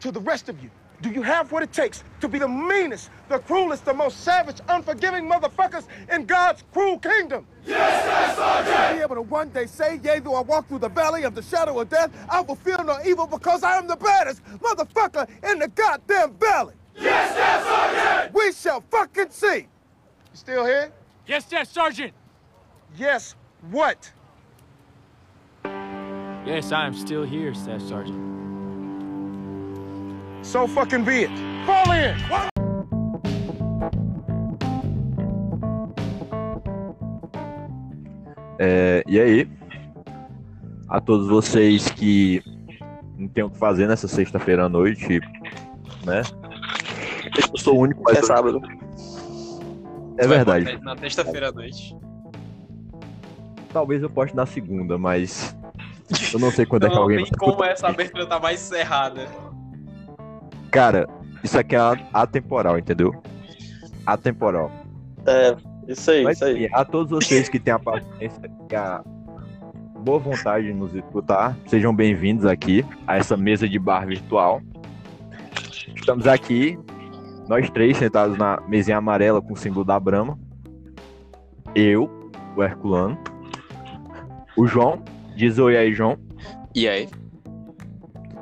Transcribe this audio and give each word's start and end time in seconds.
To 0.00 0.10
the 0.12 0.20
rest 0.20 0.48
of 0.48 0.62
you, 0.62 0.70
do 1.00 1.10
you 1.10 1.22
have 1.22 1.52
what 1.52 1.62
it 1.62 1.72
takes 1.72 2.04
to 2.20 2.28
be 2.28 2.38
the 2.38 2.48
meanest, 2.48 3.10
the 3.28 3.38
cruelest, 3.38 3.84
the 3.84 3.94
most 3.94 4.20
savage, 4.20 4.60
unforgiving 4.68 5.28
motherfuckers 5.28 5.86
in 6.12 6.26
God's 6.26 6.64
cruel 6.72 6.98
kingdom? 6.98 7.46
Yes, 7.64 8.04
yes, 8.06 8.36
Sergeant! 8.36 8.98
Be 8.98 9.02
able 9.02 9.14
to 9.16 9.22
one 9.22 9.48
day 9.50 9.66
say, 9.66 10.00
yea, 10.02 10.18
though 10.20 10.34
I 10.34 10.40
walk 10.42 10.68
through 10.68 10.80
the 10.80 10.88
valley 10.88 11.24
of 11.24 11.34
the 11.34 11.42
shadow 11.42 11.78
of 11.80 11.88
death, 11.88 12.10
I 12.30 12.40
will 12.42 12.56
feel 12.56 12.82
no 12.84 12.98
evil 13.06 13.26
because 13.26 13.62
I 13.62 13.76
am 13.78 13.86
the 13.86 13.96
baddest 13.96 14.44
motherfucker 14.44 15.28
in 15.50 15.58
the 15.58 15.68
goddamn 15.68 16.34
valley. 16.34 16.74
Yes, 16.94 17.34
yes, 17.36 17.64
Sergeant! 17.66 18.34
We 18.34 18.52
shall 18.52 18.82
fucking 18.90 19.30
see. 19.30 19.56
You 19.56 19.66
still 20.34 20.64
here? 20.66 20.92
Yes, 21.26 21.46
yes, 21.50 21.70
Sergeant! 21.70 22.12
Yes, 22.96 23.34
what? 23.70 24.12
Yes, 25.64 26.70
I 26.70 26.86
am 26.86 26.94
still 26.94 27.24
here, 27.24 27.52
Staff 27.54 27.82
Sergeant. 27.82 28.35
So 30.52 30.66
fucking 30.66 31.04
be 31.04 31.24
it. 31.26 31.30
Fall 31.66 31.92
in! 31.92 32.14
É, 38.58 39.02
e 39.06 39.20
aí, 39.20 39.48
a 40.88 41.00
todos 41.00 41.28
vocês 41.28 41.88
que 41.90 42.42
não 43.18 43.28
tem 43.28 43.44
o 43.44 43.50
que 43.50 43.58
fazer 43.58 43.86
nessa 43.86 44.08
sexta-feira 44.08 44.64
à 44.64 44.68
noite, 44.68 45.20
né? 46.04 46.22
Eu 47.52 47.58
sou 47.58 47.76
o 47.76 47.80
único, 47.80 48.02
mas 48.04 48.18
É 48.18 48.22
sábado. 48.22 48.60
é 50.18 50.26
verdade. 50.26 50.78
Na 50.82 50.96
sexta-feira 50.96 51.48
à 51.50 51.52
noite. 51.52 51.94
Talvez 53.72 54.02
eu 54.02 54.08
poste 54.08 54.34
na 54.34 54.46
segunda, 54.46 54.96
mas 54.96 55.54
eu 56.32 56.40
não 56.40 56.50
sei 56.50 56.64
quando 56.64 56.86
é 56.86 56.88
que 56.88 56.94
Não 56.94 57.02
alguém 57.02 57.24
tem 57.24 57.26
vai 57.26 57.38
como 57.50 57.62
essa 57.64 57.88
abertura 57.88 58.24
tá 58.26 58.38
mais 58.40 58.58
cerrada. 58.60 59.26
Cara, 60.76 61.08
isso 61.42 61.58
aqui 61.58 61.74
é 61.74 61.78
atemporal, 62.12 62.78
entendeu? 62.78 63.10
Atemporal. 64.04 64.70
É, 65.26 65.56
isso 65.88 66.10
aí, 66.10 66.22
Mas 66.22 66.36
isso 66.36 66.44
aí. 66.44 66.68
a 66.70 66.84
todos 66.84 67.10
vocês 67.12 67.48
que 67.48 67.58
têm 67.58 67.72
a 67.72 67.78
paciência 67.78 68.38
e 68.70 68.76
a 68.76 69.02
boa 70.04 70.18
vontade 70.18 70.66
de 70.66 70.74
nos 70.74 70.94
escutar, 70.94 71.56
sejam 71.64 71.96
bem-vindos 71.96 72.44
aqui 72.44 72.84
a 73.06 73.16
essa 73.16 73.38
mesa 73.38 73.66
de 73.66 73.78
bar 73.78 74.06
virtual. 74.06 74.60
Estamos 75.94 76.26
aqui, 76.26 76.78
nós 77.48 77.70
três 77.70 77.96
sentados 77.96 78.36
na 78.36 78.60
mesinha 78.68 78.98
amarela 78.98 79.40
com 79.40 79.54
o 79.54 79.56
símbolo 79.56 79.82
da 79.82 79.98
Brahma. 79.98 80.38
Eu, 81.74 82.30
o 82.54 82.62
Herculano. 82.62 83.18
O 84.54 84.66
João, 84.66 85.02
diz 85.34 85.58
oi 85.58 85.74
aí, 85.74 85.94
João. 85.94 86.18
E 86.74 86.86
aí? 86.86 87.08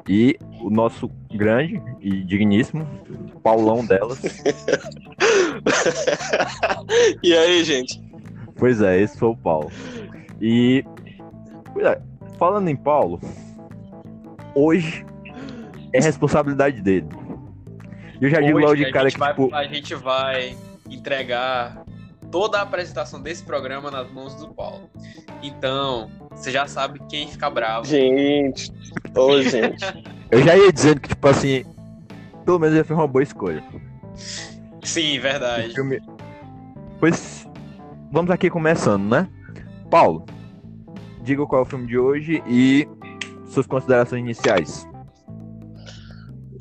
E 0.09 0.37
o 0.61 0.69
nosso 0.69 1.09
grande 1.37 1.83
e 2.01 2.23
digníssimo 2.23 2.87
Paulão 3.43 3.85
delas. 3.85 4.21
e 7.23 7.37
aí, 7.37 7.65
gente? 7.65 8.01
Pois 8.57 8.81
é, 8.81 9.01
esse 9.01 9.19
foi 9.19 9.29
o 9.29 9.37
Paulo. 9.37 9.71
E 10.41 10.85
pois 11.73 11.87
é, 11.87 12.01
falando 12.39 12.69
em 12.69 12.77
Paulo, 12.77 13.21
hoje 14.55 15.05
é 15.93 16.01
responsabilidade 16.01 16.81
dele. 16.81 17.09
Eu 18.21 18.31
já 18.31 18.41
digo 18.41 18.59
logo 18.59 18.77
de 18.77 18.91
cara 18.91 19.11
que, 19.11 19.19
vai- 19.19 19.35
tipo, 19.35 19.55
a 19.55 19.65
gente 19.65 19.95
vai 19.95 20.57
entregar 20.89 21.85
toda 22.31 22.59
a 22.59 22.63
apresentação 22.63 23.21
desse 23.21 23.45
programa 23.45 23.91
nas 23.91 24.11
mãos 24.11 24.35
do 24.37 24.49
Paulo. 24.49 24.89
Então, 25.43 26.11
você 26.31 26.51
já 26.51 26.67
sabe 26.67 27.01
quem 27.09 27.29
fica 27.29 27.51
bravo. 27.51 27.87
Gente. 27.87 28.73
Ô, 29.15 29.43
gente. 29.43 29.85
eu 30.31 30.43
já 30.43 30.57
ia 30.57 30.73
dizendo 30.73 31.01
que, 31.01 31.09
tipo 31.09 31.29
assim, 31.29 31.65
pelo 32.45 32.59
menos 32.59 32.75
ele 32.75 32.85
fez 32.85 32.99
uma 32.99 33.07
boa 33.07 33.23
escolha. 33.23 33.63
Sim, 34.83 35.19
O 35.19 35.23
verdade. 35.23 35.75
filme- 35.75 36.01
Pois 37.01 37.47
vamos 38.13 38.31
aqui 38.31 38.49
começando, 38.49 39.05
né? 39.11 39.29
Paulo, 39.91 40.25
diga 41.23 41.45
qual 41.47 41.63
é 41.63 41.65
o 41.65 41.69
filme 41.69 41.87
de 41.87 41.99
hoje 41.99 42.43
e 42.47 42.89
suas 43.47 43.67
considerações 43.67 44.21
iniciais. 44.23 44.89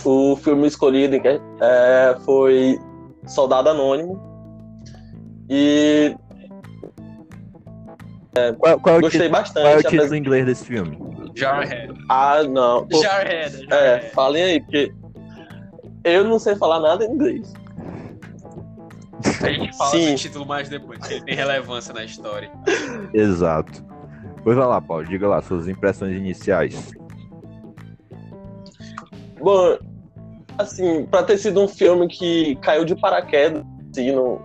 O 0.04 0.36
filme 0.36 0.68
escolhido 0.68 1.16
é, 1.62 2.18
foi 2.26 2.78
Soldado 3.26 3.70
Anônimo. 3.70 4.20
E 5.50 6.16
Qual, 8.58 8.80
qual 8.80 8.96
é 8.96 8.98
o, 8.98 9.02
gostei 9.02 9.22
título, 9.22 9.32
bastante. 9.40 9.64
qual 9.64 9.74
é 9.74 9.78
o 9.78 9.84
título 9.84 10.16
em 10.16 10.20
inglês 10.20 10.46
desse 10.46 10.66
filme? 10.66 10.98
Jarhead. 11.36 11.94
Ah, 12.10 12.44
não. 12.44 12.88
Pô, 12.88 13.02
Jarhead. 13.02 13.66
é, 13.66 13.70
Jarhead. 13.70 14.10
falem 14.14 14.44
aí, 14.44 14.62
porque 14.62 14.94
eu 16.04 16.24
não 16.24 16.38
sei 16.40 16.56
falar 16.56 16.80
nada 16.80 17.06
em 17.06 17.12
inglês. 17.12 17.54
A 19.42 19.52
gente 19.52 19.76
fala 19.78 19.92
Sim. 19.92 20.12
do 20.12 20.18
título 20.18 20.46
mais 20.46 20.70
depois, 20.70 21.00
porque 21.00 21.16
ele 21.16 21.26
tem 21.26 21.36
relevância 21.36 21.94
na 21.94 22.04
história. 22.04 22.52
Exato. 23.14 23.84
Pois 24.44 24.58
vai 24.58 24.68
lá, 24.68 24.82
Paulo, 24.82 25.06
diga 25.06 25.28
lá 25.28 25.42
suas 25.42 25.68
impressões 25.68 26.16
iniciais. 26.16 26.92
Bom, 29.42 29.78
assim, 30.58 31.06
pra 31.06 31.24
ter 31.24 31.38
sido 31.38 31.62
um 31.62 31.68
filme 31.68 32.08
que 32.08 32.56
caiu 32.58 32.86
de 32.86 32.96
paraquedas 32.96 33.64
assim, 33.92 34.12
no, 34.12 34.42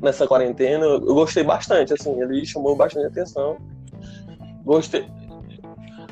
nessa 0.00 0.26
quarentena, 0.26 0.84
eu 0.84 1.00
gostei 1.00 1.44
bastante, 1.44 1.92
assim, 1.92 2.20
ele 2.20 2.44
chamou 2.44 2.74
bastante 2.74 3.06
atenção. 3.06 3.56
Gostei. 4.64 5.06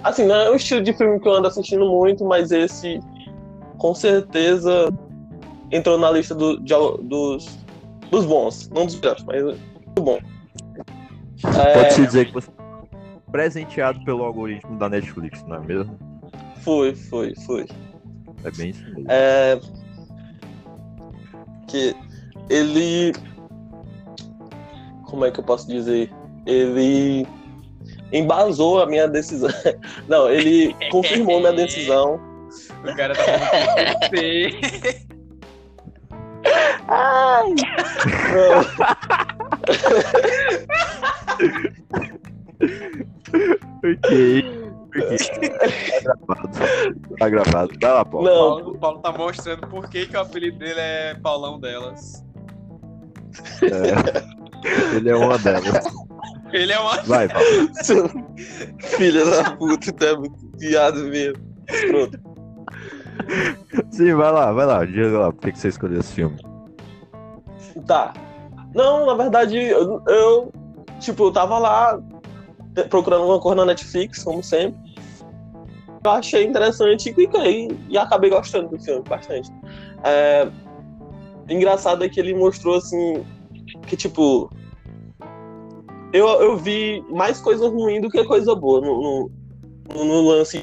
Assim, 0.03 0.25
não 0.27 0.35
é 0.35 0.51
um 0.51 0.55
estilo 0.57 0.83
de 0.83 0.93
filme 0.93 1.21
que 1.21 1.29
eu 1.29 1.35
ando 1.35 1.49
assistindo 1.49 1.85
muito, 1.87 2.25
mas 2.25 2.51
esse 2.51 3.01
com 3.79 3.95
certeza 3.95 4.89
entrou 5.71 5.99
na 5.99 6.11
lista 6.11 6.35
do- 6.35 6.59
de 6.61 6.75
dos, 7.03 7.59
dos 8.11 8.25
bons. 8.25 8.69
Não 8.71 8.87
dos 8.87 8.99
melhores, 8.99 9.23
mas 9.25 9.43
muito 9.43 10.03
bom. 10.03 10.19
É, 11.59 11.75
Pode-se 11.75 12.07
dizer 12.07 12.27
que 12.27 12.33
você 12.35 12.51
é 12.51 13.31
presenteado 13.31 14.03
pelo 14.05 14.25
algoritmo 14.25 14.79
da 14.79 14.89
Netflix, 14.89 15.43
não 15.45 15.57
é 15.57 15.61
mesmo? 15.61 15.99
Foi, 16.63 16.95
foi, 16.95 17.35
foi. 17.47 17.67
É 18.45 18.51
bem 18.51 18.71
isso 18.71 18.83
mesmo. 18.85 19.05
É, 19.09 19.61
que 21.69 21.95
ele. 22.49 23.13
Como 25.05 25.25
é 25.25 25.31
que 25.31 25.41
eu 25.41 25.45
posso 25.45 25.67
dizer? 25.67 26.13
Ele 26.47 27.27
embasou 28.13 28.83
a 28.83 28.87
minha 28.87 29.09
decisão. 29.09 29.51
Não, 30.09 30.31
ele 30.31 30.75
confirmou 30.91 31.41
minha 31.41 31.53
decisão. 31.53 32.21
O 32.83 32.97
cara 32.97 33.15
tá 33.15 33.23
com 33.25 34.09
você. 34.09 34.51
Ok. 43.85 44.45
ok. 44.97 45.51
Tá 46.03 46.03
gravado. 46.03 46.49
Tá 47.19 47.29
gravado. 47.29 47.73
Vai 47.81 47.93
lá, 47.93 48.05
Paulo. 48.05 48.27
Não, 48.27 48.35
Paulo, 48.35 48.71
o 48.71 48.79
Paulo 48.79 48.99
tá 48.99 49.13
mostrando 49.13 49.67
por 49.69 49.89
que, 49.89 50.07
que 50.07 50.17
o 50.17 50.21
apelido 50.21 50.59
dele 50.59 50.81
é 50.81 51.15
Paulão 51.15 51.61
delas. 51.61 52.25
É. 53.63 54.97
Ele 54.97 55.11
é 55.11 55.17
uma 55.17 55.39
delas. 55.39 55.65
Ele 56.53 56.73
é 56.73 56.79
uma. 56.79 57.03
Vai, 57.03 57.29
Paulo. 57.29 57.47
seu 57.75 58.09
filho 58.97 59.31
da 59.31 59.53
puta, 59.57 59.93
tá 59.93 60.17
muito 60.17 60.51
viado 60.59 61.05
mesmo. 61.05 61.43
Pronto. 61.89 62.19
Sim, 63.91 64.15
vai 64.15 64.33
lá, 64.33 64.53
vai 64.53 64.67
lá. 64.67 64.85
Diga 64.85 65.19
lá 65.19 65.33
por 65.33 65.53
que 65.53 65.59
você 65.59 65.69
escolheu 65.69 66.01
esse 66.01 66.13
filme. 66.13 66.37
Tá. 67.87 68.13
Não, 68.75 69.07
na 69.07 69.15
verdade, 69.15 69.57
eu, 69.57 70.03
eu, 70.07 70.53
tipo, 71.01 71.25
eu 71.25 71.33
tava 71.33 71.59
lá 71.59 72.01
procurando 72.89 73.25
uma 73.25 73.41
coisa 73.41 73.57
na 73.57 73.67
Netflix, 73.67 74.23
como 74.23 74.43
sempre. 74.43 74.79
Eu 76.03 76.11
achei 76.13 76.45
interessante 76.45 77.11
e 77.11 77.13
cliquei 77.13 77.69
e 77.89 77.99
acabei 77.99 78.31
gostando 78.31 78.69
do 78.69 78.83
filme 78.83 79.03
bastante. 79.09 79.51
É, 80.05 80.49
engraçado 81.49 82.05
é 82.05 82.09
que 82.09 82.19
ele 82.19 82.35
mostrou 82.35 82.77
assim 82.77 83.25
que 83.87 83.97
tipo 83.97 84.51
eu, 86.13 86.27
eu 86.27 86.57
vi 86.57 87.05
mais 87.11 87.41
coisa 87.41 87.69
ruim 87.69 88.01
do 88.01 88.09
que 88.11 88.25
coisa 88.25 88.55
boa 88.55 88.81
no, 88.81 89.31
no, 89.95 90.05
no 90.05 90.21
lance. 90.29 90.63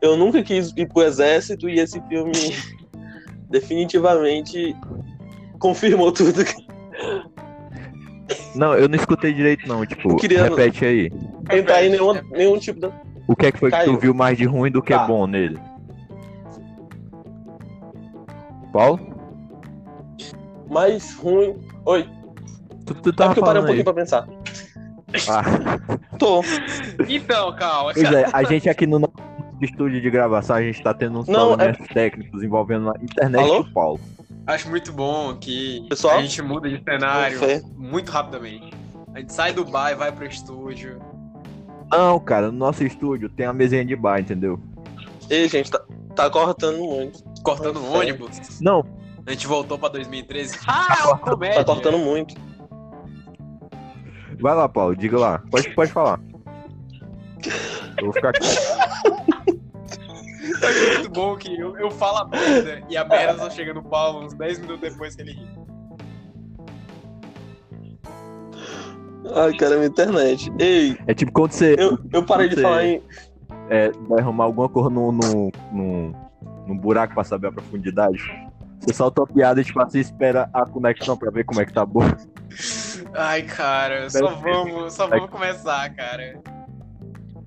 Eu 0.00 0.16
nunca 0.16 0.42
quis 0.42 0.72
ir 0.76 0.86
pro 0.88 1.02
exército 1.02 1.68
e 1.68 1.78
esse 1.80 2.00
filme 2.08 2.32
definitivamente 3.50 4.74
confirmou 5.58 6.12
tudo. 6.12 6.44
Não, 8.54 8.74
eu 8.74 8.88
não 8.88 8.96
escutei 8.96 9.32
direito, 9.32 9.66
não. 9.68 9.84
Tipo, 9.84 10.16
repete 10.16 10.84
aí. 10.84 11.10
Entrar 11.50 11.84
em 11.84 11.90
nenhum, 11.90 12.14
nenhum 12.30 12.58
tipo 12.58 12.80
de. 12.80 12.92
O 13.26 13.36
que 13.36 13.46
é 13.46 13.52
que 13.52 13.58
foi 13.58 13.70
que 13.70 13.76
Caiu. 13.76 13.94
tu 13.94 14.00
viu 14.00 14.14
mais 14.14 14.38
de 14.38 14.44
ruim 14.44 14.70
do 14.70 14.82
que 14.82 14.92
Tá. 14.92 15.06
bom 15.06 15.26
nele? 15.26 15.58
Paulo? 18.72 19.00
Mais 20.70 21.14
ruim. 21.14 21.56
Oi. 21.84 22.08
Tu, 22.94 23.02
tu 23.02 23.08
É 23.10 23.12
tava 23.12 23.28
porque 23.34 23.40
eu 23.40 23.44
parei 23.44 23.62
um 23.62 23.64
falando 23.66 23.78
aí. 23.78 23.84
pouquinho 23.84 23.84
pra 23.84 23.94
pensar. 23.94 24.26
Ah, 25.28 25.98
Tô. 26.18 26.42
Então, 27.08 27.54
calma. 27.56 27.92
pois 27.94 28.12
é, 28.12 28.26
a 28.32 28.42
gente 28.42 28.68
aqui 28.68 28.86
no 28.86 28.98
nosso 28.98 29.14
estúdio 29.62 30.00
de 30.00 30.10
gravação 30.10 30.56
a 30.56 30.62
gente 30.62 30.82
tá 30.82 30.92
tendo 30.94 31.18
uns 31.20 31.26
Não, 31.28 31.48
problemas 31.56 31.88
técnicos 31.88 32.42
envolvendo 32.42 32.90
a 32.90 32.94
internet 33.02 33.42
Alô? 33.42 33.62
do 33.62 33.72
Paulo. 33.72 34.00
Acho 34.46 34.68
muito 34.70 34.92
bom 34.92 35.34
que 35.36 35.86
Pessoal? 35.88 36.18
a 36.18 36.22
gente 36.22 36.40
muda 36.42 36.68
de 36.68 36.82
cenário 36.82 37.38
muito 37.76 38.10
rapidamente. 38.10 38.72
A 39.14 39.20
gente 39.20 39.32
sai 39.32 39.52
do 39.52 39.64
bar 39.64 39.92
e 39.92 39.94
vai 39.94 40.12
pro 40.12 40.26
estúdio. 40.26 40.98
Não, 41.90 42.18
cara, 42.20 42.50
no 42.50 42.58
nosso 42.58 42.84
estúdio 42.84 43.28
tem 43.28 43.46
a 43.46 43.52
mesinha 43.52 43.84
de 43.84 43.96
bar, 43.96 44.20
entendeu? 44.20 44.60
Ei, 45.30 45.48
gente, 45.48 45.70
tá, 45.70 45.80
tá 46.14 46.30
cortando 46.30 46.78
muito. 46.78 47.22
Cortando 47.42 47.78
um 47.80 47.92
Fé. 47.92 47.98
ônibus. 47.98 48.60
Não, 48.60 48.84
A 49.26 49.30
gente 49.30 49.46
voltou 49.46 49.78
pra 49.78 49.88
2013. 49.88 50.58
Ah, 50.66 50.96
é 51.00 51.04
uma 51.06 51.18
comédia. 51.18 51.56
Tá 51.56 51.64
cortando 51.64 51.98
muito. 51.98 52.34
Vai 54.40 54.54
lá, 54.54 54.68
Paulo, 54.68 54.96
diga 54.96 55.18
lá. 55.18 55.42
Pode, 55.50 55.70
pode 55.74 55.92
falar. 55.92 56.20
Eu 57.98 58.04
vou 58.06 58.12
ficar 58.12 58.30
aqui. 58.30 58.46
Acho 60.64 60.88
muito 60.98 61.10
bom 61.10 61.36
que 61.36 61.58
eu, 61.60 61.76
eu 61.78 61.90
falo 61.90 62.18
a 62.18 62.28
merda 62.28 62.82
e 62.88 62.96
a 62.96 63.04
merda 63.04 63.38
só 63.38 63.50
chega 63.50 63.72
no 63.74 63.82
Paulo 63.82 64.24
uns 64.24 64.34
10 64.34 64.60
minutos 64.60 64.80
depois 64.90 65.14
que 65.14 65.22
ele 65.22 65.32
ri. 65.32 65.48
Ai, 69.34 69.52
cara, 69.56 69.76
minha 69.76 69.88
internet. 69.88 70.50
Ei, 70.58 70.96
É 71.06 71.14
tipo 71.14 71.32
quando 71.32 71.52
você 71.52 71.74
eu, 71.78 71.98
eu 72.12 72.24
parei 72.24 72.48
de 72.48 72.54
Você- 72.56 72.62
falar 72.62 72.84
em. 72.86 73.02
é, 73.68 73.90
vai 74.08 74.20
arrumar 74.20 74.44
alguma 74.44 74.68
cor 74.68 74.88
no, 74.90 75.12
no, 75.12 75.52
no, 75.72 76.14
no 76.66 76.74
buraco 76.74 77.14
pra 77.14 77.24
saber 77.24 77.48
a 77.48 77.52
profundidade. 77.52 78.18
Você 78.80 78.94
solta 78.94 79.20
uma 79.20 79.26
piada 79.26 79.60
e 79.60 79.64
tipo 79.64 79.80
assim, 79.82 79.98
espera 79.98 80.48
a 80.52 80.64
conexão 80.64 81.16
pra 81.16 81.30
ver 81.30 81.44
como 81.44 81.60
é 81.60 81.66
que 81.66 81.72
tá 81.72 81.84
boa. 81.84 82.16
Ai, 83.14 83.42
cara, 83.42 84.08
só 84.10 84.34
vamos, 84.36 84.92
só 84.92 85.06
vamos 85.06 85.30
começar, 85.30 85.92
cara. 85.94 86.40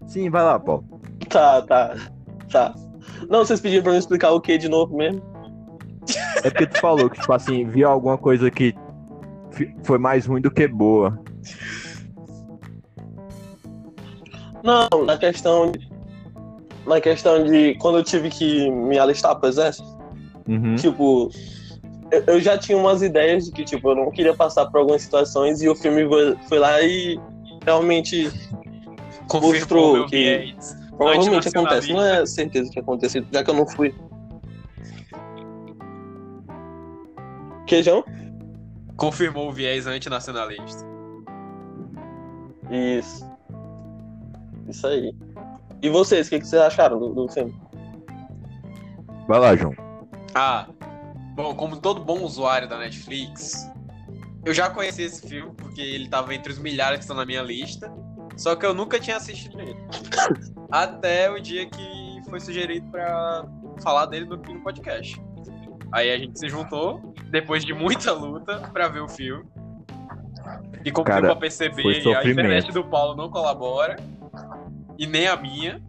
Sim, 0.08 0.30
vai 0.30 0.44
lá, 0.44 0.60
Paulo. 0.60 0.84
Tá, 1.30 1.62
tá. 1.62 1.96
Tá. 2.52 2.74
Não, 3.30 3.40
vocês 3.46 3.62
pediram 3.62 3.84
pra 3.84 3.94
eu 3.94 4.00
explicar 4.00 4.32
o 4.32 4.42
que 4.42 4.58
de 4.58 4.68
novo 4.68 4.96
mesmo? 4.98 5.22
É 6.44 6.50
porque 6.50 6.68
tu 6.68 6.80
falou 6.80 7.10
que, 7.10 7.20
tipo 7.20 7.32
assim, 7.32 7.66
viu 7.68 7.88
alguma 7.88 8.18
coisa 8.18 8.50
que 8.52 8.76
foi 9.84 9.98
mais 9.98 10.26
ruim 10.26 10.42
do 10.42 10.52
que 10.52 10.68
boa. 10.68 11.18
Não, 14.64 15.06
na 15.06 15.18
questão 15.18 15.72
de. 15.72 15.90
Na 16.86 17.00
questão 17.00 17.44
de 17.44 17.76
quando 17.76 18.00
eu 18.00 18.04
tive 18.04 18.30
que 18.30 18.70
me 18.70 18.98
alistar 18.98 19.36
pro 19.40 19.48
exército, 19.50 19.88
Uhum. 20.48 20.76
tipo, 20.76 21.30
eu, 22.28 22.40
já 22.42 22.58
tinha 22.58 22.78
umas 22.78 23.02
ideias 23.02 23.46
de 23.46 23.52
que, 23.52 23.64
tipo, 23.64 23.90
eu 23.90 23.96
não 23.96 24.12
queria 24.12 24.36
passar 24.36 24.66
por 24.68 24.80
algumas 24.80 25.02
situações 25.02 25.62
e 25.62 25.70
o 25.70 25.76
filme 25.76 26.04
foi, 26.48 26.60
lá 26.60 26.82
e 26.82 27.20
realmente 27.66 28.30
Confirmou 29.28 29.54
Mostrou 29.54 30.06
que- 30.08 30.18
viés. 30.18 30.76
provavelmente 30.98 31.48
acontece. 31.48 31.94
Não 31.94 32.02
é 32.04 32.26
certeza 32.26 32.70
que 32.70 32.80
aconteceu, 32.80 33.24
já 33.32 33.44
que 33.44 33.50
eu 33.50 33.54
não 33.56 33.66
fui. 33.68 33.96
Queijão? 37.66 38.04
Confirmou 38.98 39.50
o 39.50 39.52
viés 39.54 39.88
antinacionalista. 39.88 40.86
Isso. 42.70 43.26
Isso 44.68 44.88
aí. 44.88 45.16
E 45.82 45.90
vocês, 45.90 46.28
o 46.28 46.30
que, 46.30 46.40
que 46.40 46.48
vocês 46.48 46.62
acharam 46.62 47.00
do, 47.00 47.10
do 47.14 47.28
filme? 47.30 47.54
Vai 49.28 49.40
lá, 49.40 49.56
João. 49.56 49.74
Ah, 50.36 50.68
bom, 51.42 51.56
como 51.56 51.78
todo 51.78 52.04
bom 52.04 52.22
usuário 52.22 52.68
da 52.68 52.78
Netflix, 52.78 53.70
eu 54.46 54.54
já 54.54 54.70
conheci 54.70 55.04
esse 55.04 55.28
filme, 55.28 55.52
porque 55.56 55.82
ele 55.82 56.08
tava 56.08 56.34
entre 56.36 56.52
os 56.52 56.60
milhares 56.60 57.00
que 57.00 57.04
estão 57.04 57.16
na 57.16 57.26
minha 57.26 57.42
lista, 57.42 57.92
só 58.38 58.56
que 58.56 58.66
eu 58.66 58.74
nunca 58.74 59.00
tinha 59.00 59.18
assistido 59.18 59.60
ele. 59.60 59.76
Até 60.72 61.30
o 61.32 61.40
dia 61.40 61.66
que 61.66 62.22
foi 62.30 62.40
sugerido 62.40 62.88
pra 62.92 63.46
falar 63.82 64.06
dele 64.06 64.26
no, 64.26 64.38
no 64.38 64.62
podcast. 64.62 65.22
Aí 65.92 66.12
a 66.12 66.18
gente 66.18 66.40
se 66.40 66.48
juntou, 66.48 67.14
depois 67.30 67.66
de 67.66 67.74
muita 67.74 68.14
luta, 68.14 68.60
pra 68.72 68.88
ver 68.88 69.02
o 69.02 69.10
filme. 69.10 69.44
E 70.86 70.92
como 70.92 71.06
Cara, 71.06 71.22
deu 71.22 71.32
pra 71.32 71.40
perceber, 71.40 71.84
a 72.16 72.30
internet 72.30 72.72
do 72.72 72.84
Paulo 72.84 73.16
não 73.16 73.30
colabora, 73.30 73.98
e 74.98 75.06
nem 75.06 75.28
a 75.28 75.36
minha. 75.36 75.82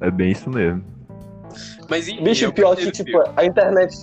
É 0.00 0.10
bem 0.10 0.32
isso 0.32 0.50
mesmo. 0.50 0.93
Mas 1.88 2.08
enfim, 2.08 2.22
Bicho, 2.22 2.44
eu 2.44 2.52
pior 2.52 2.76
que, 2.76 2.90
tipo, 2.90 3.10
filme. 3.10 3.28
a 3.36 3.44
internet. 3.44 3.96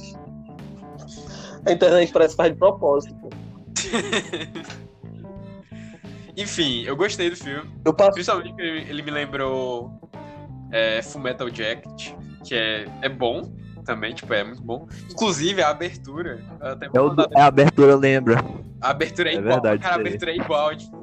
A 1.66 1.72
internet 1.72 2.12
parece 2.12 2.32
que 2.32 2.38
faz 2.38 2.52
de 2.52 2.58
propósito. 2.58 3.30
Enfim, 6.36 6.84
eu 6.84 6.96
gostei 6.96 7.30
do 7.30 7.36
filme. 7.36 7.70
Eu 7.86 7.94
passo. 7.94 8.14
Principalmente 8.14 8.50
porque 8.50 8.64
ele 8.64 9.02
me 9.02 9.12
lembrou 9.12 9.92
é, 10.72 11.02
Fullmetal 11.02 11.50
Jacket, 11.50 12.14
que 12.44 12.56
é, 12.56 12.86
é 13.02 13.10
bom 13.10 13.52
também, 13.86 14.14
tipo, 14.14 14.34
é 14.34 14.44
muito 14.44 14.62
bom. 14.62 14.88
Inclusive, 15.10 15.62
a 15.62 15.70
abertura. 15.70 16.44
eu 16.60 16.68
Até 16.68 16.86
É, 16.86 17.40
é 17.40 17.42
a 17.42 17.46
abertura, 17.46 17.96
lembra? 17.96 18.44
A 18.80 18.90
abertura 18.90 19.30
é, 19.30 19.34
É 19.34 19.38
igual, 19.38 19.54
verdade, 19.62 19.82
cara, 19.82 19.96
a 19.96 20.00
abertura 20.00 20.32
é 20.32 20.36
igual, 20.36 20.76
tipo. 20.76 21.02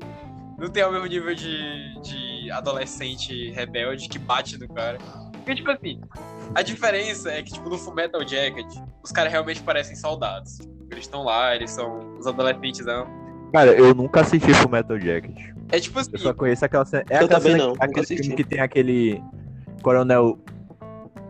Não 0.58 0.68
tem 0.68 0.84
o 0.84 0.90
mesmo 0.90 1.06
nível 1.06 1.34
de, 1.36 2.00
de 2.02 2.50
adolescente 2.50 3.50
rebelde 3.52 4.08
que 4.08 4.18
bate 4.18 4.58
no 4.58 4.66
cara. 4.68 4.98
Porque, 5.32 5.54
tipo 5.54 5.70
assim, 5.70 6.00
a 6.54 6.62
diferença 6.62 7.30
é 7.30 7.42
que, 7.42 7.52
tipo, 7.52 7.68
no 7.68 7.78
Fullmetal 7.78 8.26
Jacket, 8.26 8.66
os 9.02 9.12
caras 9.12 9.30
realmente 9.32 9.62
parecem 9.62 9.94
soldados. 9.96 10.58
Eles 10.90 11.04
estão 11.04 11.22
lá, 11.24 11.54
eles 11.54 11.70
são 11.70 12.16
os 12.18 12.26
adolescentes. 12.26 12.84
Não. 12.84 13.06
Cara, 13.52 13.72
eu 13.72 13.94
nunca 13.94 14.20
assisti 14.20 14.52
Full 14.54 14.70
Metal 14.70 14.98
Jacket. 15.00 15.36
É 15.70 15.78
tipo 15.80 15.98
assim, 15.98 16.10
Eu 16.12 16.18
só 16.18 16.34
conheço 16.34 16.64
aquela 16.64 16.84
cena. 16.84 17.04
É 17.10 17.14
Eu 17.20 17.24
aquela 17.24 17.40
também 17.40 17.52
cena, 17.52 17.66
não, 17.66 17.72
aquele 17.78 18.00
assisti. 18.00 18.22
filme 18.22 18.36
que 18.36 18.44
tem 18.44 18.60
aquele 18.60 19.22
coronel 19.82 20.38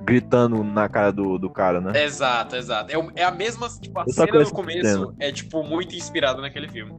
gritando 0.05 0.65
na 0.65 0.89
cara 0.89 1.13
do, 1.13 1.39
do 1.39 1.51
cara, 1.51 1.81
né? 1.81 2.03
Exato, 2.05 2.57
exato. 2.57 2.91
É, 2.91 3.21
é 3.21 3.25
a 3.25 3.31
mesma, 3.31 3.69
tipo, 3.69 3.99
a 3.99 4.05
Eu 4.07 4.13
cena 4.13 4.41
essa 4.43 4.53
começo 4.55 4.81
cena. 5.07 5.15
é, 5.21 5.31
tipo, 5.33 5.63
muito 5.63 5.95
inspirada 5.95 6.41
naquele 6.41 6.69
filme. 6.69 6.95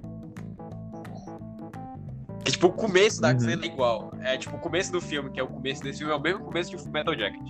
Que, 2.43 2.51
tipo, 2.51 2.67
o 2.67 2.71
começo 2.71 3.19
da 3.21 3.31
Uhum. 3.31 3.39
cena 3.39 3.63
é 3.63 3.67
igual. 3.67 4.13
É, 4.21 4.37
tipo, 4.37 4.55
o 4.55 4.59
começo 4.59 4.91
do 4.91 5.01
filme, 5.01 5.29
que 5.31 5.39
é 5.39 5.43
o 5.43 5.47
começo 5.47 5.81
desse 5.83 5.99
filme, 5.99 6.13
é 6.13 6.15
o 6.15 6.21
mesmo 6.21 6.43
começo 6.43 6.75
de 6.75 6.89
Metal 6.89 7.17
Jacket. 7.17 7.41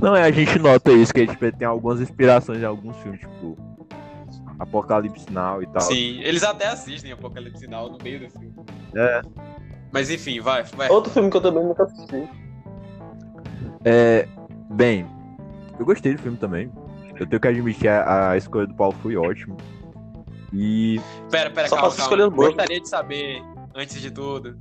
Não, 0.00 0.14
é, 0.14 0.22
a 0.24 0.30
gente 0.30 0.58
nota 0.58 0.92
isso, 0.92 1.12
que 1.14 1.20
a 1.20 1.26
gente 1.26 1.52
tem 1.52 1.66
algumas 1.66 2.00
inspirações 2.00 2.60
em 2.60 2.64
alguns 2.64 2.96
filmes, 2.98 3.20
tipo 3.20 3.56
Apocalipse 4.58 5.30
Now 5.32 5.62
e 5.62 5.66
tal. 5.66 5.82
Sim, 5.82 6.20
eles 6.20 6.42
até 6.42 6.66
assistem 6.66 7.12
Apocalipse 7.12 7.60
Sinal 7.60 7.90
no 7.90 7.98
meio 8.02 8.20
do 8.20 8.30
filme. 8.30 8.54
É. 8.94 9.22
Mas 9.92 10.10
enfim, 10.10 10.40
vai, 10.40 10.62
vai. 10.62 10.88
Outro 10.88 11.12
filme 11.12 11.30
que 11.30 11.36
eu 11.36 11.40
também 11.40 11.64
nunca 11.64 11.84
assisti. 11.84 12.28
É, 13.84 14.26
bem, 14.70 15.06
eu 15.78 15.84
gostei 15.84 16.14
do 16.14 16.22
filme 16.22 16.36
também. 16.38 16.70
Eu 17.18 17.26
tenho 17.26 17.40
que 17.40 17.48
admitir, 17.48 17.88
a, 17.88 18.30
a 18.30 18.36
escolha 18.36 18.66
do 18.66 18.74
Paulo 18.74 18.94
foi 19.02 19.16
ótima. 19.16 19.56
E 20.52 21.00
Pera, 21.30 21.50
pera, 21.50 21.68
Só 21.68 21.76
calma, 21.76 21.94
calma. 21.96 22.28
Gostaria 22.30 22.80
de 22.80 22.88
saber, 22.88 23.42
antes 23.74 24.00
de 24.00 24.10
tudo, 24.10 24.56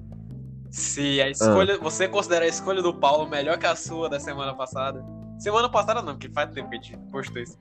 se 0.70 1.22
Ah. 1.22 1.25
a 1.25 1.30
escolha. 1.30 1.78
Você 1.80 2.08
considera 2.08 2.46
a 2.46 2.48
escolha 2.48 2.82
do 2.82 2.94
Paulo 2.94 3.28
melhor 3.28 3.58
que 3.58 3.66
a 3.66 3.75
sua 3.75 4.10
da 4.10 4.20
semana 4.20 4.54
passada? 4.54 5.04
Semana 5.44 5.68
passada 5.68 6.02
não, 6.02 6.14
porque 6.14 6.30
faz 6.30 6.50
tempo 6.52 6.70
que 6.70 6.78
a 6.78 6.82
gente 6.82 6.98
postou 7.12 7.42
isso. 7.42 7.58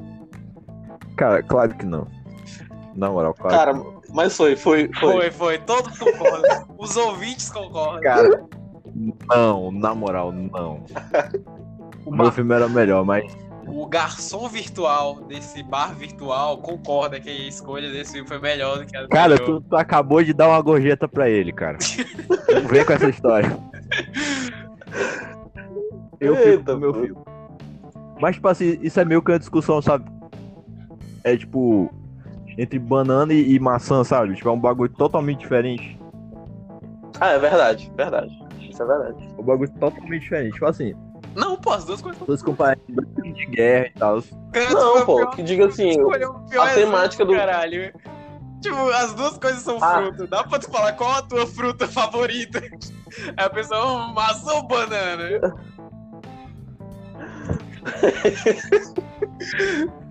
Cara, 1.16 1.42
claro 1.42 1.74
que 1.74 1.84
não. 1.84 2.06
Na 2.94 3.10
moral, 3.10 3.34
claro. 3.34 3.56
Cara, 3.56 4.02
mas 4.14 4.36
foi, 4.36 4.54
foi, 4.54 4.88
foi. 4.94 5.12
Foi, 5.12 5.30
foi, 5.32 5.58
todos 5.58 5.98
concordam. 5.98 6.64
Os 6.78 6.96
ouvintes 6.96 7.50
concordam. 7.50 8.00
Cara, 8.00 8.44
não, 9.28 9.72
na 9.72 9.92
moral, 9.96 10.30
não. 10.30 10.84
O 12.06 12.10
meu 12.10 12.32
filme 12.32 12.52
era 12.52 12.68
melhor, 12.68 13.04
mas 13.04 13.24
O 13.64 13.86
garçom 13.86 14.48
virtual 14.48 15.22
desse 15.22 15.62
bar 15.62 15.94
virtual 15.94 16.58
concorda 16.58 17.20
que 17.20 17.30
a 17.30 17.48
escolha 17.48 17.92
desse 17.92 18.14
filme 18.14 18.26
foi 18.26 18.40
melhor 18.40 18.78
do 18.78 18.86
que 18.86 18.96
a 18.96 19.02
do 19.02 19.08
Cara, 19.08 19.38
tu, 19.38 19.60
tu 19.60 19.76
acabou 19.76 20.22
de 20.22 20.32
dar 20.32 20.48
uma 20.48 20.60
gorjeta 20.60 21.06
pra 21.06 21.30
ele, 21.30 21.52
cara. 21.52 21.78
Não 22.52 22.66
vem 22.68 22.84
com 22.84 22.92
essa 22.92 23.08
história. 23.08 23.56
Eu 26.20 26.34
fico 26.36 26.48
Eita, 26.48 26.72
com 26.72 26.78
o 26.78 26.80
meu 26.80 26.92
pô. 26.92 27.31
Mas, 28.22 28.36
tipo 28.36 28.46
assim, 28.46 28.78
isso 28.80 29.00
é 29.00 29.04
meio 29.04 29.20
que 29.20 29.32
uma 29.32 29.38
discussão, 29.40 29.82
sabe? 29.82 30.08
É 31.24 31.36
tipo, 31.36 31.92
entre 32.56 32.78
banana 32.78 33.32
e, 33.34 33.54
e 33.54 33.58
maçã, 33.58 34.04
sabe? 34.04 34.36
Tipo, 34.36 34.48
é 34.48 34.52
um 34.52 34.60
bagulho 34.60 34.92
totalmente 34.92 35.40
diferente. 35.40 35.98
Ah, 37.20 37.30
é 37.30 37.38
verdade, 37.40 37.92
verdade. 37.96 38.32
Isso 38.60 38.80
é 38.80 38.86
verdade. 38.86 39.16
É 39.36 39.40
um 39.40 39.44
bagulho 39.44 39.68
totalmente 39.72 40.22
diferente. 40.22 40.52
Tipo 40.52 40.66
assim, 40.66 40.94
Não, 41.34 41.56
pô, 41.56 41.72
as 41.72 41.84
duas 41.84 42.00
coisas 42.00 42.22
dois 42.88 43.08
filmes 43.16 43.34
de 43.36 43.46
guerra 43.46 43.86
e 43.88 43.98
tal. 43.98 44.16
Não, 44.72 45.00
tu 45.00 45.04
pô, 45.04 45.22
o 45.24 45.30
que 45.30 45.42
diga 45.42 45.66
assim, 45.66 46.00
o 46.00 46.10
a 46.60 46.68
temática 46.74 47.24
do- 47.24 47.34
Caralho. 47.34 47.92
Tipo, 48.60 48.88
as 48.90 49.12
duas 49.14 49.36
coisas 49.38 49.62
são 49.62 49.76
Ah. 49.82 49.96
fruta. 49.96 50.26
Dá 50.28 50.44
pra 50.44 50.60
tu 50.60 50.70
falar 50.70 50.92
qual 50.92 51.10
a 51.10 51.22
tua 51.22 51.44
fruta 51.48 51.88
favorita? 51.90 52.62
Aí 53.36 53.44
a 53.46 53.50
pessoa, 53.50 53.84
"Hum, 53.84 54.12
maçã 54.14 54.52
ou 54.52 54.62
banana? 54.68 55.56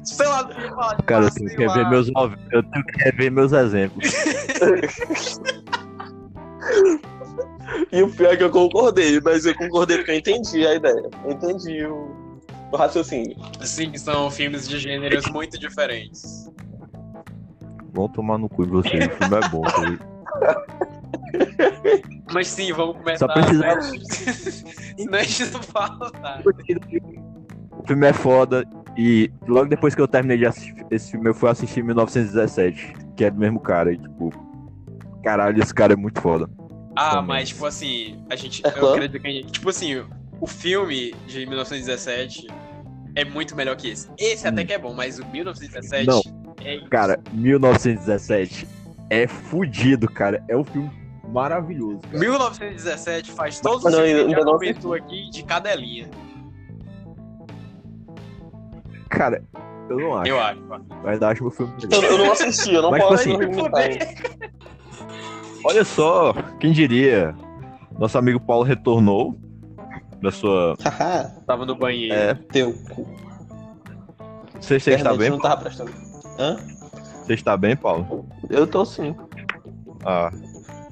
Sei 0.03 0.27
lá, 0.27 0.43
tu 0.43 0.59
ia 0.59 0.69
falar 0.69 0.95
de 0.95 1.03
Cara, 1.03 1.25
eu 1.25 1.31
tenho 1.31 1.49
que 1.49 1.55
rever 1.57 1.89
meus, 1.89 2.11
nove- 2.11 2.37
eu 2.51 2.63
tenho 2.63 2.85
que 2.85 3.03
rever 3.03 3.31
meus 3.31 3.51
exemplos. 3.53 4.11
E 7.91 8.01
o 8.03 8.09
pior 8.11 8.33
é 8.33 8.37
que 8.37 8.43
eu 8.43 8.49
concordei, 8.51 9.19
mas 9.21 9.45
eu 9.45 9.55
concordei 9.55 9.97
porque 9.97 10.11
eu 10.11 10.15
entendi 10.17 10.65
a 10.65 10.75
ideia. 10.75 11.09
Eu 11.25 11.31
entendi 11.31 11.85
o, 11.85 12.39
o 12.71 12.75
raciocínio. 12.75 13.35
Sim, 13.61 13.95
são 13.97 14.29
filmes 14.31 14.67
de 14.67 14.77
gêneros 14.79 15.25
muito 15.31 15.57
diferentes. 15.59 16.49
Vão 17.93 18.07
tomar 18.09 18.37
no 18.37 18.47
cu 18.49 18.65
de 18.65 18.71
vocês, 18.71 19.05
o 19.05 19.09
filme 19.11 19.37
é 19.37 19.49
bom. 19.49 19.61
tá? 19.61 20.55
Mas 22.33 22.47
sim, 22.47 22.71
vamos 22.73 22.97
começar. 22.97 23.27
Só 23.27 23.33
precisa- 23.33 23.61
né? 23.61 23.81
Senão 24.97 25.19
a 25.19 25.23
gente 25.23 25.51
não 25.53 25.63
fala 25.63 26.11
nada. 26.21 26.43
O 27.77 27.87
filme 27.87 28.07
é 28.07 28.13
foda 28.13 28.65
e 28.97 29.31
logo 29.47 29.67
depois 29.69 29.95
que 29.95 30.01
eu 30.01 30.07
terminei 30.07 30.37
de 30.37 30.45
assistir 30.45 30.85
esse 30.91 31.11
filme, 31.11 31.29
eu 31.29 31.33
fui 31.33 31.49
assistir 31.49 31.83
1917, 31.83 32.93
que 33.15 33.25
é 33.25 33.31
do 33.31 33.39
mesmo 33.39 33.59
cara. 33.59 33.91
E, 33.93 33.97
tipo, 33.97 34.31
caralho, 35.23 35.61
esse 35.61 35.73
cara 35.73 35.93
é 35.93 35.95
muito 35.95 36.21
foda. 36.21 36.49
Ah, 36.95 37.11
Também. 37.11 37.27
mas 37.27 37.49
tipo 37.49 37.65
assim, 37.65 38.23
a 38.29 38.35
gente. 38.35 38.61
É 38.65 38.77
eu 38.79 38.91
acredito 38.93 39.21
que 39.21 39.27
a 39.27 39.31
gente. 39.31 39.51
Tipo 39.53 39.69
assim, 39.69 40.03
o 40.39 40.47
filme 40.47 41.15
de 41.25 41.45
1917 41.45 42.47
é 43.15 43.23
muito 43.25 43.55
melhor 43.55 43.75
que 43.77 43.89
esse. 43.89 44.09
Esse 44.17 44.47
até 44.47 44.61
Hum. 44.61 44.65
que 44.65 44.73
é 44.73 44.77
bom, 44.77 44.93
mas 44.93 45.17
o 45.19 45.25
1917 45.25 46.05
Não. 46.07 46.21
é. 46.63 46.79
Cara, 46.89 47.19
1917 47.31 48.67
é 49.09 49.25
fudido, 49.27 50.07
cara. 50.09 50.43
É 50.49 50.55
um 50.57 50.63
filme 50.65 50.91
maravilhoso. 51.29 51.99
cara. 52.01 52.19
1917 52.19 53.31
faz 53.31 53.59
todos 53.61 53.85
os 53.85 53.93
filmes 53.95 54.09
que 54.11 54.15
a 54.15 54.17
ainda 54.17 54.29
gente 54.29 54.39
já 54.39 54.45
não 54.45 54.53
comentou 54.57 54.93
aqui 54.93 55.29
de 55.29 55.43
cadelinha. 55.43 56.09
Cara, 59.11 59.43
eu 59.89 59.99
não 59.99 60.17
acho. 60.17 60.31
Eu 60.31 60.39
acho. 60.39 60.61
Mas 61.03 61.21
acho 61.21 61.45
o 61.45 61.51
filme 61.51 61.73
Eu, 61.83 61.89
melhor. 61.89 62.11
eu 62.11 62.17
não 62.17 62.31
assisti, 62.31 62.73
eu 62.73 62.81
não 62.81 62.91
Mas, 62.91 63.03
posso 63.03 63.29
tipo 63.29 63.77
assim. 63.77 63.99
Olha 65.63 65.83
só, 65.83 66.33
quem 66.59 66.71
diria? 66.71 67.35
Nosso 67.99 68.17
amigo 68.17 68.39
Paulo 68.39 68.63
retornou 68.63 69.37
da 70.21 70.31
sua. 70.31 70.75
Tava 71.45 71.65
no 71.65 71.75
banheiro. 71.75 72.15
É, 72.15 72.33
teu 72.33 72.73
cu. 72.73 73.05
você, 74.59 74.79
você 74.79 74.91
está 74.91 75.13
bem? 75.13 75.29
não 75.29 75.39
tava 75.39 75.61
prestando. 75.61 75.91
Hã? 76.39 76.57
Você 77.25 77.33
está 77.33 77.55
bem, 77.55 77.75
Paulo? 77.75 78.25
Eu 78.49 78.65
tô 78.65 78.83
sim. 78.85 79.15
Ah, 80.03 80.31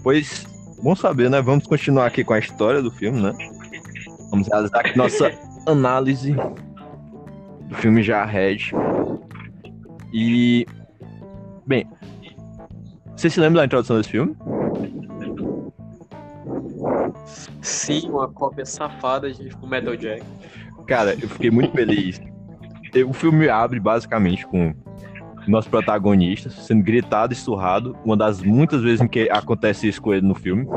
pois, 0.03 0.45
bom 0.83 0.95
saber, 0.95 1.29
né? 1.29 1.41
Vamos 1.41 1.65
continuar 1.65 2.05
aqui 2.05 2.23
com 2.23 2.33
a 2.33 2.39
história 2.39 2.81
do 2.81 2.91
filme, 2.91 3.21
né? 3.21 3.33
Vamos 4.29 4.47
realizar 4.47 4.81
aqui 4.81 4.97
nossa 4.97 5.31
análise 5.65 6.35
do 7.69 7.75
filme 7.75 8.03
Jarhead. 8.03 8.71
E. 10.11 10.65
Bem. 11.65 11.87
Você 13.15 13.29
se 13.29 13.39
lembra 13.39 13.61
da 13.61 13.65
introdução 13.65 13.97
desse 13.97 14.09
filme? 14.09 14.35
Sim, 17.61 18.09
uma 18.09 18.27
cópia 18.27 18.65
safada 18.65 19.31
de 19.31 19.49
Metal 19.65 19.95
Jack. 19.95 20.23
Cara, 20.87 21.13
eu 21.13 21.29
fiquei 21.29 21.51
muito 21.51 21.71
feliz. 21.71 22.19
O 23.07 23.13
filme 23.13 23.47
abre 23.47 23.79
basicamente 23.79 24.47
com 24.47 24.73
nosso 25.47 25.69
protagonista 25.69 26.49
sendo 26.49 26.83
gritado 26.83 27.33
e 27.33 27.35
surrado, 27.35 27.95
uma 28.05 28.15
das 28.15 28.41
muitas 28.41 28.81
vezes 28.81 29.01
em 29.01 29.07
que 29.07 29.29
acontece 29.29 29.87
isso 29.87 30.01
com 30.01 30.13
ele 30.13 30.25
no 30.25 30.35
filme. 30.35 30.67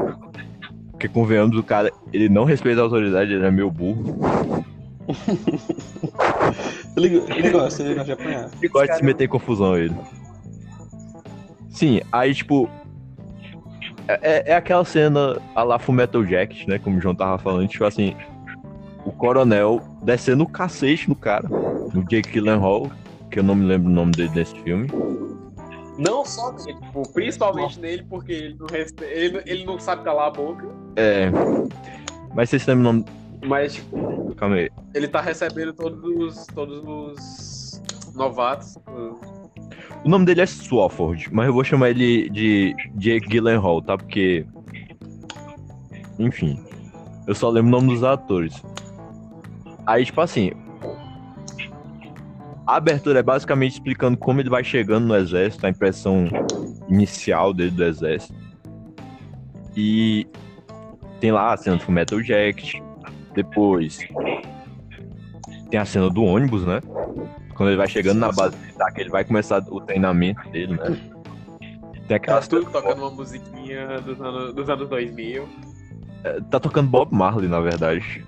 Porque 0.91 1.09
convenhamos, 1.09 1.57
o 1.57 1.63
cara, 1.63 1.91
ele 2.13 2.29
não 2.29 2.45
respeita 2.45 2.81
a 2.81 2.85
autoridade, 2.85 3.33
ele 3.33 3.45
é 3.45 3.51
meio 3.51 3.71
burro. 3.71 4.65
Ele, 6.97 7.23
ele 7.29 7.51
gosta, 7.51 7.83
ele 7.83 7.95
gosta 7.95 8.05
de 8.05 8.13
apanhar. 8.13 8.51
Ele 8.61 8.69
gosta 8.69 8.93
de 8.93 8.99
se 8.99 9.05
meter 9.05 9.25
em 9.25 9.29
confusão, 9.29 9.77
ele. 9.77 9.95
Sim, 11.71 12.01
aí 12.13 12.35
tipo. 12.35 12.69
É, 14.07 14.19
é- 14.23 14.51
é 14.51 14.55
aquela 14.55 14.85
cena 14.85 15.41
a 15.55 15.63
la 15.63 15.79
Fullmetal 15.79 16.25
Jacket, 16.25 16.67
né? 16.69 16.79
Como 16.79 16.99
o 16.99 17.01
João 17.01 17.15
tava 17.15 17.39
falando, 17.39 17.67
tipo 17.69 17.85
assim. 17.85 18.15
O 19.05 19.11
coronel 19.11 19.81
descendo 20.03 20.45
o 20.45 20.49
cacete 20.49 21.09
no 21.09 21.17
cara, 21.17 21.49
no 21.49 22.05
Jake 22.05 22.31
Gyllenhaal, 22.31 22.91
que 23.31 23.39
eu 23.41 23.43
não 23.43 23.55
me 23.57 23.65
lembro 23.65 23.91
o 23.91 23.93
nome 23.93 24.13
dele 24.13 24.31
nesse 24.35 24.55
filme. 24.61 24.87
Não 25.99 26.25
só 26.25 26.53
nele, 26.53 26.79
tipo, 26.81 27.03
principalmente 27.13 27.81
nele, 27.81 28.05
porque 28.09 28.33
ele 28.33 28.57
não, 28.59 28.67
ele, 29.03 29.43
ele 29.45 29.65
não 29.65 29.79
sabe 29.79 30.05
calar 30.05 30.29
a 30.29 30.31
boca. 30.31 30.67
É. 30.97 31.31
Mas 32.35 32.51
vocês 32.51 32.65
lembram 32.67 32.91
o 32.91 32.93
nome. 32.93 33.05
Mas, 33.45 33.75
tipo, 33.75 34.35
Calma 34.37 34.57
aí. 34.57 34.71
ele 34.95 35.09
tá 35.09 35.21
recebendo 35.21 35.73
todos 35.73 36.03
os, 36.03 36.47
todos 36.47 36.83
os 36.85 37.83
novatos. 38.15 38.77
O 40.05 40.09
nome 40.09 40.25
dele 40.25 40.43
é 40.43 40.47
Swafford, 40.47 41.29
mas 41.33 41.47
eu 41.47 41.53
vou 41.53 41.65
chamar 41.65 41.91
ele 41.91 42.29
de 42.31 42.75
Jake 42.97 43.29
Gyllenhaal, 43.29 43.83
tá? 43.83 43.97
Porque. 43.97 44.47
Enfim. 46.19 46.63
Eu 47.27 47.35
só 47.35 47.51
lembro 47.51 47.69
o 47.69 47.81
nome 47.81 47.95
dos 47.95 48.05
atores. 48.05 48.63
Aí, 49.87 50.05
tipo 50.05 50.21
assim. 50.21 50.53
A 52.67 52.77
abertura 52.77 53.19
é 53.19 53.23
basicamente 53.23 53.73
explicando 53.73 54.17
como 54.17 54.41
ele 54.41 54.49
vai 54.49 54.63
chegando 54.63 55.07
no 55.07 55.17
exército, 55.17 55.67
a 55.67 55.71
impressão 55.71 56.29
inicial 56.89 57.53
dele 57.53 57.73
do 57.73 57.85
exército. 57.85 58.35
E 59.77 60.27
tem 61.21 61.33
lá 61.33 61.53
a 61.53 61.57
cena 61.57 61.77
do 61.77 61.91
Metal 61.91 62.23
Jacket. 62.23 62.75
Depois 63.35 63.99
tem 65.71 65.81
a 65.81 65.85
cena 65.85 66.11
do 66.11 66.23
ônibus, 66.23 66.67
né? 66.67 66.81
Quando 67.55 67.71
ele 67.71 67.79
vai 67.79 67.89
chegando 67.89 68.19
na 68.19 68.31
base 68.31 68.57
militar, 68.57 68.93
que 68.93 69.01
ele 69.01 69.11
vai 69.11 69.25
começar 69.25 69.65
o 69.71 69.81
treinamento 69.81 70.47
dele, 70.51 70.77
né? 70.77 71.13
Tem 72.07 72.17
aquela 72.17 72.37
Elas 72.37 72.49
tudo 72.49 72.71
tocando 72.71 72.99
uma 72.99 73.11
musiquinha 73.11 74.01
dos 74.01 74.21
anos, 74.21 74.55
dos 74.55 74.69
anos 74.69 74.89
2000. 74.89 75.49
Tá 76.51 76.61
tocando 76.61 76.89
Bob 76.89 77.13
Marley, 77.13 77.49
na 77.49 77.61
verdade. 77.61 78.25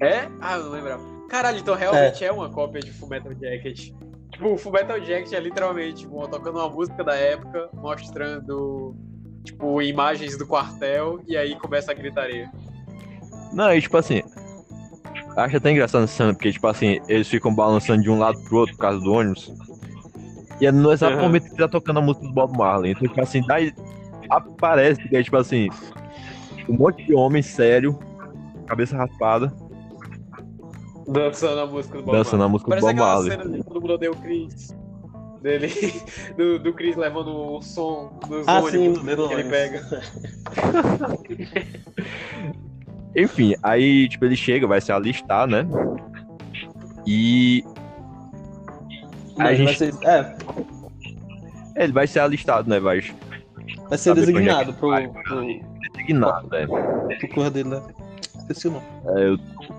É? 0.00 0.28
Ah, 0.40 0.56
eu 0.56 0.64
não 0.64 0.70
lembrava. 0.72 1.02
Caralho, 1.28 1.58
então 1.58 1.74
realmente 1.74 2.24
é, 2.24 2.32
uma 2.32 2.50
cópia 2.50 2.80
de 2.80 2.90
Fullmetal 2.92 3.32
Jacket. 3.32 3.92
Tipo, 4.30 4.54
o 4.54 4.58
Fullmetal 4.58 5.00
Jacket 5.00 5.32
é 5.32 5.40
literalmente 5.40 6.02
tipo, 6.02 6.26
tocando 6.28 6.58
uma 6.58 6.68
música 6.68 7.04
da 7.04 7.14
época, 7.14 7.70
mostrando, 7.74 8.96
tipo, 9.44 9.80
imagens 9.80 10.36
do 10.36 10.46
quartel, 10.46 11.20
e 11.26 11.36
aí 11.36 11.56
começa 11.56 11.92
a 11.92 11.94
gritaria. 11.94 12.50
Não, 13.52 13.72
e 13.74 13.80
tipo 13.80 13.96
assim. 13.96 14.22
Acho 15.36 15.56
até 15.56 15.70
engraçado 15.70 16.04
essa 16.04 16.14
cena, 16.14 16.34
porque, 16.34 16.52
tipo 16.52 16.66
assim, 16.66 17.00
eles 17.08 17.26
ficam 17.26 17.54
balançando 17.54 18.02
de 18.02 18.10
um 18.10 18.18
lado 18.18 18.38
pro 18.42 18.58
outro 18.58 18.74
por 18.76 18.82
causa 18.82 19.00
do 19.00 19.12
ônibus. 19.12 19.52
E 20.60 20.66
é 20.66 20.72
no 20.72 20.92
exato 20.92 21.14
Aham. 21.14 21.22
momento 21.22 21.44
que 21.50 21.56
tá 21.56 21.68
tocando 21.68 21.98
a 21.98 22.02
música 22.02 22.26
do 22.26 22.32
Bob 22.34 22.56
Marley. 22.56 22.92
Então, 22.92 23.08
tipo 23.08 23.20
assim, 23.20 23.42
daí 23.46 23.72
aparece 24.30 25.02
que 25.08 25.16
é 25.16 25.22
tipo 25.22 25.36
assim. 25.36 25.68
Um 26.68 26.74
monte 26.74 27.04
de 27.04 27.14
homem 27.14 27.42
sério, 27.42 27.98
cabeça 28.66 28.96
raspada, 28.96 29.52
Dançando 31.08 31.60
a 31.60 31.66
música 31.66 31.98
do 31.98 32.04
Bob 32.04 32.16
dançando 32.16 32.44
a 32.44 32.48
música 32.48 32.70
do 32.70 32.80
Parece 32.80 32.86
Bob 32.86 32.92
aquela 32.94 33.14
Marley. 33.14 33.30
cena 33.32 33.56
de 33.56 33.64
todo 33.64 33.80
mundo 33.80 33.94
odeia 33.94 34.12
o 34.12 34.16
Chris. 34.16 34.76
Dele, 35.42 35.66
do, 36.38 36.58
do 36.60 36.72
Chris 36.72 36.94
levando 36.96 37.34
o 37.34 37.60
som 37.60 38.12
dos 38.28 38.46
Ah, 38.46 38.62
sim, 38.70 38.78
ônibus 38.78 39.00
do 39.00 39.06
Little 39.10 39.28
que 39.28 39.34
ele 39.34 39.48
pega. 39.48 39.82
Enfim, 43.14 43.54
aí, 43.62 44.08
tipo, 44.08 44.24
ele 44.24 44.36
chega, 44.36 44.66
vai 44.66 44.80
se 44.80 44.90
alistar, 44.92 45.46
né? 45.46 45.66
E. 47.06 47.64
Mas 49.36 49.48
a 49.48 49.54
gente- 49.54 49.64
vai 49.64 49.74
ser, 49.74 49.94
é, 50.02 50.36
É, 51.76 51.84
ele 51.84 51.92
vai 51.92 52.06
ser 52.06 52.20
alistado, 52.20 52.68
né? 52.68 52.78
Vai 52.78 53.00
vai 53.88 53.98
ser 53.98 54.10
Saber 54.10 54.20
designado 54.20 54.74
pro, 54.74 54.92
é 54.94 55.08
pro, 55.08 55.46
designado, 55.94 56.48
né? 56.48 56.66
pro 56.66 57.50
dele 57.50 57.68
lá. 57.70 57.82
Esqueci 58.38 58.68
o 58.68 58.72
nome. 58.72 58.86
É, 59.06 59.28
eu 59.28 59.38
tô 59.38 59.74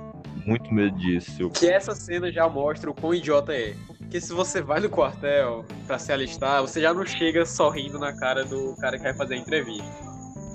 muito 0.45 0.73
medo 0.73 0.97
disso. 0.97 1.49
Que 1.51 1.67
essa 1.67 1.95
cena 1.95 2.31
já 2.31 2.47
mostra 2.49 2.89
o 2.89 2.93
quão 2.93 3.13
idiota 3.13 3.53
é. 3.53 3.73
Porque 3.97 4.19
se 4.21 4.33
você 4.33 4.61
vai 4.61 4.79
no 4.79 4.89
quartel 4.89 5.65
pra 5.87 5.97
se 5.97 6.11
alistar, 6.11 6.61
você 6.61 6.81
já 6.81 6.93
não 6.93 7.05
chega 7.05 7.45
sorrindo 7.45 7.97
na 7.97 8.13
cara 8.13 8.43
do 8.43 8.75
cara 8.77 8.97
que 8.97 9.03
vai 9.03 9.13
fazer 9.13 9.35
a 9.35 9.37
entrevista. 9.37 9.85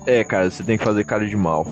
É, 0.07 0.23
cara, 0.23 0.49
você 0.49 0.63
tem 0.63 0.77
que 0.77 0.83
fazer 0.83 1.03
cara 1.03 1.25
de 1.27 1.35
mal. 1.35 1.65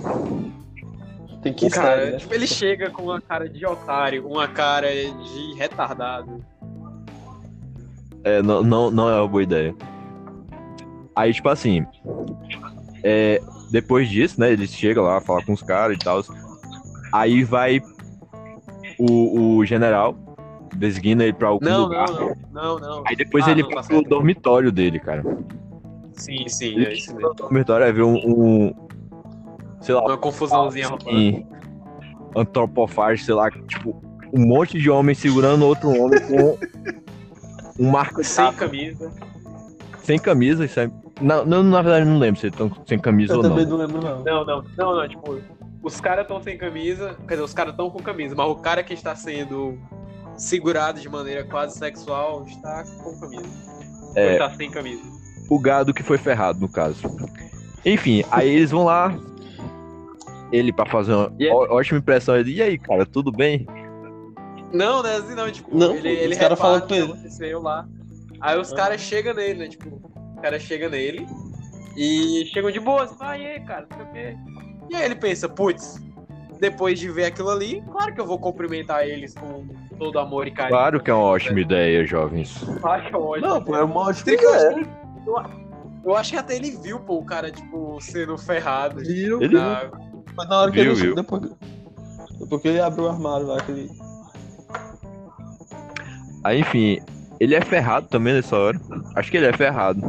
Tem 1.42 1.54
que 1.54 1.66
O 1.66 1.68
estar, 1.68 1.82
cara, 1.82 2.12
né? 2.12 2.18
tipo, 2.18 2.34
ele 2.34 2.48
chega 2.48 2.90
com 2.90 3.04
uma 3.04 3.22
cara 3.22 3.48
de 3.48 3.66
otário, 3.66 4.28
uma 4.28 4.48
cara 4.48 4.88
de 4.92 5.54
retardado. 5.56 6.44
É, 8.24 8.42
não, 8.42 8.64
não, 8.64 8.92
não 8.92 9.10
é 9.10 9.20
uma 9.22 9.28
boa 9.28 9.44
ideia. 9.44 9.76
Aí, 11.16 11.34
tipo 11.34 11.48
assim. 11.50 11.86
É, 13.04 13.42
depois 13.72 14.10
disso, 14.10 14.40
né? 14.40 14.52
Eles 14.52 14.72
chegam 14.72 15.04
lá, 15.04 15.22
falam 15.22 15.44
com 15.44 15.54
os 15.54 15.62
caras 15.62 15.96
e 15.96 16.00
tal. 16.00 16.22
Aí 17.14 17.44
vai 17.44 17.82
o, 19.00 19.58
o 19.58 19.66
general, 19.66 20.16
designa 20.76 21.24
ele 21.24 21.34
pra 21.34 21.48
algum 21.50 21.64
Não, 21.66 21.84
lugar. 21.84 22.08
não, 22.10 22.20
não, 22.28 22.36
não, 22.52 22.80
não. 22.80 23.04
Aí 23.08 23.16
depois 23.16 23.48
Ah, 23.48 23.52
ele 23.52 23.62
não, 23.62 23.70
tá 23.70 23.76
vai 23.76 23.84
pro 23.86 23.96
certo. 23.98 24.10
dormitório 24.10 24.72
dele, 24.72 25.00
cara. 25.00 25.24
Sim, 26.14 26.48
sim, 26.48 26.74
Ele 26.76 26.86
é 26.88 26.94
isso 26.94 27.06
chega 27.08 27.14
mesmo. 27.20 27.30
no 27.30 27.36
dormitório, 27.36 27.86
aí 27.86 27.92
vê 27.94 28.02
um, 28.02 28.16
um- 28.16 28.87
sei 29.82 29.96
lá, 29.96 30.04
Uma 30.06 30.18
confusãozinha 30.18 30.90
em 31.08 31.46
antropofage, 32.36 33.24
sei 33.24 33.34
lá, 33.34 33.50
tipo, 33.52 33.96
um 34.34 34.46
monte 34.46 34.78
de 34.80 34.90
homem 34.90 35.16
segurando 35.16 35.66
outro 35.66 35.90
homem 35.90 36.20
com 36.28 36.58
um 37.84 37.90
marco 37.90 38.24
Sem 38.24 38.52
camisa. 38.54 39.12
sem 40.04 40.20
camisa, 40.20 40.66
isso 40.66 40.80
é... 40.80 40.90
Não, 41.20 41.44
não, 41.46 41.64
na 41.64 41.82
verdade, 41.82 42.06
eu 42.06 42.12
não 42.12 42.20
lembro 42.20 42.40
se 42.40 42.46
eles 42.48 42.60
estão 42.60 42.72
sem 42.86 43.00
camisa 43.00 43.34
Eu 43.34 43.38
ou 43.38 43.44
também 43.44 43.66
não. 43.66 43.72
não 43.72 43.86
lembro, 43.86 44.02
não. 44.02 44.24
Não, 44.24 44.46
não, 44.46 44.64
não, 44.78 44.96
não, 44.98 45.08
tipo, 45.08 45.40
os 45.82 46.00
caras 46.00 46.24
estão 46.24 46.42
sem 46.44 46.58
camisa, 46.58 47.16
quer 47.28 47.34
dizer, 47.36 47.42
os 47.44 47.54
caras 47.54 47.72
estão 47.72 47.90
com 47.90 48.00
camisa, 48.04 48.36
mas 48.36 48.48
o 48.48 48.56
cara 48.56 48.84
que 48.84 48.94
está 48.94 49.16
sendo 49.16 49.80
segurado 50.36 51.00
de 51.02 51.10
maneira 51.10 51.44
quase 51.44 51.76
sexual 51.76 52.46
está 52.48 52.84
com 53.04 53.20
camisa. 53.20 53.48
Ou 54.10 54.14
É. 54.16 54.34
está 54.34 54.52
sem 54.52 54.70
camisa. 54.70 55.02
O 55.50 55.58
gado 55.60 55.92
que 55.94 56.04
foi 56.04 56.20
ferrado, 56.20 56.60
no 56.60 56.70
caso. 56.70 57.02
Enfim, 57.84 58.24
aí 58.30 58.48
eles 58.50 58.70
vão 58.70 58.84
lá. 58.84 59.18
Ele, 60.52 60.72
pra 60.72 60.86
fazer 60.86 61.14
uma 61.14 61.34
aí- 61.40 61.50
ó- 61.50 61.68
ótima 61.76 62.00
impressão, 62.00 62.36
ele, 62.38 62.54
e 62.54 62.62
aí, 62.62 62.78
cara, 62.78 63.06
tudo 63.06 63.32
bem? 63.32 63.66
Não, 64.72 65.02
né? 65.04 65.16
Assim, 65.16 65.36
não, 65.36 65.52
tipo, 65.52 65.76
Não, 65.76 65.94
ele, 65.96 66.10
os 66.12 66.18
ele 66.20 66.36
cara 66.36 66.54
o 66.54 66.58
com 66.58 66.82
que 66.88 66.94
ele. 66.94 67.04
aconteceu 67.12 67.62
lá. 67.62 67.88
Aí 68.40 68.60
os 68.60 68.72
caras 68.72 69.02
chegam 69.02 69.34
nele, 69.34 69.60
né? 69.60 69.68
Tipo, 69.68 69.90
o 69.90 70.42
cara 70.42 70.60
chega 70.60 70.88
nele 70.90 71.26
e 71.96 72.46
chegam 72.54 72.70
de 72.72 72.80
boa, 72.80 73.04
assim, 73.04 73.16
ah, 73.20 73.38
e 73.38 73.46
aí, 73.48 73.60
cara, 73.62 73.88
não 73.90 73.98
sei 73.98 74.06
o 74.06 74.12
quê. 74.12 74.38
E 74.90 74.96
aí 74.96 75.06
ele 75.06 75.16
pensa, 75.16 75.50
putz, 75.50 76.00
depois 76.60 77.00
de 77.00 77.10
ver 77.10 77.26
aquilo 77.26 77.50
ali, 77.50 77.82
claro 77.92 78.14
que 78.14 78.22
eu 78.22 78.26
vou 78.26 78.38
cumprimentar 78.40 79.08
eles 79.08 79.34
com 79.34 79.66
todo 79.98 80.20
amor 80.20 80.48
e 80.48 80.52
carinho. 80.52 80.78
Claro 80.78 81.00
que 81.02 81.10
é 81.10 81.14
uma 81.14 81.24
ótima 81.24 81.60
ideia, 81.60 82.06
jovens. 82.06 82.64
Claro 82.82 83.04
que 83.04 83.14
é 83.14 83.18
ótimo. 83.18 83.48
Não, 83.48 83.64
pô, 83.64 83.76
é 83.76 83.84
uma 83.84 84.02
ótima 84.02 84.32
Eu 84.34 84.54
acho, 84.54 84.66
ideia. 84.68 84.88
eu- 86.06 86.16
acho 86.16 86.32
que 86.32 86.38
até 86.38 86.56
ele 86.56 86.72
viu, 86.72 87.00
pô, 87.00 87.18
o 87.18 87.26
cara, 87.26 87.52
tipo, 87.52 88.00
sendo 88.02 88.38
ferrado. 88.38 89.02
Viu? 89.02 89.42
Ele- 89.42 89.56
Na- 89.58 89.92
Mas 90.38 90.48
na 90.48 90.62
hora 90.62 90.72
que 90.72 90.82
Viu, 90.82 90.92
ele 90.92 91.02
viu? 91.02 91.16
depois, 91.16 91.42
depois 92.40 92.62
que 92.62 92.68
ele 92.68 92.80
abriu 92.80 93.06
o 93.06 93.10
armário 93.10 93.48
lá, 93.48 93.60
que 93.60 93.72
ele. 93.72 93.90
Aí, 96.44 96.60
enfim, 96.60 97.00
ele 97.40 97.56
é 97.56 97.62
ferrado 97.62 98.08
também 98.08 98.34
nessa 98.34 98.56
hora. 98.56 98.80
Acho 99.16 99.32
que 99.32 99.38
ele 99.38 99.48
é 99.48 99.54
ferrado. 99.54 100.00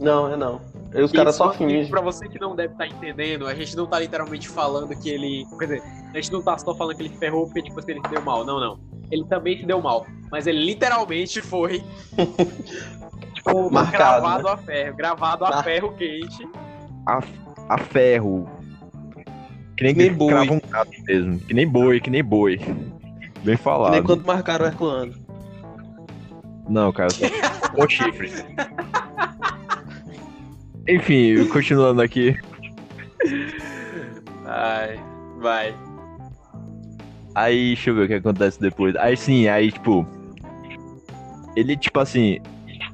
Não, 0.00 0.32
é 0.32 0.36
não. 0.36 0.60
Aí 0.94 1.02
os 1.02 1.12
caras 1.12 1.36
só 1.36 1.52
fingem. 1.52 1.88
Pra 1.88 2.00
você 2.00 2.28
que 2.28 2.40
não 2.40 2.56
deve 2.56 2.72
estar 2.72 2.86
entendendo, 2.86 3.46
a 3.46 3.54
gente 3.54 3.76
não 3.76 3.86
tá 3.86 3.98
literalmente 3.98 4.48
falando 4.48 4.96
que 4.96 5.08
ele. 5.08 5.46
Quer 5.58 5.64
dizer, 5.66 5.82
a 6.12 6.16
gente 6.16 6.32
não 6.32 6.42
tá 6.42 6.56
só 6.58 6.74
falando 6.74 6.96
que 6.96 7.02
ele 7.02 7.16
ferrou 7.18 7.44
porque, 7.44 7.62
tipo 7.62 7.78
assim, 7.78 7.92
ele 7.92 8.00
se 8.04 8.10
deu 8.10 8.22
mal. 8.22 8.44
Não, 8.44 8.58
não. 8.58 8.80
Ele 9.10 9.24
também 9.26 9.58
se 9.58 9.66
deu 9.66 9.80
mal. 9.80 10.06
Mas 10.30 10.46
ele 10.46 10.64
literalmente 10.64 11.40
foi. 11.40 11.82
tipo, 13.34 13.70
Marcado, 13.70 14.22
gravado 14.22 14.48
a 14.48 14.56
ferro. 14.56 14.96
Gravado 14.96 15.44
a 15.44 15.50
Mar- 15.50 15.64
ferro 15.64 15.92
quente. 15.94 16.48
A, 17.06 17.20
a 17.68 17.78
ferro. 17.78 18.48
Que 19.78 19.84
nem, 19.84 19.94
Que 19.94 20.00
nem 20.02 20.12
boi. 20.12 20.34
um 20.50 20.60
mesmo. 21.06 21.38
Que 21.38 21.54
nem 21.54 21.68
boi, 21.68 22.00
que 22.00 22.10
nem 22.10 22.24
boi. 22.24 22.56
Bem 23.44 23.56
Que 23.56 23.62
falado. 23.62 23.92
nem 23.92 24.02
quando 24.02 24.26
marcaram 24.26 24.64
o 24.64 24.68
Herculano. 24.68 25.14
Não, 26.68 26.92
cara, 26.92 27.08
só 27.10 27.24
com 27.74 27.88
chifres. 27.88 28.44
Enfim, 30.88 31.46
continuando 31.46 32.02
aqui. 32.02 32.36
Ai, 34.44 34.98
vai. 35.38 35.72
Aí, 37.36 37.68
deixa 37.68 37.90
eu 37.90 37.94
ver 37.94 38.04
o 38.04 38.08
que 38.08 38.14
acontece 38.14 38.60
depois. 38.60 38.96
Aí 38.96 39.16
sim, 39.16 39.46
aí, 39.46 39.70
tipo. 39.70 40.04
Ele, 41.54 41.76
tipo 41.76 42.00
assim. 42.00 42.40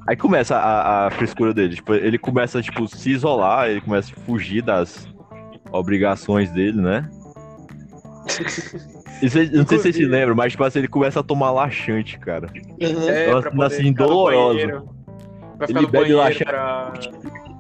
Aí 0.06 0.16
começa 0.16 0.54
a, 0.54 1.06
a 1.06 1.10
frescura 1.12 1.54
dele. 1.54 1.76
Tipo, 1.76 1.94
ele 1.94 2.18
começa, 2.18 2.60
tipo, 2.60 2.86
se 2.86 3.10
isolar, 3.10 3.70
ele 3.70 3.80
começa 3.80 4.12
a 4.14 4.20
fugir 4.26 4.60
das 4.60 5.08
obrigações 5.78 6.50
dele, 6.50 6.80
né? 6.80 7.08
E 9.22 9.28
cê- 9.28 9.46
não 9.52 9.66
sei 9.66 9.78
se 9.78 9.82
vocês 9.82 9.96
se 9.96 10.04
lembram, 10.04 10.34
mas, 10.34 10.52
tipo 10.52 10.64
assim, 10.64 10.80
ele 10.80 10.88
começa 10.88 11.20
a 11.20 11.22
tomar 11.22 11.50
laxante, 11.50 12.18
cara. 12.18 12.48
É, 12.80 12.92
Nossa, 13.30 13.42
pra 13.42 13.50
poder 13.50 13.64
assim, 13.66 13.92
doloroso. 13.92 14.58
Ele 14.58 15.72
bebe 15.72 15.86
banheiro 15.86 16.18
laxante. 16.18 16.44
pra... 16.44 16.92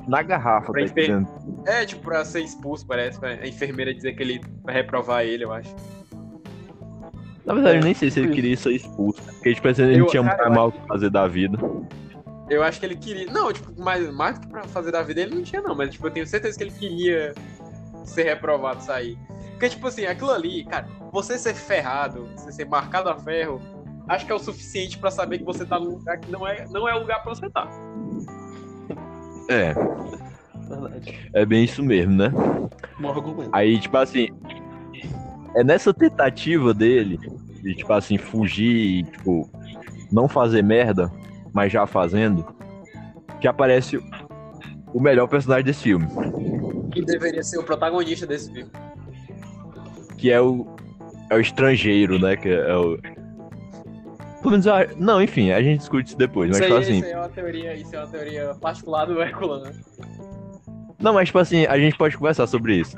Na 0.06 0.20
garrafa, 0.22 0.70
Pra 0.72 0.80
tá 0.82 0.86
enfer- 0.86 1.04
entendendo? 1.10 1.28
É, 1.66 1.86
tipo, 1.86 2.02
pra 2.02 2.24
ser 2.26 2.40
expulso, 2.42 2.86
parece. 2.86 3.18
Pra 3.18 3.30
a 3.30 3.46
enfermeira 3.46 3.94
dizer 3.94 4.12
que 4.14 4.22
ele 4.22 4.40
vai 4.62 4.74
reprovar 4.74 5.24
ele, 5.24 5.44
eu 5.44 5.52
acho. 5.52 5.74
Na 7.46 7.54
verdade, 7.54 7.78
eu 7.78 7.84
nem 7.84 7.94
sei 7.94 8.10
se 8.10 8.20
ele 8.20 8.34
queria 8.34 8.54
ser 8.56 8.72
expulso. 8.72 9.22
Porque, 9.22 9.54
tipo 9.54 9.66
assim, 9.68 9.82
ele 9.84 10.00
Eu- 10.00 10.06
tinha 10.06 10.22
cara, 10.24 10.44
eu 10.44 10.52
mal 10.52 10.68
o 10.68 10.72
que 10.72 10.86
fazer 10.86 11.08
da 11.10 11.26
vida. 11.26 11.58
Eu 12.50 12.62
acho 12.62 12.80
que 12.80 12.84
ele 12.86 12.96
queria. 12.96 13.32
Não, 13.32 13.50
tipo, 13.50 13.72
mais, 13.82 14.10
mais 14.12 14.34
do 14.38 14.42
que 14.42 14.48
pra 14.48 14.64
fazer 14.64 14.92
da 14.92 15.02
vida 15.02 15.22
ele 15.22 15.34
não 15.34 15.42
tinha, 15.42 15.62
não. 15.62 15.74
Mas, 15.74 15.90
tipo, 15.90 16.06
eu 16.06 16.10
tenho 16.10 16.26
certeza 16.26 16.58
que 16.58 16.64
ele 16.64 16.72
queria 16.72 17.32
ser 18.04 18.24
reprovado 18.24 18.82
sair. 18.82 19.18
Porque, 19.50 19.68
tipo 19.68 19.86
assim, 19.86 20.04
aquilo 20.06 20.30
ali, 20.30 20.64
cara, 20.64 20.86
você 21.12 21.38
ser 21.38 21.54
ferrado, 21.54 22.28
você 22.36 22.52
ser 22.52 22.66
marcado 22.66 23.08
a 23.08 23.16
ferro, 23.16 23.60
acho 24.08 24.26
que 24.26 24.32
é 24.32 24.34
o 24.34 24.38
suficiente 24.38 24.98
pra 24.98 25.10
saber 25.10 25.38
que 25.38 25.44
você 25.44 25.64
tá 25.64 25.78
num 25.78 25.90
lugar 25.90 26.18
que 26.18 26.30
não 26.30 26.46
é, 26.46 26.66
não 26.70 26.88
é 26.88 26.94
o 26.94 27.00
lugar 27.00 27.22
pra 27.22 27.34
você 27.34 27.48
tá. 27.50 27.68
É, 29.48 29.74
Verdade. 30.68 31.30
é 31.32 31.46
bem 31.46 31.64
isso 31.64 31.82
mesmo, 31.82 32.14
né? 32.14 32.32
Aí, 33.52 33.78
tipo 33.78 33.96
assim, 33.96 34.28
é 35.54 35.62
nessa 35.62 35.92
tentativa 35.92 36.74
dele 36.74 37.18
de, 37.62 37.74
tipo 37.74 37.92
assim, 37.92 38.18
fugir 38.18 38.98
e, 38.98 39.02
tipo, 39.04 39.48
não 40.10 40.28
fazer 40.28 40.62
merda, 40.62 41.10
mas 41.52 41.72
já 41.72 41.86
fazendo, 41.86 42.44
que 43.40 43.48
aparece 43.48 43.98
o 44.92 45.00
melhor 45.00 45.28
personagem 45.28 45.64
desse 45.64 45.84
filme, 45.84 46.06
Que 46.94 47.04
deveria 47.04 47.42
ser 47.42 47.58
o 47.58 47.62
protagonista 47.64 48.26
desse 48.26 48.52
filme. 48.52 48.70
que 50.16 50.30
é 50.30 50.40
o, 50.40 50.66
é 51.30 51.34
o 51.36 51.40
estrangeiro, 51.40 52.18
né? 52.18 52.36
Que 52.36 52.48
é 52.48 52.76
o. 52.76 52.96
Pelo 54.40 54.50
menos, 54.52 54.66
a- 54.66 54.86
não, 54.98 55.22
enfim, 55.22 55.50
a 55.52 55.62
gente 55.62 55.78
discute 55.80 56.08
isso 56.08 56.18
depois, 56.18 56.50
mas, 56.50 56.58
Isso 56.60 56.64
aí, 56.64 56.70
tipo 56.70 56.82
assim, 56.82 56.96
isso 56.98 57.06
aí 57.06 57.12
é 57.12 57.16
uma 57.18 57.28
teoria, 57.28 57.74
isso 57.74 57.96
é 57.96 57.98
uma 57.98 58.06
teoria 58.06 58.54
particular 58.60 59.06
do 59.06 59.20
Herculano. 59.22 59.70
Não, 61.00 61.14
mas 61.14 61.28
tipo 61.28 61.38
assim, 61.38 61.66
a 61.66 61.78
gente 61.78 61.96
pode 61.96 62.16
conversar 62.16 62.46
sobre 62.46 62.76
isso. 62.76 62.96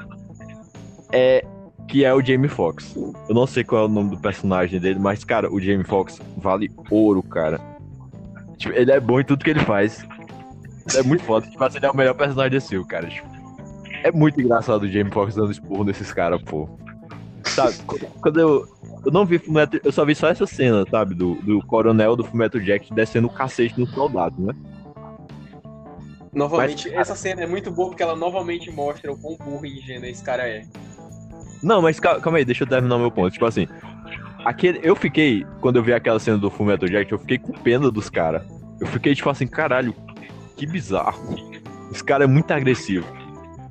É 1.13 1.45
que 1.89 2.05
é 2.05 2.13
o 2.13 2.21
Jamie 2.21 2.49
Foxx. 2.49 2.97
Eu 3.29 3.35
não 3.35 3.47
sei 3.47 3.63
qual 3.63 3.83
é 3.83 3.85
o 3.87 3.89
nome 3.89 4.11
do 4.11 4.19
personagem 4.21 4.81
dele, 4.81 4.99
mas 4.99 5.23
cara, 5.25 5.49
o 5.53 5.61
Jamie 5.61 5.85
Foxx 5.85 6.21
vale 6.37 6.69
ouro, 6.91 7.23
cara. 7.23 7.61
Tipo, 8.57 8.75
ele 8.75 8.91
é 8.91 8.99
bom 8.99 9.21
em 9.21 9.25
tudo 9.25 9.45
que 9.45 9.51
ele 9.51 9.61
faz. 9.61 10.05
Ele 10.91 10.99
é 10.99 11.03
muito 11.05 11.23
foda. 11.23 11.47
Tipo, 11.47 11.63
assim, 11.63 11.77
ele 11.79 11.87
é 11.87 11.91
o 11.91 11.97
melhor 11.97 12.15
personagem 12.15 12.51
desse 12.51 12.71
filme, 12.71 12.87
cara. 12.89 13.07
Tipo, 13.09 13.29
é 14.09 14.13
muito 14.13 14.41
engraçado 14.41 14.83
o 14.83 14.89
Jamie 14.89 15.13
Foxx 15.13 15.35
dando 15.37 15.51
esporro 15.53 15.85
nesses 15.85 16.13
caras, 16.13 16.41
pô. 16.43 16.69
Sabe, 17.45 17.75
quando- 18.21 18.41
eu 18.41 18.77
eu 19.05 19.13
não 19.13 19.25
vi 19.25 19.39
Fullmetal, 19.39 19.79
eu 19.85 19.93
só 19.93 20.05
vi 20.05 20.17
só 20.17 20.27
essa 20.29 20.47
cena, 20.49 20.85
sabe, 20.91 21.15
do, 21.15 21.37
do 21.37 21.65
coronel 21.67 22.17
do 22.17 22.25
Fullmetal 22.25 22.61
Jack 22.61 22.93
descendo 22.93 23.29
o 23.29 23.31
cacete 23.31 23.79
no 23.79 23.87
soldado, 23.87 24.35
né? 24.43 24.53
Novamente, 26.33 26.89
Mas- 26.91 26.99
essa 26.99 27.15
cena 27.15 27.43
é 27.43 27.47
muito 27.47 27.71
boa 27.71 27.89
porque 27.89 28.03
ela 28.03 28.17
novamente 28.17 28.71
mostra 28.71 29.13
o 29.13 29.17
quão 29.17 29.37
burro 29.37 29.65
e 29.65 29.79
ingênuo 29.79 30.07
esse 30.07 30.23
cara 30.23 30.47
é. 30.47 30.65
Não, 31.63 31.81
mas 31.81 31.99
cal- 31.99 32.21
calma 32.21 32.39
aí, 32.39 32.45
deixa 32.45 32.65
eu 32.65 32.69
terminar 32.69 32.97
o 32.97 32.99
meu 32.99 33.11
ponto. 33.11 33.31
Tipo 33.33 33.47
assim, 33.47 33.67
aquele, 34.45 34.81
eu 34.83 34.95
fiquei, 34.97 35.47
quando 35.61 35.77
eu 35.77 35.83
vi 35.83 35.93
aquela 35.95 36.19
cena 36.19 36.37
do 36.37 36.51
Fullmetal 36.51 36.89
Jack, 36.89 37.11
eu 37.11 37.19
fiquei 37.19 37.39
com 37.39 37.53
pena 37.53 37.91
dos 37.91 38.11
caras. 38.11 38.43
Eu 38.81 38.87
fiquei 38.89 39.15
tipo 39.15 39.31
assim, 39.31 39.47
caralho, 39.47 39.95
que 40.57 40.67
bizarro. 40.67 41.35
Esse 41.91 42.05
cara 42.05 42.25
é 42.25 42.27
muito 42.27 42.51
agressivo. 42.51 43.07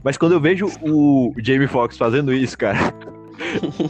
Mas 0.05 0.17
quando 0.17 0.33
eu 0.33 0.39
vejo 0.39 0.67
o 0.83 1.33
Jamie 1.39 1.67
Foxx 1.67 1.97
fazendo 1.97 2.31
isso, 2.31 2.55
cara, 2.55 2.93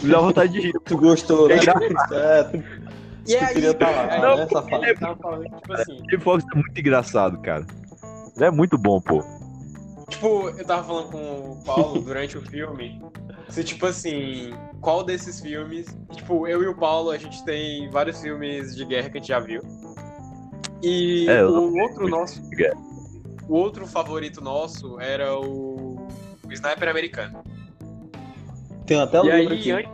me 0.02 0.10
dá 0.10 0.20
vontade 0.20 0.54
de 0.54 0.62
rir. 0.62 0.74
Tu 0.86 0.98
gostou, 0.98 1.50
né? 1.50 1.56
É. 1.56 2.16
É, 2.16 2.44
tu, 2.44 2.64
E 3.28 3.36
tu 3.36 3.54
queria 3.54 3.78
lá, 3.82 4.18
Não, 4.22 4.38
né, 4.38 4.48
safado? 4.48 4.96
tava 4.98 5.16
falando, 5.18 5.44
tipo 5.44 5.74
assim, 5.74 5.94
O 5.94 6.10
Jamie 6.10 6.24
Foxx 6.24 6.46
é 6.50 6.56
muito 6.58 6.80
engraçado, 6.80 7.38
cara. 7.42 7.66
Ele 8.34 8.46
é 8.46 8.50
muito 8.52 8.78
bom, 8.78 9.02
pô. 9.02 9.22
Tipo, 10.08 10.50
eu 10.50 10.66
tava 10.66 10.86
falando 10.86 11.12
com 11.12 11.52
o 11.52 11.64
Paulo 11.66 12.00
durante 12.00 12.38
o 12.38 12.42
filme. 12.42 13.02
Se, 13.50 13.62
tipo 13.66 13.86
assim, 13.86 14.54
qual 14.80 15.04
desses 15.04 15.42
filmes. 15.42 15.86
Tipo, 16.14 16.48
eu 16.48 16.64
e 16.64 16.68
o 16.68 16.76
Paulo, 16.76 17.10
a 17.10 17.18
gente 17.18 17.44
tem 17.44 17.90
vários 17.90 18.22
filmes 18.22 18.74
de 18.74 18.86
guerra 18.86 19.10
que 19.10 19.18
a 19.18 19.20
gente 19.20 19.28
já 19.28 19.40
viu. 19.40 19.62
E 20.82 21.28
É, 21.28 21.44
o 21.44 21.78
outro 21.78 22.08
nosso. 22.08 22.42
O 23.48 23.56
outro 23.56 23.86
favorito 23.86 24.42
nosso 24.42 25.00
era 25.00 25.38
o. 25.38 25.85
Sniper 26.56 26.90
americano. 26.90 27.44
Tem 28.86 29.00
até 29.00 29.20
o 29.20 29.26
e 29.26 29.32
livro 29.32 29.54
aí, 29.54 29.60
aqui. 29.60 29.72
antes. 29.72 29.92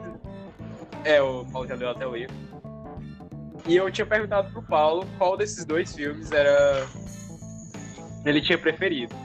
É, 1.03 1.21
o 1.21 1.45
Paulo 1.45 1.67
já 1.67 1.75
deu 1.75 1.89
até 1.89 2.05
o 2.05 2.15
livro. 2.15 2.35
E 3.67 3.75
eu 3.75 3.91
tinha 3.91 4.05
perguntado 4.05 4.51
pro 4.51 4.61
Paulo 4.63 5.07
qual 5.17 5.37
desses 5.37 5.65
dois 5.65 5.93
filmes 5.93 6.31
era. 6.31 6.85
Ele 8.25 8.41
tinha 8.41 8.57
preferido. 8.57 9.15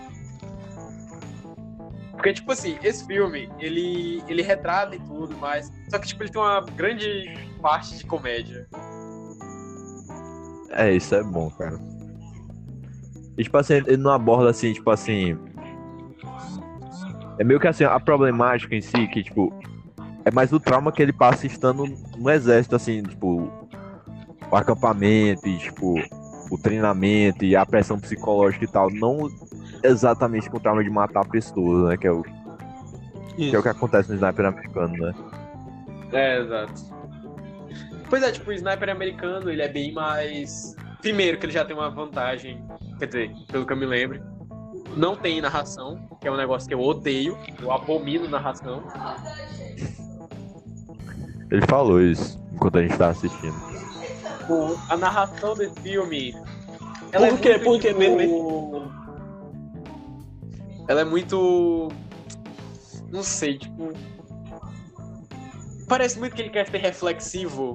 Porque, 2.12 2.32
tipo 2.32 2.50
assim, 2.50 2.78
esse 2.82 3.06
filme, 3.06 3.50
ele, 3.58 4.22
ele 4.26 4.42
retrata 4.42 4.96
e 4.96 5.00
tudo, 5.00 5.36
mas. 5.36 5.70
Só 5.88 5.98
que, 5.98 6.08
tipo, 6.08 6.22
ele 6.22 6.30
tem 6.30 6.40
uma 6.40 6.60
grande 6.60 7.34
parte 7.60 7.96
de 7.98 8.04
comédia. 8.04 8.66
É, 10.70 10.92
isso 10.92 11.14
é 11.14 11.22
bom, 11.22 11.50
cara. 11.50 11.78
E, 13.38 13.42
tipo 13.42 13.56
assim, 13.56 13.74
ele 13.74 13.96
não 13.96 14.10
aborda 14.10 14.50
assim, 14.50 14.72
tipo 14.72 14.90
assim. 14.90 15.38
É 17.38 17.44
meio 17.44 17.60
que 17.60 17.68
assim, 17.68 17.84
a 17.84 18.00
problemática 18.00 18.74
em 18.74 18.80
si, 18.80 19.06
que, 19.08 19.22
tipo, 19.22 19.52
é 20.24 20.30
mais 20.30 20.52
o 20.52 20.60
trauma 20.60 20.90
que 20.90 21.02
ele 21.02 21.12
passa 21.12 21.46
estando 21.46 21.84
no 22.16 22.30
exército, 22.30 22.76
assim, 22.76 23.02
tipo, 23.02 23.50
o 24.50 24.56
acampamento 24.56 25.46
e, 25.46 25.58
tipo, 25.58 25.94
o 26.50 26.58
treinamento 26.58 27.44
e 27.44 27.54
a 27.54 27.66
pressão 27.66 27.98
psicológica 27.98 28.64
e 28.64 28.68
tal, 28.68 28.90
não 28.90 29.30
exatamente 29.82 30.48
com 30.50 30.56
o 30.56 30.60
trauma 30.60 30.82
de 30.82 30.90
matar 30.90 31.26
pessoas, 31.28 31.88
né? 31.88 31.96
Que 31.96 32.06
é 32.06 32.12
o, 32.12 32.22
que, 33.36 33.54
é 33.54 33.58
o 33.58 33.62
que 33.62 33.68
acontece 33.68 34.08
no 34.08 34.14
sniper 34.16 34.46
americano, 34.46 34.94
né? 34.96 35.14
É, 36.12 36.40
exato. 36.40 36.96
Pois 38.08 38.22
é, 38.22 38.32
tipo, 38.32 38.50
o 38.50 38.52
sniper 38.52 38.88
americano, 38.88 39.50
ele 39.50 39.62
é 39.62 39.68
bem 39.68 39.92
mais. 39.92 40.74
Primeiro, 41.00 41.38
que 41.38 41.46
ele 41.46 41.52
já 41.52 41.64
tem 41.64 41.76
uma 41.76 41.90
vantagem, 41.90 42.64
quer 42.98 43.06
dizer, 43.06 43.30
pelo 43.50 43.66
que 43.66 43.72
eu 43.72 43.76
me 43.76 43.86
lembro, 43.86 44.20
não 44.94 45.16
tem 45.16 45.40
narração, 45.40 45.98
que 46.20 46.28
é 46.28 46.30
um 46.30 46.36
negócio 46.36 46.68
que 46.68 46.74
eu 46.74 46.80
odeio, 46.80 47.36
eu 47.60 47.72
abomino 47.72 48.28
narração. 48.28 48.82
Ele 51.50 51.62
falou 51.66 52.00
isso 52.00 52.40
enquanto 52.52 52.78
a 52.78 52.82
gente 52.82 52.96
tá 52.96 53.08
assistindo. 53.08 53.56
O- 54.48 54.76
a 54.88 54.96
narração 54.96 55.54
desse 55.54 55.80
filme. 55.80 56.32
Por 57.12 57.38
quê? 57.40 57.48
muito, 57.50 57.64
Por 57.64 57.80
quê 57.80 57.88
tipo, 57.88 57.98
mesmo, 57.98 58.92
Ela 60.88 61.00
é 61.00 61.04
muito. 61.04 61.88
Não 63.10 63.22
sei, 63.22 63.58
tipo. 63.58 63.92
Parece 65.88 66.18
muito 66.18 66.34
que 66.34 66.42
ele 66.42 66.50
quer 66.50 66.68
ser 66.68 66.78
reflexivo 66.78 67.72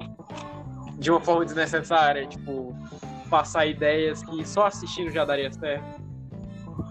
de 0.98 1.10
uma 1.10 1.20
forma 1.20 1.44
desnecessária, 1.44 2.26
tipo, 2.26 2.74
passar 3.28 3.66
ideias 3.66 4.22
que 4.22 4.46
só 4.46 4.66
assistindo 4.66 5.10
já 5.10 5.24
daria 5.24 5.50
certo. 5.52 6.00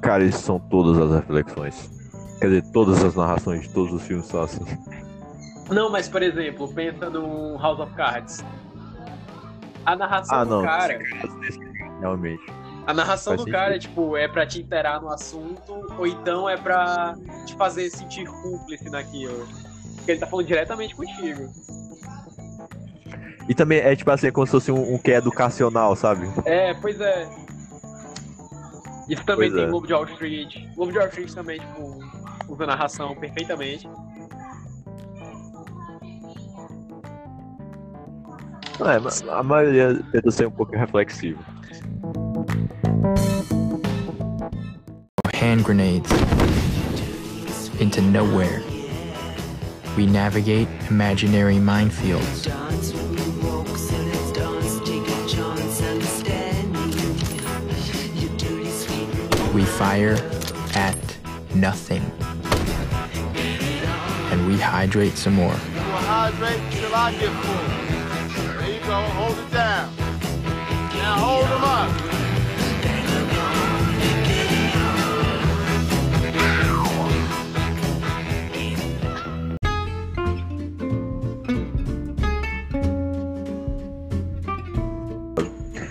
Cara, 0.02 0.24
isso 0.24 0.40
são 0.40 0.60
todas 0.60 0.98
as 0.98 1.12
reflexões. 1.14 1.90
Quer 2.40 2.48
dizer, 2.48 2.64
todas 2.72 3.04
as 3.04 3.16
narrações 3.16 3.62
de 3.62 3.70
todos 3.70 3.94
os 3.94 4.02
filmes 4.04 4.26
são 4.26 4.42
assim. 4.42 4.66
Não, 5.70 5.90
mas 5.92 6.10
por 6.10 6.22
exemplo, 6.24 6.68
pensa 6.74 7.10
no 7.10 7.58
House 7.58 7.80
of 7.80 7.94
Cards. 7.94 8.44
A 9.86 9.96
narração 9.96 10.38
Ah, 10.40 10.44
do 10.44 10.50
não. 10.50 10.62
cara. 10.64 11.00
Realmente. 12.00 12.44
A 12.86 12.94
narração 12.94 13.36
Faz 13.36 13.46
do 13.46 13.52
cara, 13.52 13.78
tipo, 13.78 14.18
é 14.18 14.28
pra 14.28 14.46
te 14.46 14.60
interar 14.60 15.00
no 15.02 15.10
assunto, 15.10 15.86
ou 15.98 16.08
então 16.08 16.50
é 16.50 16.58
pra 16.58 17.16
te 17.46 17.56
fazer 17.56 17.90
sentir 17.92 18.26
cúmplice 18.28 18.90
naquilo. 18.90 19.48
Porque 19.98 20.12
ele 20.12 20.20
tá 20.20 20.26
falando 20.26 20.48
diretamente 20.48 20.96
contigo. 20.96 21.48
E 23.48 23.54
também 23.54 23.80
é 23.80 23.96
tipo 23.96 24.10
assim, 24.10 24.28
é 24.28 24.32
como 24.32 24.46
se 24.48 24.52
fosse 24.52 24.72
um, 24.72 24.96
um 24.96 24.98
que 24.98 25.12
é 25.12 25.18
educacional, 25.18 25.96
sabe? 25.96 26.28
É, 26.46 26.74
pois 26.76 27.00
é. 27.00 27.30
Isso 29.10 29.24
também 29.26 29.50
Pois 29.50 29.54
tem 29.54 29.64
é. 29.64 29.72
Lobo 29.72 29.88
de 29.88 29.94
Wall 29.94 30.06
Street. 30.06 30.56
Lobo 30.78 30.92
de 30.92 30.98
Wall 30.98 31.08
Street 31.08 31.34
também, 31.34 31.60
tipo, 31.60 32.00
usa 32.48 32.64
a 32.64 32.68
narração 32.68 33.16
perfeitamente. 33.16 33.90
Não, 38.80 38.90
é, 38.90 39.00
mas 39.00 39.22
a 39.28 39.44
maioria 39.44 40.02
tenta 40.12 40.32
ser 40.32 40.48
um 40.48 40.52
pouco 40.52 40.76
reflexivo. 40.76 41.40
Hand 45.36 45.64
grenades 45.64 46.12
into 47.80 48.02
nowhere. 48.02 48.64
We 49.98 50.06
navigate 50.06 50.70
imaginary 50.90 51.60
minefields. 51.60 52.48
Fire 59.82 60.14
at 60.76 61.18
nothing. 61.56 62.04
And 64.32 64.46
we 64.46 64.56
hydrate 64.60 65.18
some 65.18 65.34
more. 65.34 65.56
hydrate 65.56 66.62
till 66.72 66.94
I 66.94 67.12
get 67.14 67.34
full. 67.42 67.66
There 68.60 68.74
you 68.76 68.80
go. 68.82 69.02
Hold 69.18 69.40
it 69.40 69.52
down. 69.52 69.90
Now 70.94 71.16
hold 71.18 71.46
them 71.46 71.64
up. 71.64 72.12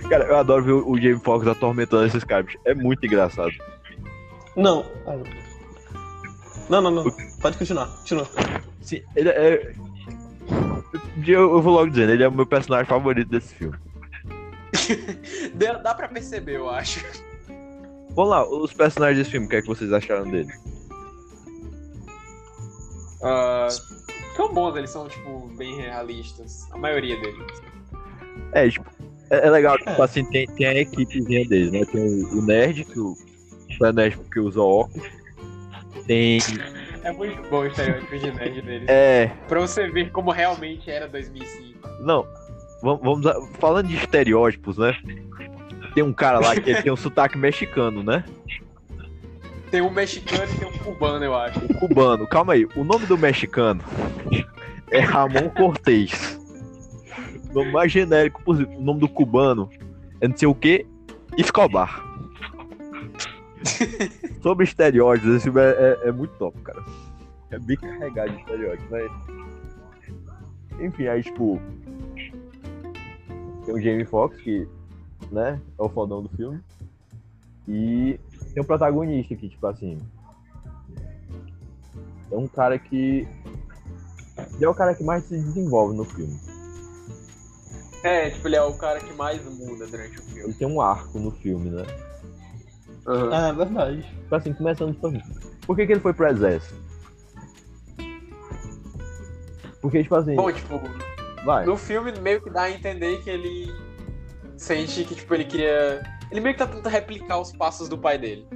Cara, 0.08 0.24
eu 0.26 0.36
adoro 0.36 0.62
ver 0.64 0.72
o 0.72 0.96
Jamie 0.96 1.20
Foxx 1.24 1.46
atormentando 1.48 2.06
esses 2.06 2.22
caras. 2.22 2.52
É 2.64 2.72
muito 2.72 3.04
engraçado. 3.04 3.52
Não. 4.60 4.84
Não, 6.68 6.80
não, 6.82 6.90
não. 6.90 7.04
Pode 7.40 7.56
continuar. 7.58 7.86
Continua. 7.98 8.28
Sim, 8.82 9.02
ele 9.16 9.28
é. 9.30 9.74
Eu, 11.26 11.52
eu 11.52 11.62
vou 11.62 11.72
logo 11.74 11.90
dizendo, 11.90 12.12
ele 12.12 12.22
é 12.22 12.28
o 12.28 12.32
meu 12.32 12.46
personagem 12.46 12.86
favorito 12.86 13.28
desse 13.28 13.54
filme. 13.54 13.76
Dá, 15.54 15.74
dá 15.74 15.94
pra 15.94 16.08
perceber, 16.08 16.56
eu 16.56 16.70
acho. 16.70 17.04
Vamos 18.10 18.30
lá, 18.30 18.48
os 18.48 18.72
personagens 18.72 19.18
desse 19.18 19.30
filme, 19.30 19.46
o 19.46 19.48
que 19.48 19.56
é 19.56 19.62
que 19.62 19.68
vocês 19.68 19.92
acharam 19.92 20.30
dele? 20.30 20.52
Ah, 23.22 23.68
são 24.36 24.52
bons, 24.52 24.76
eles 24.76 24.90
são, 24.90 25.08
tipo, 25.08 25.48
bem 25.56 25.76
realistas. 25.76 26.66
A 26.72 26.78
maioria 26.78 27.20
deles. 27.20 27.62
É, 28.52 28.68
tipo, 28.68 28.86
é, 29.30 29.46
é 29.46 29.50
legal, 29.50 29.76
tipo 29.78 29.90
É. 29.90 30.02
assim, 30.02 30.24
tem, 30.24 30.46
tem 30.46 30.66
a 30.66 30.74
equipezinha 30.74 31.46
deles, 31.48 31.70
né? 31.72 31.84
Tem 31.84 32.02
o, 32.24 32.38
o 32.38 32.42
Nerd, 32.42 32.84
que 32.84 32.98
o, 32.98 33.14
é 33.82 33.92
nerd 33.92 34.16
porque 34.16 34.40
usa 34.40 34.60
óculos. 34.60 35.08
Tem. 36.06 36.38
É 37.02 37.12
muito 37.12 37.40
bom 37.48 37.60
o 37.60 37.66
estereótipo 37.66 38.18
de 38.18 38.30
nerd 38.32 38.62
deles. 38.62 38.88
É. 38.88 39.30
Pra 39.48 39.60
você 39.60 39.88
ver 39.88 40.10
como 40.10 40.30
realmente 40.30 40.90
era 40.90 41.06
2005. 41.08 41.88
Não, 42.00 42.26
vamos, 42.82 43.00
vamos 43.02 43.26
a- 43.26 43.40
falando 43.58 43.88
de 43.88 43.96
estereótipos, 43.96 44.76
né? 44.78 44.96
Tem 45.94 46.02
um 46.04 46.12
cara 46.12 46.38
lá 46.38 46.54
que 46.54 46.82
tem 46.82 46.92
um 46.92 46.96
sotaque 46.96 47.36
mexicano, 47.38 48.02
né? 48.02 48.24
Tem 49.70 49.80
um 49.80 49.90
mexicano 49.90 50.44
e 50.52 50.56
tem 50.58 50.68
um 50.68 50.72
cubano, 50.78 51.24
eu 51.24 51.34
acho. 51.34 51.58
O 51.64 51.74
cubano, 51.74 52.26
calma 52.26 52.54
aí, 52.54 52.66
o 52.76 52.82
nome 52.84 53.06
do 53.06 53.16
mexicano 53.16 53.80
é 54.90 54.98
Ramon 55.00 55.48
Cortez. 55.50 56.38
O 57.50 57.54
nome 57.54 57.72
mais 57.72 57.90
genérico 57.92 58.42
possível. 58.42 58.76
O 58.78 58.82
nome 58.82 59.00
do 59.00 59.08
cubano 59.08 59.68
é 60.20 60.28
não 60.28 60.36
sei 60.36 60.48
o 60.48 60.54
que, 60.54 60.86
Escobar. 61.36 62.04
Sobre 64.42 64.64
estereótipos, 64.64 65.34
esse 65.34 65.44
filme 65.44 65.60
é, 65.60 65.98
é- 66.04 66.08
é 66.08 66.12
muito 66.12 66.32
top, 66.38 66.58
cara. 66.62 66.82
É 67.50 67.58
bem 67.58 67.76
carregado 67.76 68.30
de 68.32 68.38
estereótipos, 68.38 68.90
né? 68.90 69.08
Enfim, 70.80 71.06
aí, 71.08 71.22
tipo. 71.22 71.60
Tem 73.66 73.74
o 73.74 73.80
Jamie 73.80 74.04
Foxx, 74.06 74.40
que, 74.40 74.66
né, 75.30 75.60
é 75.78 75.82
o 75.82 75.88
fodão 75.88 76.22
do 76.22 76.28
filme. 76.30 76.60
E 77.68 78.18
tem 78.54 78.62
um 78.62 78.66
protagonista 78.66 79.34
que, 79.34 79.48
tipo 79.48 79.66
assim. 79.66 79.98
É 82.30 82.36
um 82.36 82.46
cara 82.48 82.78
que. 82.78 83.26
Ele 84.54 84.64
é 84.64 84.68
o 84.68 84.74
cara 84.74 84.94
que 84.94 85.02
mais 85.04 85.24
se 85.24 85.36
desenvolve 85.38 85.96
no 85.96 86.04
filme. 86.04 86.38
É, 88.02 88.30
tipo, 88.30 88.48
ele 88.48 88.56
é 88.56 88.62
o 88.62 88.72
cara 88.72 88.98
que 89.00 89.12
mais 89.12 89.44
muda 89.44 89.86
durante 89.86 90.18
o 90.18 90.22
filme. 90.22 90.40
Ele 90.44 90.54
tem 90.54 90.66
um 90.66 90.80
arco 90.80 91.18
no 91.18 91.30
filme, 91.30 91.68
né? 91.68 91.84
Ah, 93.06 93.48
é 93.48 93.52
verdade. 93.52 94.02
Tipo 94.02 94.34
assim, 94.34 94.52
começando 94.52 94.92
tipo 94.92 95.06
assim. 95.06 95.20
Por 95.66 95.76
que, 95.76 95.86
que 95.86 95.92
ele 95.92 96.00
foi 96.00 96.12
pro 96.12 96.26
exército? 96.28 96.74
Porque, 99.80 100.02
tipo 100.02 100.14
assim, 100.14 100.36
Bom, 100.36 100.52
tipo, 100.52 100.80
vai. 101.44 101.64
no 101.64 101.76
filme 101.76 102.12
meio 102.20 102.42
que 102.42 102.50
dá 102.50 102.62
a 102.62 102.70
entender 102.70 103.22
que 103.22 103.30
ele 103.30 103.72
sente 104.56 105.04
que, 105.04 105.14
tipo, 105.14 105.34
ele 105.34 105.44
queria. 105.44 106.02
Ele 106.30 106.40
meio 106.40 106.54
que 106.54 106.58
tá 106.58 106.66
tentando 106.66 106.88
replicar 106.88 107.40
os 107.40 107.52
passos 107.52 107.88
do 107.88 107.96
pai 107.96 108.18
dele. 108.18 108.46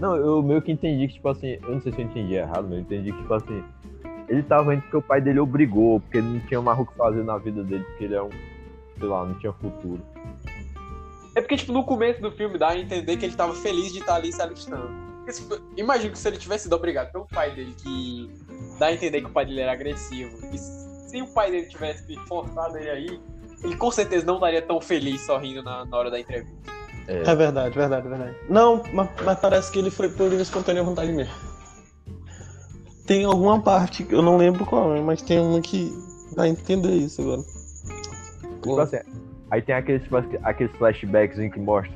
Não, 0.00 0.16
eu 0.16 0.42
meio 0.42 0.62
que 0.62 0.72
entendi 0.72 1.06
que, 1.06 1.14
tipo 1.14 1.28
assim, 1.28 1.58
eu 1.62 1.72
não 1.72 1.80
sei 1.80 1.92
se 1.92 2.00
eu 2.00 2.06
entendi 2.06 2.34
errado, 2.34 2.64
mas 2.64 2.72
eu 2.72 2.80
entendi 2.80 3.12
que, 3.12 3.18
tipo 3.18 3.34
assim, 3.34 3.62
ele 4.28 4.42
tava 4.42 4.74
indo 4.74 4.82
porque 4.82 4.96
o 4.96 5.02
pai 5.02 5.20
dele 5.20 5.38
obrigou, 5.38 6.00
porque 6.00 6.18
ele 6.18 6.26
não 6.26 6.40
tinha 6.40 6.60
mais 6.60 6.78
o 6.78 6.86
que 6.86 6.94
fazer 6.96 7.22
na 7.22 7.36
vida 7.38 7.62
dele, 7.62 7.84
porque 7.84 8.04
ele 8.04 8.14
é 8.14 8.22
um, 8.22 8.30
sei 8.98 9.08
lá, 9.08 9.24
não 9.24 9.34
tinha 9.34 9.52
futuro. 9.52 10.00
É 11.34 11.40
porque, 11.40 11.56
tipo, 11.56 11.72
no 11.72 11.84
começo 11.84 12.20
do 12.20 12.30
filme 12.30 12.58
dá 12.58 12.68
a 12.68 12.78
entender 12.78 13.16
que 13.16 13.24
ele 13.24 13.34
tava 13.34 13.54
feliz 13.54 13.92
de 13.92 14.00
estar 14.00 14.16
ali 14.16 14.32
se 14.32 14.42
alistando. 14.42 14.90
Porque, 15.18 15.32
tipo, 15.32 15.58
Imagino 15.76 16.12
que 16.12 16.18
se 16.18 16.28
ele 16.28 16.36
tivesse 16.36 16.64
sido 16.64 16.74
obrigado 16.74 17.10
pelo 17.12 17.26
pai 17.26 17.54
dele, 17.54 17.74
que 17.82 18.30
dá 18.78 18.86
a 18.86 18.92
entender 18.92 19.20
que 19.20 19.26
o 19.26 19.32
pai 19.32 19.46
dele 19.46 19.60
era 19.60 19.72
agressivo, 19.72 20.30
e 20.52 20.58
se 20.58 21.22
o 21.22 21.26
pai 21.28 21.50
dele 21.50 21.66
tivesse 21.66 22.14
forçado 22.26 22.76
ele 22.76 22.90
aí, 22.90 23.20
ele 23.62 23.76
com 23.76 23.90
certeza 23.90 24.26
não 24.26 24.34
estaria 24.34 24.60
tão 24.60 24.80
feliz 24.80 25.20
sorrindo 25.22 25.62
na, 25.62 25.84
na 25.84 25.96
hora 25.96 26.10
da 26.10 26.20
entrevista. 26.20 26.72
É 27.08 27.34
verdade, 27.34 27.74
verdade, 27.74 28.08
verdade. 28.08 28.36
Não, 28.48 28.82
mas, 28.92 29.08
mas 29.24 29.38
parece 29.38 29.72
que 29.72 29.78
ele 29.78 29.90
foi 29.90 30.08
por 30.08 30.28
livre 30.28 30.42
espontânea 30.42 30.82
vontade 30.84 31.12
mesmo. 31.12 31.34
Tem 33.06 33.24
alguma 33.24 33.60
parte, 33.60 34.06
eu 34.08 34.22
não 34.22 34.36
lembro 34.36 34.64
qual 34.64 34.94
é, 34.94 35.00
mas 35.00 35.20
tem 35.22 35.38
uma 35.38 35.60
que 35.60 35.92
vai 36.36 36.48
entender 36.48 36.92
isso 36.92 37.20
agora. 37.22 37.42
Tipo 38.62 38.80
assim, 38.80 38.98
aí 39.52 39.60
tem 39.60 39.74
aqueles, 39.74 40.02
tipo, 40.02 40.16
aqueles 40.42 40.74
flashbacks 40.76 41.38
em 41.38 41.50
que 41.50 41.60
mostra. 41.60 41.94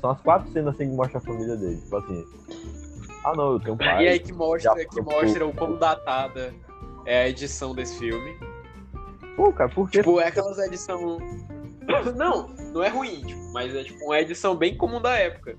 São 0.00 0.10
as 0.10 0.20
quatro 0.20 0.50
cenas 0.52 0.74
assim 0.74 0.88
que 0.88 0.96
mostra 0.96 1.18
a 1.18 1.20
família 1.20 1.56
dele. 1.56 1.76
Tipo 1.76 1.96
assim. 1.96 2.24
Ah 3.24 3.32
não, 3.36 3.52
eu 3.54 3.60
tenho 3.60 3.74
um 3.74 3.76
pai. 3.76 4.04
e 4.04 4.08
aí 4.08 4.18
que 4.20 4.32
mostra, 4.32 4.74
que 4.86 5.00
mostra 5.00 5.46
o 5.46 5.52
quão 5.52 5.76
datada 5.76 6.54
é 7.04 7.22
a 7.22 7.28
edição 7.28 7.74
desse 7.74 7.98
filme. 7.98 8.38
Pô, 9.36 9.52
cara, 9.52 9.68
por 9.70 9.90
que? 9.90 9.98
Tipo, 9.98 10.20
é 10.20 10.28
aquelas 10.28 10.58
edição. 10.58 11.18
Não, 12.16 12.48
não 12.72 12.82
é 12.82 12.88
ruim, 12.88 13.20
tipo, 13.26 13.52
mas 13.52 13.74
é 13.74 13.84
tipo 13.84 14.02
uma 14.06 14.18
edição 14.18 14.56
bem 14.56 14.74
comum 14.74 15.02
da 15.02 15.18
época. 15.18 15.54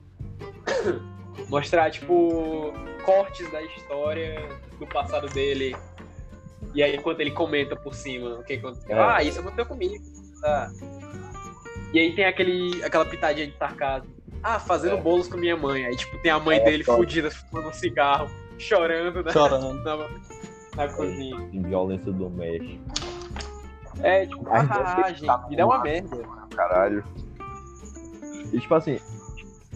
Mostrar, 1.49 1.91
tipo, 1.91 2.73
cortes 3.05 3.49
da 3.51 3.61
história 3.61 4.49
do 4.79 4.87
passado 4.87 5.29
dele. 5.29 5.75
E 6.73 6.81
aí, 6.81 6.95
enquanto 6.95 7.19
ele 7.19 7.29
comenta 7.29 7.75
por 7.75 7.93
cima 7.93 8.39
o 8.39 8.43
que 8.43 8.53
aconteceu. 8.53 8.97
É. 8.97 8.99
Ah, 8.99 9.21
isso 9.23 9.39
aconteceu 9.39 9.67
comigo. 9.67 10.03
Tá. 10.41 10.71
E 11.93 11.99
aí 11.99 12.15
tem 12.15 12.25
aquele, 12.25 12.83
aquela 12.83 13.05
pitadinha 13.05 13.47
de 13.47 13.57
sarcasmo. 13.57 14.13
Ah, 14.43 14.59
fazendo 14.59 14.97
É. 14.97 15.01
bolos 15.01 15.27
com 15.27 15.37
minha 15.37 15.55
mãe. 15.57 15.85
Aí, 15.85 15.95
tipo, 15.95 16.17
tem 16.19 16.31
a 16.31 16.39
mãe 16.39 16.57
É, 16.57 16.63
dele 16.63 16.83
só- 16.83 16.95
fudida, 16.95 17.31
fumando 17.31 17.69
um 17.69 17.73
cigarro, 17.73 18.27
chorando 18.59 19.23
na, 19.23 19.31
Chorando. 19.31 19.73
na, 19.83 19.97
na 20.75 20.93
cozinha. 20.93 21.49
Em 21.51 21.61
violência 21.61 22.11
doméstica. 22.11 22.79
É, 24.01 24.25
tipo, 24.25 24.45
ah, 24.49 25.09
gente, 25.13 25.25
tá 25.25 25.45
me 25.49 25.55
dá 25.55 25.65
uma 25.65 25.79
merda. 25.81 26.17
Caralho. 26.55 27.03
E 28.51 28.59
tipo 28.59 28.75
assim, 28.75 28.99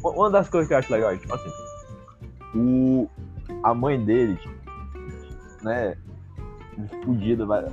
uma 0.04 0.30
das 0.30 0.50
coisas 0.50 0.68
que 0.68 0.74
eu 0.74 0.78
acho 0.78 0.92
legal 0.92 1.12
é, 1.12 1.18
tipo 1.18 1.34
assim, 1.34 1.50
o, 2.54 3.10
a 3.64 3.74
mãe 3.74 4.04
dele, 4.04 4.38
né, 5.64 5.98
fudida, 7.04 7.46
vai. 7.46 7.66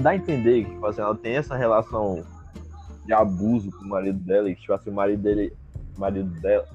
Dá 0.00 0.10
a 0.10 0.16
entender 0.16 0.64
que, 0.64 0.70
tipo 0.72 0.84
assim, 0.86 1.00
ela 1.00 1.14
tem 1.14 1.36
essa 1.36 1.56
relação 1.56 2.24
de 3.06 3.12
abuso 3.12 3.70
com 3.70 3.84
o 3.84 3.88
marido 3.88 4.18
dela, 4.18 4.50
e 4.50 4.54
que, 4.54 4.60
tipo 4.62 4.72
assim, 4.72 4.90
o 4.90 4.94
marido 4.94 5.22
dele, 5.22 5.52
o 5.96 6.00
marido 6.00 6.28
dela, 6.40 6.68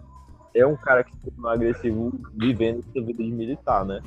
é 0.53 0.65
um 0.65 0.75
cara 0.75 1.03
que 1.03 1.11
se 1.11 1.31
tornou 1.31 1.51
agressivo 1.51 2.11
vivendo 2.35 2.79
essa 2.79 3.05
vida 3.05 3.23
de 3.23 3.31
militar, 3.31 3.85
né? 3.85 4.01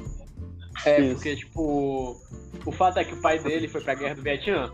É, 0.85 1.01
Isso. 1.01 1.15
porque, 1.15 1.37
tipo, 1.37 2.17
o 2.65 2.73
fato 2.73 2.99
é 2.99 3.05
que 3.05 3.15
o 3.15 3.21
pai 3.21 3.39
dele 3.39 3.69
foi 3.69 3.81
pra 3.81 3.95
guerra 3.95 4.15
do 4.15 4.23
Vietnã. 4.23 4.71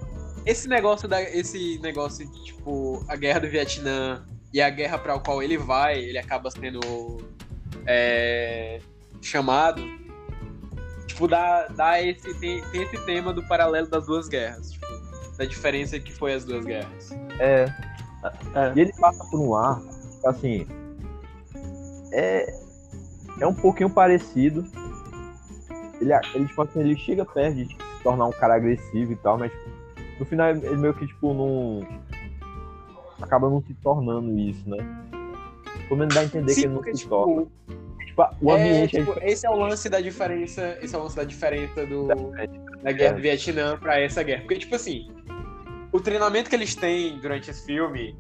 Esse 0.47 0.69
negócio 0.69 1.07
da. 1.07 1.21
Esse 1.23 1.79
negócio 1.81 2.27
de, 2.27 2.45
tipo, 2.45 3.05
a 3.09 3.17
guerra 3.17 3.41
do 3.41 3.49
Vietnã 3.49 4.25
e 4.53 4.61
a 4.61 4.71
guerra 4.71 4.99
pra 4.99 5.19
qual 5.19 5.43
ele 5.43 5.59
vai, 5.59 5.99
ele 5.99 6.19
acaba 6.19 6.51
sendo 6.51 6.81
é, 7.87 8.81
chamado. 9.21 9.83
Tipo, 11.07 11.29
dá, 11.29 11.69
dá 11.69 12.03
esse. 12.03 12.33
Tem, 12.41 12.63
tem 12.71 12.83
esse 12.83 13.05
tema 13.05 13.33
do 13.33 13.47
paralelo 13.47 13.89
das 13.89 14.07
duas 14.07 14.29
guerras. 14.29 14.73
Tipo, 14.73 14.87
da 15.41 15.47
diferença 15.47 15.99
que 15.99 16.13
foi 16.13 16.35
as 16.35 16.45
duas 16.45 16.65
guerras. 16.67 17.11
É, 17.39 17.65
É. 18.55 18.73
E 18.77 18.81
ele 18.81 18.93
passa 19.01 19.25
por 19.31 19.41
um 19.41 19.55
ar, 19.55 19.81
tipo 19.81 20.29
assim, 20.29 20.67
é, 22.13 22.55
é 23.41 23.47
um 23.47 23.55
pouquinho 23.55 23.89
parecido. 23.89 24.65
Ele, 26.01 26.13
ele, 26.35 26.47
tipo 26.47 26.61
assim, 26.63 26.81
ele 26.81 26.97
chega 26.99 27.25
perto 27.25 27.57
de 27.57 27.67
tipo, 27.69 27.83
se 27.83 28.03
tornar 28.03 28.27
um 28.27 28.33
cara 28.33 28.55
agressivo 28.57 29.13
e 29.13 29.17
tal, 29.17 29.39
mas 29.39 29.51
tipo, 29.51 29.71
no 30.19 30.27
final 30.27 30.51
ele 30.51 30.77
meio 30.77 30.93
que, 30.95 31.07
tipo, 31.07 31.33
não. 31.33 31.81
Acaba 33.23 33.49
não 33.51 33.63
se 33.63 33.73
tornando 33.83 34.39
isso, 34.39 34.69
né? 34.69 34.79
Pelo 35.89 36.01
menos 36.01 36.15
dá 36.15 36.21
a 36.21 36.25
entender 36.25 36.47
que 36.55 36.55
Sim, 36.55 36.61
ele 36.67 36.69
não 36.75 36.77
porque, 36.83 36.97
se 36.97 37.09
torna. 37.09 37.43
tipo, 37.43 37.51
Tipo, 38.07 38.23
o 38.43 38.51
é, 38.51 38.55
ambiente 38.61 38.97
é, 38.97 39.01
tipo, 39.05 39.19
esse 39.23 39.47
é 39.47 39.51
o 39.51 39.57
lance 39.57 39.89
da 39.89 40.01
diferença. 40.01 40.77
Esse 40.83 40.95
é 40.95 40.99
o 40.99 41.03
lance 41.05 41.17
da 41.17 41.23
diferença 41.25 41.87
do, 41.87 42.09
da 42.83 42.93
guerra 42.93 43.13
É. 43.13 43.15
do 43.15 43.21
Vietnã 43.23 43.79
pra 43.79 44.01
essa 44.01 44.23
guerra. 44.23 44.41
Porque, 44.43 44.59
tipo 44.59 44.75
assim, 44.75 45.09
o 46.01 46.03
treinamento 46.03 46.49
que 46.49 46.57
eles 46.57 46.75
têm 46.75 47.19
durante 47.21 47.51
esse 47.51 47.65
filme, 47.65 48.17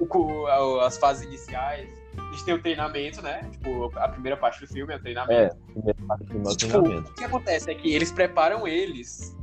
o 0.00 0.46
a- 0.46 0.86
as 0.86 0.98
fases 0.98 1.24
iniciais, 1.26 1.88
eles 2.16 2.42
têm 2.42 2.54
o 2.54 2.60
treinamento, 2.60 3.22
né? 3.22 3.48
Tipo, 3.52 3.90
a 3.96 4.08
primeira 4.08 4.36
parte 4.36 4.60
do 4.60 4.66
filme 4.66 4.92
é 4.92 4.96
o 4.96 4.98
é, 4.98 5.00
treinamento. 5.00 5.56
primeira 5.72 5.98
parte 6.06 6.24
do 6.24 6.38
meu 6.40 6.50
E, 6.52 6.56
tipo, 6.56 6.72
treinamento. 6.82 7.10
o 7.10 7.14
que 7.14 7.24
acontece 7.24 7.70
é 7.70 7.74
que 7.74 7.94
eles 7.94 8.10
preparam 8.12 8.66
eles, 8.66 9.36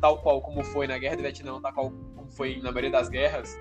tal 0.00 0.18
qual 0.22 0.40
como 0.40 0.64
foi 0.64 0.86
na 0.86 0.96
guerra 0.98 1.16
do 1.16 1.22
Vietnã, 1.22 1.60
tal 1.60 1.72
qual 1.72 1.90
como 2.16 2.30
foi 2.32 2.56
na 2.56 2.72
maioria 2.72 2.90
das 2.90 3.08
guerras. 3.08 3.58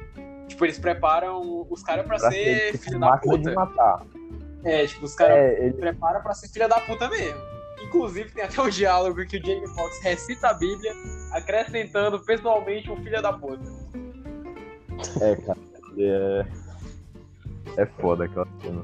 Tipo, 0.47 0.65
eles 0.65 0.79
preparam 0.79 1.65
os 1.69 1.84
caras 1.84 2.06
pra, 2.06 2.17
Pra 2.17 2.32
ser 2.32 2.71
ser 2.71 2.77
filho 2.77 2.99
da 2.99 3.17
puta. 3.17 3.53
É, 4.65 4.86
tipo, 4.88 5.06
os 5.06 5.15
caras 5.15 5.38
É, 5.38 5.65
ele, 5.65 5.73
prepara 5.73 6.19
pra 6.21 6.34
ser 6.34 6.47
filha 6.49 6.67
da 6.69 6.79
puta 6.79 7.10
mesmo. 7.10 7.52
Inclusive, 7.93 8.32
tem 8.32 8.43
até 8.43 8.60
um 8.60 8.69
diálogo 8.69 9.23
que 9.27 9.38
o 9.38 9.45
Jamie 9.45 9.67
Foxx 9.67 10.01
recita 10.01 10.47
a 10.47 10.53
Bíblia, 10.56 10.91
acrescentando 11.32 12.19
pessoalmente 12.19 12.89
um 12.89 12.97
filho 13.03 13.21
da 13.21 13.32
puta. 13.32 13.63
É, 15.21 15.36
cara, 15.36 15.60
é. 15.99 16.45
É 17.77 17.86
foda 17.86 18.25
aquela 18.25 18.47
cena. 18.62 18.84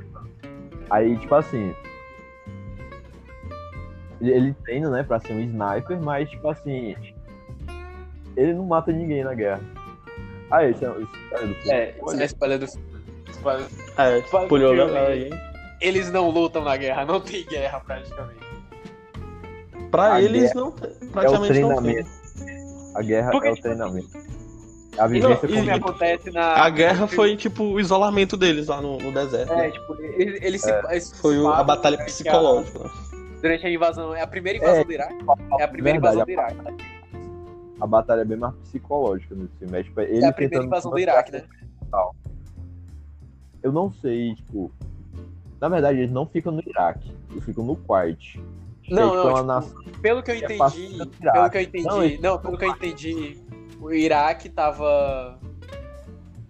Aí, 0.92 1.18
tipo 1.18 1.34
assim. 1.34 1.74
Ele, 4.22 4.54
treina, 4.64 4.90
né, 4.92 5.02
pra 5.02 5.20
ser 5.20 5.34
um 5.34 5.40
sniper, 5.40 6.00
mas, 6.00 6.30
tipo 6.30 6.48
assim. 6.48 6.96
Ele 8.38 8.54
não 8.54 8.66
mata 8.66 8.92
ninguém 8.92 9.24
na 9.24 9.34
guerra. 9.34 9.62
Ah, 10.52 10.66
esse 10.66 10.86
é 10.86 10.90
o 10.90 11.02
spoiler 11.02 11.48
do 11.48 11.56
filme. 11.56 11.72
É, 11.72 11.96
é 12.22 12.26
spoiler 12.26 12.60
do 12.60 12.68
filme. 12.68 13.04
Spoiler. 13.30 13.68
É, 13.98 14.18
Spoiler 14.20 14.88
do 14.88 14.94
filme. 14.94 15.24
hein? 15.26 15.30
Eles 15.82 16.12
não 16.12 16.30
lutam 16.30 16.64
na 16.64 16.76
guerra, 16.78 17.06
não 17.06 17.20
tem 17.22 17.46
guerra 17.46 17.80
praticamente. 17.80 18.49
Pra 19.92 20.14
A 20.14 20.22
eles, 20.22 20.54
não, 20.54 20.68
É 20.68 20.70
o 20.70 21.08
praticamente 21.12 21.32
não 21.32 21.42
tem. 21.42 21.48
treinamento. 21.84 22.10
A 22.96 23.02
guerra 23.02 23.32
Porque, 23.32 23.48
é 23.48 23.52
o 23.52 23.56
tipo, 23.56 23.68
treinamento. 23.68 24.10
A 24.98 25.02
Não, 25.04 25.08
vivência 25.10 25.36
O 25.36 25.48
que 25.48 25.54
como. 25.56 25.72
acontece 25.76 26.32
na. 26.32 26.46
A 26.64 26.70
guerra 26.70 27.08
foi, 27.08 27.38
tipo, 27.38 27.64
o 27.64 27.80
isolamento 27.80 28.36
deles 28.36 28.68
lá 28.68 28.82
no, 28.82 28.98
no 28.98 29.12
deserto. 29.12 29.54
É, 29.54 29.56
né? 29.56 29.72
tipo, 29.72 29.96
eles, 30.02 30.42
eles 30.44 30.62
se. 30.62 30.72
eles 30.90 31.12
Foi 31.22 31.38
a 31.46 31.64
batalha 31.64 31.98
psicológica. 32.04 32.86
a- 32.86 33.10
Durante 33.42 33.66
a 33.66 33.72
invasão. 33.72 34.14
É 34.14 34.22
a 34.22 34.28
primeira 34.28 34.58
invasão 34.60 34.82
É, 34.82 34.84
do 34.84 34.92
Iraque. 34.92 35.16
É 35.60 35.64
a 35.64 35.68
primeira 35.68 36.00
verdade, 36.00 36.16
invasão 36.18 36.26
do 36.26 36.32
Iraque. 36.32 36.84
A 37.80 37.88
batalha 37.88 38.22
é 38.22 38.26
bem 38.26 38.38
mais 38.38 38.54
psicológica 38.56 39.34
nesse 39.36 39.54
filme. 39.58 39.80
É, 39.80 39.84
tipo, 39.84 40.02
ele 40.02 40.26
É 40.26 40.28
a 40.28 40.34
primeira 40.34 40.66
invasão 40.66 40.92
do 40.92 41.00
Iraque, 41.00 41.32
né? 41.32 41.44
Eu 43.64 43.72
não 43.72 43.92
sei, 43.92 44.36
tipo. 44.36 44.72
Na 45.62 45.68
verdade, 45.70 46.00
eles 46.00 46.12
não 46.12 46.26
ficam 46.26 46.52
no 46.54 46.62
Iraque, 46.66 47.12
eles 47.32 47.44
ficam 47.44 47.64
no 47.66 47.76
Kuwait. 47.76 48.40
Que 48.90 48.96
Não, 48.96 49.04
é, 49.04 49.10
tipo, 49.12 49.24
não, 49.24 49.34
tipo, 49.36 49.44
nação- 49.44 49.84
Pelo 50.02 50.24
que 50.24 50.32
eu 50.32 50.36
É 50.36 50.38
entendi, 50.40 50.98
pelo 51.22 51.50
que 51.50 51.58
eu 51.58 51.62
entendi, 51.62 51.86
Não, 51.86 52.32
não, 52.32 52.40
pelo 52.40 52.58
que 52.58 52.66
eu 52.66 52.70
entendi, 52.70 53.38
o 53.80 53.94
Iraque 53.94 54.50
tava 54.50 55.40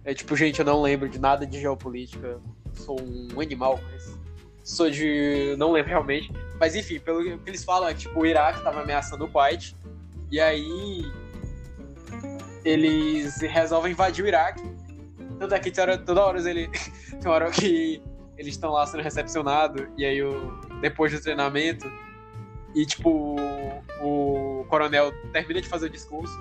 é 0.04 0.14
tipo, 0.14 0.34
gente, 0.34 0.58
eu 0.58 0.64
não 0.64 0.80
lembro 0.80 1.06
de 1.08 1.18
nada 1.18 1.46
de 1.46 1.60
geopolítica, 1.60 2.40
sou 2.72 2.96
um 2.98 3.38
animal, 3.40 3.78
mas 3.92 4.18
sou 4.64 4.90
de, 4.90 5.54
não 5.58 5.72
lembro 5.72 5.90
realmente, 5.90 6.32
mas 6.58 6.74
enfim, 6.74 6.98
pelo 6.98 7.22
que 7.22 7.50
eles 7.50 7.62
falam 7.62 7.88
é 7.90 7.92
que 7.92 8.00
tipo, 8.00 8.18
o 8.18 8.24
Iraque 8.24 8.62
tava 8.62 8.80
ameaçando 8.80 9.26
o 9.26 9.28
Kuwait 9.28 9.76
e 10.30 10.40
aí 10.40 11.04
eles 12.64 13.36
resolvem 13.42 13.92
invadir 13.92 14.24
o 14.24 14.28
Iraque. 14.28 14.62
Tanto 15.38 15.54
é 15.54 15.58
que 15.58 15.70
toda 15.70 15.82
hora, 15.82 15.98
toda 15.98 16.24
hora 16.24 16.50
ele 16.50 16.68
tem 17.20 17.30
hora 17.30 17.50
que 17.50 18.02
eles 18.38 18.54
estão 18.54 18.70
lá 18.72 18.86
sendo 18.86 19.02
recepcionados 19.02 19.86
e 19.98 20.04
aí 20.04 20.22
o, 20.22 20.58
depois 20.80 21.12
do 21.12 21.20
treinamento 21.20 21.90
e, 22.74 22.86
tipo, 22.86 23.36
o, 24.02 24.64
coronel 24.68 25.12
termina 25.32 25.60
de 25.60 25.68
fazer 25.68 25.86
o 25.86 25.90
discurso 25.90 26.32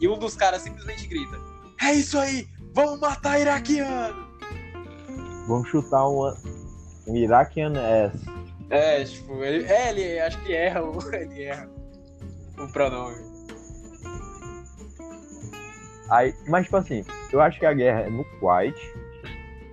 e 0.00 0.08
um 0.08 0.18
dos 0.18 0.36
caras 0.36 0.62
simplesmente 0.62 1.06
grita: 1.06 1.38
É 1.80 1.92
isso 1.92 2.18
aí! 2.18 2.46
Vamos 2.74 3.00
matar 3.00 3.40
iraquiano! 3.40 4.28
Vamos 5.48 5.68
chutar 5.68 6.06
uma, 6.06 6.36
um 7.06 7.16
Iraqian 7.16 7.72
ass. 7.72 8.20
É, 8.70 9.02
tipo, 9.02 9.42
ele, 9.42 9.64
é, 9.64 9.90
ele 9.90 10.20
acho 10.20 10.38
que 10.42 10.52
erra 10.52 10.82
o, 10.82 10.98
ele 11.14 11.44
erra 11.44 11.68
o 12.58 12.68
pronome. 12.68 13.16
Aí, 16.10 16.34
mas, 16.46 16.64
tipo 16.64 16.76
assim, 16.76 17.04
eu 17.32 17.40
acho 17.40 17.58
que 17.58 17.66
a 17.66 17.72
guerra 17.72 18.00
é 18.02 18.10
no 18.10 18.24
Kuwait. 18.24 18.76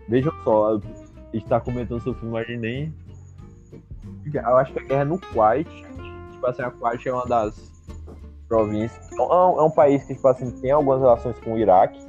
Vejam 0.08 0.32
só, 0.43 0.80
está 1.34 1.60
comentando 1.60 2.01
sobre 2.01 2.17
o 2.17 2.21
filme, 2.21 2.34
mas 2.34 2.60
nem. 2.60 2.93
Eu 4.34 4.58
acho 4.58 4.73
que 4.73 4.80
a 4.80 4.84
guerra 4.84 5.01
é 5.01 5.06
no 5.06 5.19
Kuwait. 5.19 5.67
Tipo 6.45 6.49
assim, 6.49 6.62
a 6.62 6.71
Kuwait 6.71 7.08
é 7.08 7.13
uma 7.13 7.25
das 7.25 7.71
províncias. 8.47 9.12
É 9.12 9.21
um, 9.21 9.60
é 9.60 9.63
um 9.63 9.71
país 9.71 10.03
que, 10.03 10.13
tipo 10.13 10.27
assim, 10.27 10.51
tem 10.62 10.71
algumas 10.71 10.99
relações 10.99 11.39
com 11.39 11.53
o 11.53 11.58
Iraque. 11.58 11.99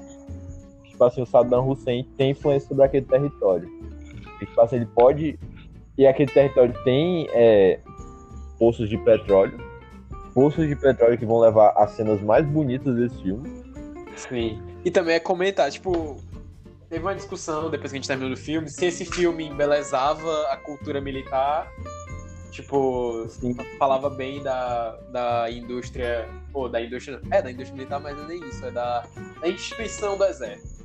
Tipo 0.84 1.04
assim, 1.04 1.22
o 1.22 1.26
Saddam 1.26 1.68
Hussein 1.68 2.04
tem 2.16 2.32
influência 2.32 2.68
sobre 2.68 2.84
aquele 2.84 3.06
território. 3.06 3.68
E, 4.40 4.46
tipo 4.46 4.60
assim, 4.60 4.76
ele 4.76 4.86
pode. 4.86 5.38
E 5.96 6.06
aquele 6.06 6.30
território 6.30 6.74
tem 6.84 7.28
é, 7.32 7.80
poços 8.58 8.88
de 8.88 8.98
petróleo. 8.98 9.58
Poços 10.34 10.68
de 10.68 10.76
petróleo 10.76 11.16
que 11.16 11.24
vão 11.24 11.38
levar 11.38 11.72
as 11.76 11.92
cenas 11.92 12.20
mais 12.20 12.46
bonitas 12.46 12.94
desse 12.94 13.22
filme. 13.22 13.64
Sim. 14.16 14.62
E 14.84 14.90
também 14.90 15.14
é 15.14 15.20
comentar, 15.20 15.70
tipo, 15.70 16.16
teve 16.90 17.02
uma 17.02 17.14
discussão 17.14 17.70
depois 17.70 17.90
que 17.90 17.96
a 17.96 18.00
gente 18.00 18.08
terminou 18.08 18.32
o 18.34 18.36
filme, 18.36 18.68
se 18.68 18.84
esse 18.84 19.04
filme 19.06 19.46
embelezava 19.46 20.42
a 20.50 20.56
cultura 20.58 21.00
militar, 21.00 21.70
tipo, 22.50 23.26
Sim. 23.28 23.54
falava 23.78 24.10
bem 24.10 24.42
da, 24.42 24.96
da 25.10 25.50
indústria, 25.50 26.28
ou 26.52 26.68
da 26.68 26.80
indústria, 26.80 27.20
é 27.30 27.42
da 27.42 27.50
indústria 27.50 27.76
militar, 27.76 28.00
mas 28.00 28.16
não 28.16 28.24
é 28.24 28.28
nem 28.28 28.48
isso, 28.48 28.64
é 28.64 28.70
da, 28.70 29.04
da 29.40 29.48
instituição 29.48 30.16
do 30.16 30.24
exército. 30.24 30.84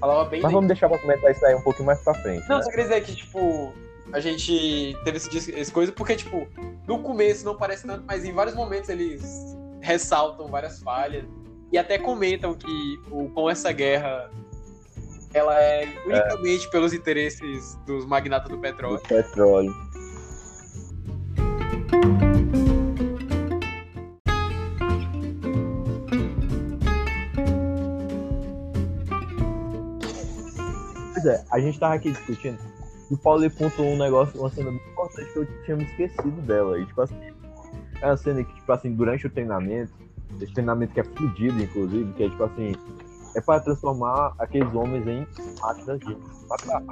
Falava 0.00 0.28
bem 0.28 0.42
Mas 0.42 0.52
vamos 0.52 0.66
deixar 0.66 0.88
pra 0.88 0.98
comentar 0.98 1.30
isso 1.30 1.44
aí 1.46 1.54
um 1.54 1.62
pouquinho 1.62 1.86
mais 1.86 2.00
pra 2.02 2.14
frente. 2.14 2.48
Não, 2.48 2.58
né? 2.58 2.62
só 2.62 2.70
queria 2.70 2.84
dizer 2.84 3.00
que, 3.02 3.14
tipo, 3.14 3.72
a 4.12 4.20
gente 4.20 4.96
teve 5.04 5.16
esse, 5.16 5.50
esse 5.52 5.72
coisa 5.72 5.92
porque, 5.92 6.16
tipo, 6.16 6.46
no 6.86 6.98
começo 7.00 7.44
não 7.44 7.56
parece 7.56 7.86
tanto, 7.86 8.04
mas 8.06 8.24
em 8.24 8.32
vários 8.32 8.54
momentos 8.54 8.88
eles 8.88 9.56
ressaltam 9.80 10.48
várias 10.48 10.80
falhas 10.80 11.24
e 11.72 11.78
até 11.78 11.98
comentam 11.98 12.54
que 12.54 13.00
o, 13.10 13.28
com 13.30 13.48
essa 13.48 13.72
guerra 13.72 14.30
ela 15.34 15.60
é 15.60 15.88
unicamente 16.06 16.70
pelos 16.70 16.92
interesses 16.92 17.74
dos 17.84 18.06
magnatas 18.06 18.48
do 18.48 18.56
Do 18.56 19.08
petróleo. 19.08 19.74
Pois 31.24 31.36
é, 31.36 31.44
a 31.50 31.58
gente 31.58 31.80
tava 31.80 31.94
aqui 31.94 32.10
discutindo 32.10 32.58
e 33.10 33.14
o 33.14 33.16
Paulo 33.16 33.50
pontuou 33.50 33.88
um 33.88 33.96
negócio, 33.96 34.38
uma 34.38 34.50
cena 34.50 34.70
muito 34.70 34.86
importante 34.90 35.32
que 35.32 35.38
eu 35.38 35.64
tinha 35.64 35.76
me 35.78 35.84
esquecido 35.84 36.42
dela. 36.42 36.78
E, 36.78 36.84
tipo 36.84 37.00
assim, 37.00 37.16
é 38.02 38.06
uma 38.06 38.16
cena 38.18 38.44
que, 38.44 38.54
tipo 38.54 38.70
assim, 38.70 38.92
durante 38.92 39.26
o 39.26 39.30
treinamento, 39.30 39.90
esse 40.38 40.52
treinamento 40.52 40.92
que 40.92 41.00
é 41.00 41.04
fudido, 41.04 41.62
inclusive, 41.62 42.12
que 42.12 42.24
é 42.24 42.28
tipo 42.28 42.44
assim, 42.44 42.72
é 43.34 43.40
para 43.40 43.60
transformar 43.60 44.34
aqueles 44.38 44.72
homens 44.74 45.06
em 45.06 45.26
máquinas 45.62 45.98
de 46.00 46.16
matar. 46.46 46.82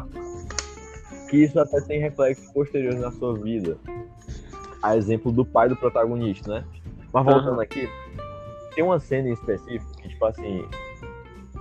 Que 1.28 1.44
isso 1.44 1.60
até 1.60 1.82
tem 1.82 2.00
reflexos 2.00 2.50
posteriores 2.52 3.00
na 3.00 3.12
sua 3.12 3.38
vida. 3.38 3.76
A 4.82 4.96
exemplo 4.96 5.30
do 5.30 5.44
pai 5.44 5.68
do 5.68 5.76
protagonista, 5.76 6.54
né? 6.54 6.64
Mas 7.12 7.24
voltando 7.24 7.60
aqui, 7.60 7.86
tem 8.74 8.82
uma 8.82 8.98
cena 8.98 9.28
em 9.28 9.32
específico 9.32 9.92
que, 9.98 10.08
tipo 10.08 10.24
assim, 10.24 10.66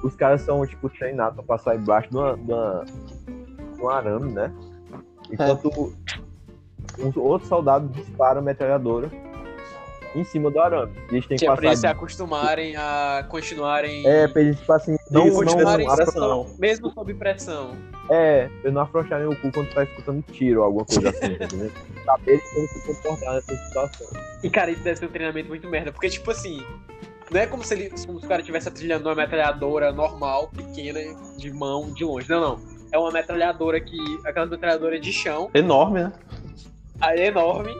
os 0.04 0.16
caras 0.16 0.42
são, 0.42 0.66
tipo, 0.66 0.90
treinados 0.90 1.36
pra 1.36 1.44
passar 1.44 1.76
embaixo 1.76 2.10
de 2.10 2.18
uma, 2.18 2.36
de 2.38 2.52
uma- 2.52 2.86
de 3.76 3.82
um 3.82 3.90
arame, 3.90 4.32
né? 4.32 4.52
Enquanto 5.32 5.94
um 7.00 7.20
outro 7.22 7.48
soldado 7.48 7.88
dispara 7.90 8.40
a 8.40 8.42
metralhadora 8.42 9.10
em 10.14 10.24
cima 10.26 10.52
do 10.52 10.60
arame. 10.60 10.92
E 11.10 11.16
eles 11.16 11.26
têm 11.26 11.38
que 11.38 11.46
Que 11.46 11.52
é 11.52 11.56
pra 11.56 11.68
eles 11.68 11.80
se 11.80 11.88
acostumarem 11.88 12.76
a 12.76 13.26
continuarem. 13.30 14.06
É, 14.06 14.28
pra 14.28 14.42
eles, 14.42 14.60
tipo 14.60 14.74
assim, 14.74 14.98
não, 15.10 15.22
Não, 15.26 15.28
não, 15.28 15.36
continuarem 15.36 15.88
afro- 15.88 16.04
pressão. 16.04 16.48
Mesmo 16.60 16.92
sob 16.92 17.14
pressão. 17.14 17.72
é, 18.10 18.50
eles 18.62 18.74
não 18.74 18.82
afrouxarem 18.82 19.26
o 19.28 19.36
cu 19.40 19.52
quando 19.54 19.74
tá 19.74 19.84
escutando 19.84 20.22
tiro 20.34 20.60
ou 20.60 20.66
alguma 20.66 20.86
coisa 20.86 21.10
assim, 21.10 21.36
tá? 21.38 21.48
Saber 22.06 22.42
como 22.54 22.68
se 22.68 22.88
comportar 22.88 23.36
nessa 23.36 23.56
situação. 23.56 24.08
E, 24.44 24.50
cara, 24.50 24.72
isso 24.72 24.84
deve 24.84 25.00
ser 25.00 25.06
um 25.06 25.10
treinamento 25.12 25.48
muito 25.48 25.70
merda. 25.70 25.94
Porque, 25.94 26.10
tipo 26.10 26.30
assim, 26.30 26.62
não 27.32 27.40
é 27.40 27.48
como 27.48 27.64
se, 27.64 27.74
ele, 27.74 27.90
como 28.06 28.20
se 28.20 28.26
o 28.26 28.30
cara 28.30 28.42
estivesse 28.42 28.68
atrilhando 28.68 29.08
uma 29.08 29.16
metralhadora 29.16 29.92
normal, 29.94 30.50
pequena, 30.50 31.00
de 31.38 31.52
mão, 31.52 31.92
de 31.94 32.04
longe. 32.04 32.30
Não, 32.30 32.42
não. 32.42 32.60
É 32.92 32.98
uma 33.00 33.10
metralhadora 33.10 33.80
que. 33.80 33.98
Aquela 34.26 34.46
metralhadora 34.46 35.00
de 35.00 35.14
chão, 35.14 35.50
Enorme, 35.54 36.04
né? 36.04 36.14
aí 37.00 37.22
enorme, 37.22 37.74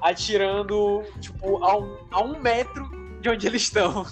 atirando, 0.00 1.02
tipo, 1.20 1.62
a 1.62 1.76
um, 1.76 1.96
a 2.10 2.22
um 2.22 2.40
metro 2.40 2.88
de 3.20 3.28
onde 3.28 3.46
eles 3.46 3.62
estão. 3.62 4.06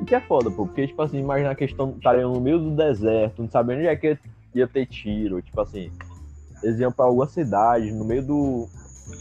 O 0.00 0.04
que 0.04 0.14
é 0.16 0.20
foda, 0.20 0.50
pô, 0.50 0.66
porque, 0.66 0.88
tipo 0.88 1.00
assim, 1.00 1.20
imagina 1.20 1.52
a 1.52 1.54
questão, 1.54 1.94
estariam 1.96 2.32
no 2.32 2.40
meio 2.40 2.58
do 2.58 2.70
deserto, 2.72 3.40
não 3.40 3.48
sabendo 3.48 3.78
onde 3.78 3.86
é 3.86 3.94
que 3.94 4.18
ia 4.52 4.66
ter 4.66 4.84
tiro, 4.86 5.40
tipo 5.40 5.60
assim, 5.60 5.92
eles 6.62 6.80
iam 6.80 6.90
pra 6.90 7.04
alguma 7.04 7.26
cidade, 7.28 7.92
no 7.92 8.04
meio 8.04 8.22
do, 8.26 8.68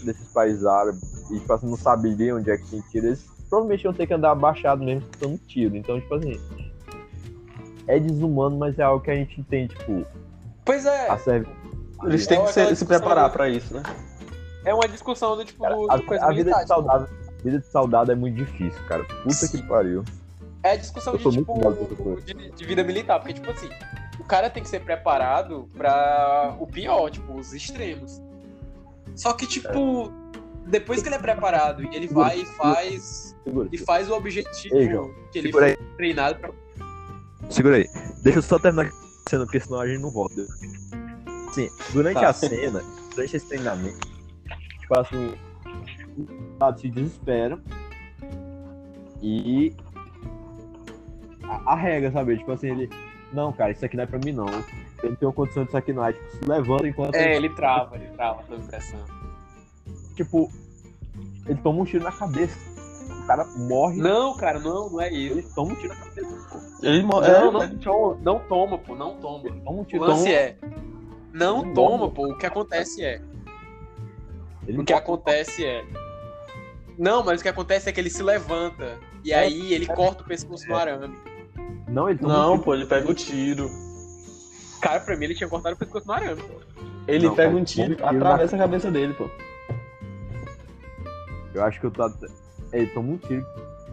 desses 0.05 0.27
países 0.29 0.65
árabes, 0.65 1.01
e, 1.29 1.39
tipo 1.39 1.53
assim, 1.53 1.67
não 1.67 1.77
saberiam 1.77 2.37
onde 2.37 2.49
é 2.51 2.57
que 2.57 2.67
tem 2.69 2.81
tiro, 2.91 3.07
eles 3.07 3.25
provavelmente 3.49 3.83
iam 3.83 3.93
ter 3.93 4.07
que 4.07 4.13
andar 4.13 4.31
abaixado 4.31 4.83
mesmo, 4.83 5.01
escutando 5.01 5.37
tiro, 5.47 5.75
então, 5.75 5.99
tipo 5.99 6.15
assim, 6.15 6.39
é 7.87 7.99
desumano, 7.99 8.57
mas 8.57 8.77
é 8.79 8.83
algo 8.83 9.03
que 9.03 9.11
a 9.11 9.15
gente 9.15 9.39
entende, 9.41 9.75
tipo, 9.75 10.05
Pois 10.65 10.85
é. 10.85 11.09
a 11.09 11.17
serve... 11.17 11.47
Eles 12.03 12.25
têm 12.25 12.41
que 12.43 12.49
aquela 12.49 12.69
se, 12.69 12.75
se 12.77 12.85
preparar 12.85 13.29
do- 13.29 13.33
pra 13.33 13.47
isso, 13.49 13.73
né? 13.75 13.83
É 14.65 14.73
uma 14.73 14.87
discussão 14.87 15.35
do 15.35 15.43
tipo 15.45 15.67
do, 15.67 15.91
A, 15.91 15.97
do 15.97 16.03
coisa 16.03 16.25
a 16.25 16.31
vida 16.31 16.51
de 16.51 16.67
soldado, 16.67 17.09
a 17.39 17.43
vida 17.43 17.59
de 17.59 17.65
soldado 17.67 18.11
é 18.11 18.15
muito 18.15 18.35
difícil, 18.35 18.81
cara, 18.87 19.03
puta 19.03 19.47
que 19.47 19.57
Sim. 19.57 19.67
pariu. 19.67 20.03
É 20.63 20.71
a 20.73 20.75
discussão 20.75 21.15
de, 21.15 21.23
tipo, 21.23 22.21
de, 22.23 22.51
de 22.51 22.65
vida 22.65 22.83
militar, 22.83 23.19
porque, 23.19 23.33
tipo 23.33 23.49
assim, 23.49 23.67
o 24.19 24.23
cara 24.23 24.49
tem 24.49 24.61
que 24.61 24.69
ser 24.69 24.81
preparado 24.81 25.67
pra 25.75 26.55
o 26.59 26.67
pior, 26.67 27.09
tipo, 27.09 27.33
os 27.33 27.53
extremos. 27.53 28.21
Só 29.15 29.33
que, 29.33 29.45
tipo, 29.47 30.11
depois 30.67 31.01
que 31.01 31.09
ele 31.09 31.15
é 31.15 31.19
preparado 31.19 31.83
e 31.83 31.95
ele 31.95 32.07
vai 32.07 32.41
e 32.41 32.45
faz. 32.45 33.35
Segura, 33.43 33.69
E 33.71 33.77
faz 33.79 34.09
o 34.09 34.13
objetivo 34.13 34.75
Ei, 34.75 34.87
que 35.31 35.39
ele 35.39 35.47
segura 35.47 35.75
foi 35.75 35.85
treinado 35.97 36.39
pra. 36.39 36.51
Segura 37.49 37.77
aí. 37.77 37.85
Deixa 38.23 38.39
eu 38.39 38.43
só 38.43 38.57
terminar 38.59 38.85
a 38.87 39.29
cena, 39.29 39.43
porque 39.45 39.59
senão 39.59 39.79
a 39.81 39.87
gente 39.87 40.01
não 40.01 40.11
volta. 40.11 40.45
Sim, 41.53 41.67
durante 41.91 42.19
Tá. 42.19 42.29
a 42.29 42.33
cena, 42.33 42.81
durante 43.13 43.35
esse 43.35 43.45
treinamento, 43.47 44.07
tipo 44.79 44.97
assim, 44.97 45.33
o 46.61 46.77
se 46.77 46.89
desespera 46.89 47.59
e 49.21 49.73
a- 51.43 51.73
arrega, 51.73 52.11
sabe? 52.11 52.37
Tipo 52.37 52.51
assim, 52.53 52.69
ele. 52.69 52.89
Não, 53.33 53.51
cara, 53.51 53.71
isso 53.71 53.83
aqui 53.85 53.97
não 53.97 54.03
é 54.03 54.07
pra 54.07 54.19
mim 54.23 54.31
não. 54.31 54.45
Eu 55.03 55.09
não 55.09 55.15
tenho 55.15 55.33
condição 55.33 55.67
não. 55.93 56.03
Aí, 56.03 56.13
tipo, 56.13 56.31
se 56.37 56.45
levanta 56.45 56.87
enquanto 56.87 57.15
É, 57.15 57.35
ele, 57.35 57.47
ele 57.47 57.55
trava, 57.55 57.95
ele 57.95 58.07
trava 58.09 58.43
sob 58.47 58.63
pressão. 58.67 58.99
tipo, 60.15 60.51
ele 61.47 61.59
toma 61.61 61.81
um 61.81 61.85
tiro 61.85 62.03
na 62.03 62.11
cabeça. 62.11 62.57
O 63.23 63.27
cara 63.27 63.45
morre, 63.45 63.97
Não, 63.97 64.35
cara, 64.35 64.59
não, 64.59 64.89
não 64.89 65.01
é 65.01 65.11
isso. 65.11 65.37
ele 65.39 65.47
toma 65.55 65.71
um 65.71 65.75
tiro 65.75 65.89
na 65.93 65.99
cabeça. 66.05 66.47
Pô. 66.51 66.59
Ele 66.85 67.03
mo- 67.03 67.21
Não, 67.21 67.23
é, 67.23 67.41
não, 67.51 67.77
toma, 67.77 68.17
não 68.23 68.39
toma, 68.39 68.77
pô, 68.77 68.95
não 68.95 69.15
toma. 69.17 69.47
Ele 69.47 69.59
toma 69.61 69.77
um 69.77 69.81
O 69.81 69.85
tiro. 69.85 70.03
lance 70.03 70.23
toma- 70.23 70.35
é. 70.35 70.57
Não 71.33 71.61
Ele 71.63 71.73
toma, 71.73 71.97
morre. 71.97 72.11
pô. 72.13 72.27
O 72.31 72.37
que 72.37 72.45
acontece 72.45 73.03
é. 73.03 73.21
ele 74.67 74.79
O 74.79 74.83
que 74.85 74.93
morre. 74.93 75.03
acontece 75.03 75.65
é. 75.65 75.83
Não, 76.97 77.23
mas 77.23 77.39
o 77.39 77.43
que 77.43 77.49
acontece 77.49 77.89
é 77.89 77.91
que 77.91 77.99
ele 77.99 78.09
se 78.09 78.21
levanta. 78.21 78.97
E 79.23 79.33
aí 79.33 79.73
ele 79.73 79.85
corta 79.87 80.23
o 80.23 80.25
pescoço 80.27 80.67
no 80.67 80.75
arame. 80.75 81.15
Não, 81.87 82.09
ele 82.09 82.19
toma 82.19 82.33
um 82.33 82.37
Não, 82.37 82.51
tiro. 82.53 82.63
pô, 82.63 82.73
ele 82.75 82.85
pega 82.85 83.09
o 83.09 83.13
tiro. 83.13 83.69
Cara, 84.81 84.99
pra 84.99 85.15
mim 85.15 85.25
ele 85.25 85.35
tinha 85.35 85.47
cortado 85.49 85.75
o 85.75 85.77
pescoço 85.77 86.07
no 86.07 86.13
arame. 86.13 86.41
Ele 87.07 87.27
Não, 87.27 87.35
pega 87.35 87.55
um 87.55 87.63
tiro, 87.63 87.95
atravessa 88.05 88.55
a 88.55 88.59
cabeça 88.59 88.91
dele, 88.91 89.13
pô. 89.13 89.29
Eu 91.53 91.63
acho 91.63 91.79
que 91.79 91.85
eu 91.85 91.91
tô. 91.91 92.03
até- 92.03 92.27
Ele 92.73 92.87
toma 92.87 93.11
um 93.13 93.17
tiro 93.17 93.45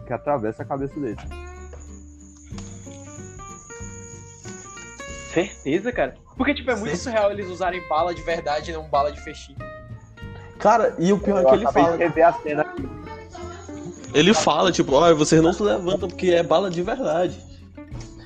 que 0.07 0.13
atravessa 0.13 0.63
a 0.63 0.65
cabeça 0.65 0.99
dele. 0.99 1.17
Certeza, 5.33 5.91
cara? 5.91 6.15
Porque, 6.35 6.53
tipo, 6.55 6.71
é 6.71 6.75
muito 6.75 6.95
Sim. 6.97 7.03
surreal 7.03 7.31
eles 7.31 7.47
usarem 7.49 7.85
bala 7.87 8.13
de 8.15 8.21
verdade 8.21 8.71
e 8.71 8.73
não 8.73 8.83
bala 8.89 9.11
de 9.11 9.19
fechinho. 9.21 9.57
Cara, 10.57 10.95
e 10.97 11.13
o 11.13 11.19
pior 11.19 11.41
é 11.41 11.45
que 11.45 11.55
ele 11.55 11.71
fala. 11.71 11.97
de 11.97 12.21
a 12.21 12.33
cena 12.33 12.61
aqui. 12.63 12.89
Ele 14.13 14.33
fala, 14.33 14.71
tipo, 14.71 14.93
ó, 14.93 15.13
vocês 15.13 15.41
não 15.41 15.53
se 15.53 15.61
levantam 15.61 16.09
porque 16.09 16.31
é 16.31 16.41
bala 16.41 16.69
de 16.69 16.81
verdade. 16.81 17.39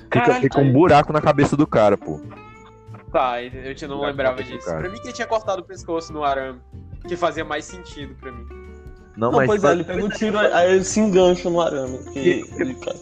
Fica, 0.04 0.20
Caralho, 0.20 0.40
fica 0.40 0.60
um 0.60 0.72
buraco 0.72 1.12
na 1.12 1.20
cabeça 1.20 1.56
do 1.56 1.66
cara, 1.66 1.98
pô. 1.98 2.20
Tá, 3.14 3.40
eu 3.40 3.72
te 3.76 3.86
não 3.86 4.00
Já 4.00 4.06
lembrava 4.08 4.42
disso. 4.42 4.66
cara. 4.66 4.80
Pra 4.80 4.88
mim 4.90 4.98
que 5.00 5.06
ele 5.06 5.12
tinha 5.14 5.26
cortado 5.28 5.62
o 5.62 5.64
pescoço 5.64 6.12
no 6.12 6.24
arame. 6.24 6.58
Que 7.06 7.16
fazia 7.16 7.44
mais 7.44 7.64
sentido 7.64 8.12
pra 8.16 8.32
mim. 8.32 8.44
Não, 9.16 9.30
Não, 9.30 9.38
mas 9.38 9.46
pois 9.46 9.62
é, 9.62 9.70
ele 9.70 9.84
pega 9.84 10.04
o 10.04 10.08
tiro, 10.08 10.36
aí 10.36 10.72
ele 10.74 10.82
se 10.82 10.98
engancha 10.98 11.48
no 11.48 11.60
arame. 11.60 11.96
Que 12.12 12.18
E- 12.18 12.60
ele 12.60 12.74
cai. 12.74 12.92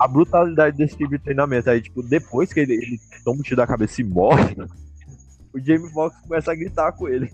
a 0.00 0.08
brutalidade 0.08 0.76
desse 0.76 0.96
tipo 0.96 1.10
de 1.10 1.20
treinamento. 1.20 1.70
Aí, 1.70 1.80
tipo, 1.80 2.02
depois 2.02 2.52
que 2.52 2.58
ele, 2.58 2.72
ele 2.74 2.98
toma 3.24 3.38
um 3.38 3.42
tiro 3.42 3.58
da 3.58 3.66
cabeça 3.68 4.00
e 4.00 4.04
morre, 4.04 4.56
o 5.54 5.60
Jamie 5.60 5.88
Foxx 5.92 6.20
começa 6.22 6.50
a 6.50 6.54
gritar 6.56 6.90
com 6.90 7.08
ele. 7.08 7.30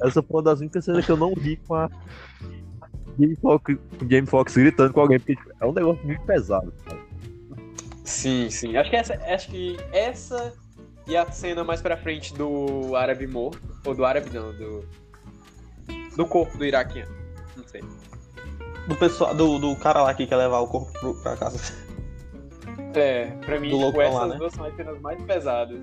Essa 0.00 0.22
foi 0.22 0.36
uma 0.36 0.42
das 0.44 0.60
únicas 0.60 0.84
cenas 0.84 1.04
que 1.04 1.10
eu 1.10 1.16
não 1.16 1.34
ri 1.34 1.56
com 1.66 1.74
a. 1.74 1.90
Jamie 3.18 3.34
Foxx, 3.42 3.76
Jamie 4.08 4.26
Foxx 4.26 4.54
gritando 4.56 4.92
com 4.92 5.00
alguém, 5.00 5.18
porque 5.18 5.34
tipo, 5.34 5.50
é 5.60 5.66
um 5.66 5.72
negócio 5.72 6.06
muito 6.06 6.22
pesado. 6.22 6.72
Cara. 6.86 7.00
Sim, 8.04 8.48
sim. 8.50 8.76
Acho 8.76 8.88
que 8.90 8.96
essa, 8.96 9.14
acho 9.14 9.48
que 9.50 9.76
essa 9.92 10.52
e 11.06 11.16
a 11.16 11.30
cena 11.30 11.64
mais 11.64 11.80
pra 11.82 11.96
frente 11.96 12.34
do 12.34 12.94
árabe 12.96 13.26
morto. 13.26 13.60
Ou 13.84 13.94
do 13.94 14.04
árabe 14.04 14.30
não, 14.30 14.52
do. 14.52 14.84
Do 16.16 16.26
corpo 16.26 16.56
do 16.58 16.64
iraquiano. 16.64 17.10
Não 17.56 17.66
sei. 17.66 17.82
Do, 18.86 18.96
pessoal, 18.96 19.34
do, 19.34 19.58
do 19.58 19.74
cara 19.76 20.02
lá 20.02 20.12
que 20.14 20.26
quer 20.26 20.36
levar 20.36 20.60
o 20.60 20.66
corpo 20.68 20.92
pro, 21.00 21.14
pra 21.22 21.36
casa. 21.36 21.58
É, 22.94 23.26
pra 23.46 23.58
mim, 23.58 23.70
Do 23.70 23.86
tipo, 23.86 24.00
essas 24.02 24.14
lá, 24.14 24.26
né? 24.26 24.36
duas 24.36 24.52
são 24.52 24.64
as 24.64 24.76
cenas 24.76 25.00
mais 25.00 25.22
pesadas. 25.22 25.80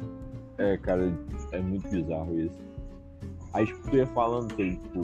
É, 0.58 0.78
cara, 0.78 1.12
é 1.52 1.60
muito 1.60 1.88
bizarro 1.90 2.40
isso. 2.40 2.56
Aí, 3.54 3.66
tipo, 3.66 3.90
tu 3.90 3.96
ia 3.98 4.06
falando 4.08 4.54
que, 4.54 4.76
tipo, 4.76 5.02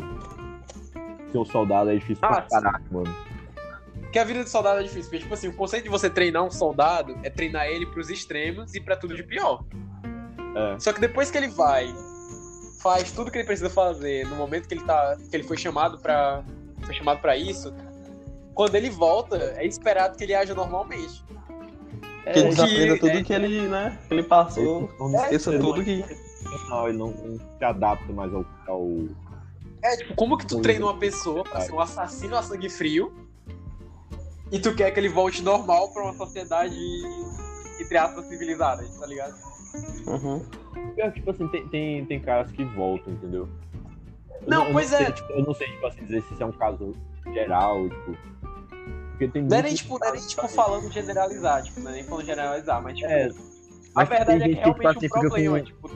ser 1.31 1.37
um 1.37 1.45
soldado 1.45 1.89
é 1.89 1.95
difícil 1.95 2.23
Ah, 2.23 2.41
pra 2.41 2.41
caraca, 2.43 2.83
mano. 2.91 3.15
Porque 4.01 4.19
a 4.19 4.23
vida 4.23 4.43
de 4.43 4.49
soldado 4.49 4.79
é 4.81 4.83
difícil. 4.83 5.03
Porque, 5.09 5.19
tipo 5.19 5.33
assim, 5.33 5.47
o 5.47 5.53
conceito 5.55 5.85
de 5.85 5.89
você 5.89 6.09
treinar 6.09 6.43
um 6.43 6.51
soldado 6.51 7.17
é 7.23 7.29
treinar 7.29 7.65
ele 7.65 7.85
pros 7.87 8.09
extremos 8.09 8.75
e 8.75 8.79
pra 8.79 8.95
tudo 8.95 9.15
de 9.15 9.23
pior. 9.23 9.63
É. 10.55 10.79
Só 10.79 10.93
que 10.93 11.01
depois 11.01 11.29
que 11.29 11.37
ele 11.37 11.49
vai, 11.49 11.93
faz 12.81 13.11
tudo 13.11 13.29
que 13.29 13.37
ele 13.37 13.45
precisa 13.45 13.69
fazer 13.69 14.25
no 14.27 14.35
momento 14.35 14.67
que 14.67 14.73
ele 14.73 14.83
tá. 14.83 15.17
que 15.29 15.35
ele 15.35 15.43
foi 15.43 15.57
chamado 15.57 15.99
pra. 15.99 16.43
Foi 16.83 16.93
chamado 16.93 17.19
para 17.19 17.35
isso, 17.35 17.73
quando 18.53 18.75
ele 18.75 18.89
volta, 18.89 19.37
é 19.57 19.65
esperado 19.65 20.17
que 20.17 20.23
ele 20.23 20.33
haja 20.33 20.53
normalmente. 20.53 21.23
Que 22.23 22.39
ele 22.39 22.49
desaprenda 22.49 22.99
tudo 22.99 23.09
é- 23.09 23.23
que 23.23 23.33
ele, 23.33 23.67
né, 23.67 23.99
que 24.07 24.13
ele 24.13 24.23
passou. 24.23 24.89
Esqueça 25.23 25.59
tudo 25.59 25.83
que. 25.83 26.03
Não, 26.69 26.87
ele 26.87 26.97
não, 26.97 27.07
não 27.07 27.37
se 27.57 27.63
adapta 27.63 28.11
mais 28.13 28.33
ao. 28.33 28.45
ao... 28.67 28.87
É, 29.83 29.97
tipo, 29.97 30.15
como 30.15 30.37
que 30.37 30.47
tu 30.47 30.61
treina 30.61 30.85
uma 30.85 30.97
pessoa 30.97 31.43
pra 31.43 31.61
ser 31.61 31.71
um 31.71 31.79
assassino 31.79 32.35
a 32.35 32.41
sangue 32.41 32.69
frio 32.69 33.13
e 34.51 34.59
tu 34.59 34.73
quer 34.73 34.89
que 34.91 34.99
ele 34.99 35.09
volte 35.09 35.43
normal 35.43 35.91
pra 35.91 36.03
uma 36.03 36.13
sociedade 36.13 36.75
entre 37.79 37.97
aspas, 37.97 38.25
civilizadas, 38.27 38.89
tá 38.97 39.05
ligado? 39.05 39.35
Uhum. 40.07 40.41
Pior 40.95 41.11
que, 41.11 41.19
tipo 41.19 41.31
assim, 41.31 41.47
tem, 41.47 41.67
tem, 41.67 42.05
tem 42.05 42.19
caras 42.19 42.51
que 42.51 42.63
voltam, 42.63 43.13
entendeu? 43.13 43.47
Eu 44.41 44.47
Não, 44.49 44.65
eu 44.67 44.71
pois 44.73 44.89
sei, 44.89 45.05
é. 45.07 45.11
tipo, 45.11 45.31
eu 45.33 45.43
não 45.43 45.53
sei, 45.53 45.67
tipo 45.67 45.85
assim, 45.87 46.01
dizer 46.05 46.21
se 46.23 46.33
isso 46.33 46.43
é 46.43 46.45
um 46.45 46.51
caso 46.51 46.91
geral, 47.33 47.89
tipo. 47.89 48.17
Porque 49.11 49.27
tem 49.29 49.43
Não 49.43 49.57
é 49.57 49.61
nem, 49.61 49.73
tipo, 49.73 49.97
não 49.99 50.07
é 50.07 50.11
nem, 50.11 50.21
tipo, 50.21 50.47
falando 50.49 50.91
generalizar, 50.91 51.63
tipo, 51.63 51.79
não 51.79 51.91
é 51.91 51.93
nem 51.95 52.03
falando 52.03 52.25
generalizar, 52.25 52.81
mas, 52.81 52.97
tipo, 52.97 53.09
É, 53.09 53.31
a 53.95 54.03
verdade 54.03 54.43
é 54.43 54.47
que 54.47 54.53
gente 54.53 54.63
que, 54.63 54.71
tipo 54.73 54.77
realmente 54.79 54.99
fica 54.99 55.19
problema, 55.19 55.59
com- 55.59 55.65
tipo, 55.65 55.89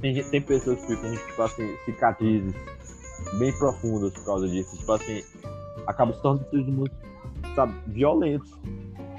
Tem, 0.00 0.24
tem 0.24 0.42
pessoas 0.42 0.80
que 0.80 0.86
ficam, 0.86 1.12
tipo 1.12 1.42
assim, 1.42 1.76
cicatrizes 1.84 2.54
bem 3.38 3.52
profundas 3.58 4.12
por 4.12 4.24
causa 4.24 4.48
disso. 4.48 4.76
Tipo 4.76 4.92
assim, 4.92 5.22
acaba 5.86 6.12
se 6.12 6.20
tornando 6.22 6.48
seres 6.50 6.66
humanos, 6.66 6.90
sabe, 7.54 7.74
violentos. 7.86 8.50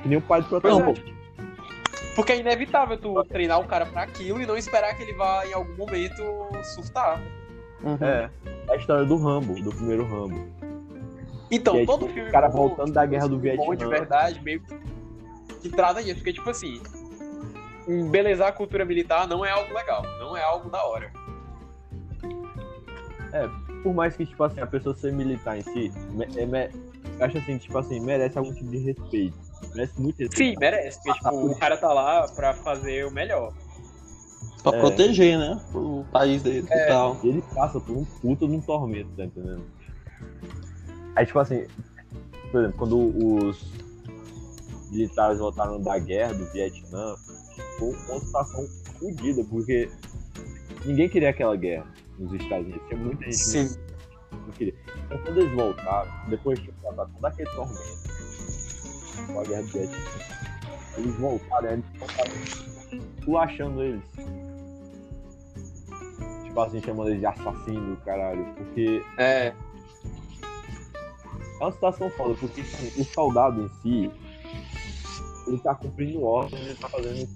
Que 0.01 0.09
nem 0.09 0.17
o 0.17 0.21
pai 0.21 0.41
do 0.41 0.47
Pois 0.49 0.61
protagonista. 0.61 1.03
É. 2.15 2.17
Porque 2.17 2.31
é 2.31 2.39
inevitável 2.39 2.97
tu 2.97 3.23
treinar 3.25 3.59
o 3.59 3.65
cara 3.65 3.85
pra 3.85 4.03
aquilo 4.03 4.41
e 4.41 4.45
não 4.45 4.57
esperar 4.57 4.95
que 4.95 5.03
ele 5.03 5.13
vá 5.13 5.45
em 5.45 5.53
algum 5.53 5.75
momento 5.75 6.23
surtar. 6.75 7.21
Uhum. 7.83 7.97
É. 8.01 8.29
É 8.67 8.73
a 8.73 8.75
história 8.77 9.05
do 9.05 9.17
Rambo, 9.17 9.53
do 9.61 9.69
primeiro 9.69 10.05
Rambo. 10.05 10.47
Então, 11.51 11.77
é, 11.77 11.85
todo 11.85 12.01
tipo, 12.01 12.13
filme. 12.13 12.29
o 12.29 12.31
cara 12.31 12.49
bom, 12.49 12.67
voltando 12.69 12.91
da 12.93 13.05
guerra 13.05 13.27
do 13.27 13.39
filme 13.39 13.57
bom 13.57 13.69
Vietnã. 13.69 13.85
de 13.89 13.91
verdade, 13.99 14.41
meio 14.43 14.59
que, 14.61 14.75
que 15.61 15.69
trata 15.69 16.01
disso. 16.01 16.15
Porque, 16.15 16.33
tipo 16.33 16.49
assim, 16.49 16.81
embelezar 17.87 18.47
a 18.47 18.51
cultura 18.51 18.83
militar 18.83 19.27
não 19.27 19.45
é 19.45 19.51
algo 19.51 19.71
legal. 19.73 20.01
Não 20.19 20.35
é 20.35 20.41
algo 20.43 20.69
da 20.69 20.83
hora. 20.83 21.11
Por 23.83 23.93
mais 23.93 24.15
que, 24.15 24.25
tipo 24.25 24.43
assim, 24.43 24.59
a 24.61 24.65
pessoa 24.65 24.95
ser 24.95 25.11
militar 25.13 25.57
em 25.57 25.61
si, 25.61 25.91
me- 26.11 26.25
é, 26.35 26.45
me- 26.45 26.69
acho 27.19 27.37
assim, 27.37 27.57
tipo 27.57 27.77
assim, 27.77 27.99
merece 27.99 28.37
algum 28.37 28.53
tipo 28.53 28.71
de 28.71 28.77
respeito. 28.77 29.37
Merece 29.73 30.01
muito 30.01 30.17
respeito. 30.19 30.37
Sim, 30.37 30.59
merece. 30.59 30.99
Porque, 31.03 31.19
tipo, 31.19 31.45
o 31.47 31.57
cara 31.57 31.77
tá 31.77 31.91
lá 31.93 32.27
pra 32.29 32.53
fazer 32.53 33.05
o 33.05 33.11
melhor. 33.11 33.53
Pra 34.63 34.75
É. 34.77 34.79
proteger, 34.79 35.37
né? 35.37 35.61
O 35.73 36.03
país 36.11 36.41
dele 36.41 36.65
É. 36.69 36.85
e 36.85 36.87
tal. 36.87 37.17
ele 37.23 37.43
passa 37.53 37.79
por 37.79 37.95
um 37.95 38.03
puta 38.05 38.47
de 38.47 38.53
um 38.53 38.61
tormento, 38.61 39.09
tá 39.15 39.25
entendendo? 39.25 39.63
Aí, 41.15 41.25
tipo 41.25 41.39
assim, 41.39 41.65
por 42.51 42.61
exemplo, 42.61 42.77
quando 42.77 42.97
os 43.47 43.71
militares 44.91 45.39
voltaram 45.39 45.79
da 45.81 45.97
guerra 45.99 46.33
do 46.33 46.45
Vietnã, 46.51 47.15
foi 47.77 47.89
uma 48.09 48.19
situação 48.19 48.67
fodida, 48.99 49.43
porque 49.45 49.89
ninguém 50.85 51.09
queria 51.09 51.29
aquela 51.29 51.55
guerra 51.55 51.85
nos 52.17 52.33
Estados 52.33 52.65
Unidos. 52.67 52.87
Tinha 52.87 52.99
muita 52.99 53.23
gente 53.25 53.37
Sim. 53.37 53.67
que 54.29 54.35
não 54.35 54.51
queria. 54.51 54.73
Então, 55.05 55.17
quando 55.19 55.41
eles 55.41 55.53
voltaram, 55.55 56.11
depois 56.29 56.59
de 56.59 56.71
passar 56.71 57.05
todo 57.05 57.25
aquele 57.25 57.49
tormento 57.51 58.04
com 59.27 59.39
a 59.39 59.43
guerra 59.43 59.61
do 59.61 59.67
Vietnã, 59.69 59.97
eles 60.97 61.15
voltaram, 61.15 61.69
eles 61.71 61.85
voltaram 61.97 63.37
achando 63.39 63.83
eles. 63.83 64.03
Tipo 66.45 66.59
assim, 66.61 66.81
chamando 66.81 67.09
eles 67.09 67.19
de 67.19 67.25
assassino, 67.25 67.97
caralho. 68.05 68.45
Porque 68.55 69.03
É. 69.17 69.47
é 69.47 69.55
uma 71.63 71.71
situação 71.71 72.09
foda, 72.11 72.35
porque 72.39 72.61
assim, 72.61 73.01
o 73.01 73.05
soldado 73.05 73.61
em 73.63 73.69
si, 73.81 74.11
ele 75.47 75.59
tá 75.59 75.75
cumprindo 75.75 76.23
ordem, 76.23 76.59
ele 76.59 76.75
tá 76.75 76.89
fazendo 76.89 77.23
o 77.23 77.27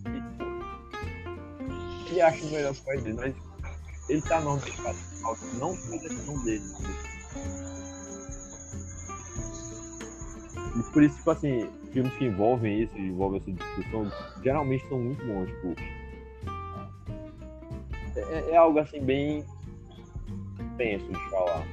que 2.05 2.11
ele 2.11 2.21
acha 2.21 2.45
melhor 2.45 2.73
pro 2.73 2.83
país 2.85 3.03
dele, 3.03 3.17
mas 3.19 3.35
ele 4.09 4.21
tá 4.21 4.41
não 4.41 4.57
deixado, 4.57 4.97
não 5.59 5.75
foi 5.75 5.99
decisão 5.99 6.43
dele. 6.43 6.63
E 10.79 10.83
por 10.93 11.03
isso, 11.03 11.17
tipo 11.17 11.31
assim, 11.31 11.69
filmes 11.91 12.13
que 12.15 12.25
envolvem 12.25 12.83
isso, 12.83 12.97
envolvem 12.97 13.41
essa 13.41 13.51
discussão, 13.51 14.11
geralmente 14.43 14.87
são 14.87 14.97
muito 14.99 15.25
bons, 15.25 15.47
tipo. 15.49 15.75
É, 18.15 18.51
é 18.51 18.57
algo 18.57 18.79
assim 18.79 19.01
bem 19.03 19.43
tenso 20.77 21.05
de 21.05 21.29
falar. 21.29 21.63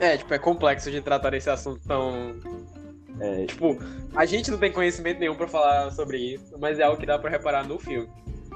É, 0.00 0.16
tipo, 0.16 0.32
é 0.34 0.38
complexo 0.38 0.90
de 0.90 1.00
tratar 1.00 1.34
esse 1.34 1.48
assunto 1.50 1.80
tão. 1.86 2.36
É, 3.20 3.46
Tipo, 3.46 3.76
a 4.14 4.24
gente 4.24 4.48
não 4.50 4.58
tem 4.58 4.72
conhecimento 4.72 5.18
nenhum 5.18 5.34
pra 5.34 5.48
falar 5.48 5.90
sobre 5.90 6.18
isso, 6.18 6.56
mas 6.60 6.78
é 6.78 6.84
algo 6.84 6.98
que 7.00 7.06
dá 7.06 7.18
pra 7.18 7.30
reparar 7.30 7.66
no 7.66 7.78
filme. 7.78 8.08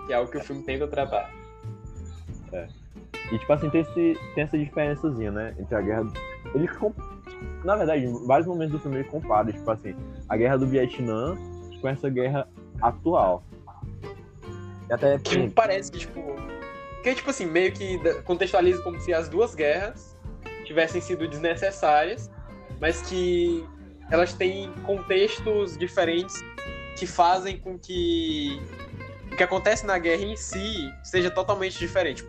Que 0.06 0.12
é 0.12 0.16
algo 0.16 0.30
que 0.30 0.38
o 0.38 0.40
filme 0.44 0.62
tenta 0.62 0.86
tratar. 0.86 1.30
E 3.32 3.38
tipo 3.38 3.52
assim, 3.52 3.70
tem, 3.70 3.80
esse, 3.80 4.16
tem 4.34 4.44
essa 4.44 4.58
diferençazinha, 4.58 5.32
né? 5.32 5.54
Entre 5.58 5.74
a 5.74 5.80
guerra. 5.80 6.04
do- 6.04 6.12
Ele 6.54 6.68
com- 6.68 6.92
Na 7.64 7.76
verdade, 7.76 8.04
em 8.04 8.26
vários 8.26 8.46
momentos 8.46 8.72
do 8.72 8.80
filme 8.80 8.98
ele 8.98 9.08
compara, 9.08 9.52
tipo 9.52 9.70
assim, 9.70 9.94
a 10.28 10.36
guerra 10.36 10.58
do 10.58 10.66
Vietnã 10.66 11.36
com 11.80 11.88
essa 11.88 12.08
guerra 12.08 12.48
atual. 12.80 13.44
E 14.88 14.92
até 14.92 15.18
Que 15.18 15.48
parece 15.50 15.90
que, 15.90 15.98
tipo. 15.98 16.20
Que, 17.02 17.14
tipo 17.14 17.30
assim, 17.30 17.46
meio 17.46 17.72
que 17.72 17.98
contextualiza 18.24 18.80
como 18.82 19.00
se 19.00 19.12
as 19.12 19.28
duas 19.28 19.54
guerras 19.54 20.16
tivessem 20.64 21.00
sido 21.00 21.26
desnecessárias, 21.28 22.30
mas 22.80 23.02
que 23.02 23.66
elas 24.10 24.32
têm 24.34 24.72
contextos 24.84 25.76
diferentes 25.76 26.34
que 26.96 27.06
fazem 27.06 27.58
com 27.58 27.78
que 27.78 28.60
o 29.32 29.36
que 29.36 29.42
acontece 29.42 29.86
na 29.86 29.98
guerra 29.98 30.22
em 30.22 30.36
si 30.36 30.92
seja 31.02 31.30
totalmente 31.30 31.78
diferente. 31.78 32.24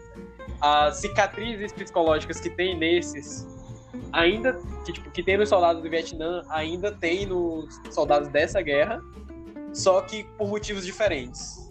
As 0.62 0.98
cicatrizes 0.98 1.74
psicológicas 1.74 2.40
que 2.40 2.50
tem 2.50 2.78
nesses 2.78 3.46
ainda 4.12 4.54
que, 4.86 4.94
tipo, 4.94 5.10
que 5.12 5.24
tem 5.24 5.38
nos 5.38 5.50
soldados 5.50 5.82
do 5.82 5.90
Vietnã 5.90 6.44
ainda 6.50 6.92
tem 6.92 7.26
nos 7.26 7.80
soldados 7.92 8.28
dessa 8.30 8.62
guerra, 8.62 9.02
só 9.74 10.02
que 10.02 10.24
por 10.38 10.48
motivos 10.48 10.86
diferentes. 10.86 11.70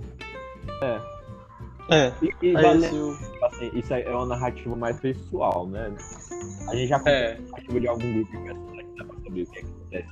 É. 0.82 2.12
E, 2.22 2.46
e 2.46 2.56
Aí 2.56 2.62
vale- 2.62 2.86
esse 2.86 2.94
o- 2.96 3.16
tipo 3.16 3.44
assim, 3.44 3.70
isso 3.74 3.92
é 3.94 4.08
uma 4.14 4.26
narrativa 4.26 4.74
mais 4.76 4.98
pessoal, 5.00 5.66
né? 5.66 5.92
A 6.68 6.74
gente 6.76 6.88
já 6.88 6.98
conhece 7.00 7.24
É. 7.24 7.36
a 7.36 7.40
narrativa 7.50 7.80
de 7.80 7.88
algum 7.88 8.12
grupo 8.14 8.30
de 8.32 8.38
personagens, 8.44 8.96
dá 8.96 9.04
pra 9.04 9.14
saber 9.24 9.42
o 9.42 9.46
que, 9.46 9.58
é 9.58 9.62
que 9.62 9.68
acontece 9.68 10.08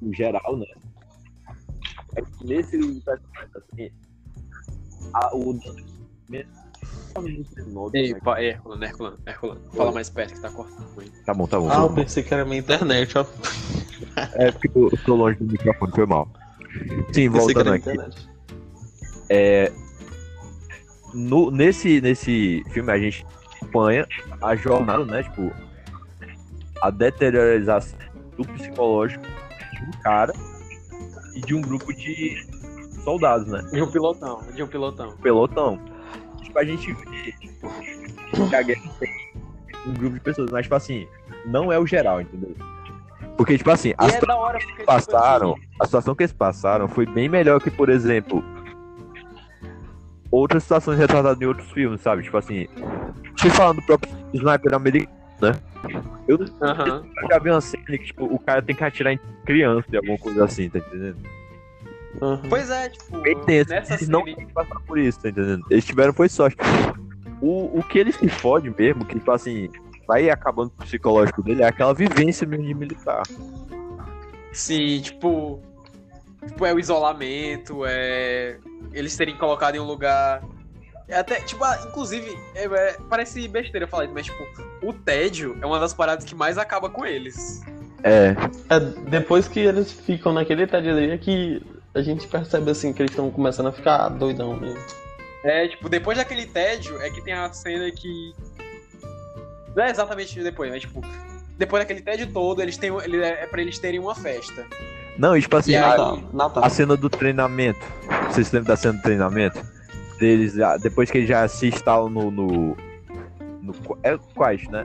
no 0.00 0.14
geral, 0.14 0.56
né? 0.56 0.66
É 2.16 2.22
que 2.22 2.46
nesse 2.46 2.78
personagem, 3.00 3.50
assim, 3.54 3.90
a, 5.14 5.36
o 5.36 5.58
Ei, 7.94 8.14
pa- 8.14 8.40
é, 8.40 8.50
Herculano, 8.50 8.84
Herculano, 8.84 9.18
Herculano. 9.26 9.60
Fala 9.74 9.92
mais 9.92 10.08
perto 10.08 10.34
que 10.34 10.40
tá 10.40 10.50
cortando 10.50 10.86
muito. 10.94 11.12
Tá 11.24 11.34
bom, 11.34 11.46
tá 11.46 11.58
bom. 11.58 11.68
Ah, 11.70 11.82
eu 11.82 11.90
pensei 11.92 12.22
que 12.22 12.32
era 12.32 12.44
minha 12.44 12.58
internet, 12.58 13.18
ó. 13.18 13.24
É 14.34 14.52
porque 14.52 14.70
eu 14.74 14.90
tô 15.04 15.16
longe 15.16 15.36
do 15.38 15.50
microfone, 15.50 15.92
foi 15.92 16.06
mal. 16.06 16.28
Sim, 17.12 17.28
voltando 17.28 17.72
aqui. 17.72 17.90
internet. 17.90 18.28
No, 21.14 21.50
nesse, 21.50 22.00
nesse 22.00 22.62
filme 22.70 22.92
a 22.92 22.98
gente 22.98 23.26
acompanha 23.56 24.06
a 24.42 24.54
jornada, 24.54 25.04
né? 25.04 25.22
Tipo, 25.22 25.50
a 26.82 26.90
deteriorização 26.90 27.98
do 28.36 28.44
psicológico 28.46 29.24
de 29.24 29.82
um 29.84 29.90
cara 30.02 30.32
e 31.34 31.40
de 31.40 31.54
um 31.54 31.60
grupo 31.60 31.92
de 31.92 32.36
soldados, 33.02 33.48
né? 33.48 33.62
De 33.72 33.82
um 33.82 33.90
pilotão, 33.90 34.42
de 34.54 34.62
um 34.62 34.68
pilotão. 34.68 35.16
pelotão. 35.16 35.80
Tipo, 36.48 36.58
a 36.58 36.64
gente 36.64 36.92
vê 36.92 37.32
tipo, 37.32 38.48
que 38.48 38.56
a 38.56 38.62
guerra 38.62 38.82
tem 38.98 39.10
um 39.86 39.92
grupo 39.92 40.14
de 40.14 40.20
pessoas, 40.20 40.50
mas, 40.50 40.62
tipo 40.62 40.74
assim, 40.74 41.06
não 41.46 41.70
é 41.70 41.78
o 41.78 41.86
geral, 41.86 42.20
entendeu? 42.20 42.54
Porque, 43.36 43.56
tipo 43.56 43.70
assim, 43.70 43.94
as 43.96 44.14
é 44.14 44.20
da 44.20 44.34
hora 44.34 44.58
porque, 44.58 44.72
tipo, 44.72 44.86
passaram, 44.86 45.52
assim, 45.52 45.62
a 45.80 45.84
situação 45.84 46.14
que 46.14 46.22
eles 46.22 46.32
passaram 46.32 46.88
foi 46.88 47.06
bem 47.06 47.28
melhor 47.28 47.60
que, 47.60 47.70
por 47.70 47.88
exemplo, 47.88 48.42
outras 50.30 50.62
situações 50.62 50.98
retratadas 50.98 51.40
em 51.40 51.46
outros 51.46 51.70
filmes, 51.70 52.00
sabe? 52.00 52.22
Tipo 52.22 52.38
assim, 52.38 52.66
você 53.36 53.50
falando 53.50 53.76
do 53.76 53.86
próprio 53.86 54.12
sniper 54.32 54.74
americano, 54.74 55.14
né? 55.40 55.52
Eu 56.26 56.38
já 57.30 57.38
vi 57.38 57.50
uma 57.50 57.60
cena 57.60 57.84
que, 57.84 57.98
tipo, 57.98 58.24
o 58.24 58.38
cara 58.38 58.60
tem 58.60 58.74
que 58.74 58.82
atirar 58.82 59.12
em 59.12 59.20
criança 59.44 59.86
e 59.92 59.96
alguma 59.96 60.18
coisa 60.18 60.44
assim, 60.44 60.68
tá 60.68 60.78
entendendo? 60.78 61.37
Uhum. 62.20 62.40
Pois 62.48 62.70
é, 62.70 62.88
tipo, 62.88 63.20
Bem 63.20 63.38
tenso. 63.44 63.70
nessa 63.70 63.94
Eles 63.94 64.08
não 64.08 64.24
série... 64.24 64.34
que 64.36 64.52
passar 64.52 64.80
por 64.86 64.98
isso, 64.98 65.20
tá 65.20 65.28
entendendo? 65.28 65.64
Eles 65.70 65.84
tiveram 65.84 66.12
foi 66.12 66.28
sorte. 66.28 66.56
O, 67.40 67.78
o 67.78 67.82
que 67.82 67.98
ele 67.98 68.12
se 68.12 68.28
fode 68.28 68.72
mesmo, 68.76 69.04
que, 69.04 69.14
tipo 69.18 69.30
assim, 69.30 69.68
vai 70.06 70.28
acabando 70.30 70.70
com 70.70 70.82
o 70.82 70.86
psicológico 70.86 71.42
dele, 71.42 71.62
é 71.62 71.66
aquela 71.66 71.94
vivência 71.94 72.46
mesmo 72.46 72.64
de 72.66 72.74
militar. 72.74 73.22
Sim, 74.52 75.00
tipo. 75.00 75.60
Tipo, 76.46 76.66
é 76.66 76.72
o 76.72 76.78
isolamento, 76.78 77.82
é. 77.86 78.58
Eles 78.92 79.16
terem 79.16 79.36
colocado 79.36 79.74
em 79.74 79.80
um 79.80 79.84
lugar. 79.84 80.42
É 81.06 81.18
até, 81.18 81.40
tipo, 81.40 81.62
ah, 81.64 81.78
inclusive, 81.88 82.36
é- 82.54 82.64
é- 82.64 82.96
parece 83.08 83.46
besteira 83.48 83.86
falar 83.86 84.04
isso, 84.04 84.14
mas, 84.14 84.26
tipo, 84.26 84.44
o 84.82 84.92
tédio 84.92 85.56
é 85.60 85.66
uma 85.66 85.78
das 85.78 85.94
paradas 85.94 86.24
que 86.24 86.34
mais 86.34 86.58
acaba 86.58 86.88
com 86.90 87.04
eles. 87.04 87.60
É, 88.02 88.34
É, 88.70 88.80
depois 89.10 89.48
que 89.48 89.58
eles 89.60 89.90
ficam 89.92 90.32
naquele 90.32 90.66
tédio 90.66 90.92
ali, 90.92 91.10
é 91.10 91.18
que 91.18 91.62
a 91.94 92.02
gente 92.02 92.26
percebe 92.26 92.70
assim 92.70 92.92
que 92.92 93.02
eles 93.02 93.10
estão 93.12 93.30
começando 93.30 93.66
a 93.68 93.72
ficar 93.72 94.08
doidão 94.08 94.56
mesmo. 94.56 94.78
É, 95.44 95.68
tipo, 95.68 95.88
depois 95.88 96.18
daquele 96.18 96.46
tédio 96.46 97.00
é 97.00 97.10
que 97.10 97.20
tem 97.22 97.32
a 97.32 97.52
cena 97.52 97.90
que. 97.90 98.32
Não 99.74 99.84
é 99.84 99.90
exatamente 99.90 100.42
depois, 100.42 100.70
mas, 100.70 100.80
tipo, 100.80 101.00
depois 101.56 101.82
daquele 101.82 102.00
tédio 102.00 102.32
todo, 102.32 102.60
eles 102.60 102.76
têm, 102.76 102.90
ele, 103.04 103.22
é 103.22 103.46
pra 103.46 103.60
eles 103.62 103.78
terem 103.78 104.00
uma 104.00 104.14
festa. 104.14 104.66
Não, 105.16 105.36
e 105.36 105.40
tipo 105.40 105.56
assim, 105.56 105.74
a, 105.74 105.84
aí- 105.84 105.90
Natal. 105.98 106.18
Natal. 106.32 106.64
a 106.64 106.68
cena 106.70 106.96
do 106.96 107.08
treinamento. 107.08 107.80
Vocês 108.30 108.48
se 108.48 108.54
lembram 108.54 108.74
da 108.74 108.76
cena 108.76 108.94
do 108.94 109.02
treinamento? 109.02 109.60
Deles, 110.18 110.54
já- 110.54 110.76
depois 110.76 111.10
que 111.10 111.18
eles 111.18 111.28
já 111.28 111.46
se 111.48 111.68
instalam 111.68 112.08
no. 112.10 112.30
no, 112.30 112.76
no 113.62 113.74
é 114.02 114.16
quais, 114.34 114.66
né? 114.68 114.84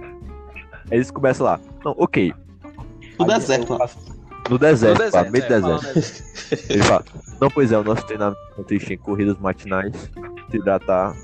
Eles 0.92 1.10
começam 1.12 1.46
lá. 1.46 1.60
Não, 1.84 1.96
ok. 1.98 2.34
O 3.18 3.24
Aí 3.24 3.28
deserto 3.30 3.74
eu 3.74 3.78
lá. 3.78 3.88
faço- 3.88 4.03
No 4.50 4.58
deserto, 4.58 5.04
No 5.04 5.12
pá, 5.12 5.24
meio 5.24 5.48
do 5.48 5.54
é, 5.54 5.62
deserto. 5.62 6.24
Ele 6.70 6.84
fala, 6.84 7.06
não, 7.40 7.50
pois 7.50 7.72
é, 7.72 7.78
o 7.78 7.84
nosso 7.84 8.06
treinamento 8.06 8.42
consiste 8.56 8.94
em 8.94 8.98
corridas 8.98 9.38
matinais, 9.40 9.94
se 10.50 10.58
hidratar, 10.58 11.16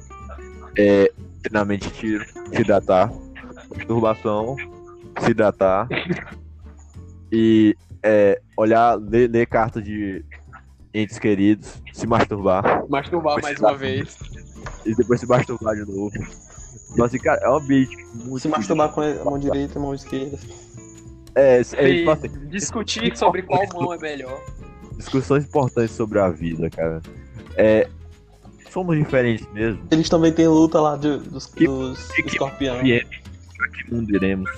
é, 0.78 1.12
treinamento 1.42 1.88
de 1.88 1.94
tiro, 1.94 2.26
se 2.26 2.62
hidratar, 2.62 3.12
masturbação, 3.76 4.56
se 5.20 5.32
hidratar 5.32 5.88
e 7.32 7.76
é, 8.04 8.42
olhar, 8.58 8.96
ler, 8.96 9.30
ler 9.30 9.46
cartas 9.48 9.84
de 9.84 10.24
entes 10.94 11.20
queridos, 11.20 11.82
se 11.94 12.08
masturbar 12.08 12.86
Masturbar 12.90 13.42
mais 13.42 13.60
uma 13.60 13.76
vez. 13.76 14.18
e 14.86 14.96
depois 14.96 15.20
se 15.20 15.28
masturbar 15.28 15.76
de 15.76 15.82
novo. 15.82 16.12
Então, 16.92 17.06
assim, 17.06 17.20
cara, 17.20 17.40
é 17.44 17.50
um 17.50 17.56
ambiente 17.58 17.96
muito. 18.16 18.40
Se 18.40 18.48
masturbar 18.48 18.90
com 18.90 19.02
a 19.02 19.24
mão 19.24 19.38
direita 19.38 19.74
e 19.76 19.78
a 19.78 19.82
mão 19.82 19.94
esquerda. 19.94 20.38
É, 21.40 21.62
é, 21.62 21.96
tipo 21.96 22.12
assim, 22.12 22.30
discutir 22.50 23.16
sobre 23.18 23.42
qual 23.44 23.62
mão 23.74 23.94
é 23.94 23.98
melhor. 23.98 24.42
discussões 24.98 25.46
importantes 25.46 25.92
sobre 25.92 26.20
a 26.20 26.30
vida, 26.30 26.70
cara. 26.70 27.02
É, 27.56 27.88
somos 28.70 28.98
diferentes 28.98 29.48
mesmo. 29.54 29.82
Eles 29.92 30.10
também 30.10 30.32
têm 30.34 30.48
luta 30.48 30.80
lá 30.82 30.98
de- 30.98 31.18
dos, 31.20 31.46
Que- 31.46 31.66
dos 31.66 32.12
que- 32.12 32.24
que- 32.24 32.30
escorpião. 32.30 32.78
pra 33.58 33.68
que 33.70 33.94
mundo 33.94 34.16
iremos? 34.16 34.50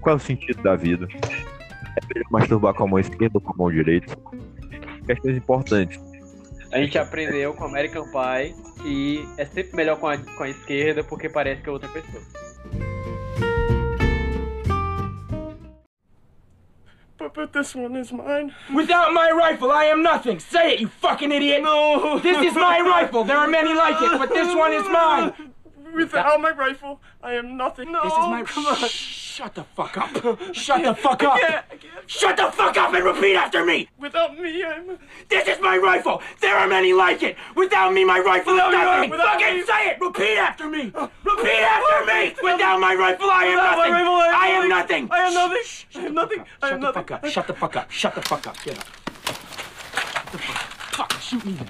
Qual 0.00 0.14
é 0.14 0.16
o 0.16 0.20
sentido 0.20 0.62
da 0.62 0.74
vida? 0.76 1.06
É 1.12 2.14
melhor 2.14 2.26
masturbar 2.30 2.74
com 2.74 2.84
a 2.84 2.86
mão 2.86 2.98
esquerda 2.98 3.30
ou 3.34 3.40
com 3.40 3.52
a 3.52 3.56
mão 3.56 3.70
direita? 3.70 4.16
Questões 5.06 5.36
importantes. 5.36 6.00
A 6.72 6.78
gente 6.78 6.96
aprendeu 6.98 7.52
com 7.54 7.64
American 7.64 8.04
Pie 8.06 8.54
que 8.82 9.28
é 9.36 9.44
sempre 9.44 9.76
melhor 9.76 9.98
com 9.98 10.06
a, 10.08 10.16
com 10.16 10.42
a 10.44 10.48
esquerda 10.48 11.02
porque 11.04 11.28
parece 11.28 11.62
que 11.62 11.68
é 11.68 11.72
outra 11.72 11.88
pessoa. 11.88 12.22
But, 17.20 17.34
but 17.34 17.52
this 17.52 17.74
one 17.74 17.96
is 17.96 18.14
mine. 18.14 18.54
Without 18.74 19.12
my 19.12 19.30
rifle, 19.30 19.70
I 19.70 19.84
am 19.84 20.02
nothing. 20.02 20.40
Say 20.40 20.72
it, 20.72 20.80
you 20.80 20.88
fucking 20.88 21.30
idiot. 21.30 21.62
No. 21.62 22.18
This 22.18 22.42
is 22.42 22.54
my 22.54 22.80
rifle. 22.80 23.24
There 23.24 23.36
are 23.36 23.46
many 23.46 23.74
like 23.74 24.00
it, 24.00 24.18
but 24.18 24.30
this 24.30 24.56
one 24.56 24.72
is 24.72 24.84
mine. 24.84 25.52
Without 25.94 26.40
my 26.40 26.50
rifle, 26.50 27.00
I 27.22 27.34
am 27.34 27.56
nothing. 27.56 27.92
No, 27.92 28.02
This 28.02 28.12
is 28.12 28.18
my. 28.18 28.42
come 28.44 28.66
on. 28.66 28.76
Shut 28.88 29.54
the 29.54 29.64
fuck 29.64 29.96
up. 29.96 30.10
Shut 30.54 30.82
the 30.82 30.94
fuck 30.94 31.22
up. 31.22 31.34
I 31.34 31.40
can't, 31.40 31.64
I 31.72 31.76
can't. 31.76 32.10
Shut 32.10 32.36
the 32.36 32.50
fuck 32.52 32.76
up 32.76 32.92
and 32.94 33.04
repeat 33.04 33.36
after 33.36 33.64
me. 33.64 33.88
Without 33.98 34.38
me, 34.38 34.64
I'm. 34.64 34.98
This 35.28 35.48
is 35.48 35.60
my 35.60 35.76
rifle. 35.78 36.22
There 36.40 36.56
are 36.56 36.66
many 36.66 36.92
like 36.92 37.22
it. 37.22 37.36
Without 37.54 37.92
me, 37.92 38.04
my 38.04 38.18
rifle 38.20 38.52
is 38.54 38.56
Without 38.56 38.72
you, 38.72 38.78
nothing. 38.78 39.10
without 39.10 39.40
Fucking 39.40 39.56
me. 39.58 39.62
say 39.64 39.88
it. 39.90 39.98
Repeat 40.00 40.36
after 40.36 40.68
me. 40.68 40.92
Uh, 40.94 41.08
repeat 41.24 41.60
after 41.60 42.04
me. 42.06 42.34
Without 42.42 42.80
my 42.80 42.94
rifle, 42.94 43.30
I 43.30 43.44
am 43.44 43.56
nothing. 43.56 43.92
rifle, 43.92 44.14
I 44.14 44.30
I 44.34 44.46
am 44.48 44.62
am 44.64 44.68
nothing. 44.68 45.08
I 45.10 45.18
am 45.20 45.34
nothing. 45.34 45.62
I 45.94 45.98
am 46.06 46.14
nothing. 46.14 46.40
I 46.40 46.44
Shut 46.68 46.72
am 46.74 46.80
the 46.80 46.86
nothing. 46.86 47.02
fuck 47.04 47.10
up. 47.12 47.26
Shut 47.26 47.46
the 47.46 47.54
fuck 47.54 47.76
up. 47.76 47.90
Shut 47.90 48.14
the 48.14 48.22
fuck 48.22 48.46
up. 48.46 48.56
Get 48.64 48.78
up. 48.78 48.84
Shut 49.24 50.32
the 50.32 50.38
fuck. 50.38 50.56
Fucking 50.96 51.20
shoot 51.20 51.44
me 51.46 51.52
then. 51.52 51.68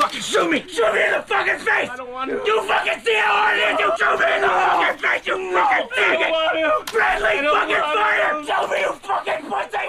Fucking 0.00 0.20
shoot 0.20 0.50
me. 0.50 0.58
Shoot 0.68 0.92
me 0.94 1.04
in 1.04 1.12
the 1.12 1.22
fucking 1.26 1.58
face. 1.58 1.90
I 1.90 1.96
don't 1.96 2.10
want 2.10 2.30
to. 2.30 2.36
You 2.46 2.62
fucking 2.64 3.00
see 3.04 3.14
how 3.14 3.32
hard 3.36 3.58
it 3.58 3.74
is? 3.74 3.80
You 3.80 3.88
shoot 3.98 4.18
me 4.18 4.26
in 4.34 4.40
the 4.40 4.48
fucking 4.48 4.98
face, 4.98 5.26
you 5.26 5.36
fucking 5.52 5.52
I 5.52 5.78
don't 5.80 5.92
faggot! 5.92 6.30
want 6.32 6.86
to. 6.88 6.92
Bradley, 6.92 7.28
I 7.28 7.42
don't 7.42 7.56
fucking 7.56 7.82
want 7.84 7.98
fire! 8.00 8.32
to. 8.32 8.46
Shoot 8.48 8.66
me, 8.70 8.78
you 8.80 8.92
fucking 9.04 9.42
pussy! 9.50 9.86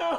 No. 0.00 0.12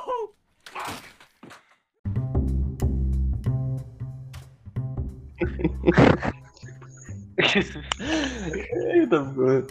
Eita, 8.93 9.24
porra. 9.34 9.65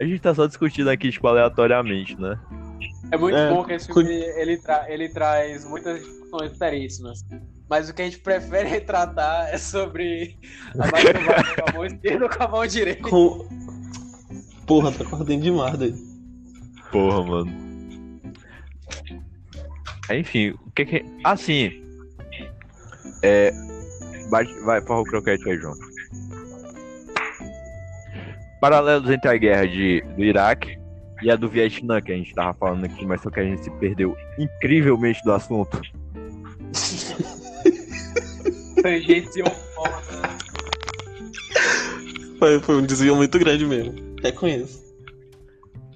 A 0.00 0.04
gente 0.04 0.20
tá 0.20 0.34
só 0.34 0.46
discutindo 0.46 0.88
aqui, 0.90 1.10
tipo, 1.10 1.26
aleatoriamente, 1.26 2.20
né? 2.20 2.38
É 3.10 3.16
muito 3.16 3.36
É, 3.36 3.48
bom 3.50 3.64
que 3.64 3.72
esse 3.72 3.86
filme 3.92 4.12
ele, 4.12 4.58
tra 4.58 4.90
ele 4.90 5.08
traz 5.08 5.64
muitas 5.64 6.00
discussões 6.04 6.56
seríssimas. 6.58 7.20
Mas 7.68 7.88
o 7.88 7.94
que 7.94 8.02
a 8.02 8.04
gente 8.04 8.18
prefere 8.18 8.80
tratar 8.82 9.48
é 9.52 9.58
sobre 9.58 10.38
a 10.74 10.78
masturbação 10.78 11.54
com 11.54 11.70
a 11.70 11.72
mão 11.72 11.84
esquerda 11.84 12.24
ou 12.24 12.30
com 12.30 12.42
a 12.42 12.48
mão 12.48 12.66
direita. 12.66 13.02
Com... 13.02 13.48
Porra, 14.66 14.92
tá 14.92 15.04
acordando 15.04 15.42
demais 15.42 15.78
daí. 15.78 15.94
Porra, 16.90 17.22
mano. 17.22 17.66
Enfim, 20.10 20.50
o 20.50 20.70
que 20.70 20.84
que. 20.84 21.04
Assim. 21.24 21.82
É. 23.22 23.50
Vai, 24.30 24.44
vai 24.64 24.80
para 24.80 25.00
o 25.00 25.04
croquete 25.04 25.48
aí, 25.48 25.56
João. 25.56 25.74
Paralelos 28.60 29.10
entre 29.10 29.30
a 29.30 29.36
guerra 29.36 29.66
de, 29.66 30.02
do 30.16 30.24
Iraque 30.24 30.78
e 31.22 31.30
a 31.30 31.36
do 31.36 31.48
Vietnã, 31.48 32.00
que 32.00 32.12
a 32.12 32.16
gente 32.16 32.34
tava 32.34 32.52
falando 32.54 32.84
aqui, 32.84 33.06
mas 33.06 33.20
só 33.20 33.30
que 33.30 33.40
a 33.40 33.44
gente 33.44 33.62
se 33.62 33.70
perdeu 33.72 34.16
incrivelmente 34.38 35.22
do 35.22 35.32
assunto. 35.32 35.80
Tangenciou 38.82 39.50
foda. 39.74 40.02
Foi, 42.38 42.60
foi 42.60 42.76
um 42.76 42.86
desvio 42.86 43.16
muito 43.16 43.38
grande 43.38 43.64
mesmo. 43.64 43.94
Reconheço. 44.22 44.84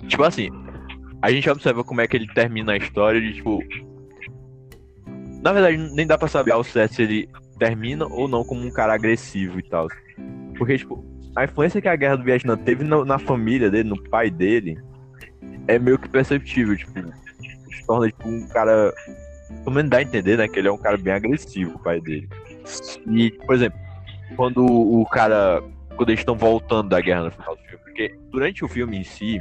Tipo 0.08 0.22
assim, 0.22 0.48
a 1.22 1.30
gente 1.30 1.48
observa 1.50 1.84
como 1.84 2.00
é 2.00 2.08
que 2.08 2.16
ele 2.16 2.26
termina 2.28 2.72
a 2.72 2.76
história 2.76 3.20
de 3.20 3.34
tipo. 3.34 3.62
Na 5.42 5.52
verdade, 5.52 5.76
nem 5.94 6.06
dá 6.06 6.18
pra 6.18 6.28
saber 6.28 6.52
ao 6.52 6.64
certo 6.64 6.96
se 6.96 7.02
ele 7.02 7.28
termina 7.58 8.06
ou 8.06 8.26
não 8.28 8.44
como 8.44 8.66
um 8.66 8.70
cara 8.70 8.94
agressivo 8.94 9.58
e 9.58 9.62
tal. 9.62 9.88
Porque, 10.56 10.78
tipo, 10.78 11.04
a 11.36 11.44
influência 11.44 11.80
que 11.80 11.88
a 11.88 11.96
guerra 11.96 12.16
do 12.16 12.24
Vietnã 12.24 12.56
teve 12.56 12.84
na, 12.84 13.04
na 13.04 13.18
família 13.18 13.70
dele, 13.70 13.88
no 13.88 14.02
pai 14.10 14.30
dele, 14.30 14.78
é 15.68 15.78
meio 15.78 15.98
que 15.98 16.08
perceptível, 16.08 16.76
tipo, 16.76 16.92
se 16.92 17.86
torna 17.86 18.06
tipo 18.06 18.28
um 18.28 18.46
cara. 18.48 18.92
Pelo 19.64 19.74
menos 19.74 19.90
dá 19.90 19.98
a 19.98 20.02
entender, 20.02 20.38
né? 20.38 20.48
Que 20.48 20.58
ele 20.58 20.68
é 20.68 20.72
um 20.72 20.78
cara 20.78 20.96
bem 20.96 21.12
agressivo, 21.12 21.76
o 21.76 21.78
pai 21.78 22.00
dele. 22.00 22.28
E, 23.10 23.30
por 23.30 23.54
exemplo, 23.54 23.78
quando 24.36 24.64
o 24.64 25.04
cara. 25.06 25.62
Quando 25.96 26.08
eles 26.10 26.20
estão 26.20 26.34
voltando 26.36 26.88
da 26.88 27.00
guerra 27.00 27.24
no 27.24 27.30
final 27.30 27.56
do 27.56 27.62
filme. 27.62 27.84
Porque 27.84 28.14
durante 28.30 28.64
o 28.64 28.68
filme 28.68 28.96
em 28.98 29.04
si, 29.04 29.38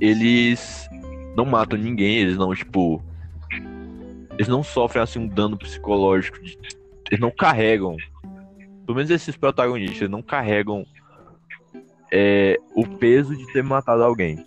eles 0.00 0.88
não 1.36 1.44
matam 1.44 1.78
ninguém, 1.78 2.16
eles 2.18 2.36
não, 2.36 2.54
tipo. 2.54 3.02
Eles 4.32 4.48
não 4.48 4.62
sofrem 4.62 5.02
assim 5.02 5.18
um 5.18 5.26
dano 5.26 5.56
psicológico. 5.56 6.40
de- 6.42 6.58
eles 7.10 7.20
não 7.20 7.30
carregam. 7.30 7.96
Pelo 8.84 8.96
menos 8.96 9.10
esses 9.10 9.36
protagonistas, 9.36 9.98
eles 10.02 10.10
não 10.10 10.22
carregam 10.22 10.84
é, 12.12 12.56
o 12.74 12.86
peso 12.86 13.36
de 13.36 13.46
ter 13.52 13.62
matado 13.62 14.02
alguém. 14.02 14.44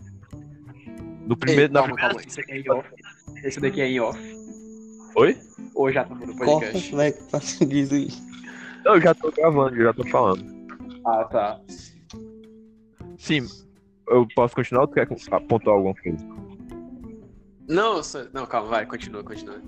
No 1.28 1.36
primeiro. 1.36 1.72
Ei, 1.72 1.74
na 1.74 1.80
calma, 1.82 1.96
primeira- 1.96 2.16
calma. 2.16 2.28
Esse 2.28 2.40
aqui 2.42 2.52
é 2.52 2.58
em 2.60 2.70
off. 2.70 2.90
Esse 3.44 3.60
daqui 3.60 3.82
é 3.82 3.88
em 3.88 4.00
off. 4.00 4.20
Oi? 5.16 5.38
Ou 5.76 5.92
já 5.92 6.04
tá 6.04 6.16
no 6.16 6.36
Corta, 6.36 6.36
podcast? 6.36 6.96
vai, 6.96 7.12
passa 7.12 7.66
diz 7.66 7.92
aí. 7.92 8.08
Não, 8.86 8.96
eu 8.96 9.02
já 9.02 9.14
tô 9.14 9.32
gravando, 9.32 9.76
eu 9.76 9.84
já 9.86 9.94
tô 9.94 10.06
falando. 10.08 10.44
Ah, 11.06 11.24
tá. 11.26 11.60
Sim, 13.18 13.46
eu 14.08 14.28
posso 14.36 14.56
continuar 14.56 14.82
ou 14.82 14.88
tu 14.88 14.94
quer 14.96 15.08
apontar 15.32 15.74
alguma 15.74 15.94
coisa? 15.96 16.18
Não, 17.68 18.02
só- 18.04 18.26
não, 18.34 18.46
calma, 18.46 18.70
vai, 18.70 18.86
continua, 18.86 19.24
continua. 19.24 19.62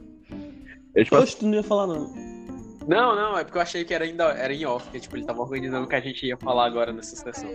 Eu, 0.95 1.03
tipo, 1.03 1.17
Oxe, 1.17 1.37
tu 1.37 1.45
não 1.45 1.55
ia 1.55 1.63
falar 1.63 1.87
não. 1.87 2.13
Não, 2.87 3.15
não, 3.15 3.37
é 3.37 3.43
porque 3.45 3.57
eu 3.57 3.61
achei 3.61 3.85
que 3.85 3.93
era, 3.93 4.03
ainda, 4.03 4.25
era 4.31 4.53
em 4.53 4.65
off, 4.65 4.89
que 4.89 4.99
tipo, 4.99 5.15
ele 5.15 5.25
tava 5.25 5.41
organizando 5.41 5.85
o 5.85 5.89
que 5.89 5.95
a 5.95 6.01
gente 6.01 6.25
ia 6.25 6.35
falar 6.37 6.65
agora 6.65 6.91
nessa 6.91 7.15
sessão. 7.15 7.49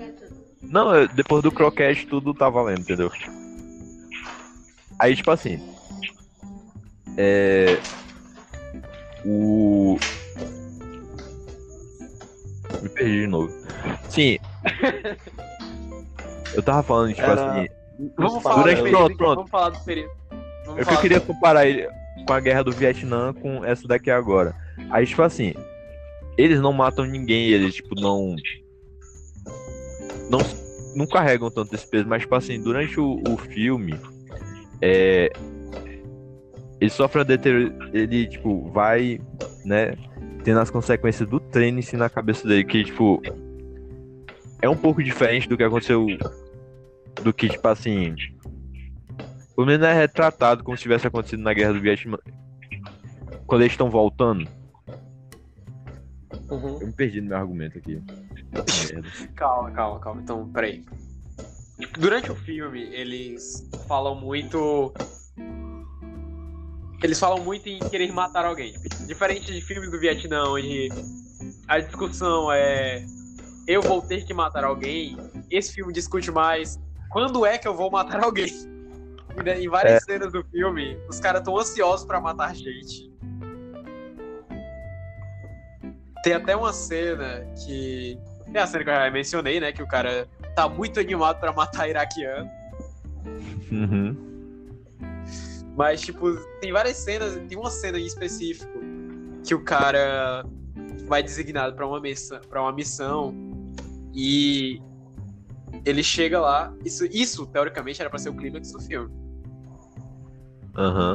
Não, 0.62 1.07
depois 1.09 1.43
do 1.43 1.53
croquete 1.53 2.07
tudo 2.07 2.32
tá 2.32 2.49
valendo, 2.49 2.80
entendeu? 2.80 3.11
Aí, 4.99 5.14
tipo 5.14 5.30
assim. 5.30 5.61
É. 7.19 7.77
O. 9.25 9.99
Me 12.81 12.89
perdi 12.89 13.21
de 13.23 13.27
novo. 13.27 13.53
Sim. 14.09 14.39
Eu 16.55 16.62
tava 16.62 16.83
falando, 16.83 17.11
tipo 17.14 17.27
Era- 17.29 17.53
assim. 17.61 17.69
Vamos 18.16 18.43
falar 18.43 18.62
Durante- 18.62 18.83
do 18.83 18.91
pronto, 18.91 19.16
pronto. 19.16 19.35
Vamos 19.37 19.51
falar 19.51 19.71
do 19.71 19.85
período. 19.85 20.11
Vamos 20.64 20.79
eu 20.81 20.85
falar 20.85 21.01
queria 21.01 21.21
comparar 21.21 21.66
ele 21.66 21.89
com 22.27 22.33
a 22.33 22.41
guerra 22.41 22.62
do 22.62 22.71
Vietnã 22.73 23.33
com 23.35 23.64
essa 23.64 23.87
daqui 23.89 24.11
agora. 24.11 24.55
Aí, 24.91 25.05
tipo 25.05 25.21
assim, 25.23 25.53
eles 26.37 26.61
não 26.61 26.73
matam 26.73 27.05
ninguém, 27.05 27.49
eles, 27.49 27.75
tipo, 27.75 27.95
não. 28.01 28.37
Não, 30.31 30.39
não 30.95 31.07
carregam 31.07 31.51
tanto 31.51 31.75
esse 31.75 31.87
peso, 31.89 32.07
mas, 32.09 32.23
tipo 32.23 32.35
assim, 32.35 32.61
durante 32.62 33.01
o, 33.01 33.21
o 33.29 33.37
filme, 33.37 33.99
é. 34.81 35.33
Ele 36.81 36.91
sofre 36.91 37.20
a 37.20 37.24
deterioro. 37.24 37.74
Ele, 37.93 38.26
tipo, 38.26 38.70
vai, 38.70 39.20
né? 39.64 39.95
Tendo 40.45 40.61
as 40.61 40.70
consequências 40.70 41.29
do 41.29 41.41
treino 41.41 41.79
em 41.79 41.83
si 41.83 41.97
na 41.97 42.09
cabeça 42.09 42.47
dele, 42.47 42.64
que, 42.64 42.85
tipo. 42.85 43.20
É 44.61 44.68
um 44.68 44.76
pouco 44.76 45.03
diferente 45.03 45.49
do 45.49 45.57
que 45.57 45.62
aconteceu. 45.62 46.07
Do 47.22 47.33
que, 47.33 47.49
tipo 47.49 47.66
assim 47.66 48.14
Pelo 49.55 49.66
menos 49.66 49.85
é 49.87 49.93
retratado 49.93 50.62
como 50.62 50.76
se 50.76 50.83
tivesse 50.83 51.07
acontecido 51.07 51.43
na 51.43 51.53
Guerra 51.53 51.72
do 51.72 51.81
Vietnã. 51.81 52.18
Quando 53.47 53.62
eles 53.62 53.72
estão 53.72 53.91
voltando. 53.91 54.49
Uhum. 56.51 56.81
Eu 56.81 56.87
me 56.87 56.93
perdi 56.93 57.20
no 57.20 57.29
meu 57.29 57.39
argumento 57.39 57.79
aqui. 57.79 58.01
Calma, 59.35 59.70
calma, 59.72 60.01
calma. 60.01 60.22
Então, 60.22 60.49
peraí. 60.51 60.85
Durante 61.99 62.31
o 62.31 62.35
filme, 62.35 62.83
eles 62.93 63.68
falam 63.87 64.14
muito. 64.14 64.93
Eles 67.03 67.18
falam 67.18 67.42
muito 67.44 67.68
em 67.68 67.78
querer 67.78 68.12
matar 68.12 68.44
alguém. 68.44 68.74
Diferente 69.07 69.53
de 69.53 69.61
filmes 69.61 69.90
do 69.90 69.99
Vietnã, 69.99 70.44
onde 70.51 70.88
a 71.68 71.78
discussão 71.78 72.51
é 72.51 73.05
eu 73.68 73.82
vou 73.82 74.01
ter 74.01 74.24
que 74.24 74.32
matar 74.32 74.64
alguém, 74.64 75.14
esse 75.51 75.74
filme 75.74 75.92
discute 75.92 76.30
mais 76.30 76.80
quando 77.11 77.44
é 77.44 77.59
que 77.59 77.68
eu 77.68 77.74
vou 77.74 77.90
matar 77.90 78.24
alguém. 78.24 78.49
Em 79.61 79.68
várias 79.68 80.03
cenas 80.03 80.32
do 80.32 80.42
filme, 80.42 80.99
os 81.09 81.20
caras 81.20 81.42
estão 81.42 81.57
ansiosos 81.57 82.05
pra 82.05 82.20
matar 82.20 82.57
gente. 82.57 83.09
Tem 86.24 86.32
até 86.32 86.57
uma 86.57 86.72
cena 86.72 87.46
que. 87.64 88.18
Tem 88.53 88.61
a 88.61 88.66
cena 88.66 88.82
que 88.82 88.90
eu 88.90 88.94
já 88.94 89.11
mencionei, 89.12 89.61
né? 89.61 89.70
Que 89.70 89.82
o 89.82 89.86
cara 89.86 90.26
tá 90.57 90.68
muito 90.68 90.99
animado 90.99 91.38
pra 91.38 91.53
matar 91.53 91.88
iraquiano. 91.88 92.51
Uhum. 93.70 94.28
Mas, 95.79 96.01
tipo, 96.01 96.35
tem 96.61 96.72
várias 96.72 96.97
cenas. 96.97 97.41
Tem 97.49 97.57
uma 97.57 97.70
cena 97.70 98.01
em 98.01 98.05
específico 98.05 98.81
que 99.47 99.55
o 99.55 99.62
cara 99.62 100.45
vai 101.07 101.22
designado 101.22 101.76
pra 101.76 101.87
uma 101.87 102.01
missão, 102.01 102.41
pra 102.51 102.61
uma 102.61 102.72
missão 102.72 103.33
e 104.12 104.83
ele 105.85 106.03
chega 106.03 106.41
lá. 106.41 106.74
Isso, 106.85 107.07
isso 107.07 107.47
teoricamente, 107.47 108.01
era 108.01 108.11
pra 108.11 108.18
ser 108.18 108.31
o 108.31 108.35
clímax 108.35 108.72
do 108.72 108.81
filme. 108.81 109.09
Aham. 110.76 111.14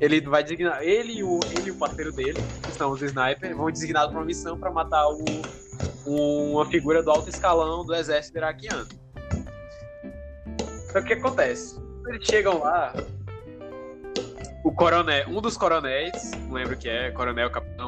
Ele 0.00 0.22
vai 0.22 0.42
designar. 0.42 0.82
Ele 0.82 1.18
e 1.18 1.22
o, 1.22 1.38
ele 1.50 1.68
e 1.68 1.70
o 1.70 1.78
parceiro 1.78 2.10
dele, 2.10 2.42
que 2.64 2.72
são 2.72 2.90
os 2.90 3.02
snipers, 3.02 3.54
vão 3.54 3.70
designados 3.70 4.12
pra 4.12 4.20
uma 4.20 4.26
missão 4.26 4.58
pra 4.58 4.70
matar 4.70 5.06
o, 5.10 5.44
uma 6.06 6.64
figura 6.70 7.02
do 7.02 7.10
alto 7.10 7.28
escalão 7.28 7.84
do 7.84 7.94
exército 7.94 8.38
iraquiano. 8.38 8.88
Que 10.90 10.98
o 10.98 11.04
que 11.04 11.12
acontece? 11.12 11.78
Eles 12.06 12.26
chegam 12.26 12.60
lá, 12.60 12.96
o 14.64 14.72
coronel, 14.72 15.28
um 15.28 15.40
dos 15.40 15.56
coronéis, 15.56 16.32
não 16.32 16.52
lembro 16.52 16.74
o 16.74 16.78
que 16.78 16.88
é, 16.88 17.10
coronel, 17.10 17.50
capitão, 17.50 17.86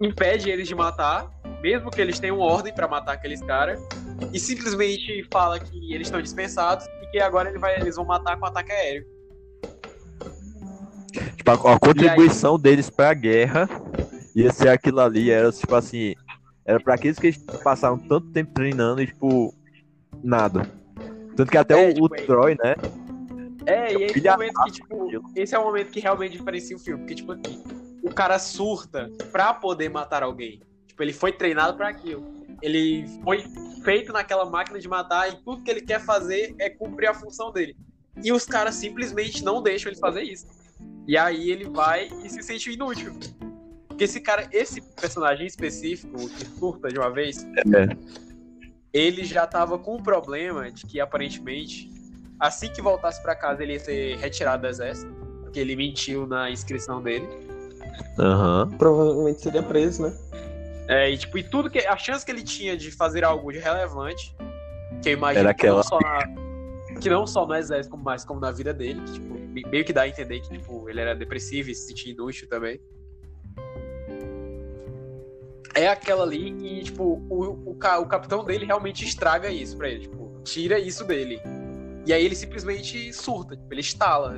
impede 0.00 0.50
eles 0.50 0.68
de 0.68 0.74
matar, 0.74 1.30
mesmo 1.60 1.90
que 1.90 2.00
eles 2.00 2.18
tenham 2.18 2.38
ordem 2.38 2.72
pra 2.72 2.86
matar 2.86 3.12
aqueles 3.12 3.40
caras, 3.42 3.80
e 4.32 4.38
simplesmente 4.38 5.26
fala 5.32 5.58
que 5.58 5.92
eles 5.92 6.06
estão 6.06 6.20
dispensados 6.20 6.86
e 7.02 7.10
que 7.10 7.18
agora 7.20 7.48
ele 7.48 7.58
vai, 7.58 7.80
eles 7.80 7.96
vão 7.96 8.04
matar 8.04 8.38
com 8.38 8.46
ataque 8.46 8.72
aéreo. 8.72 9.06
Tipo, 11.36 11.50
a, 11.50 11.74
a 11.74 11.78
contribuição 11.78 12.58
deles 12.58 12.90
pra 12.90 13.14
guerra 13.14 13.68
ia 14.34 14.52
ser 14.52 14.68
aquilo 14.68 15.00
ali, 15.00 15.30
era 15.30 15.50
tipo 15.50 15.74
assim. 15.74 16.14
Era 16.64 16.78
pra 16.78 16.94
aqueles 16.94 17.18
que 17.18 17.28
eles 17.28 17.38
passaram 17.64 17.98
tanto 17.98 18.30
tempo 18.30 18.52
treinando 18.52 19.00
e, 19.00 19.06
tipo, 19.06 19.54
nada. 20.22 20.68
Tanto 21.34 21.50
que 21.50 21.56
até 21.56 21.82
É, 21.82 21.88
o, 21.88 21.94
tipo, 21.94 22.04
o 22.04 22.08
Troy, 22.26 22.56
né? 22.62 22.76
É, 23.68 23.92
e 23.92 24.04
esse 24.04 24.20
momento 24.22 24.64
que, 24.64 24.70
tipo, 24.72 25.22
esse 25.36 25.54
é 25.54 25.58
o 25.58 25.64
momento 25.64 25.90
que 25.90 26.00
realmente 26.00 26.32
diferencia 26.38 26.74
o 26.74 26.78
filme, 26.78 27.00
porque, 27.00 27.14
tipo 27.14 27.32
assim, 27.32 27.62
o 28.02 28.12
cara 28.14 28.38
surta 28.38 29.10
pra 29.30 29.52
poder 29.52 29.90
matar 29.90 30.22
alguém. 30.22 30.62
Tipo, 30.86 31.02
ele 31.02 31.12
foi 31.12 31.32
treinado 31.32 31.76
pra 31.76 31.88
aquilo. 31.88 32.26
Ele 32.62 33.06
foi 33.22 33.44
feito 33.84 34.12
naquela 34.12 34.46
máquina 34.46 34.78
de 34.78 34.88
matar 34.88 35.28
e 35.28 35.36
tudo 35.44 35.62
que 35.62 35.70
ele 35.70 35.82
quer 35.82 36.00
fazer 36.00 36.54
é 36.58 36.70
cumprir 36.70 37.08
a 37.08 37.14
função 37.14 37.52
dele. 37.52 37.76
E 38.24 38.32
os 38.32 38.46
caras 38.46 38.74
simplesmente 38.74 39.44
não 39.44 39.62
deixam 39.62 39.92
ele 39.92 40.00
fazer 40.00 40.22
isso. 40.22 40.46
E 41.06 41.16
aí 41.16 41.50
ele 41.50 41.68
vai 41.68 42.08
e 42.24 42.30
se 42.30 42.42
sente 42.42 42.72
inútil. 42.72 43.12
Porque 43.86 44.04
esse 44.04 44.20
cara, 44.20 44.48
esse 44.50 44.80
personagem 44.80 45.46
específico, 45.46 46.16
que 46.30 46.46
surta 46.58 46.88
de 46.88 46.98
uma 46.98 47.10
vez, 47.10 47.44
É. 47.44 47.96
ele 48.92 49.24
já 49.24 49.46
tava 49.46 49.78
com 49.78 49.96
um 49.96 50.02
problema 50.02 50.70
de 50.70 50.86
que 50.86 51.00
aparentemente, 51.00 51.90
assim 52.40 52.68
que 52.70 52.80
voltasse 52.82 53.22
pra 53.22 53.34
casa, 53.34 53.62
ele 53.62 53.74
ia 53.74 53.80
ser 53.80 54.16
retirado 54.18 54.62
do 54.62 54.68
exército. 54.68 55.12
Porque 55.42 55.58
ele 55.60 55.74
mentiu 55.76 56.26
na 56.26 56.50
inscrição 56.50 57.02
dele. 57.02 57.26
Aham. 58.18 58.68
Provavelmente 58.78 59.40
seria 59.40 59.62
preso, 59.62 60.02
né? 60.02 60.14
É, 60.88 61.10
e 61.10 61.16
tipo, 61.18 61.38
e 61.38 61.42
tudo 61.42 61.70
que. 61.70 61.78
A 61.80 61.96
chance 61.96 62.24
que 62.24 62.30
ele 62.30 62.42
tinha 62.42 62.76
de 62.76 62.90
fazer 62.90 63.24
algo 63.24 63.50
de 63.52 63.58
relevante, 63.58 64.34
que 65.02 65.08
eu 65.10 65.12
imagino 65.14 65.40
Era 65.46 65.54
que, 65.54 65.66
não 65.66 65.78
aquela- 65.78 65.82
só 65.82 65.98
na, 66.00 66.98
que 67.00 67.08
não 67.10 67.26
só 67.26 67.46
no 67.46 67.54
exército, 67.54 67.90
como 67.90 68.02
mais 68.04 68.24
como 68.24 68.40
na 68.40 68.50
vida 68.50 68.72
dele, 68.74 69.00
que, 69.02 69.12
tipo, 69.12 69.34
me- 69.34 69.64
meio 69.66 69.84
que 69.84 69.92
dá 69.92 70.02
a 70.02 70.08
entender 70.08 70.40
que, 70.40 70.50
tipo, 70.50 70.88
ele 70.88 71.00
era 71.00 71.14
depressivo 71.14 71.70
e 71.70 71.74
se 71.74 71.86
sentia 71.88 72.12
inútil 72.12 72.48
também. 72.48 72.80
É 75.74 75.86
aquela 75.88 76.24
ali 76.24 76.50
e, 76.80 76.82
tipo, 76.84 77.22
o, 77.30 77.70
o, 77.70 77.74
ca- 77.76 78.00
o 78.00 78.06
capitão 78.06 78.44
dele 78.44 78.64
realmente 78.66 79.04
estraga 79.04 79.48
isso 79.50 79.76
pra 79.76 79.88
ele, 79.88 80.00
tipo, 80.00 80.40
tira 80.44 80.78
isso 80.78 81.04
dele. 81.04 81.40
E 82.08 82.12
aí 82.14 82.24
ele 82.24 82.34
simplesmente 82.34 83.12
surta, 83.12 83.54
tipo, 83.54 83.70
ele 83.70 83.82
estala. 83.82 84.34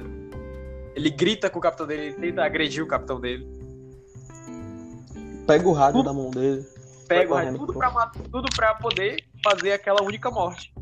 Ele 0.97 1.09
grita 1.09 1.49
com 1.49 1.61
o 1.61 1.63
capitão 1.63 1.87
dele, 1.87 2.07
ele 2.07 2.15
tenta 2.15 2.43
agredir 2.45 2.83
o 2.83 2.87
capitão 2.89 3.21
dele. 3.21 3.47
Pega 5.47 5.69
o 5.69 5.73
rádio 5.73 6.03
da 6.03 6.13
mão 6.13 6.33
dele. 6.33 6.67
Pega 7.07 7.27
o 7.33 7.37
correndo, 7.37 7.59
tudo 7.59 7.75
pra, 7.75 7.91
tudo 8.33 8.49
pra 8.57 8.75
poder 8.75 9.25
fazer 9.45 9.71
aquela 9.71 10.03
única 10.03 10.33
morte. 10.33 10.75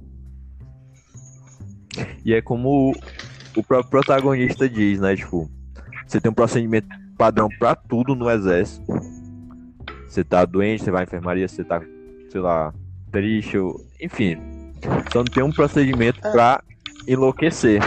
E 2.25 2.33
é 2.33 2.41
como 2.41 2.91
o, 2.91 3.61
o 3.61 3.63
próprio 3.63 3.91
protagonista 3.91 4.67
diz, 4.67 4.99
né? 4.99 5.15
Tipo, 5.15 5.47
você 6.07 6.19
tem 6.23 6.31
um 6.31 6.35
procedimento 6.35 6.89
padrão 7.19 7.51
pra 7.59 7.75
tudo 7.75 8.15
no 8.15 8.31
exército. 8.31 8.87
Você 10.09 10.25
tá 10.25 10.43
doente, 10.47 10.85
você 10.85 10.91
vai 10.91 11.03
à 11.03 11.05
enfermaria, 11.05 11.47
você 11.47 11.63
tá, 11.63 11.83
sei 12.31 12.41
lá, 12.41 12.73
triste, 13.13 13.59
ou- 13.59 13.79
enfim. 14.01 14.39
Só 15.13 15.19
não 15.19 15.25
tem 15.27 15.43
um 15.43 15.53
procedimento 15.53 16.27
É. 16.27 16.31
pra 16.33 16.63
enlouquecer. 17.09 17.81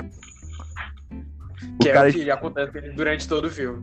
Que 1.80 1.90
o 1.90 1.94
cara 1.94 2.08
é 2.08 2.10
o 2.10 2.14
que 2.14 2.32
acontece 2.32 2.82
durante 2.92 3.28
todo 3.28 3.46
o 3.46 3.50
filme. 3.50 3.82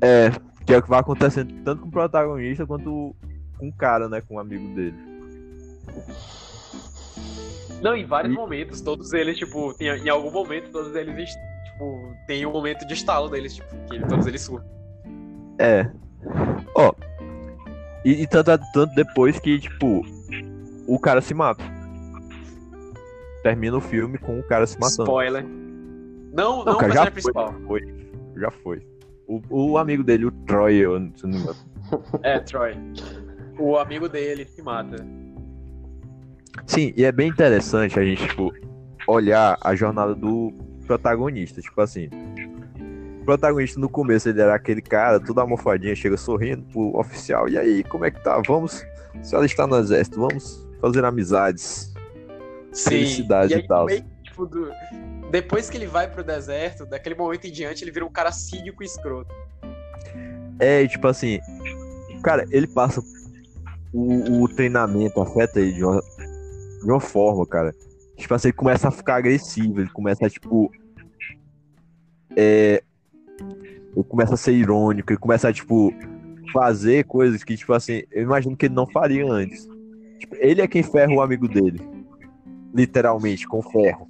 é, 0.00 0.30
que 0.64 0.72
é 0.74 0.78
o 0.78 0.82
que 0.82 0.88
vai 0.88 1.00
acontecendo 1.00 1.52
tanto 1.64 1.82
com 1.82 1.88
o 1.88 1.90
protagonista 1.90 2.66
quanto 2.66 3.14
com 3.58 3.68
o 3.68 3.72
cara, 3.72 4.08
né? 4.08 4.20
Com 4.20 4.34
o 4.36 4.38
amigo 4.38 4.74
dele. 4.74 4.94
Não, 7.82 7.94
em 7.96 8.04
vários 8.04 8.32
E- 8.32 8.36
momentos, 8.36 8.80
todos 8.80 9.12
eles, 9.12 9.38
tipo, 9.38 9.72
tem, 9.74 9.88
em 9.88 10.08
algum 10.08 10.30
momento, 10.30 10.70
todos 10.70 10.94
eles, 10.96 11.30
tipo, 11.30 12.12
tem 12.26 12.44
um 12.44 12.52
momento 12.52 12.86
de 12.86 12.94
estalo 12.94 13.28
deles, 13.28 13.54
tipo, 13.54 13.68
que 13.88 14.00
todos 14.06 14.26
eles 14.26 14.40
surtam. 14.42 14.68
É. 15.58 15.88
Ó. 16.74 16.92
E, 18.04 18.22
e 18.22 18.26
tanto, 18.26 18.60
tanto 18.72 18.94
depois 18.94 19.38
que, 19.38 19.58
tipo, 19.60 20.02
o 20.86 20.98
cara 20.98 21.20
se 21.20 21.34
mata. 21.34 21.62
Termina 23.42 23.76
o 23.76 23.80
filme 23.80 24.18
com 24.18 24.38
o 24.38 24.42
cara 24.42 24.66
se 24.66 24.78
matando. 24.78 25.02
Spoiler. 25.04 25.44
Não, 26.32 26.64
não, 26.64 26.64
Não, 26.64 26.78
cara, 26.78 26.92
o 26.92 26.94
já 26.94 27.10
personagem 27.10 27.12
foi, 27.12 27.12
principal. 27.12 27.52
já 27.52 27.66
foi. 27.66 28.08
Já 28.36 28.50
foi. 28.50 28.86
O, 29.26 29.40
o 29.50 29.78
amigo 29.78 30.02
dele, 30.02 30.26
o 30.26 30.30
Troy, 30.30 30.76
eu 30.76 30.98
não. 30.98 31.12
É, 32.22 32.38
Troy. 32.40 32.74
O 33.58 33.76
amigo 33.76 34.08
dele 34.08 34.44
se 34.44 34.62
mata. 34.62 34.96
Sim, 36.66 36.92
e 36.96 37.04
é 37.04 37.12
bem 37.12 37.28
interessante 37.28 37.98
a 37.98 38.04
gente, 38.04 38.26
tipo, 38.28 38.52
olhar 39.06 39.58
a 39.60 39.74
jornada 39.74 40.14
do 40.14 40.52
protagonista. 40.86 41.60
Tipo 41.60 41.80
assim. 41.80 42.08
O 43.20 43.24
protagonista 43.24 43.78
no 43.78 43.88
começo 43.88 44.28
ele 44.28 44.40
era 44.40 44.54
aquele 44.54 44.80
cara, 44.80 45.20
todo 45.20 45.38
almofadinho, 45.40 45.94
chega 45.94 46.16
sorrindo 46.16 46.62
pro 46.72 46.96
oficial. 46.98 47.48
E 47.48 47.58
aí, 47.58 47.84
como 47.84 48.04
é 48.04 48.10
que 48.10 48.22
tá? 48.22 48.40
Vamos. 48.46 48.84
Se 49.22 49.34
ela 49.34 49.44
está 49.44 49.66
no 49.66 49.76
exército, 49.76 50.20
vamos 50.20 50.66
fazer 50.80 51.04
amizades. 51.04 51.92
Sim. 52.72 52.90
Felicidade 52.90 53.52
e 53.52 53.56
aí, 53.56 53.62
e 53.62 53.66
tal. 53.66 53.86
meio 53.86 54.04
tipo, 54.22 54.46
do- 54.46 54.70
Depois 55.30 55.68
que 55.68 55.76
ele 55.76 55.86
vai 55.86 56.08
pro 56.08 56.22
deserto, 56.22 56.86
daquele 56.86 57.14
momento 57.14 57.46
em 57.46 57.52
diante, 57.52 57.82
ele 57.84 57.90
vira 57.90 58.04
um 58.04 58.10
cara 58.10 58.30
cínico 58.32 58.82
e 58.82 58.86
escroto. 58.86 59.32
É, 60.58 60.86
tipo 60.86 61.06
assim, 61.06 61.38
cara, 62.22 62.44
ele 62.50 62.66
passa 62.66 63.00
o, 63.92 64.42
o 64.42 64.48
treinamento, 64.48 65.20
afeta 65.20 65.60
ele 65.60 65.72
de 65.72 65.84
uma, 65.84 66.00
de 66.00 66.90
uma 66.90 67.00
forma, 67.00 67.46
cara. 67.46 67.74
Tipo 68.16 68.34
assim, 68.34 68.48
ele 68.48 68.56
começa 68.56 68.88
a 68.88 68.90
ficar 68.90 69.16
agressivo, 69.16 69.80
ele 69.80 69.90
começa 69.90 70.26
a, 70.26 70.30
tipo. 70.30 70.70
É. 72.36 72.82
Ele 73.96 74.04
começa 74.08 74.34
a 74.34 74.36
ser 74.36 74.52
irônico, 74.52 75.12
ele 75.12 75.18
começa 75.18 75.48
a, 75.48 75.52
tipo, 75.52 75.92
fazer 76.52 77.04
coisas 77.04 77.42
que, 77.42 77.56
tipo 77.56 77.72
assim, 77.72 78.02
eu 78.10 78.22
imagino 78.22 78.56
que 78.56 78.66
ele 78.66 78.74
não 78.74 78.86
faria 78.86 79.24
antes. 79.30 79.66
Tipo, 80.18 80.36
ele 80.36 80.60
é 80.60 80.66
quem 80.68 80.82
ferra 80.82 81.12
o 81.12 81.20
amigo 81.22 81.48
dele. 81.48 81.80
Literalmente, 82.74 83.46
com 83.46 83.62
ferro. 83.62 84.08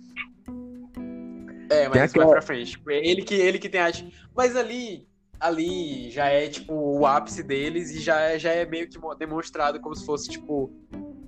É, 1.71 1.89
mas 1.89 2.03
aquela- 2.03 2.25
vai 2.27 2.35
pra 2.35 2.43
frente. 2.43 2.73
Tipo, 2.73 2.91
é 2.91 2.97
ele 3.07 3.23
que, 3.23 3.35
ele 3.35 3.59
que 3.59 3.69
tem 3.69 3.81
a. 3.81 3.91
Mas 4.37 4.57
ali. 4.57 5.07
Ali 5.41 6.11
já 6.11 6.27
é, 6.27 6.49
tipo, 6.49 6.75
o 6.75 7.07
ápice 7.07 7.45
deles 7.45 7.93
e 7.93 8.01
já 8.01 8.19
é, 8.21 8.39
já 8.41 8.51
é 8.51 8.67
meio 8.67 8.89
que 8.89 8.99
mo- 8.99 9.15
demonstrado 9.15 9.79
como 9.79 9.95
se 9.95 10.05
fosse, 10.05 10.29
tipo. 10.29 10.71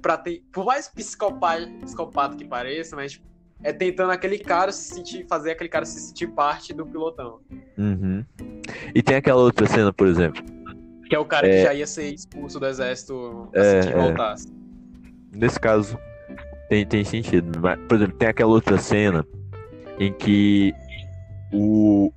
Pra 0.02 0.16
ter. 0.16 0.42
Por 0.52 0.64
mais 0.64 0.88
psicopata, 0.88 1.70
psicopata 1.82 2.34
que 2.36 2.44
pareça, 2.44 2.96
mas 2.96 3.12
tipo, 3.12 3.26
é 3.62 3.72
tentando 3.72 4.10
aquele 4.10 4.38
cara 4.38 4.72
se 4.72 4.94
sentir, 4.94 5.26
fazer 5.28 5.52
aquele 5.52 5.68
cara 5.68 5.84
se 5.84 6.00
sentir 6.00 6.26
parte 6.28 6.72
do 6.72 6.84
pilotão. 6.86 7.38
Uhum. 7.78 8.24
E 8.94 9.00
tem 9.02 9.16
aquela 9.16 9.42
outra 9.42 9.66
cena, 9.68 9.92
por 9.92 10.08
exemplo. 10.08 10.42
Que 11.08 11.14
é 11.14 11.18
o 11.18 11.24
cara 11.24 11.46
É. 11.46 11.50
que 11.58 11.62
já 11.64 11.74
ia 11.74 11.86
ser 11.86 12.12
expulso 12.12 12.58
do 12.58 12.66
exército 12.66 13.48
É, 13.52 13.78
assim 13.78 13.88
que 13.90 13.94
é. 13.94 14.00
voltasse. 14.00 14.48
Nesse 15.32 15.60
caso, 15.60 15.96
tem, 16.70 16.86
tem 16.86 17.04
sentido. 17.04 17.58
Mas, 17.60 17.78
por 17.86 17.96
exemplo, 17.96 18.16
tem 18.16 18.28
aquela 18.28 18.50
outra 18.50 18.78
cena 18.78 19.26
em 19.98 20.12
que 20.12 20.72
o. 21.52 22.10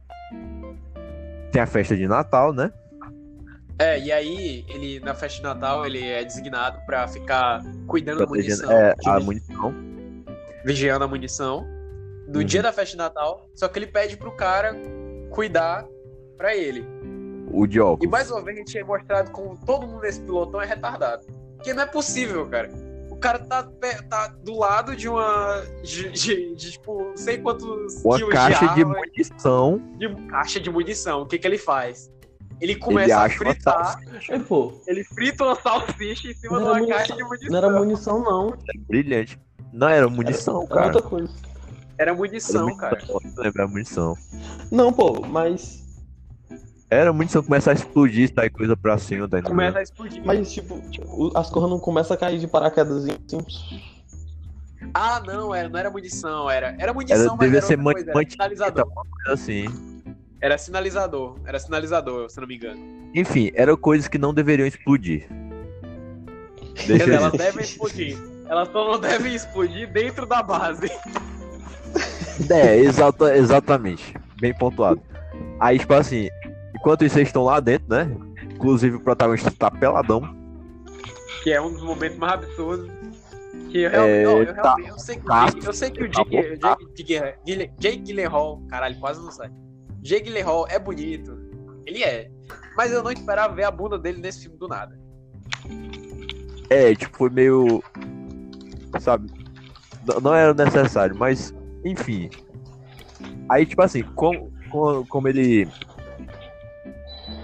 Tem 1.51 1.62
a 1.62 1.68
festa 1.68 1.95
de 1.97 2.08
Natal, 2.08 2.54
né? 2.54 2.72
É, 3.80 3.99
e 3.99 4.12
aí, 4.12 4.64
ele, 4.70 4.99
na 4.99 5.14
festa 5.16 5.38
de 5.38 5.43
Natal, 5.43 5.86
ele 5.86 6.08
é 6.08 6.24
designado 6.24 6.80
pra 6.86 7.08
ficar 7.08 7.62
cuidando 7.88 8.20
da 8.20 8.26
munição, 8.28 8.72
é, 8.72 8.93
a 9.06 9.20
munição. 9.20 9.74
vigiando 10.64 11.04
a 11.04 11.08
munição, 11.08 11.66
no 12.28 12.39
Uhum. 12.39 12.45
dia 12.45 12.62
da 12.62 12.72
festa 12.72 12.91
de 12.91 12.97
Natal, 12.97 13.49
só 13.56 13.68
que 13.68 13.80
ele 13.80 13.88
pede 13.88 14.16
pro 14.16 14.32
cara 14.32 14.76
cuidar 15.32 15.86
pra 16.38 16.56
ele. 16.56 16.86
O 17.51 17.66
de 17.68 17.80
óculos. 17.82 18.06
E 18.08 18.08
mais 18.10 18.32
uma 18.32 18.41
vez 18.41 18.58
a 18.58 18.60
gente 18.60 18.78
é 18.78 18.84
mostrado 18.84 19.32
como 19.32 19.58
todo 19.66 19.86
mundo 19.88 20.01
nesse 20.01 20.22
pilotão 20.22 20.62
é 20.62 20.66
retardado. 20.66 21.24
Porque 21.56 21.74
não 21.74 21.84
é 21.84 21.86
possível, 21.86 22.47
cara. 22.47 22.70
O 23.24 23.26
cara 23.26 23.39
tá, 23.39 23.63
tá 24.09 24.28
do 24.43 24.59
lado 24.59 24.97
de 24.97 25.07
uma. 25.07 25.63
de, 25.82 26.09
de- 26.11 26.55
de, 26.55 26.71
tipo, 26.71 27.03
não 27.05 27.15
sei 27.15 27.38
quantos 27.38 28.03
Uma 28.03 28.17
quilos 28.17 28.34
caixa 28.34 28.67
de 28.74 28.82
arma, 28.82 28.97
munição. 28.97 29.82
de 29.97 30.15
caixa 30.28 30.59
de 30.59 30.69
munição. 30.69 31.21
O 31.21 31.26
que 31.26 31.38
que 31.38 31.47
ele 31.47 31.57
faz? 31.57 32.11
Ele 32.59 32.74
Ele 32.74 32.76
começa 32.82 33.15
a 33.15 33.24
acha 33.24 33.41
uma 33.41 33.53
fritar. 33.53 33.99
É, 34.30 34.39
pô, 34.39 34.74
Ele 34.86 35.05
frita 35.05 35.45
uma 35.45 35.55
salsicha 35.55 36.28
em 36.28 36.34
cima 36.34 36.57
de 36.57 36.63
era 36.63 36.71
uma 36.74 36.74
munição. 36.80 36.97
caixa 36.97 37.15
de 37.15 37.24
munição. 37.24 37.49
não 37.49 37.57
era 37.57 37.69
munição, 37.69 38.24
não. 38.24 38.57
Brilhante. 38.89 39.39
Não 39.71 39.88
era 39.88 40.09
munição, 40.09 40.59
Era 40.63 40.67
cara. 40.74 40.86
outra 40.88 41.01
coisa. 41.01 41.34
Era 41.97 42.11
Era 42.11 42.13
munição, 42.13 42.61
munição, 42.63 42.78
cara. 42.78 42.97
era 43.55 43.67
munição. 43.69 44.17
Não, 44.69 44.91
pô, 44.91 45.21
mas. 45.26 45.82
Era 46.94 47.14
munição 47.14 47.44
começar 47.44 47.72
a 47.72 47.74
explodir, 47.74 48.32
sair 48.34 48.50
coisa 48.50 48.76
pra 48.78 48.98
cima, 48.98 49.28
tá 49.28 49.39
entendendo? 49.39 49.52
Começa 49.52 49.80
a 49.80 49.82
explodir. 49.82 50.22
Mas, 50.26 50.52
tipo, 50.54 50.82
as 51.36 51.50
corras 51.50 51.70
não 51.70 51.80
começam 51.80 52.14
a 52.16 52.18
cair 52.18 52.39
de 52.39 52.48
paraquedas 52.48 53.06
assim. 53.06 53.38
Ah, 54.94 55.22
não, 55.26 55.54
era, 55.56 55.70
não 55.70 55.80
era 55.80 55.89
munição, 55.89 56.50
era. 56.50 56.76
Era 56.78 56.94
munição, 56.94 57.18
Era- 57.18 57.30
mas 57.32 57.39
devia 57.39 57.58
era 57.58 57.68
ser 57.68 57.78
outra 57.80 57.94
coisa, 57.94 58.12
era 58.12 58.30
sinalizador. 58.30 58.86
Coisa 58.86 59.34
assim. 59.34 59.66
Era 60.41 60.58
sinalizador. 60.58 61.36
Era 61.46 61.60
sinalizador, 61.60 62.30
se 62.30 62.38
eu 62.38 62.41
não 62.41 62.48
me 62.48 62.56
engano. 62.56 62.80
Enfim, 63.16 63.52
eram 63.56 63.78
coisas 63.78 64.08
que 64.08 64.18
não 64.18 64.34
deveriam 64.34 64.68
explodir. 64.68 65.28
Quer 66.76 66.88
Deixa 66.88 67.14
elas 67.14 67.32
devem 67.34 67.64
explodir. 67.64 68.18
Elas 68.48 68.70
só 68.72 68.91
não 68.91 69.00
devem 69.00 69.34
explodir 69.34 69.91
dentro 69.91 70.26
da 70.26 70.44
base. 70.44 70.91
É, 72.50 72.76
exata, 72.78 73.36
exatamente. 73.38 74.16
Bem 74.39 74.54
pontuado. 74.54 75.02
Aí, 75.60 75.80
tipo 75.80 75.94
assim, 75.94 76.28
enquanto 76.76 77.03
isso, 77.05 77.15
vocês 77.15 77.28
estão 77.28 77.43
lá 77.43 77.59
dentro, 77.59 77.88
né? 77.89 78.09
Inclusive 78.53 78.97
o 78.97 78.99
protagonista 79.01 79.51
tá 79.51 79.69
peladão. 79.71 80.21
Que 81.43 81.51
é 81.51 81.61
um 81.61 81.71
dos 81.71 81.82
momentos 81.84 82.17
mais 82.17 82.34
absurdos. 82.34 82.89
Que 83.69 83.80
eu 83.80 83.89
É, 83.89 84.24
não, 84.24 84.43
eu, 84.43 84.53
tá- 84.55 84.76
eu 84.86 84.99
sei 84.99 85.15
que 85.15 85.21
o 85.24 85.26
tá- 85.28 85.45
Jake, 85.45 85.65
eu 85.65 85.74
sei 85.74 85.91
que 85.91 86.03
o 86.03 86.11
tá 86.11 86.24
Jake, 86.24 86.57
tá. 86.59 86.78
Jake, 86.95 87.03
Jake, 87.03 87.38
Gyllen- 87.45 87.74
Jake 87.80 87.97
Gyllenhaal, 88.03 88.61
caralho, 88.69 88.99
quase 88.99 89.19
não 89.21 89.32
sai. 89.32 89.49
Jake 90.01 90.26
Gyllenhaal 90.26 90.67
é 90.69 90.78
bonito. 90.80 91.36
Ele 91.86 92.03
é. 92.03 92.30
Mas 92.78 92.91
eu 92.91 93.03
não 93.03 93.11
esperava 93.11 93.53
ver 93.53 93.63
a 93.63 93.71
bunda 93.71 93.97
dele 93.97 94.21
nesse 94.21 94.43
filme 94.43 94.57
do 94.57 94.67
nada. 94.67 94.97
É, 96.69 96.93
tipo, 96.95 97.17
foi 97.17 97.30
meio. 97.30 97.84
Sabe? 98.99 99.30
Não 100.21 100.34
era 100.34 100.53
necessário, 100.53 101.15
mas, 101.17 101.53
enfim. 101.84 102.30
Aí, 103.49 103.65
tipo 103.65 103.82
assim, 103.82 104.03
como, 104.15 104.51
como, 104.69 105.05
como 105.07 105.28
ele. 105.28 105.67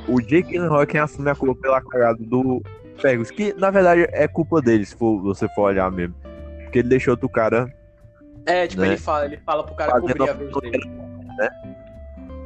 O 0.10 0.20
Jake 0.22 0.52
Gyllenhaal 0.52 0.82
é 0.82 0.86
quem 0.86 1.00
assume 1.00 1.30
a 1.30 1.36
culpa 1.36 1.62
pela 1.62 1.82
cagada 1.82 2.18
do 2.22 2.62
Fergus, 2.98 3.30
que 3.32 3.54
na 3.54 3.70
verdade 3.70 4.08
é 4.12 4.28
culpa 4.28 4.62
dele, 4.62 4.86
se 4.86 4.96
for, 4.96 5.22
você 5.22 5.48
for 5.50 5.64
olhar 5.64 5.92
mesmo. 5.92 6.16
Porque 6.64 6.80
ele 6.80 6.90
deixou 6.90 7.12
outro 7.14 7.30
cara. 7.30 7.72
É, 8.46 8.68
tipo, 8.68 8.82
Né? 8.82 8.90
ele 8.90 8.98
fala, 8.98 9.26
ele 9.26 9.38
fala 9.38 9.64
pro 9.64 9.76
cara 9.76 9.92
Fazendo 9.92 10.08
cobrir 10.18 10.30
a 10.30 10.34
vez 10.34 10.52
dele. 10.62 10.92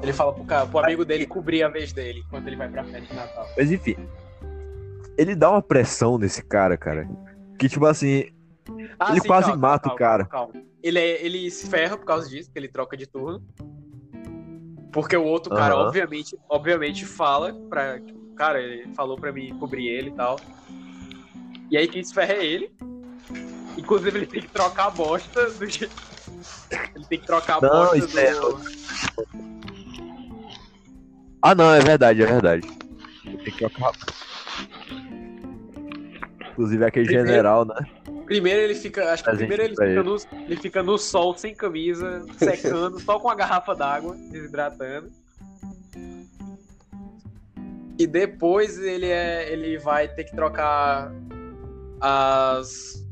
Ele 0.02 0.12
fala 0.14 0.34
pro, 0.34 0.44
cara, 0.44 0.66
pro 0.66 0.80
amigo 0.80 1.06
dele 1.06 1.26
cobrir 1.26 1.64
a 1.64 1.70
vez 1.70 1.94
dele 1.94 2.22
quando 2.30 2.48
ele 2.48 2.58
vai 2.58 2.68
pra 2.68 2.84
festa 2.84 3.02
de 3.02 3.14
Natal. 3.16 3.48
Mas 3.58 3.72
enfim. 3.72 3.96
Ele 5.18 5.34
dá 5.36 5.50
uma 5.52 5.62
pressão 5.62 6.18
nesse 6.18 6.44
cara, 6.44 6.76
cara. 6.76 7.08
Que 7.58 7.70
tipo 7.70 7.86
assim. 7.86 8.26
Ah, 9.00 9.12
Ele 9.12 9.22
quase 9.22 9.56
mata 9.56 9.90
o 9.90 9.96
cara. 9.96 10.26
calma. 10.26 10.54
Ele, 10.82 11.00
é- 11.00 11.26
ele 11.26 11.50
se 11.50 11.68
ferra 11.70 11.96
por 11.96 12.06
causa 12.06 12.28
disso, 12.28 12.50
porque 12.50 12.60
ele 12.60 12.68
troca 12.68 12.98
de 12.98 13.08
turno. 13.08 13.42
Porque 14.94 15.18
o 15.18 15.24
outro 15.26 15.54
cara, 15.54 15.74
Aham. 15.76 15.88
obviamente, 15.88 16.38
obviamente, 16.48 17.04
fala 17.06 17.52
pra. 17.68 18.00
Cara, 18.38 18.62
ele 18.62 18.94
falou 18.96 19.18
pra 19.18 19.32
mim 19.34 19.58
cobrir 19.60 19.88
ele 19.88 20.10
e 20.10 20.14
tal. 20.14 20.40
E 21.70 21.76
aí 21.78 21.88
quem 21.88 22.04
se 22.04 22.14
ferra 22.14 22.34
é 22.34 22.46
ele. 22.46 22.72
Inclusive, 23.78 24.20
ele 24.20 24.28
tem 24.28 24.42
que 24.42 24.50
trocar 24.50 24.88
a 24.88 24.92
bosta 24.92 25.50
do 25.52 25.68
jeito. 25.68 25.96
Ele 26.96 27.06
tem 27.10 27.20
que 27.20 27.26
trocar 27.26 27.58
a 27.58 27.62
Não, 27.62 27.70
bosta 27.70 28.08
do. 28.08 28.20
é- 28.20 28.34
Ah 31.42 31.56
não, 31.56 31.74
é 31.74 31.80
verdade, 31.80 32.22
é 32.22 32.26
verdade. 32.26 32.62
Tem 33.24 33.38
que 33.38 33.52
trocar. 33.58 33.92
Inclusive 36.52 36.86
aquele 36.86 37.10
general, 37.10 37.66
né? 37.66 37.76
Primeiro 38.34 38.62
ele 38.62 38.74
fica. 38.74 39.14
Acho 39.14 39.24
que 39.24 39.30
Presente 39.30 39.48
primeiro 39.48 39.64
ele 39.64 39.76
fica, 39.76 40.04
no, 40.04 40.44
ele 40.46 40.56
fica 40.58 40.82
no 40.82 40.98
sol, 40.98 41.38
sem 41.38 41.54
camisa, 41.54 42.26
secando, 42.36 43.00
só 43.00 43.20
com 43.20 43.30
a 43.30 43.36
garrafa 43.36 43.76
d'água, 43.76 44.16
desidratando. 44.32 45.12
E 48.00 48.08
depois 48.08 48.80
ele, 48.80 49.06
é, 49.06 49.54
ele 49.54 49.78
vai 49.78 50.08
ter 50.08 50.24
que 50.24 50.36
trocar 50.36 51.14
as 52.02 53.06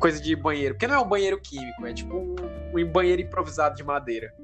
coisas 0.00 0.20
de 0.20 0.34
banheiro. 0.34 0.74
Porque 0.74 0.88
não 0.88 0.96
é 0.96 0.98
um 0.98 1.08
banheiro 1.08 1.40
químico, 1.40 1.86
é 1.86 1.94
tipo 1.94 2.16
um, 2.16 2.34
um 2.76 2.84
banheiro 2.84 3.22
improvisado 3.22 3.76
de 3.76 3.84
madeira. 3.84 4.34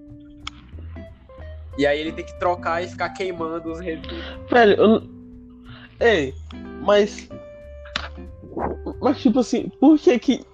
E 1.76 1.84
aí 1.84 1.98
ele 1.98 2.12
tem 2.12 2.24
que 2.24 2.38
trocar 2.38 2.80
e 2.80 2.86
ficar 2.86 3.08
queimando 3.08 3.72
os 3.72 3.80
resíduos. 3.80 4.22
Velho, 4.48 4.80
eu. 4.80 5.10
Ei, 5.98 6.32
mas. 6.80 7.28
Mas, 9.00 9.18
tipo 9.20 9.38
assim, 9.40 9.68
por 9.80 9.98
que 9.98 10.18
que. 10.18 10.44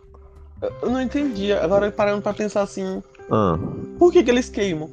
Eu 0.82 0.90
não 0.90 1.00
entendi. 1.00 1.52
Agora 1.52 1.90
parando 1.90 2.22
pra 2.22 2.32
pensar 2.34 2.62
assim. 2.62 3.02
Ah. 3.30 3.58
Por 3.98 4.12
que 4.12 4.22
que 4.22 4.30
eles 4.30 4.48
queimam? 4.48 4.90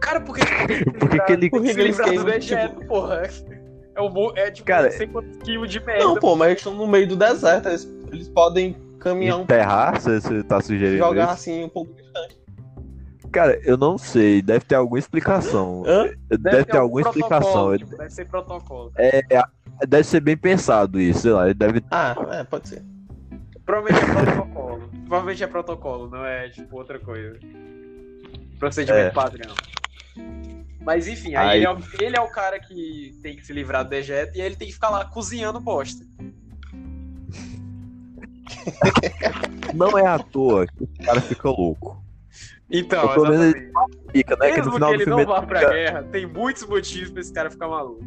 Cara, 0.00 0.20
por 0.20 0.34
que 0.36 0.44
Por 0.98 1.08
que 1.08 1.20
que 1.20 1.32
ele- 1.32 1.50
Por 1.50 1.62
que 1.62 1.74
que 1.74 1.80
eles 1.80 2.00
queimam, 2.00 2.24
dejeto, 2.24 2.84
porra? 2.86 3.22
É, 3.94 4.00
um, 4.00 4.32
é 4.36 4.50
tipo, 4.50 4.66
Cara- 4.66 4.88
não 4.90 4.96
sei 4.96 5.06
quantos 5.06 5.36
quilos 5.38 5.70
de 5.70 5.78
merda. 5.84 6.04
Não, 6.04 6.16
pô, 6.16 6.34
mas 6.34 6.48
eles 6.48 6.58
estão 6.58 6.74
no 6.74 6.86
meio 6.86 7.06
do 7.06 7.14
deserto. 7.16 7.68
Eles, 7.68 7.88
eles 8.10 8.28
podem 8.28 8.74
caminhar 8.98 9.38
um 9.38 9.42
Enterrar, 9.42 10.00
você, 10.00 10.20
você 10.20 10.42
tá 10.42 10.60
sugerindo 10.60 10.98
jogar 10.98 11.24
isso? 11.24 11.32
assim 11.32 11.64
um 11.64 11.68
pouco. 11.68 11.92
Cara, 13.30 13.58
eu 13.64 13.76
não 13.78 13.96
sei, 13.96 14.42
deve 14.42 14.64
ter 14.66 14.74
alguma 14.74 14.98
explicação. 14.98 15.82
Hã? 15.86 16.10
Deve, 16.38 16.64
ter 16.64 16.76
algum 16.76 16.98
alguma 16.98 17.00
explicação. 17.02 17.78
tipo, 17.78 17.96
deve 17.96 18.10
ser 18.10 18.26
protocolo. 18.26 18.92
É, 18.96 19.22
deve 19.86 20.04
ser 20.04 20.20
bem 20.20 20.36
pensado 20.36 21.00
isso, 21.00 21.20
sei 21.20 21.32
lá. 21.32 21.44
Ele 21.46 21.54
deve. 21.54 21.82
Ah, 21.90 22.14
é, 22.30 22.44
pode 22.44 22.68
ser. 22.68 22.82
Provavelmente 23.64 24.04
é 24.04 24.24
protocolo. 24.24 24.90
Provavelmente 25.06 25.44
é 25.44 25.46
protocolo, 25.46 26.10
não 26.10 26.24
é 26.24 26.48
tipo 26.48 26.76
outra 26.76 26.98
coisa. 26.98 27.38
Procedimento 28.58 29.06
É. 29.06 29.10
padrão. 29.10 29.54
Mas 30.84 31.06
enfim, 31.06 31.34
aí, 31.36 31.48
Aí- 31.48 31.58
Ele, 31.58 31.66
é 31.66 31.70
o, 31.72 31.78
ele 32.00 32.16
é 32.16 32.20
o 32.20 32.28
cara 32.28 32.58
que 32.58 33.16
tem 33.22 33.36
que 33.36 33.46
se 33.46 33.52
livrar 33.52 33.84
do 33.84 33.90
dejeto 33.90 34.36
e 34.36 34.40
aí 34.40 34.46
ele 34.46 34.56
tem 34.56 34.66
que 34.66 34.74
ficar 34.74 34.90
lá 34.90 35.04
cozinhando 35.04 35.60
bosta. 35.60 36.04
Não 39.74 39.98
é 39.98 40.06
à 40.06 40.18
toa 40.18 40.66
que 40.66 40.84
o 40.84 40.88
cara 41.04 41.20
fica 41.20 41.48
louco. 41.48 42.02
Então, 42.70 43.02
Ou 43.06 43.14
pelo 43.14 43.28
menos 43.30 43.54
exatamente. 43.54 43.72
Fica, 44.12 44.36
né? 44.36 44.50
Que 44.50 44.56
Mesmo 44.56 44.64
no 44.64 44.70
que, 44.70 44.74
final 44.76 44.88
do 44.90 44.94
ele 44.94 45.04
filme 45.04 45.24
não 45.24 45.32
vá 45.34 45.42
pra 45.42 45.58
fica- 45.60 45.72
guerra, 45.72 46.02
tem 46.04 46.26
muitos 46.26 46.66
motivos 46.66 47.10
pra 47.10 47.20
esse 47.20 47.32
cara 47.32 47.50
ficar 47.50 47.68
maluco. 47.68 48.04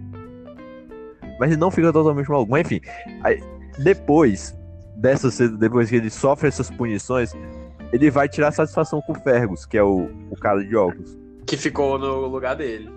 Mas 1.39 1.51
ele 1.51 1.59
não 1.59 1.69
fica 1.71 1.91
totalmente 1.91 2.29
maluco. 2.29 2.51
Mas 2.51 2.61
enfim, 2.65 2.81
aí, 3.23 3.41
depois 3.79 4.55
dessa 4.95 5.47
depois 5.49 5.89
que 5.89 5.95
ele 5.97 6.09
sofre 6.09 6.47
essas 6.47 6.69
punições, 6.71 7.33
ele 7.91 8.09
vai 8.09 8.27
tirar 8.29 8.51
satisfação 8.51 9.01
com 9.01 9.11
o 9.11 9.15
Fergus, 9.15 9.65
que 9.65 9.77
é 9.77 9.83
o, 9.83 10.09
o 10.31 10.35
cara 10.37 10.63
de 10.63 10.75
óculos. 10.75 11.17
Que 11.45 11.57
ficou 11.57 11.99
no 11.99 12.25
lugar 12.27 12.55
dele. 12.55 12.89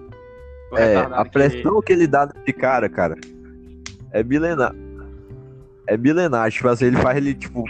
O 0.72 0.76
É, 0.78 0.96
a 0.96 1.24
que- 1.24 1.30
pressão 1.30 1.80
que 1.82 1.92
ele 1.92 2.06
dá 2.06 2.26
nesse 2.26 2.52
cara, 2.52 2.88
cara, 2.88 3.16
é 4.12 4.22
milenar. 4.22 4.74
É 5.86 5.96
milenar. 5.96 6.50
Tipo 6.50 6.68
assim, 6.68 6.86
ele 6.86 6.96
faz 6.98 7.16
ele, 7.16 7.34
tipo, 7.34 7.64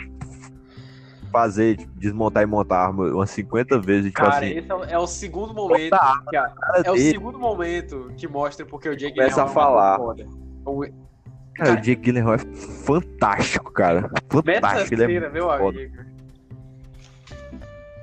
fazer, 1.30 1.76
tipo, 1.76 1.92
desmontar 1.98 2.42
e 2.42 2.46
montar 2.46 2.76
a 2.78 2.86
arma 2.86 3.04
umas 3.06 3.30
50 3.30 3.78
vezes, 3.80 4.10
tipo 4.10 4.22
Cara, 4.22 4.36
assim. 4.38 4.56
esse 4.58 4.70
é 4.70 4.74
o, 4.74 4.84
é 4.84 4.98
o 4.98 5.06
segundo 5.06 5.52
momento. 5.54 5.90
Botar 5.90 6.22
que 6.28 6.36
a- 6.36 6.48
cara 6.48 6.82
é 6.84 6.90
o 6.90 6.94
dele. 6.94 7.10
segundo 7.10 7.38
momento 7.38 8.10
que 8.16 8.26
mostra 8.26 8.64
porque 8.66 8.88
o 8.88 8.96
Jake 8.96 9.14
Começa 9.16 9.42
a 9.42 9.46
é 9.46 9.46
um 9.46 9.52
falar. 9.52 9.96
foda. 9.98 10.26
O- 10.68 11.08
Cara, 11.54 11.72
o 11.72 11.76
Jake 11.80 12.02
Gyllenhaal 12.02 12.34
é 12.34 12.38
fantástico, 12.38 13.72
cara. 13.72 14.08
Fantástico. 14.30 14.94
Ele 14.94 15.16
é 15.16 15.28
meu 15.28 15.46
foda. 15.48 15.78
amigo. 15.78 15.96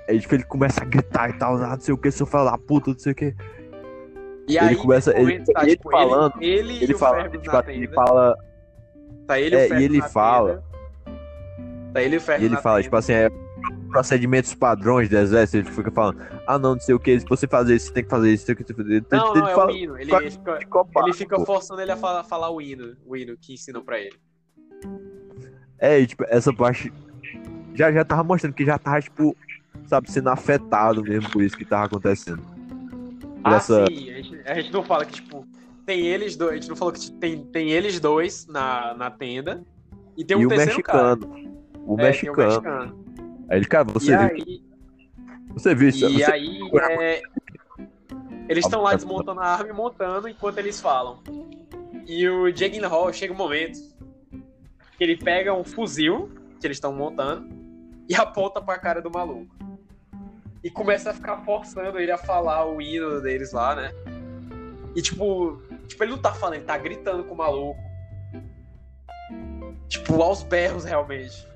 Aí, 0.08 0.20
tipo, 0.20 0.36
ele 0.36 0.44
começa 0.44 0.82
a 0.82 0.86
gritar 0.86 1.30
e 1.30 1.34
tal, 1.34 1.56
ah, 1.56 1.70
não 1.70 1.80
sei 1.80 1.94
o 1.94 1.98
que, 1.98 2.12
seu 2.12 2.26
filho 2.26 2.46
da 2.46 2.58
puta, 2.58 2.92
não 2.92 3.00
sei 3.00 3.12
o 3.12 3.16
que. 3.16 3.34
E 4.48 4.58
Ele 4.58 4.60
aí, 4.60 4.76
começa- 4.76 5.18
ele- 5.18 5.40
tá, 5.46 5.64
ele 5.64 5.72
tipo, 5.78 5.90
falando, 5.90 6.34
ele, 6.40 6.74
ele, 6.76 6.84
Ele 6.84 6.94
fala, 6.94 7.30
tipo, 7.30 7.70
ele 7.72 7.88
fala, 7.88 8.38
Tá 9.26 9.40
ele 9.40 9.56
e 9.56 9.60
é, 9.60 9.80
e 9.80 9.84
ele 9.84 9.98
na 9.98 10.08
fala-. 10.10 10.64
Tá 11.94 12.02
ele 12.04 12.16
e 12.16 12.18
o 12.18 12.20
e 12.20 12.22
Fergus 12.22 12.46
ele 12.46 12.58
fala, 12.58 12.84
tipo 12.84 12.96
assim, 12.96 13.14
é, 13.14 13.30
procedimentos 13.96 14.54
padrões 14.54 15.08
do 15.08 15.18
exército, 15.18 15.58
ele 15.58 15.72
fica 15.72 15.90
falando, 15.90 16.20
ah, 16.46 16.60
não, 16.60 16.74
não 16.74 16.80
sei 16.82 16.94
o 16.94 17.00
que, 17.00 17.18
se 17.20 17.26
você 17.26 17.48
fazer 17.48 17.76
isso, 17.76 17.88
você 17.88 17.94
tem 17.94 18.04
que 18.04 18.10
fazer 18.10 18.34
isso, 18.34 18.46
tem 18.46 18.56
que 18.56 18.74
fazer 18.74 18.98
isso. 18.98 19.06
Não, 19.10 19.32
ele 19.32 19.40
não, 19.42 19.48
é 19.48 19.56
fala, 19.56 19.72
o 19.72 19.76
hino. 19.76 19.98
Ele, 19.98 20.14
ele 20.16 20.32
fica, 20.32 20.60
ele 21.06 21.14
fica 21.14 21.40
forçando 21.46 21.82
ele 21.82 21.92
a 21.92 21.98
falar, 21.98 22.24
falar 22.26 22.50
o 22.50 22.62
hino, 22.62 22.96
o 23.06 23.16
hino 23.16 23.38
que 23.38 23.54
ensinam 23.54 23.82
pra 23.82 23.98
ele. 24.00 24.16
É, 25.80 26.00
e, 26.00 26.08
tipo, 26.08 26.26
essa 26.28 26.54
parte 26.54 26.92
já, 27.74 27.92
já 27.92 28.04
tava 28.04 28.24
mostrando 28.24 28.54
que 28.54 28.66
já 28.66 28.78
tava, 28.78 29.02
tipo, 29.02 29.36
sabe, 29.88 30.12
sendo 30.12 30.30
afetado 30.30 31.02
mesmo 31.02 31.30
por 31.32 31.42
isso 31.42 31.56
que 31.58 31.64
tava 31.66 31.86
acontecendo. 31.86 32.42
Por 32.42 33.54
Ah, 33.54 33.56
essa- 33.56 33.86
sim. 33.88 34.10
A 34.12 34.22
gente, 34.22 34.42
a 34.46 34.54
gente 34.56 34.74
não 34.74 34.84
fala 34.84 35.06
que, 35.06 35.14
tipo, 35.14 35.46
tem 35.86 36.06
eles 36.08 36.36
dois. 36.36 36.52
A 36.52 36.56
gente 36.56 36.70
não 36.70 36.76
falou 36.76 36.94
que 36.94 37.12
tem, 37.14 37.46
tem 37.46 37.72
eles 37.72 38.00
dois 38.00 38.46
na, 38.48 38.94
na 38.94 39.10
tenda. 39.12 39.64
E 40.18 40.24
tem 40.26 40.36
um 40.36 40.42
e 40.42 40.46
o 40.46 40.50
terceiro 40.50 40.72
mexicano. 40.78 41.28
cara. 41.28 41.46
O 41.86 41.94
É, 41.94 41.96
tem 41.98 42.06
mexicano. 42.08 42.48
mexicano. 42.48 43.05
Aí 43.50 43.58
ele, 43.58 43.66
cara, 43.66 43.84
você 43.86 44.14
e 44.14 44.18
viu, 44.18 44.28
aí, 44.28 44.64
você 45.50 45.76
viu 45.76 45.90
isso? 45.90 46.06
e 46.10 46.14
Você- 46.24 46.32
aí 46.32 46.60
é, 47.00 47.22
eles 48.50 48.66
estão 48.66 48.82
lá 48.82 48.96
desmontando 48.96 49.40
a 49.40 49.46
arma 49.48 49.70
e 49.70 49.74
montando 49.74 50.28
enquanto 50.28 50.58
eles 50.58 50.80
falam. 50.82 51.20
E 52.08 52.28
o 52.28 52.52
Jake 52.52 52.80
Hall 52.80 53.12
chega 53.14 53.34
um 53.34 53.38
momento 53.38 53.80
que 54.98 55.04
ele 55.04 55.18
pega 55.18 55.54
um 55.54 55.64
fuzil 55.64 56.30
que 56.60 56.68
eles 56.68 56.78
estão 56.78 56.94
montando 56.94 57.48
e 58.08 58.16
aponta 58.16 58.62
pra 58.62 58.78
cara 58.78 59.02
do 59.02 59.10
maluco. 59.12 59.54
E 60.64 60.70
começa 60.70 61.12
a 61.12 61.14
ficar 61.14 61.38
forçando 61.44 62.00
ele 62.00 62.12
a 62.12 62.18
falar 62.18 62.66
o 62.66 62.82
hino 62.82 63.22
deles 63.22 63.52
lá, 63.52 63.76
né? 63.76 63.92
E 64.96 65.02
tipo, 65.02 65.62
tipo, 65.88 66.04
ele 66.04 66.12
não 66.14 66.18
tá 66.20 66.34
falando, 66.34 66.56
ele 66.56 66.66
tá 66.66 66.78
gritando 66.78 67.24
com 67.24 67.34
o 67.34 67.38
maluco. 67.38 67.80
Tipo, 69.88 70.22
aos 70.22 70.42
berros 70.44 70.84
realmente. 70.86 71.48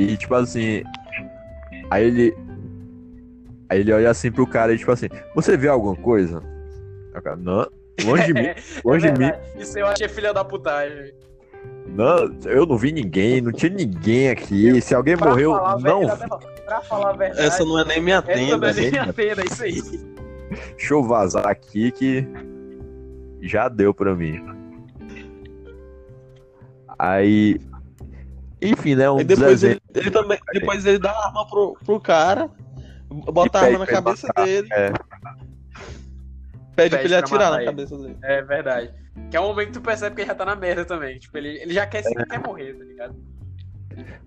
E 0.00 0.16
tipo 0.16 0.34
assim. 0.34 0.82
Aí 1.90 2.04
ele. 2.04 2.36
Aí 3.68 3.80
ele 3.80 3.92
olha 3.92 4.10
assim 4.10 4.32
pro 4.32 4.46
cara 4.46 4.72
e 4.72 4.78
tipo 4.78 4.90
assim, 4.90 5.08
você 5.34 5.56
viu 5.56 5.70
alguma 5.70 5.94
coisa? 5.94 6.42
Aí 7.12 7.20
o 7.20 7.22
cara, 7.22 7.36
não, 7.36 7.68
longe 8.04 8.26
de 8.26 8.34
mim, 8.34 8.48
longe 8.84 9.06
É 9.06 9.10
de 9.12 9.20
mim. 9.20 9.30
Isso 9.56 9.78
eu 9.78 9.86
achei 9.86 10.08
filha 10.08 10.32
da 10.32 10.44
putagem. 10.44 11.12
Não, 11.86 12.34
eu 12.46 12.64
não 12.66 12.76
vi 12.78 12.90
ninguém, 12.92 13.40
não 13.40 13.52
tinha 13.52 13.70
ninguém 13.70 14.30
aqui. 14.30 14.80
Se 14.80 14.94
alguém 14.94 15.16
Pra 15.16 15.30
morreu, 15.30 15.52
não. 15.80 16.00
verdade, 16.06 16.46
pra 16.64 16.80
falar 16.80 17.10
a 17.10 17.12
verdade. 17.12 17.42
Essa 17.46 17.64
não 17.64 17.78
é 17.78 17.84
nem 17.84 18.00
minha 18.00 18.16
essa 18.16 18.28
não 18.28 18.34
tenda. 18.34 18.70
é 18.70 18.72
nem 18.72 18.82
gente. 18.84 18.92
minha 18.92 19.12
tenda, 19.12 19.44
isso 19.44 19.62
aí. 19.62 19.82
Deixa 20.76 20.94
eu 20.94 21.02
vazar 21.04 21.46
aqui 21.46 21.92
que 21.92 22.26
já 23.42 23.68
deu 23.68 23.92
pra 23.92 24.14
mim. 24.16 24.42
Aí. 26.98 27.60
Enfim, 28.62 28.94
né? 28.94 29.10
Um 29.10 29.20
E 29.20 29.24
depois 29.24 29.62
ele, 29.62 29.80
ele 29.94 30.10
também. 30.10 30.38
Depois 30.52 30.84
ele 30.86 30.98
dá 30.98 31.10
a 31.10 31.26
arma 31.26 31.46
pro, 31.46 31.76
pro 31.84 32.00
cara. 32.00 32.50
Bota 33.08 33.58
a 33.58 33.62
arma 33.64 33.78
na 33.80 33.86
cabeça 33.86 34.26
matar, 34.28 34.44
dele. 34.44 34.68
é. 34.72 34.92
Pede, 36.76 36.90
Pede 36.90 36.90
pra 36.96 37.02
ele 37.04 37.14
atirar 37.16 37.50
na 37.50 37.56
ele. 37.56 37.64
cabeça 37.66 37.96
dele. 37.98 38.16
É 38.22 38.42
verdade. 38.42 38.90
Que 39.30 39.36
é 39.36 39.40
um 39.40 39.48
momento 39.48 39.66
que 39.68 39.72
tu 39.74 39.80
percebe 39.80 40.14
que 40.14 40.22
ele 40.22 40.28
já 40.28 40.34
tá 40.34 40.44
na 40.44 40.54
merda 40.56 40.84
também. 40.84 41.18
Tipo, 41.18 41.36
ele, 41.38 41.60
ele 41.60 41.74
já 41.74 41.86
quer, 41.86 42.02
É. 42.06 42.24
quer 42.26 42.38
morrer, 42.46 42.74
tá 42.74 42.84
ligado? 42.84 43.16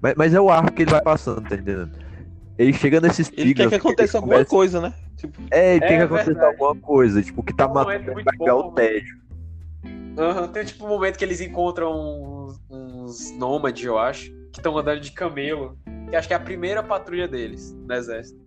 Mas, 0.01 0.13
mas 0.17 0.33
é 0.33 0.41
o 0.41 0.49
arco 0.49 0.71
que 0.73 0.81
ele 0.83 0.91
vai 0.91 1.01
passando, 1.01 1.41
tá 1.47 1.55
entendendo? 1.55 1.91
Ele 2.57 2.73
chega 2.73 2.99
nesses 3.01 3.31
Ele 3.35 3.53
quer 3.55 3.69
que 3.69 3.75
aconteça 3.75 4.17
alguma 4.17 4.35
começa- 4.35 4.49
coisa, 4.49 4.81
né? 4.81 4.93
Tipo, 5.15 5.41
É, 5.49 5.75
ele 5.77 5.85
É 5.85 5.87
quer 5.87 5.97
que 5.97 6.03
aconteça 6.03 6.25
verdade. 6.33 6.51
alguma 6.61 6.75
coisa. 6.75 7.21
Tipo, 7.23 7.41
que 7.43 7.55
tá 7.55 7.63
É 7.63 7.67
um 7.67 7.73
matando 7.73 8.13
vai 8.13 8.23
pegar 8.23 8.53
bom, 8.53 8.67
o 8.67 8.71
tédio. 8.73 9.23
Aham, 10.17 10.47
Tem 10.49 10.63
tipo 10.65 10.85
um 10.85 10.89
momento 10.89 11.17
que 11.17 11.25
eles 11.25 11.41
encontram 11.41 11.91
uns, 11.91 12.61
uns 13.03 13.31
nômades, 13.37 13.83
eu 13.83 13.97
acho, 13.97 14.31
que 14.51 14.59
estão 14.59 14.77
andando 14.77 15.01
de 15.01 15.11
camelo. 15.11 15.77
Que 16.09 16.15
acho 16.15 16.27
que 16.27 16.33
é 16.33 16.37
a 16.37 16.39
primeira 16.39 16.81
patrulha 16.81 17.27
deles 17.27 17.73
no 17.73 17.93
exército. 17.93 18.39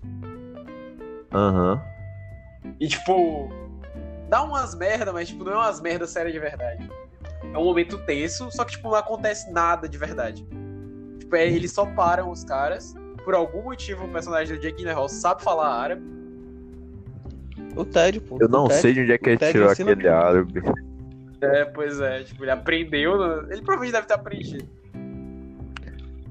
Aham. 1.32 1.82
E 2.80 2.88
tipo, 2.88 3.48
dá 4.28 4.42
umas 4.42 4.74
merda, 4.74 5.12
mas 5.12 5.28
tipo, 5.28 5.44
não 5.44 5.52
é 5.52 5.57
umas 5.57 5.80
merda 5.80 6.07
séria 6.07 6.32
de 6.32 6.38
verdade. 6.38 6.88
É 7.52 7.59
um 7.59 7.64
momento 7.64 7.98
tenso, 7.98 8.50
só 8.50 8.64
que 8.64 8.72
tipo, 8.72 8.88
não 8.88 8.96
acontece 8.96 9.50
nada 9.52 9.88
de 9.88 9.98
verdade. 9.98 10.46
Tipo, 11.18 11.36
é, 11.36 11.46
eles 11.46 11.72
só 11.72 11.86
param 11.86 12.30
os 12.30 12.44
caras. 12.44 12.94
Por 13.24 13.34
algum 13.34 13.62
motivo, 13.62 14.04
o 14.04 14.09
personagem 14.09 14.57
do 14.57 14.62
Jake 14.62 14.78
Gyllenhaal 14.78 15.09
sabe 15.09 15.42
falar 15.42 15.68
árabe. 15.68 16.02
o 17.74 17.84
Ted, 17.84 18.20
pô. 18.20 18.38
Eu 18.40 18.48
não 18.48 18.68
Ted. 18.68 18.80
sei 18.80 18.92
de 18.94 19.00
onde 19.00 19.12
é 19.12 19.18
que 19.18 19.30
ele 19.30 19.38
tirou 19.38 19.68
aquele 19.68 20.09
árabe. 20.09 20.62
É, 21.55 21.64
pois 21.64 22.01
é, 22.01 22.22
tipo, 22.22 22.44
ele 22.44 22.51
aprendeu. 22.51 23.16
no- 23.16 23.42
Ele 23.53 23.62
provavelmente 23.62 23.92
deve 23.92 24.07
ter 24.07 24.14
aprendido. 24.14 24.68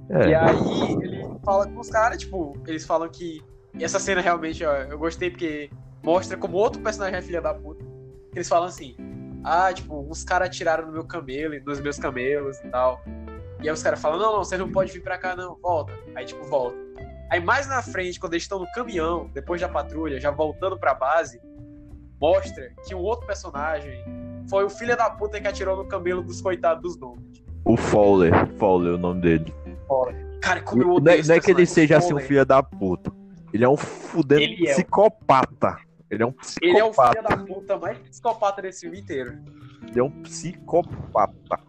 É. 0.10 0.30
E 0.30 0.36
aí 0.36 0.56
ele 1.02 1.24
fala 1.44 1.68
com 1.68 1.80
os 1.80 1.90
caras, 1.90 2.18
tipo, 2.20 2.56
eles 2.68 2.86
falam 2.86 3.10
que 3.10 3.42
essa 3.80 4.00
cena 4.00 4.22
realmente, 4.22 4.64
ó, 4.64 4.74
eu 4.76 4.98
gostei 4.98 5.30
porque 5.30 5.70
mostra 6.04 6.38
como 6.38 6.58
outro 6.58 6.82
personagem 6.82 7.18
é 7.18 7.22
filha 7.22 7.42
da 7.42 7.54
puta. 7.54 7.84
Eles 8.34 8.48
falam 8.48 8.68
assim, 8.68 8.96
ah, 9.44 9.72
tipo, 9.74 10.00
uns 10.10 10.24
caras 10.24 10.48
atiraram 10.50 10.86
no 10.88 10.92
meu 10.94 11.04
camelo, 11.06 11.56
nos 11.66 11.80
meus 11.80 11.98
camelos 11.98 12.58
e 12.60 12.68
tal. 12.70 13.02
E 13.62 13.68
aí 13.68 13.74
os 13.74 13.82
caras 13.82 14.00
falam, 14.02 14.20
não, 14.20 14.34
não, 14.34 14.44
você 14.44 14.58
não 14.58 14.72
pode 14.72 14.92
vir 14.92 15.02
pra 15.02 15.18
cá 15.18 15.36
não, 15.36 15.56
volta. 15.56 15.94
Aí 16.16 16.26
tipo, 16.26 16.44
volta. 16.46 16.78
Aí 17.32 17.40
mais 17.40 17.68
na 17.68 17.82
frente, 17.82 18.20
quando 18.20 18.34
eles 18.34 18.44
estão 18.44 18.60
no 18.60 18.72
caminhão, 18.74 19.30
depois 19.34 19.60
da 19.60 19.68
patrulha, 19.68 20.20
já 20.20 20.30
voltando 20.30 20.78
pra 20.78 20.94
base, 20.94 21.42
mostra 22.22 22.72
que 22.86 22.94
um 22.94 23.00
outro 23.00 23.26
personagem 23.26 24.04
foi 24.50 24.64
o 24.66 24.70
filho 24.70 24.96
da 24.96 25.10
puta 25.10 25.40
que 25.40 25.48
atirou 25.48 25.78
no 25.78 25.86
camelo 25.88 26.22
dos 26.24 26.42
coitados 26.42 26.82
dos 26.84 26.98
nomes. 26.98 27.44
O 27.64 27.76
Fowler. 27.76 28.32
Fowler 28.58 28.94
é 28.94 28.96
o 28.96 28.98
nome 28.98 29.22
dele. 29.22 29.54
Cara, 30.42 30.62
como 30.62 30.84
eu 30.84 30.88
Não 30.88 30.96
odeio 30.96 31.18
é, 31.18 31.20
esse 31.20 31.30
não 31.30 31.36
é 31.36 31.40
que 31.40 31.52
ele 31.52 31.66
seja 31.66 31.98
assim 31.98 32.08
um 32.08 32.10
Fowler. 32.12 32.28
filho 32.28 32.46
da 32.46 32.62
puta. 32.62 33.12
Ele 33.54 33.64
é 33.64 33.70
um 33.70 33.78
fudendo 33.78 34.42
Ele 34.42 34.68
é. 34.68 34.74
psicopata. 34.74 35.78
Ele 36.10 36.24
é 36.24 36.26
um 36.26 36.32
psicopata. 36.32 36.68
Ele 36.68 36.78
é 36.78 36.84
o 36.84 36.94
filho 36.94 37.24
da 37.24 37.38
puta 37.38 37.78
mais 37.78 37.98
psicopata 37.98 38.62
desse 38.62 38.82
filme 38.82 39.00
inteiro. 39.00 39.38
Ele 39.88 40.00
é 40.00 40.04
um 40.04 40.12
psicopata. 40.22 41.60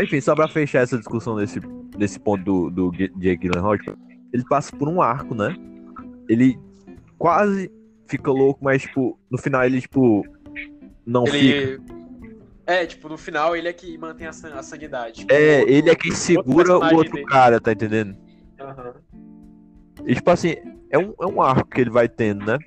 Enfim, 0.00 0.20
só 0.20 0.34
pra 0.34 0.48
fechar 0.48 0.82
essa 0.82 0.98
discussão 0.98 1.36
desse, 1.36 1.60
desse 1.96 2.20
ponto 2.20 2.42
do, 2.44 2.70
do 2.70 2.92
Jake 2.92 3.38
Gyllenhaal, 3.48 3.78
tipo, 3.78 3.96
ele 4.32 4.44
passa 4.44 4.74
por 4.76 4.88
um 4.88 5.00
arco, 5.00 5.34
né? 5.34 5.56
Ele 6.28 6.58
quase 7.16 7.72
fica 8.06 8.30
louco, 8.30 8.60
mas, 8.62 8.82
tipo, 8.82 9.18
no 9.30 9.38
final 9.38 9.64
ele, 9.64 9.80
tipo, 9.80 10.24
não 11.08 11.26
fica. 11.26 11.36
Ele. 11.38 11.80
É, 12.66 12.84
tipo, 12.84 13.08
no 13.08 13.16
final 13.16 13.56
ele 13.56 13.66
é 13.66 13.72
que 13.72 13.96
mantém 13.96 14.26
a, 14.26 14.32
san- 14.32 14.54
a 14.54 14.62
sanidade. 14.62 15.20
Tipo, 15.20 15.32
É, 15.32 15.60
outro- 15.60 15.72
ele 15.74 15.90
é 15.90 15.94
quem 15.94 16.12
segura 16.12 16.78
o 16.78 16.94
outro 16.94 17.14
dele. 17.14 17.24
cara, 17.26 17.58
tá 17.60 17.72
entendendo? 17.72 18.14
Aham. 18.60 18.94
E, 20.06 20.14
tipo 20.14 20.30
assim, 20.30 20.54
é 20.90 20.98
um, 20.98 21.14
é 21.20 21.26
um 21.26 21.40
arco 21.40 21.68
que 21.68 21.80
ele 21.80 21.90
vai 21.90 22.08
tendo, 22.08 22.44
né? 22.44 22.58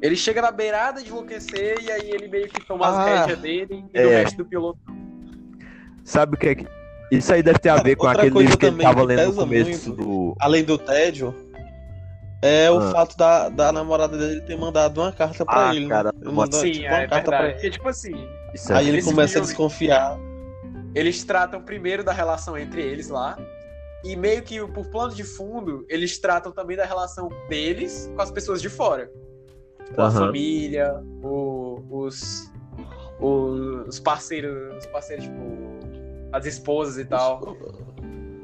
Ele 0.00 0.16
chega 0.16 0.40
na 0.40 0.50
beirada 0.50 1.02
de 1.02 1.08
enlouquecer 1.10 1.82
e 1.82 1.90
aí 1.90 2.10
ele 2.10 2.28
meio 2.28 2.48
que 2.48 2.60
toma 2.66 2.86
Ah, 2.86 3.02
as 3.02 3.26
rédeas 3.26 3.38
dele 3.40 3.84
e 3.92 3.98
é. 3.98 4.06
o 4.06 4.10
resto 4.10 4.36
do 4.38 4.46
piloto. 4.46 4.78
Sabe 6.04 6.34
o 6.34 6.38
que 6.38 6.48
é 6.48 6.54
que. 6.54 6.66
Isso 7.10 7.32
aí 7.32 7.42
deve 7.42 7.58
ter 7.58 7.70
a 7.70 7.72
Cara, 7.74 7.84
ver 7.84 7.96
com 7.96 8.06
outra 8.06 8.22
aquele 8.22 8.38
livro 8.38 8.58
que 8.58 8.66
ele 8.66 8.82
tava 8.82 9.00
que 9.00 9.06
lendo 9.06 9.26
no 9.32 9.34
começo 9.34 9.88
muito. 9.90 10.02
do. 10.04 10.36
Além 10.40 10.62
do 10.64 10.78
tédio, 10.78 11.34
é 12.42 12.70
o 12.70 12.78
Ah. 12.78 12.90
fato 12.92 13.16
da, 13.16 13.48
da 13.48 13.72
namorada 13.72 14.16
dele 14.16 14.40
ter 14.42 14.56
mandado 14.56 15.00
uma 15.00 15.12
carta 15.12 15.44
pra 15.44 15.70
Ah, 15.70 15.74
ele, 15.74 15.88
cara, 15.88 16.12
né? 16.14 16.20
Ele 16.22 16.32
mandou, 16.32 16.60
Sim, 16.60 16.72
tipo, 16.72 16.86
é 16.86 16.88
uma 17.00 17.08
carta 17.08 17.30
pra 17.30 17.38
verdade. 17.38 17.44
ele. 17.46 17.54
Porque, 17.54 17.70
tipo 17.70 17.88
assim, 17.88 18.28
Isso 18.54 18.72
é 18.72 18.76
Aí 18.76 18.88
ele 18.88 19.02
começa 19.02 19.32
a 19.32 19.42
filme- 19.42 19.46
desconfiar. 19.48 20.18
eles 20.94 21.22
tratam 21.24 21.60
primeiro 21.62 22.02
da 22.02 22.12
relação 22.12 22.56
entre 22.56 22.80
eles 22.82 23.08
lá. 23.08 23.36
E 24.04 24.14
meio 24.16 24.42
que 24.42 24.64
por 24.68 24.86
plano 24.86 25.12
de 25.12 25.24
fundo, 25.24 25.84
eles 25.88 26.18
tratam 26.18 26.52
também 26.52 26.76
da 26.76 26.84
relação 26.84 27.28
deles 27.48 28.10
com 28.14 28.22
as 28.22 28.30
pessoas 28.30 28.62
de 28.62 28.68
fora. 28.68 29.10
Tipo, 29.84 30.00
a 30.00 30.04
Aham. 30.06 30.26
família, 30.26 30.94
o- 31.22 31.82
os, 31.90 32.50
os 33.20 33.98
parceiros, 34.00 34.76
os 34.78 34.86
parceiros, 34.86 35.24
tipo, 35.24 35.42
as 36.32 36.46
esposas 36.46 36.98
e 36.98 37.04
tal. 37.04 37.56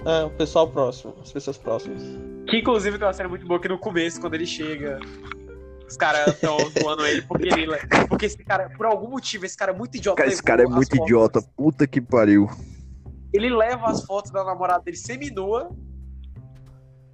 É, 0.04 0.24
o 0.24 0.30
pessoal 0.30 0.68
próximo, 0.68 1.14
as 1.22 1.32
pessoas 1.32 1.56
próximas. 1.56 2.02
Que 2.46 2.58
inclusive 2.58 2.98
tem 2.98 3.06
uma 3.06 3.12
cena 3.12 3.28
muito 3.28 3.46
boa 3.46 3.60
que 3.60 3.68
no 3.68 3.78
começo, 3.78 4.20
quando 4.20 4.34
ele 4.34 4.46
chega, 4.46 4.98
os 5.88 5.96
caras 5.96 6.34
estão 6.34 6.56
zoando 6.78 7.06
ele 7.06 7.22
porque 7.22 7.48
ele. 7.48 7.76
Porque 8.08 8.26
esse 8.26 8.38
cara, 8.44 8.70
por 8.70 8.86
algum 8.86 9.08
motivo, 9.08 9.46
esse 9.46 9.56
cara 9.56 9.72
é 9.72 9.76
muito 9.76 9.96
idiota. 9.96 10.16
Cara, 10.16 10.32
esse 10.32 10.42
cara 10.42 10.62
é 10.62 10.66
muito 10.66 10.90
fotos. 10.90 11.06
idiota. 11.06 11.42
Puta 11.56 11.86
que 11.86 12.00
pariu. 12.00 12.48
Ele 13.32 13.50
leva 13.50 13.86
as 13.86 14.04
fotos 14.04 14.30
da 14.30 14.44
namorada 14.44 14.84
dele 14.84 14.96
seminua. 14.96 15.70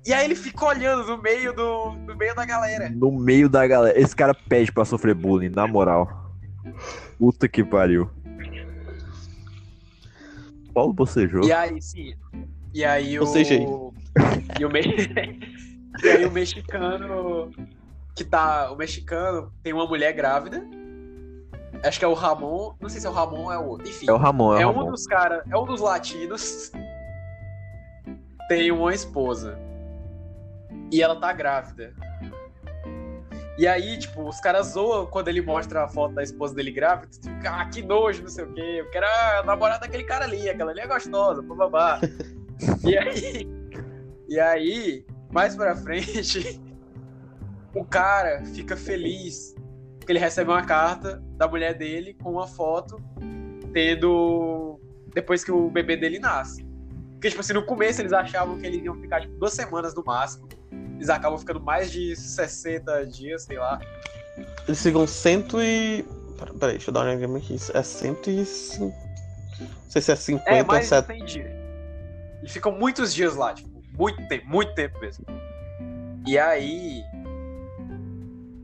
E 0.06 0.12
aí 0.12 0.24
ele 0.24 0.34
fica 0.34 0.64
olhando 0.64 1.06
no 1.06 1.20
meio 1.20 1.54
do, 1.54 1.92
no 1.92 2.16
meio 2.16 2.34
da 2.34 2.44
galera. 2.44 2.88
No 2.90 3.12
meio 3.12 3.48
da 3.48 3.66
galera. 3.66 3.98
Esse 3.98 4.16
cara 4.16 4.34
pede 4.34 4.72
pra 4.72 4.84
sofrer 4.84 5.14
bullying, 5.14 5.50
na 5.50 5.66
moral. 5.66 6.32
Puta 7.18 7.46
que 7.48 7.62
pariu. 7.62 8.10
Paulo 10.72 10.92
bocejou. 10.92 11.44
E 11.44 11.52
aí, 11.52 11.80
sim. 11.82 12.14
E 12.72 12.84
aí 12.84 13.18
o. 13.18 13.24
E 14.58 14.64
o, 14.64 14.70
me... 14.70 14.80
e 16.02 16.08
aí 16.08 16.24
o 16.24 16.30
mexicano. 16.30 17.50
Que 18.14 18.24
tá. 18.24 18.70
O 18.70 18.76
mexicano 18.76 19.52
tem 19.62 19.72
uma 19.72 19.86
mulher 19.86 20.12
grávida. 20.12 20.64
Acho 21.84 21.98
que 21.98 22.04
é 22.04 22.08
o 22.08 22.14
Ramon. 22.14 22.74
Não 22.80 22.88
sei 22.88 23.00
se 23.00 23.06
é 23.06 23.10
o 23.10 23.12
Ramon 23.12 23.44
ou 23.44 23.52
é 23.52 23.58
o 23.58 23.66
outro. 23.66 23.88
Enfim. 23.88 24.06
É 24.08 24.12
o 24.12 24.16
Ramon, 24.16 24.56
é 24.56 24.62
É 24.62 24.66
o 24.66 24.70
um 24.70 24.72
Ramon. 24.74 24.90
dos 24.90 25.06
caras, 25.06 25.42
é 25.50 25.56
um 25.56 25.64
dos 25.64 25.80
latinos. 25.80 26.70
Tem 28.48 28.70
uma 28.70 28.94
esposa. 28.94 29.58
E 30.92 31.02
ela 31.02 31.16
tá 31.16 31.32
grávida. 31.32 31.94
E 33.56 33.66
aí, 33.66 33.98
tipo, 33.98 34.26
os 34.28 34.40
caras 34.40 34.68
zoam 34.68 35.06
quando 35.06 35.28
ele 35.28 35.40
mostra 35.42 35.84
a 35.84 35.88
foto 35.88 36.14
da 36.14 36.22
esposa 36.22 36.54
dele 36.54 36.70
grávida. 36.70 37.08
Tipo, 37.12 37.28
ah, 37.46 37.64
que 37.66 37.82
nojo, 37.82 38.22
não 38.22 38.28
sei 38.28 38.44
o 38.44 38.52
quê. 38.52 38.76
Eu 38.78 38.90
quero 38.90 39.06
a 39.06 39.42
namorada 39.44 39.80
daquele 39.80 40.04
cara 40.04 40.24
ali, 40.24 40.48
aquela 40.48 40.70
ali 40.70 40.80
é 40.80 40.86
gostosa, 40.86 41.42
babá. 41.42 42.00
e 42.84 42.96
aí. 42.96 43.48
E 44.28 44.38
aí, 44.38 45.04
mais 45.32 45.56
pra 45.56 45.74
frente, 45.74 46.61
o 47.74 47.84
cara 47.84 48.44
fica 48.46 48.76
feliz 48.76 49.54
porque 49.98 50.12
ele 50.12 50.18
recebe 50.18 50.50
uma 50.50 50.64
carta 50.64 51.22
da 51.36 51.46
mulher 51.46 51.74
dele 51.76 52.14
com 52.22 52.32
uma 52.32 52.46
foto 52.46 53.00
tendo. 53.72 54.78
Depois 55.14 55.42
que 55.44 55.50
o 55.52 55.68
bebê 55.70 55.96
dele 55.96 56.18
nasce. 56.18 56.64
Porque, 57.12 57.28
tipo 57.28 57.40
assim, 57.40 57.52
no 57.52 57.64
começo 57.64 58.00
eles 58.00 58.12
achavam 58.12 58.58
que 58.58 58.66
eles 58.66 58.82
iam 58.82 58.94
ficar, 59.00 59.20
tipo, 59.20 59.34
duas 59.36 59.52
semanas 59.52 59.94
no 59.94 60.02
máximo. 60.04 60.48
Eles 60.96 61.11
acabam 61.11 61.38
ficando 61.38 61.61
mais 61.61 61.90
de 61.90 62.14
60 62.16 63.06
dias, 63.06 63.42
sei 63.42 63.58
lá. 63.58 63.78
Eles 64.66 64.82
ficam 64.82 65.06
cento 65.06 65.61
e. 65.61 66.04
Pera- 66.38 66.54
Peraí, 66.54 66.74
deixa 66.76 66.90
eu 66.90 66.94
dar 66.94 67.00
uma 67.00 67.14
olhada 67.14 67.36
aqui. 67.36 67.56
É 67.74 67.82
cento 67.82 68.30
e. 68.30 68.36
Não 68.78 68.92
sei 69.88 70.00
se 70.02 70.12
é 70.12 70.16
50 70.16 70.50
É, 70.50 70.61
ou 70.61 70.66
mais 70.66 70.82
de 70.82 70.88
70. 70.88 71.59
100 72.41 72.43
dias. 72.43 72.43
E 72.43 72.49
ficam 72.49 72.72
muitos 72.72 73.14
dias 73.14 73.36
lá, 73.36 73.55
tipo, 73.55 73.82
muito 73.97 74.26
tempo, 74.28 74.47
muito 74.47 74.74
tempo 74.74 74.99
mesmo. 75.01 75.24
E 76.26 76.38
aí. 76.38 77.03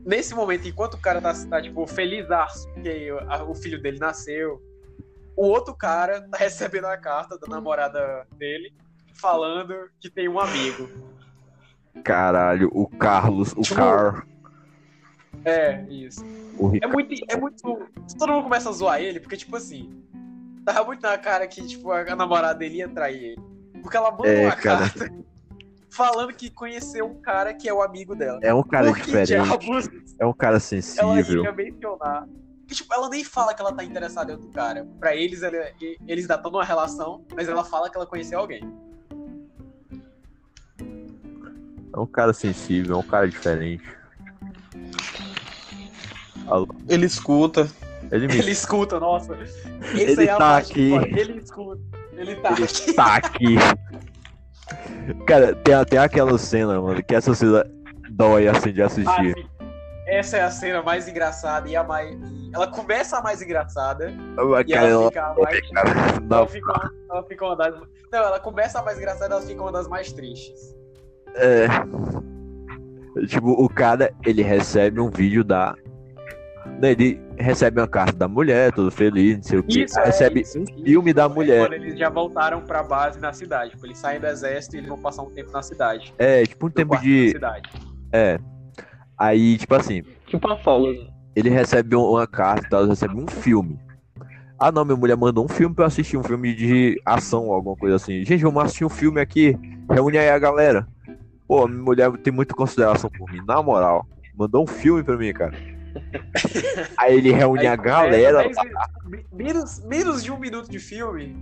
Nesse 0.05 0.33
momento, 0.33 0.67
enquanto 0.67 0.93
o 0.93 1.01
cara 1.01 1.19
tá, 1.19 1.33
tá 1.49 1.61
tipo, 1.61 1.85
feliz 1.85 2.25
porque 2.73 3.11
o 3.45 3.53
filho 3.53 3.81
dele 3.81 3.99
nasceu, 3.99 4.61
o 5.35 5.45
outro 5.45 5.75
cara 5.75 6.21
tá 6.21 6.37
recebendo 6.37 6.85
a 6.85 6.97
carta 6.97 7.37
da 7.37 7.47
namorada 7.47 8.25
dele 8.37 8.73
falando 9.13 9.89
que 9.99 10.09
tem 10.09 10.29
um 10.29 10.39
amigo. 10.39 10.89
Caralho, 12.03 12.69
o 12.73 12.87
Carlos, 12.87 13.51
o 13.53 13.61
Tipo, 13.61 13.75
Car, 13.75 14.27
É, 15.43 15.83
isso. 15.89 16.23
É 16.81 16.87
muito. 16.87 17.25
É 17.29 17.37
muito. 17.37 17.61
Todo 18.17 18.31
mundo 18.31 18.43
começa 18.43 18.69
a 18.69 18.73
zoar 18.73 19.01
ele, 19.01 19.19
porque, 19.19 19.37
tipo 19.37 19.55
assim. 19.55 20.03
Tava 20.65 20.83
muito 20.83 21.01
na 21.01 21.17
cara 21.17 21.47
que, 21.47 21.65
tipo, 21.65 21.91
a 21.91 22.15
namorada 22.15 22.59
dele 22.59 22.77
ia 22.77 22.89
trair 22.89 23.23
ele. 23.23 23.56
Porque 23.81 23.97
ela 23.97 24.11
mandou 24.11 24.25
É, 24.27 24.41
uma 24.45 24.55
cara. 24.55 24.89
carta 24.89 25.11
falando 25.89 26.33
que 26.33 26.49
conheceu 26.49 27.05
um 27.07 27.21
cara 27.21 27.53
que 27.53 27.67
é 27.67 27.73
o 27.73 27.81
amigo 27.81 28.15
dela. 28.15 28.39
É 28.43 28.53
um 28.53 28.63
cara 28.63 28.87
Por 28.87 28.97
diferente. 28.97 29.27
diabos 29.27 29.87
É 30.19 30.25
um 30.25 30.33
cara 30.33 30.51
ela 30.53 30.59
sensível. 30.59 31.43
ia 31.43 31.51
mencionar? 31.51 32.27
Tipo, 32.67 32.93
ela 32.93 33.09
nem 33.09 33.23
fala 33.23 33.53
que 33.53 33.61
ela 33.61 33.73
tá 33.73 33.83
interessada 33.83 34.31
em 34.31 34.35
outro 34.35 34.49
cara. 34.51 34.85
Pra 34.99 35.15
eles, 35.15 35.41
ela- 35.41 35.55
eles 35.81 36.23
ainda 36.25 36.35
estão 36.35 36.51
numa 36.51 36.65
relação, 36.65 37.25
mas 37.33 37.47
ela 37.47 37.63
fala 37.63 37.89
que 37.89 37.95
ela 37.97 38.05
conheceu 38.05 38.39
alguém. 38.39 38.61
É 41.93 41.99
um 41.99 42.05
cara 42.05 42.33
sensível, 42.33 42.97
é 42.97 42.99
um 42.99 43.07
cara 43.07 43.27
diferente. 43.27 43.83
Alô, 46.45 46.67
Ele 46.87 47.05
escuta. 47.05 47.67
Ele 48.11 48.27
me 48.27 48.37
Ele 48.37 48.51
escuta, 48.51 48.99
nossa. 48.99 49.33
Esse 49.41 50.11
Ele 50.11 50.21
aí 50.21 50.27
é 50.27 50.31
a 50.31 50.37
tá 50.37 50.51
parte 50.51 50.71
aqui. 50.71 50.91
Ele 51.17 51.39
escuta. 51.39 51.81
Ele 52.17 52.35
tá 52.37 52.49
aqui. 52.49 52.93
tá 52.93 53.15
aqui. 53.15 53.55
Cara, 55.25 55.55
tem 55.55 55.73
até 55.73 55.97
aquela 55.97 56.37
cena, 56.37 56.81
mano, 56.81 57.01
que 57.03 57.15
essa 57.15 57.33
cena 57.33 57.65
dói 58.11 58.47
assim 58.47 58.71
de 58.73 58.81
Ah, 58.81 58.87
assistir. 58.87 59.33
sim. 59.35 59.45
Essa 60.07 60.37
é 60.37 60.41
a 60.41 60.49
cena 60.51 60.81
mais 60.81 61.07
engraçada 61.07 61.67
e 61.69 61.75
a 61.75 61.83
mais. 61.83 62.17
Ela 62.53 62.67
começa 62.67 63.17
a 63.17 63.21
mais 63.21 63.41
engraçada 63.41 64.13
Ah, 64.37 64.61
e 64.61 64.73
cara, 64.73 64.87
ela 64.87 65.01
ela, 65.01 65.07
fica 65.09 65.25
a 65.25 65.35
mais. 65.35 65.69
cara, 65.71 65.89
não, 66.21 66.37
Ela 66.37 66.47
fica, 66.47 66.91
ela 67.11 67.23
fica 67.23 67.45
uma 67.45 67.55
das. 67.57 67.75
Não, 68.11 68.19
ela 68.19 68.39
começa 68.39 68.79
a 68.79 68.83
mais 68.83 68.97
engraçada 68.97 69.33
e 69.33 69.37
ela 69.37 69.41
fica 69.45 69.61
uma 69.61 69.71
das 69.71 69.87
mais 69.87 70.11
tristes. 70.11 70.75
é. 71.35 71.67
Tipo, 73.27 73.49
o 73.51 73.67
cara, 73.67 74.13
ele 74.25 74.43
recebe 74.43 74.99
um 75.01 75.09
vídeo 75.09 75.43
da. 75.43 75.75
Né, 76.79 76.91
Ele 76.91 77.19
recebe 77.37 77.79
uma 77.81 77.87
carta 77.87 78.13
da 78.15 78.27
mulher, 78.27 78.71
todo 78.71 78.91
feliz, 78.91 79.37
não 79.37 79.43
sei 79.43 79.59
o 79.59 79.63
que. 79.63 79.83
Isso, 79.83 79.99
é 79.99 80.05
recebe 80.05 80.41
isso, 80.41 80.59
um 80.59 80.63
isso 80.63 80.83
filme 80.83 81.11
da 81.13 81.23
é 81.23 81.27
mulher. 81.27 81.67
Quando 81.67 81.73
eles 81.73 81.97
já 81.97 82.09
voltaram 82.09 82.61
pra 82.61 82.83
base 82.83 83.19
na 83.19 83.33
cidade. 83.33 83.71
Tipo, 83.71 83.85
eles 83.87 83.97
saem 83.97 84.19
do 84.19 84.27
exército 84.27 84.75
e 84.75 84.79
eles 84.79 84.89
vão 84.89 84.99
passar 84.99 85.23
um 85.23 85.29
tempo 85.31 85.51
na 85.51 85.61
cidade. 85.63 86.13
É, 86.19 86.43
tipo 86.45 86.67
um 86.67 86.69
tempo 86.69 86.93
da 86.95 87.01
de. 87.01 87.29
cidade. 87.31 87.69
É. 88.11 88.39
Aí, 89.17 89.57
tipo 89.57 89.73
assim, 89.73 90.03
Tipo 90.27 90.47
uma 90.47 90.57
folga. 90.59 90.95
ele 91.35 91.49
recebe 91.49 91.95
um- 91.95 92.11
uma 92.11 92.27
carta 92.27 92.67
e 92.67 92.69
tal, 92.69 92.81
ele 92.81 92.89
recebe 92.89 93.15
um 93.15 93.27
filme. 93.27 93.79
Ah 94.59 94.71
não, 94.71 94.83
minha 94.85 94.95
mulher 94.97 95.15
mandou 95.17 95.45
um 95.45 95.47
filme 95.47 95.73
pra 95.73 95.83
eu 95.83 95.87
assistir, 95.87 96.17
um 96.17 96.23
filme 96.23 96.53
de 96.53 96.99
ação, 97.05 97.51
alguma 97.51 97.75
coisa 97.75 97.95
assim. 97.95 98.23
Gente, 98.25 98.43
vamos 98.43 98.63
assistir 98.63 98.85
um 98.85 98.89
filme 98.89 99.19
aqui. 99.21 99.55
Reúne 99.89 100.17
aí 100.17 100.29
a 100.29 100.37
galera. 100.39 100.87
Pô, 101.47 101.67
minha 101.67 101.81
mulher 101.81 102.11
tem 102.17 102.33
muita 102.33 102.53
consideração 102.55 103.09
por 103.09 103.31
mim, 103.31 103.41
na 103.47 103.61
moral. 103.63 104.05
Mandou 104.35 104.63
um 104.63 104.67
filme 104.67 105.03
pra 105.03 105.15
mim, 105.17 105.31
cara. 105.33 105.53
Aí 106.97 107.15
ele 107.17 107.31
reúne 107.31 107.61
Aí 107.61 107.67
a 107.67 107.75
galera. 107.75 108.49
mi- 109.05 109.25
menos, 109.31 109.83
menos 109.85 110.23
de 110.23 110.31
um 110.31 110.37
minuto 110.39 110.69
de 110.69 110.79
filme. 110.79 111.35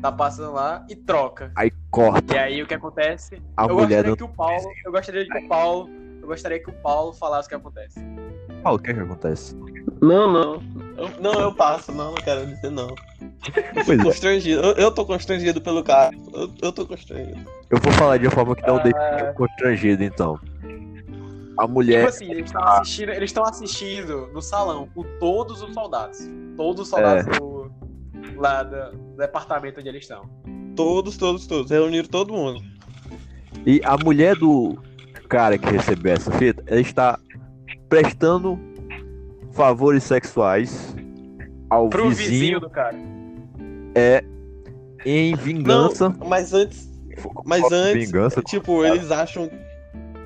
Tá 0.00 0.12
passando 0.12 0.52
lá 0.52 0.84
e 0.90 0.94
troca. 0.94 1.50
Aí 1.56 1.70
corta. 1.90 2.34
E 2.34 2.38
aí 2.38 2.62
o 2.62 2.66
que 2.66 2.74
acontece? 2.74 3.40
A 3.56 3.64
eu 3.64 3.68
mulher 3.74 4.02
gostaria 4.04 4.10
do. 4.10 4.16
que 4.16 4.24
o 4.24 4.28
Paulo. 4.28 4.68
Eu 4.84 4.92
gostaria 4.92 5.26
que 5.26 5.38
o 5.38 5.48
Paulo. 5.48 5.90
Eu 6.20 6.26
gostaria 6.28 6.58
que 6.62 6.70
o 6.70 6.72
Paulo 6.74 7.12
falasse 7.14 7.46
o 7.46 7.48
que 7.48 7.54
acontece. 7.54 8.00
Paulo, 8.62 8.78
o 8.78 8.82
que 8.82 8.90
é 8.90 8.94
que 8.94 9.00
acontece? 9.00 9.56
Não, 10.02 10.30
não. 10.32 10.62
Eu- 10.98 11.10
não, 11.20 11.32
eu 11.40 11.54
passo, 11.54 11.92
não, 11.92 12.08
não 12.08 12.16
quero 12.22 12.46
dizer 12.46 12.70
não. 12.70 12.94
Pois 13.86 13.98
é, 13.98 14.02
Constrangido. 14.02 14.60
Eu, 14.60 14.72
eu 14.74 14.90
tô 14.90 15.06
constrangido 15.06 15.60
pelo 15.60 15.82
cara. 15.82 16.14
Eu, 16.34 16.52
eu 16.62 16.72
tô 16.72 16.84
constrangido. 16.86 17.40
eu 17.70 17.78
vou 17.80 17.92
falar 17.92 18.18
de 18.18 18.26
uma 18.26 18.32
forma 18.32 18.54
que 18.56 18.66
não 18.66 18.76
Ah. 18.76 18.82
deixe 18.82 19.32
constrangido, 19.34 20.02
então. 20.04 20.38
A 21.58 21.62
Tipo 21.62 21.72
mulher. 21.74 22.06
assim, 22.08 22.30
eles 22.30 22.46
estão 22.46 22.62
assistindo, 22.64 23.08
eles 23.10 23.30
estão 23.30 23.44
assistindo 23.44 24.26
no 24.32 24.42
salão 24.42 24.88
com 24.94 25.02
todos 25.18 25.62
os 25.62 25.72
soldados. 25.72 26.18
Todos 26.56 26.82
os 26.82 26.88
soldados 26.88 27.26
É. 27.26 27.38
do, 27.38 27.70
lá 28.36 28.62
do, 28.62 28.96
do 28.96 29.16
departamento 29.16 29.80
onde 29.80 29.88
eles 29.88 30.02
estão. 30.02 30.28
Todos, 30.74 31.16
todos, 31.16 31.46
todos. 31.46 31.70
Reuniram 31.70 32.08
todo 32.08 32.32
mundo. 32.34 32.60
E 33.64 33.80
a 33.84 33.96
mulher 33.96 34.36
do 34.36 34.76
cara 35.28 35.56
que 35.56 35.66
recebeu 35.70 36.12
essa 36.12 36.30
fita, 36.32 36.62
ela 36.66 36.80
está 36.80 37.18
prestando 37.88 38.58
favores 39.52 40.04
sexuais 40.04 40.94
ao 41.70 41.88
Pro 41.88 42.10
vizinho, 42.10 42.30
vizinho, 42.30 42.60
do 42.60 42.68
cara. 42.70 42.96
em 45.04 45.34
vingança. 45.36 46.10
Não, 46.10 46.28
mas 46.28 46.52
antes. 46.52 46.90
Mas 47.46 47.72
antes, 47.72 48.06
Vingança. 48.10 48.42
tipo, 48.42 48.84
eles 48.84 49.10
acham. 49.10 49.50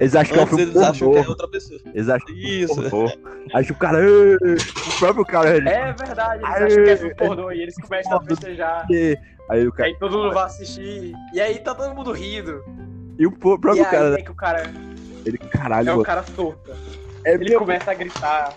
Eles 0.01 0.17
acham 0.17 0.33
que 0.33 0.39
é 0.39 0.41
um 0.41 0.43
Antes 0.45 0.57
filme 0.57 0.73
eles 0.73 0.83
acham 0.83 0.95
que 0.95 1.05
é 1.05 1.19
pornô. 1.19 1.31
outra 1.31 1.49
pessoa. 1.49 1.81
Eles 1.95 2.09
acham 2.09 2.27
que 2.27 2.33
é 2.33 2.35
um 2.35 2.65
Isso. 2.65 2.81
Aí 3.53 3.65
o 3.71 3.75
cara. 3.75 3.99
O 4.01 4.99
próprio 4.99 5.25
cara. 5.27 5.57
Ele, 5.57 5.69
É 5.69 5.93
verdade, 5.93 6.43
eles 6.43 6.55
Aê, 6.57 6.65
acham 6.65 6.85
que 6.85 6.91
é 6.91 6.97
filme 6.97 7.15
pornô 7.15 7.53
e 7.53 7.61
eles 7.63 7.75
começam 7.77 8.17
a 8.17 8.23
festejar. 8.25 8.87
Aí 9.51 9.67
o 9.67 9.69
E 9.69 9.73
cara. 9.73 9.89
aí 9.89 9.99
todo 9.99 10.17
mundo 10.19 10.33
vai 10.33 10.45
assistir. 10.45 11.13
E 11.35 11.41
aí 11.41 11.59
tá 11.59 11.75
todo 11.75 11.95
mundo 11.95 12.13
rindo. 12.13 12.65
E 13.19 13.27
o 13.27 13.31
pô- 13.33 13.57
E 13.57 13.59
próprio 13.61 13.85
aí 13.85 13.91
cara. 13.91 14.19
é 14.19 14.23
que 14.23 14.31
o 14.31 14.35
cara 14.35 14.63
Ele, 15.27 15.37
caralho, 15.37 15.89
é 15.89 15.93
o 15.93 15.97
mano. 15.97 16.07
cara 16.07 16.23
torto. 16.23 16.71
É 17.27 17.35
Ele 17.35 17.51
meu, 17.51 17.59
começa 17.59 17.91
a 17.91 17.95
gritar. 17.95 18.55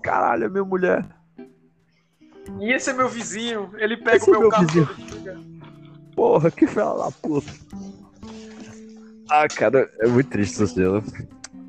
caralho, 0.00 0.44
é 0.44 0.48
minha 0.48 0.64
mulher. 0.64 1.04
E 2.60 2.72
esse 2.72 2.90
é 2.90 2.92
meu 2.92 3.08
vizinho. 3.08 3.70
Ele 3.78 3.96
pega 3.96 4.16
Esse 4.18 4.30
o 4.30 4.34
é 4.34 4.38
meu 4.38 4.40
meu 4.42 4.50
carro. 4.50 4.66
Porra, 6.14 6.50
que 6.52 6.66
fela 6.68 7.04
da 7.06 7.10
puta. 7.10 7.50
Ah, 9.30 9.46
cara, 9.48 9.90
é 10.00 10.06
muito 10.06 10.30
triste 10.30 10.54
essa 10.62 10.66
cena. 10.66 11.02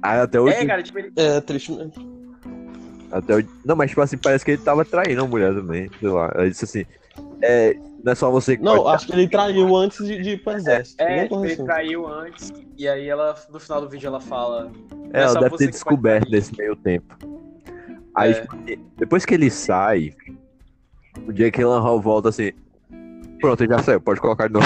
Ah, 0.01 0.24
até 0.24 0.39
hoje. 0.39 0.56
É, 0.56 0.66
cara, 0.66 0.84
tipo, 0.84 0.99
ele. 0.99 1.12
É 1.16 1.39
triste 1.41 1.72
mesmo. 1.72 1.93
Até 3.12 3.38
o... 3.38 3.43
Não, 3.64 3.76
mas 3.76 3.89
tipo 3.89 4.01
assim, 4.01 4.18
parece 4.18 4.43
que 4.43 4.51
ele 4.51 4.62
tava 4.62 4.84
traindo 4.84 5.24
a 5.24 5.28
mulher 5.28 5.53
também. 5.53 5.89
Sei 5.99 6.10
lá. 6.10 6.32
Ela 6.36 6.49
disse 6.49 6.66
assim: 6.66 6.86
é, 7.41 7.76
não 8.03 8.12
é 8.12 8.16
só 8.16 8.30
você 8.30 8.58
que 8.58 8.64
Não, 8.64 8.76
pode- 8.78 8.95
acho 8.95 9.06
que 9.08 9.14
ele 9.14 9.28
traiu 9.28 9.76
antes 9.76 10.06
de, 10.06 10.22
de 10.22 10.30
ir 10.32 10.43
pro 10.43 10.53
exército. 10.53 11.01
É, 11.01 11.06
Alguma 11.06 11.24
tipo, 11.24 11.36
coisa 11.36 11.45
ele 11.45 11.53
assim. 11.53 11.66
traiu 11.66 12.08
antes. 12.08 12.53
E 12.78 12.88
aí 12.88 13.08
ela, 13.08 13.36
no 13.51 13.60
final 13.60 13.82
do 13.82 13.89
vídeo, 13.89 14.08
ela 14.08 14.20
fala. 14.20 14.72
É, 15.14 15.22
ela 15.22 15.30
só 15.30 15.39
deve 15.39 15.58
ter 15.58 15.66
que 15.68 15.72
descoberto 15.72 16.30
nesse 16.30 16.56
meio 16.58 16.76
tempo. 16.76 17.16
Aí, 18.14 18.32
É. 18.32 18.41
tipo, 18.41 18.56
depois 18.97 19.26
que 19.26 19.34
ele 19.34 19.49
sai, 19.49 20.14
o 21.28 21.32
Jake 21.32 21.58
Gyllenhaal 21.60 22.01
volta 22.01 22.30
assim: 22.30 22.51
Pronto, 23.39 23.64
ele 23.64 23.74
já 23.74 23.82
saiu, 23.82 24.01
pode 24.01 24.20
colocar 24.20 24.47
de 24.47 24.53
novo. 24.53 24.66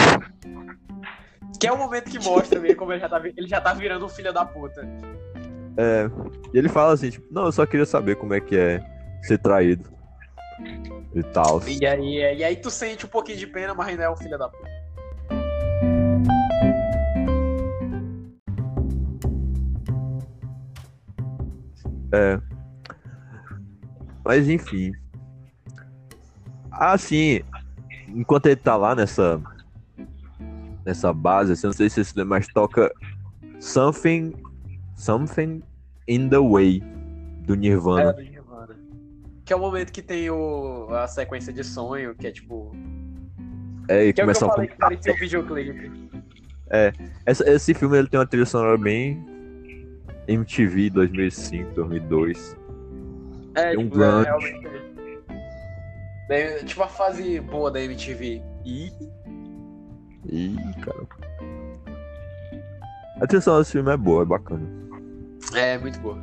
Que 1.59 1.67
é 1.67 1.71
o 1.71 1.77
momento 1.77 2.09
que 2.09 2.19
mostra 2.19 2.59
mesmo 2.59 2.77
como 2.77 2.93
ele 2.93 3.01
já 3.01 3.09
tá, 3.09 3.21
ele 3.23 3.47
já 3.47 3.59
tá 3.59 3.73
virando 3.73 4.05
um 4.05 4.09
filho 4.09 4.31
da 4.31 4.45
puta. 4.45 4.81
É, 5.77 6.09
e 6.53 6.57
ele 6.57 6.69
fala 6.69 6.93
assim: 6.93 7.09
tipo, 7.09 7.27
Não, 7.31 7.45
eu 7.45 7.51
só 7.51 7.65
queria 7.65 7.85
saber 7.85 8.15
como 8.15 8.33
é 8.33 8.39
que 8.39 8.57
é 8.57 8.81
ser 9.23 9.37
traído. 9.37 9.89
e 11.13 11.23
tal. 11.23 11.61
E 11.67 11.85
aí, 11.85 12.37
e 12.37 12.43
aí 12.43 12.55
tu 12.55 12.69
sente 12.69 13.05
um 13.05 13.09
pouquinho 13.09 13.37
de 13.37 13.47
pena, 13.47 13.73
mas 13.73 13.87
ainda 13.87 14.03
é 14.03 14.09
um 14.09 14.15
filho 14.15 14.37
da 14.37 14.47
puta. 14.47 14.69
É. 22.11 22.39
Mas 24.23 24.49
enfim. 24.49 24.91
Assim, 26.71 27.41
enquanto 28.07 28.45
ele 28.45 28.55
tá 28.55 28.75
lá 28.75 28.95
nessa 28.95 29.41
nessa 30.89 31.13
base, 31.13 31.53
assim, 31.53 31.67
eu 31.67 31.69
não 31.69 31.77
sei 31.77 31.89
se 31.89 32.03
você 32.03 32.23
mas 32.23 32.47
toca 32.47 32.91
Something 33.59 34.33
Something 34.95 35.61
in 36.07 36.27
the 36.29 36.39
Way 36.39 36.81
do 37.45 37.53
É, 37.53 37.57
Nirvana. 37.57 38.13
do 38.13 38.21
Nirvana. 38.21 38.75
Que 39.45 39.53
é 39.53 39.55
o 39.55 39.59
momento 39.59 39.91
que 39.91 40.01
tem 40.01 40.29
o, 40.29 40.87
a 40.91 41.07
sequência 41.07 41.53
de 41.53 41.63
sonho, 41.63 42.13
que 42.15 42.27
é 42.27 42.31
tipo. 42.31 42.71
É, 43.87 44.05
e 44.07 44.13
Que 44.13 44.21
é 44.21 44.23
o 44.23 44.27
que 44.27 44.33
começa 44.33 44.45
eu 44.45 44.49
a 44.49 44.51
falei 44.53 44.67
que 44.67 44.77
parecia 44.77 45.13
um 45.13 45.15
videoclipe. 45.17 45.91
Essa- 47.25 47.49
esse 47.49 47.73
filme 47.73 47.97
ele 47.97 48.07
tem 48.07 48.19
uma 48.19 48.25
trilha 48.27 48.45
sonora 48.45 48.77
bem 48.77 49.23
MTV 50.27 50.89
2005, 50.91 51.71
2002. 51.73 52.55
É, 53.55 53.71
Tem 53.71 53.79
um 53.79 53.83
tipo, 53.85 53.95
grunge. 53.97 54.27
é, 54.27 54.29
realmente. 54.29 54.67
é, 56.29 56.63
tipo 56.63 56.83
a 56.83 56.87
fase 56.87 57.39
boa 57.39 57.71
da 57.71 57.81
MTV. 57.81 58.41
E 58.65 58.91
Ih, 60.31 60.55
cara. 60.81 61.07
A 63.21 63.27
trilha 63.27 63.41
sonora 63.41 63.61
desse 63.63 63.73
filme 63.73 63.91
é 63.91 63.97
boa, 63.97 64.23
é 64.23 64.25
bacana. 64.25 64.67
é 65.55 65.77
muito 65.77 65.99
boa. 65.99 66.17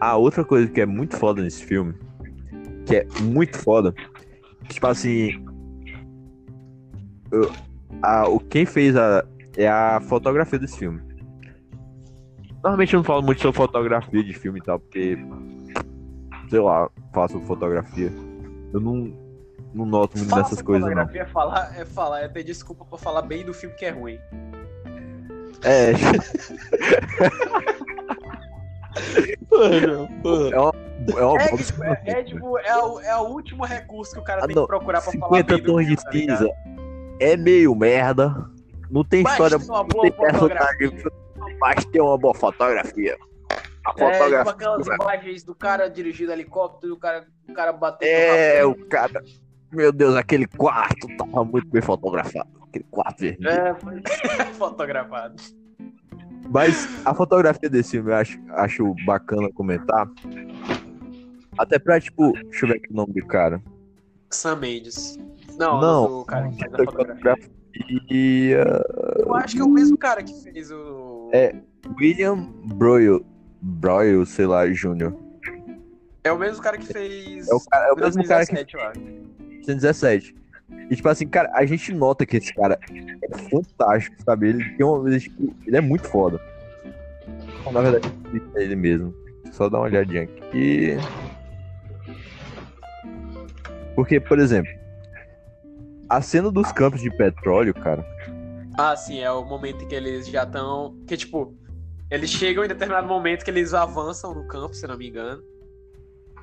Ah, 0.00 0.16
outra 0.16 0.44
coisa 0.44 0.70
que 0.70 0.80
é 0.80 0.86
muito 0.86 1.16
foda 1.16 1.42
nesse 1.42 1.64
filme, 1.64 1.94
que 2.86 2.96
é 2.96 3.06
muito 3.22 3.56
foda, 3.58 3.94
tipo 4.68 4.86
assim, 4.86 5.42
eu- 7.32 7.50
a, 8.02 8.28
o 8.28 8.38
quem 8.38 8.66
fez 8.66 8.94
a 8.96 9.24
é 9.56 9.68
a 9.68 10.00
fotografia 10.02 10.58
desse 10.58 10.78
filme. 10.78 11.00
Normalmente 12.62 12.92
eu 12.94 12.98
não 12.98 13.04
falo 13.04 13.22
muito 13.22 13.40
sobre 13.40 13.56
fotografia 13.56 14.22
de 14.22 14.32
filme 14.34 14.58
e 14.58 14.62
tal, 14.62 14.78
porque 14.78 15.16
sei 16.50 16.60
lá, 16.60 16.90
faço 17.12 17.40
fotografia. 17.40 18.12
Eu 18.72 18.80
não, 18.80 19.12
não 19.76 19.86
noto 19.86 20.16
muito 20.16 20.30
Fala 20.30 20.42
dessas 20.42 20.62
coisas 20.62 20.82
não. 20.82 20.88
fotografia, 20.96 21.22
É 21.22 21.26
falar, 21.26 21.78
é 21.80 21.84
falar, 21.84 22.20
é 22.22 22.28
ter 22.28 22.42
desculpa 22.42 22.84
pra 22.84 22.98
falar 22.98 23.22
bem 23.22 23.44
do 23.44 23.52
filme 23.54 23.74
que 23.76 23.84
é 23.84 23.90
ruim. 23.90 24.18
É, 25.62 25.92
Mano, 29.50 30.08
mano. 30.24 30.52
é 30.54 30.60
uma, 30.60 30.72
é 31.18 31.24
uma 31.24 31.42
É, 31.42 31.48
tipo, 31.56 31.84
é, 31.84 32.02
é, 32.06 32.22
tipo, 32.24 32.58
é, 32.58 32.76
o, 32.78 33.00
é 33.00 33.16
o 33.16 33.24
último 33.28 33.64
recurso 33.64 34.12
que 34.14 34.18
o 34.20 34.24
cara 34.24 34.42
Ah, 34.44 34.46
tem 34.46 34.56
não. 34.56 34.62
que 34.62 34.68
procurar 34.68 35.00
pra 35.02 35.12
falar 35.12 35.26
50 35.38 35.54
bem 35.54 35.62
do 35.62 35.72
tons 35.72 35.86
de 35.86 35.96
tá 35.96 36.10
cinza 36.12 36.48
é 37.20 37.36
meio 37.36 37.74
merda. 37.74 38.34
Não 38.90 39.04
tem 39.04 39.22
Mas 39.22 39.32
história, 39.32 39.58
tem 39.58 39.68
uma 39.68 39.78
não 39.80 39.88
boa 39.88 40.02
tem 40.02 40.12
personagem, 40.12 40.48
fotografia. 40.90 41.10
mas 41.60 41.84
tem 41.86 42.00
uma 42.02 42.18
boa 42.18 42.34
fotografia. 42.34 43.16
A 43.84 43.90
É, 43.90 43.92
tipo 43.92 43.98
fotografia. 44.18 44.52
aquelas 44.52 44.86
imagens 44.86 45.44
do 45.44 45.54
cara 45.54 45.88
dirigindo 45.88 46.32
helicóptero, 46.32 46.94
o 46.94 46.98
cara, 46.98 47.26
o 47.48 47.52
cara 47.52 47.72
batendo 47.72 48.08
É, 48.10 48.64
o 48.64 48.74
cara. 48.88 49.22
Meu 49.76 49.92
Deus, 49.92 50.16
aquele 50.16 50.46
quarto 50.46 51.06
tava 51.18 51.44
muito 51.44 51.68
bem 51.68 51.82
fotografado. 51.82 52.48
Aquele 52.62 52.86
quarto 52.90 53.20
vermelho. 53.20 53.50
É, 53.50 53.74
foi 53.74 54.00
fotografado. 54.54 55.36
Mas 56.48 56.88
a 57.04 57.12
fotografia 57.12 57.68
desse 57.68 57.90
filme 57.90 58.10
eu 58.10 58.16
acho, 58.16 58.40
acho 58.52 58.94
bacana 59.04 59.52
comentar. 59.52 60.08
Até 61.58 61.78
pra, 61.78 62.00
tipo, 62.00 62.32
deixa 62.32 62.64
eu 62.64 62.70
ver 62.70 62.76
aqui 62.76 62.90
o 62.90 62.96
nome 62.96 63.12
do 63.12 63.26
cara. 63.26 63.60
Sam 64.30 64.56
Mendes. 64.56 65.18
Não, 65.58 65.78
não, 65.78 66.20
o 66.20 66.24
cara 66.24 66.48
que 66.48 66.56
fez 66.56 66.72
a 66.72 66.78
fotografia. 66.78 67.36
fotografia. 67.74 68.84
Eu 69.18 69.34
acho 69.34 69.56
que 69.56 69.60
é 69.60 69.64
o 69.64 69.68
mesmo 69.68 69.98
cara 69.98 70.22
que 70.22 70.32
fez 70.42 70.70
o. 70.70 71.28
É, 71.34 71.54
William 72.00 72.50
Broyle. 72.64 73.26
Broyle, 73.60 74.24
sei 74.24 74.46
lá, 74.46 74.66
Júnior. 74.70 75.14
É 76.24 76.32
o 76.32 76.38
mesmo 76.38 76.62
cara 76.62 76.78
que 76.78 76.86
fez. 76.86 77.46
É 77.46 77.54
o, 77.54 77.60
cara, 77.60 77.88
é 77.88 77.92
o 77.92 77.96
mesmo 77.96 78.24
cara 78.26 78.46
que. 78.46 78.54
Fez... 78.54 78.66
1917. 79.66 80.34
E, 80.90 80.96
tipo 80.96 81.08
assim, 81.08 81.26
cara, 81.26 81.50
a 81.54 81.64
gente 81.64 81.92
nota 81.92 82.26
que 82.26 82.36
esse 82.36 82.52
cara 82.54 82.78
é 82.90 83.38
fantástico, 83.50 84.16
sabe? 84.24 84.48
Ele 84.48 84.64
tem 84.76 84.84
uma. 84.84 85.08
Ele 85.08 85.20
tipo, 85.20 85.54
é 85.72 85.80
muito 85.80 86.08
foda. 86.08 86.40
Então, 87.60 87.72
na 87.72 87.80
verdade, 87.80 88.12
é 88.54 88.62
ele 88.62 88.76
mesmo. 88.76 89.14
Só 89.52 89.68
dá 89.68 89.78
uma 89.78 89.84
olhadinha 89.84 90.22
aqui. 90.22 90.96
Porque, 93.94 94.20
por 94.20 94.38
exemplo, 94.38 94.70
a 96.08 96.20
cena 96.20 96.50
dos 96.50 96.70
campos 96.72 97.00
de 97.00 97.10
petróleo, 97.10 97.72
cara. 97.72 98.04
Ah, 98.78 98.94
sim, 98.94 99.20
é 99.20 99.30
o 99.30 99.44
momento 99.44 99.84
em 99.84 99.88
que 99.88 99.94
eles 99.94 100.28
já 100.28 100.42
estão. 100.42 100.96
Que, 101.06 101.16
tipo, 101.16 101.54
eles 102.10 102.30
chegam 102.30 102.64
em 102.64 102.68
determinado 102.68 103.06
momento 103.06 103.44
que 103.44 103.50
eles 103.50 103.72
avançam 103.72 104.34
no 104.34 104.46
campo, 104.46 104.74
se 104.74 104.86
não 104.86 104.98
me 104.98 105.08
engano. 105.08 105.42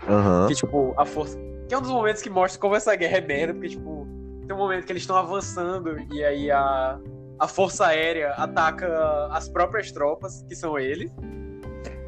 Uhum. 0.08 0.48
Que, 0.48 0.56
tipo, 0.56 0.94
a 0.98 1.06
força 1.06 1.38
que 1.74 1.76
é 1.76 1.80
um 1.80 1.82
dos 1.82 1.90
momentos 1.90 2.22
que 2.22 2.30
mostra 2.30 2.62
como 2.62 2.76
essa 2.76 2.96
guerra 2.96 3.18
é 3.18 3.22
merda, 3.22 3.52
porque 3.52 3.70
tipo, 3.70 4.08
tem 4.46 4.56
um 4.56 4.60
momento 4.60 4.86
que 4.86 4.92
eles 4.92 5.02
estão 5.02 5.16
avançando 5.16 6.00
e 6.14 6.24
aí 6.24 6.52
a. 6.52 7.00
A 7.40 7.48
força 7.48 7.88
aérea 7.88 8.30
ataca 8.34 9.28
as 9.32 9.50
próprias 9.50 9.92
tropas, 9.92 10.44
que 10.44 10.56
são 10.56 10.78
eles. 10.78 11.12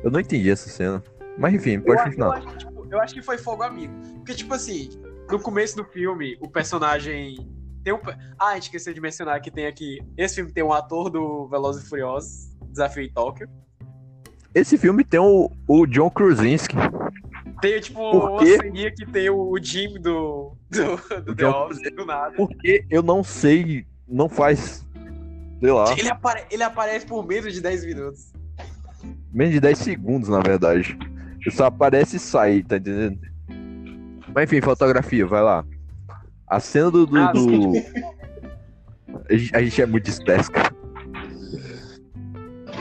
Eu 0.03 0.11
não 0.11 0.19
entendi 0.19 0.51
essa 0.51 0.69
cena. 0.69 1.03
Mas 1.35 1.55
enfim, 1.55 1.79
pode 1.79 1.93
eu, 1.93 1.97
eu, 1.97 2.03
continuar. 2.03 2.37
acho, 2.37 2.47
que, 2.47 2.57
tipo, 2.59 2.87
eu 2.91 3.01
acho 3.01 3.13
que 3.15 3.21
foi 3.23 3.39
fogo 3.39 3.63
amigo. 3.63 3.91
Porque, 4.17 4.35
tipo 4.35 4.53
assim, 4.53 4.87
no 5.31 5.41
começo 5.41 5.75
do 5.75 5.83
filme, 5.83 6.37
o 6.39 6.47
personagem. 6.47 7.35
Tem 7.83 7.91
um. 7.91 7.99
Ah, 8.37 8.49
a 8.49 8.53
gente 8.53 8.65
esqueceu 8.65 8.93
de 8.93 9.01
mencionar 9.01 9.41
que 9.41 9.49
tem 9.49 9.65
aqui. 9.65 9.99
Esse 10.15 10.35
filme 10.35 10.51
tem 10.53 10.63
um 10.63 10.71
ator 10.71 11.09
do 11.09 11.47
Velozes 11.47 11.83
e 11.83 11.89
Furiosos, 11.89 12.55
Desafio 12.69 13.01
em 13.01 13.11
Tóquio. 13.11 13.49
Esse 14.53 14.77
filme 14.77 15.03
tem 15.03 15.19
o, 15.19 15.49
o 15.67 15.87
John 15.87 16.11
Krasinski. 16.11 16.75
Tem, 17.71 17.81
tipo, 17.81 17.99
uma 18.11 18.45
ceninha 18.45 18.91
que 18.91 19.05
tem 19.05 19.29
o, 19.29 19.37
o 19.51 19.57
Jim 19.61 19.93
do. 19.99 20.55
do, 20.69 21.21
do 21.21 21.35
The 21.35 21.47
Office, 21.47 21.91
do 21.95 22.05
nada. 22.05 22.33
Porque 22.35 22.85
eu 22.89 23.01
não 23.01 23.23
sei. 23.23 23.85
Não 24.07 24.29
faz. 24.29 24.85
Sei 25.59 25.71
lá. 25.71 25.91
Ele, 25.97 26.09
apare- 26.09 26.45
ele 26.51 26.63
aparece 26.63 27.05
por 27.05 27.25
menos 27.25 27.53
de 27.53 27.61
10 27.61 27.85
minutos. 27.85 28.31
Menos 29.31 29.53
de 29.53 29.59
10 29.59 29.77
segundos, 29.77 30.29
na 30.29 30.39
verdade. 30.41 30.97
Ele 31.41 31.55
só 31.55 31.65
aparece 31.65 32.17
e 32.17 32.19
sai, 32.19 32.61
tá 32.63 32.77
entendendo? 32.77 33.19
Mas 34.33 34.43
enfim, 34.51 34.61
fotografia, 34.61 35.25
vai 35.25 35.41
lá. 35.41 35.63
A 36.47 36.59
cena 36.59 36.91
do. 36.91 37.05
do, 37.05 37.17
Ah, 37.17 37.31
do- 37.31 37.71
A, 39.53 39.61
gente, 39.63 39.81
é 39.81 39.85
muito 39.85 40.05
disperso, 40.05 40.51
cara. 40.51 40.74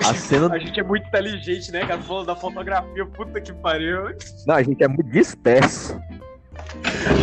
A 0.08 0.14
cena. 0.14 0.52
A 0.52 0.58
gente 0.58 0.78
é 0.78 0.82
muito 0.82 1.06
inteligente, 1.06 1.72
né, 1.72 1.86
cara? 1.86 2.00
Falando 2.02 2.26
da 2.26 2.36
fotografia, 2.36 3.06
puta 3.06 3.40
que 3.40 3.52
pariu. 3.52 4.14
Não, 4.46 4.54
a 4.54 4.62
gente 4.62 4.82
é 4.82 4.88
muito 4.88 5.04
disperso. 5.10 5.98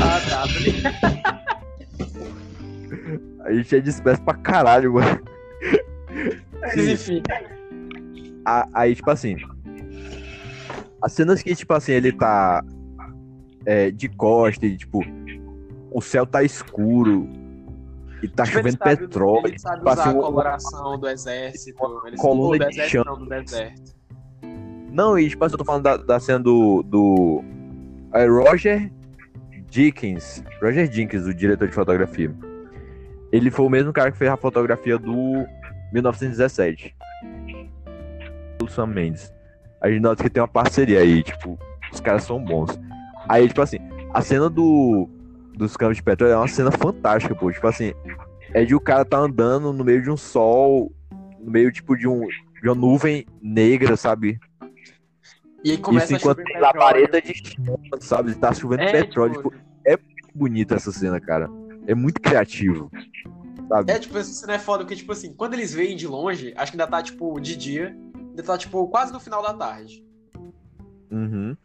Ah, 0.02 0.20
tá. 0.30 0.44
tá? 1.02 1.42
A 3.46 3.54
gente 3.54 3.76
é 3.76 3.80
disperso 3.80 4.22
pra 4.24 4.34
caralho, 4.36 4.94
mano. 4.94 5.22
Mas 6.60 6.78
enfim. 6.88 7.22
A- 8.46 8.68
Aí, 8.74 8.96
tipo 8.96 9.10
assim. 9.10 9.36
As 11.02 11.14
cenas 11.14 11.42
que, 11.42 11.56
tipo 11.56 11.74
assim, 11.74 11.94
ele 11.94 12.12
tá 12.12 12.64
é, 13.66 13.90
de 13.92 14.08
costa 14.10 14.66
e, 14.66 14.78
tipo, 14.78 15.04
o 15.92 16.02
céu 16.02 16.26
tá 16.26 16.44
escuro 16.44 17.28
e 18.22 18.28
tá 18.28 18.46
chovendo 18.46 18.78
sabe- 18.78 18.98
petróleo. 18.98 19.48
Ele 19.48 19.60
sabe 19.60 19.78
tipo 19.78 19.90
assim, 19.90 20.02
usar 20.02 20.10
a 20.10 20.14
um- 20.14 20.22
coloração 20.22 21.00
do 21.00 21.08
exército. 21.08 22.02
Ele 22.06 22.18
coluna 22.18 22.66
do 22.66 22.72
de 22.72 22.90
chão. 22.90 23.04
não, 23.06 23.18
do 23.18 23.26
deserto. 23.28 23.96
Não, 24.92 25.18
e 25.18 25.30
tipo 25.30 25.44
assim, 25.46 25.54
eu 25.54 25.58
tô 25.58 25.66
falando 25.66 25.84
da, 25.84 25.98
da 25.98 26.20
cena 26.20 26.40
do. 26.40 26.84
do 26.84 27.44
é, 28.14 28.26
Roger 28.28 28.92
Dickens. 29.70 30.44
Roger 30.62 30.88
Dickens, 30.88 31.26
o 31.26 31.34
diretor 31.34 31.68
de 31.68 31.74
fotografia. 31.74 32.34
Ele 33.32 33.50
foi 33.50 33.66
o 33.66 33.70
mesmo 33.70 33.94
cara 33.94 34.12
que 34.12 34.18
fez 34.18 34.30
a 34.30 34.36
fotografia 34.36 34.98
do 34.98 35.46
1917. 35.94 36.94
Do 38.60 38.68
Sam 38.70 38.88
Mendes. 38.88 39.34
A 39.82 39.90
gente 39.90 40.02
nota 40.02 40.22
que 40.22 40.30
tem 40.30 40.42
uma 40.42 40.48
parceria 40.48 41.00
aí, 41.00 41.24
tipo, 41.24 41.58
os 41.92 42.00
caras 42.02 42.24
são 42.24 42.44
bons. 42.44 42.78
Aí, 43.30 43.48
tipo 43.48 43.62
assim, 43.62 43.78
a 44.14 44.22
cena 44.22 44.50
do. 44.50 45.10
Dos 45.56 45.76
campos 45.78 45.98
de 45.98 46.04
petróleo 46.04 46.34
é 46.34 46.38
uma 46.38 46.48
cena 46.48 46.72
fantástica, 46.72 47.36
pô. 47.36 47.52
Tipo 47.52 47.68
assim, 47.68 47.94
é 48.54 48.64
de 48.66 48.74
o 48.76 48.80
cara 48.80 49.06
tá 49.06 49.18
andando 49.18 49.72
no 49.74 49.84
meio 49.84 50.02
de 50.02 50.10
um 50.10 50.18
sol, 50.18 50.92
no 51.40 51.52
meio, 51.52 51.72
tipo, 51.72 51.96
de 51.96 52.08
um. 52.08 52.28
De 52.62 52.70
uma 52.70 52.76
nuvem 52.76 53.26
negra, 53.42 53.98
sabe? 53.98 54.40
E 55.64 55.72
aí 55.72 55.78
começa 55.78 56.08
Isso 56.08 56.16
enquanto 56.16 56.40
a 56.40 56.44
tem 56.44 56.54
petróleo. 56.54 56.80
labareda 56.80 57.22
de 57.22 57.34
chuva, 57.36 57.80
sabe? 58.00 58.36
Tá 58.36 58.54
chovendo 58.54 58.82
É, 58.84 58.92
petróleo. 58.92 59.34
tipo, 59.36 59.50
Tipo, 59.52 59.64
é 59.86 59.98
muito 59.98 60.30
bonita 60.38 60.76
essa 60.76 60.92
cena, 60.92 61.20
cara. 61.20 61.50
É 61.88 61.94
muito 61.96 62.22
criativo. 62.22 62.92
Sabe? 63.68 63.92
É, 63.92 64.00
tipo, 64.00 64.18
essa 64.18 64.32
cena 64.32 64.54
é 64.54 64.60
foda, 64.60 64.84
porque, 64.84 64.96
tipo 64.96 65.12
assim, 65.12 65.34
quando 65.34 65.54
eles 65.54 65.74
veem 65.74 65.96
de 65.96 66.08
longe, 66.08 66.54
acho 66.58 66.72
que 66.72 66.80
ainda 66.80 66.90
tá, 66.92 67.02
tipo, 67.02 67.40
de 67.40 67.56
dia, 67.56 67.96
ainda 68.16 68.44
tá, 68.44 68.58
tipo, 68.58 68.88
quase 68.88 69.12
no 69.14 69.20
final 69.20 69.42
da 69.42 69.54
tarde. 69.54 70.04
Uhum. 71.12 71.56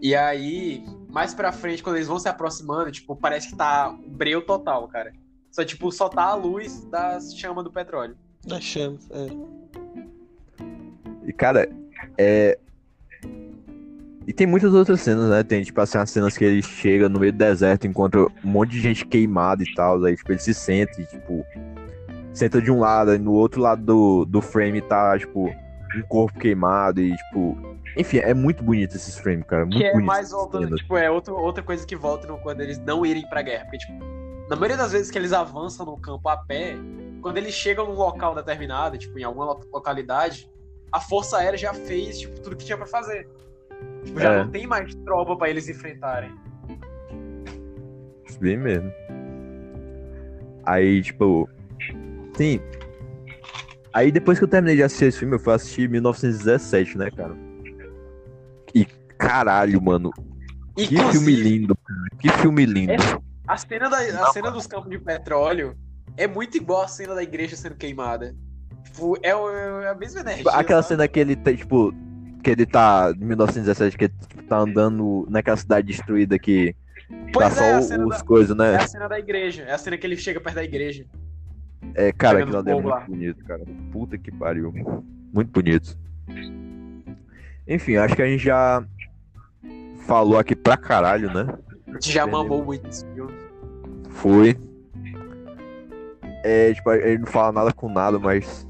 E 0.00 0.14
aí, 0.14 0.84
mais 1.16 1.32
pra 1.32 1.50
frente, 1.50 1.82
quando 1.82 1.96
eles 1.96 2.08
vão 2.08 2.18
se 2.18 2.28
aproximando, 2.28 2.92
tipo, 2.92 3.16
parece 3.16 3.48
que 3.48 3.56
tá 3.56 3.88
um 3.88 4.10
breu 4.10 4.42
total, 4.42 4.86
cara. 4.86 5.14
Só, 5.50 5.64
tipo, 5.64 5.90
só 5.90 6.10
tá 6.10 6.24
a 6.24 6.34
luz 6.34 6.84
das 6.90 7.34
chamas 7.34 7.64
do 7.64 7.72
petróleo. 7.72 8.14
Das 8.46 8.62
chamas, 8.62 9.08
é. 9.10 9.26
E, 11.26 11.32
cara, 11.32 11.70
é. 12.18 12.58
E 14.26 14.32
tem 14.34 14.46
muitas 14.46 14.74
outras 14.74 15.00
cenas, 15.00 15.30
né? 15.30 15.42
Tem, 15.42 15.62
tipo, 15.62 15.80
assim, 15.80 15.96
as 15.96 16.10
cenas 16.10 16.36
que 16.36 16.44
ele 16.44 16.62
chega 16.62 17.08
no 17.08 17.18
meio 17.18 17.32
do 17.32 17.38
deserto, 17.38 17.86
encontra 17.86 18.20
um 18.20 18.30
monte 18.44 18.72
de 18.72 18.80
gente 18.82 19.06
queimada 19.06 19.62
e 19.62 19.74
tal. 19.74 20.04
Aí, 20.04 20.14
tipo, 20.14 20.32
ele 20.32 20.38
se 20.38 20.52
senta 20.52 21.00
e, 21.00 21.06
tipo, 21.06 21.46
senta 22.34 22.60
de 22.60 22.70
um 22.70 22.78
lado, 22.78 23.14
e 23.14 23.18
no 23.18 23.32
outro 23.32 23.62
lado 23.62 23.82
do, 23.82 24.26
do 24.26 24.42
frame 24.42 24.82
tá, 24.82 25.18
tipo, 25.18 25.48
um 25.48 26.02
corpo 26.10 26.38
queimado 26.38 27.00
e, 27.00 27.16
tipo. 27.16 27.75
Enfim, 27.96 28.18
é 28.18 28.34
muito 28.34 28.62
bonito 28.62 28.94
esses 28.94 29.16
frames, 29.18 29.46
cara. 29.46 29.64
Muito 29.64 29.78
Que 29.78 29.84
é 29.84 29.92
bonito 29.92 30.06
mais 30.06 30.30
voltando, 30.30 30.64
cenas. 30.64 30.80
tipo, 30.80 30.96
é 30.96 31.10
outra, 31.10 31.32
outra 31.32 31.62
coisa 31.62 31.86
que 31.86 31.96
volta 31.96 32.26
no- 32.26 32.38
quando 32.38 32.60
eles 32.60 32.78
não 32.78 33.06
irem 33.06 33.26
pra 33.28 33.40
guerra. 33.42 33.64
Porque, 33.64 33.78
tipo, 33.78 33.92
na 34.50 34.56
maioria 34.56 34.76
das 34.76 34.92
vezes 34.92 35.10
que 35.10 35.16
eles 35.18 35.32
avançam 35.32 35.86
no 35.86 35.96
campo 35.96 36.28
a 36.28 36.36
pé, 36.36 36.76
quando 37.22 37.38
eles 37.38 37.54
chegam 37.54 37.86
num 37.86 37.94
local 37.94 38.34
determinado, 38.34 38.98
tipo, 38.98 39.18
em 39.18 39.24
alguma 39.24 39.46
lo- 39.46 39.60
localidade, 39.72 40.50
a 40.92 41.00
Força 41.00 41.38
Aérea 41.38 41.58
já 41.58 41.72
fez, 41.72 42.20
tipo, 42.20 42.38
tudo 42.40 42.54
que 42.56 42.64
tinha 42.66 42.76
pra 42.76 42.86
fazer. 42.86 43.26
Tipo, 44.04 44.20
já 44.20 44.32
É. 44.34 44.44
não 44.44 44.50
tem 44.50 44.66
mais 44.66 44.94
tropa 44.96 45.34
pra 45.36 45.48
eles 45.48 45.68
enfrentarem. 45.68 46.30
Bem 48.38 48.58
mesmo. 48.58 48.92
Aí, 50.64 51.00
tipo. 51.02 51.48
Sim. 52.36 52.60
Aí 53.92 54.12
depois 54.12 54.38
que 54.38 54.44
eu 54.44 54.48
terminei 54.48 54.76
de 54.76 54.82
assistir 54.82 55.06
esse 55.06 55.18
filme, 55.18 55.34
eu 55.36 55.38
fui 55.38 55.54
assistir 55.54 55.88
1917, 55.88 56.98
né, 56.98 57.10
cara? 57.10 57.34
E 58.76 58.84
caralho, 59.16 59.80
mano. 59.80 60.10
Que 60.76 60.86
filme 61.10 61.34
lindo, 61.34 61.74
cara. 61.76 62.00
Que 62.18 62.28
filme 62.28 62.66
lindo. 62.66 62.92
É, 62.92 62.96
A 63.48 63.56
cena, 63.56 63.88
da, 63.88 63.98
a 63.98 64.26
cena 64.32 64.50
dos 64.50 64.66
campos 64.66 64.90
de 64.90 64.98
petróleo 64.98 65.74
é 66.16 66.26
muito 66.26 66.56
igual 66.58 66.82
a 66.82 66.88
cena 66.88 67.14
da 67.14 67.22
igreja 67.22 67.56
sendo 67.56 67.76
queimada. 67.76 68.34
Tipo, 68.84 69.16
é, 69.22 69.30
é 69.30 69.88
a 69.88 69.94
mesma 69.94 70.20
energia. 70.20 70.44
Tipo, 70.44 70.56
Aquela 70.56 70.82
cena 70.82 71.08
que 71.08 71.18
ele 71.18 71.34
tá, 71.36 71.54
tipo. 71.54 71.94
Que 72.42 72.50
ele 72.50 72.66
tá. 72.66 73.12
Em 73.16 73.24
1917, 73.24 73.96
que 73.96 74.04
ele 74.04 74.14
tipo, 74.28 74.42
tá 74.42 74.58
andando 74.58 75.26
naquela 75.30 75.56
cidade 75.56 75.86
destruída 75.86 76.38
que. 76.38 76.74
Pois 77.32 77.54
tá 77.56 77.64
é, 77.64 77.80
só 77.82 77.96
os 78.04 78.20
coisas, 78.22 78.54
É 78.54 78.58
né? 78.58 78.76
a 78.76 78.86
cena 78.86 79.08
da 79.08 79.18
igreja. 79.18 79.62
É 79.62 79.72
a 79.72 79.78
cena 79.78 79.96
que 79.96 80.06
ele 80.06 80.16
chega 80.16 80.40
perto 80.40 80.56
da 80.56 80.64
igreja. 80.64 81.06
É, 81.94 82.12
cara, 82.12 82.40
aquilo 82.42 82.58
ali 82.58 82.70
é 82.70 82.74
muito 82.74 82.88
lá. 82.88 83.00
bonito, 83.00 83.44
cara. 83.44 83.62
Puta 83.92 84.18
que 84.18 84.30
pariu. 84.30 84.72
Muito 85.32 85.50
bonito. 85.50 85.96
Enfim, 87.68 87.96
acho 87.96 88.14
que 88.14 88.22
a 88.22 88.26
gente 88.26 88.44
já 88.44 88.84
falou 90.06 90.38
aqui 90.38 90.54
pra 90.54 90.76
caralho, 90.76 91.32
né? 91.32 91.46
A 91.88 91.92
gente 91.92 92.12
já 92.12 92.22
Entendeu? 92.22 92.38
mamou 92.40 92.64
muito 92.64 92.88
esse 92.88 93.04
filme. 93.14 93.32
Foi. 94.10 94.56
É, 96.44 96.72
tipo, 96.74 96.92
ele 96.92 97.18
não 97.18 97.26
fala 97.26 97.52
nada 97.52 97.72
com 97.72 97.88
nada, 97.88 98.18
mas 98.18 98.66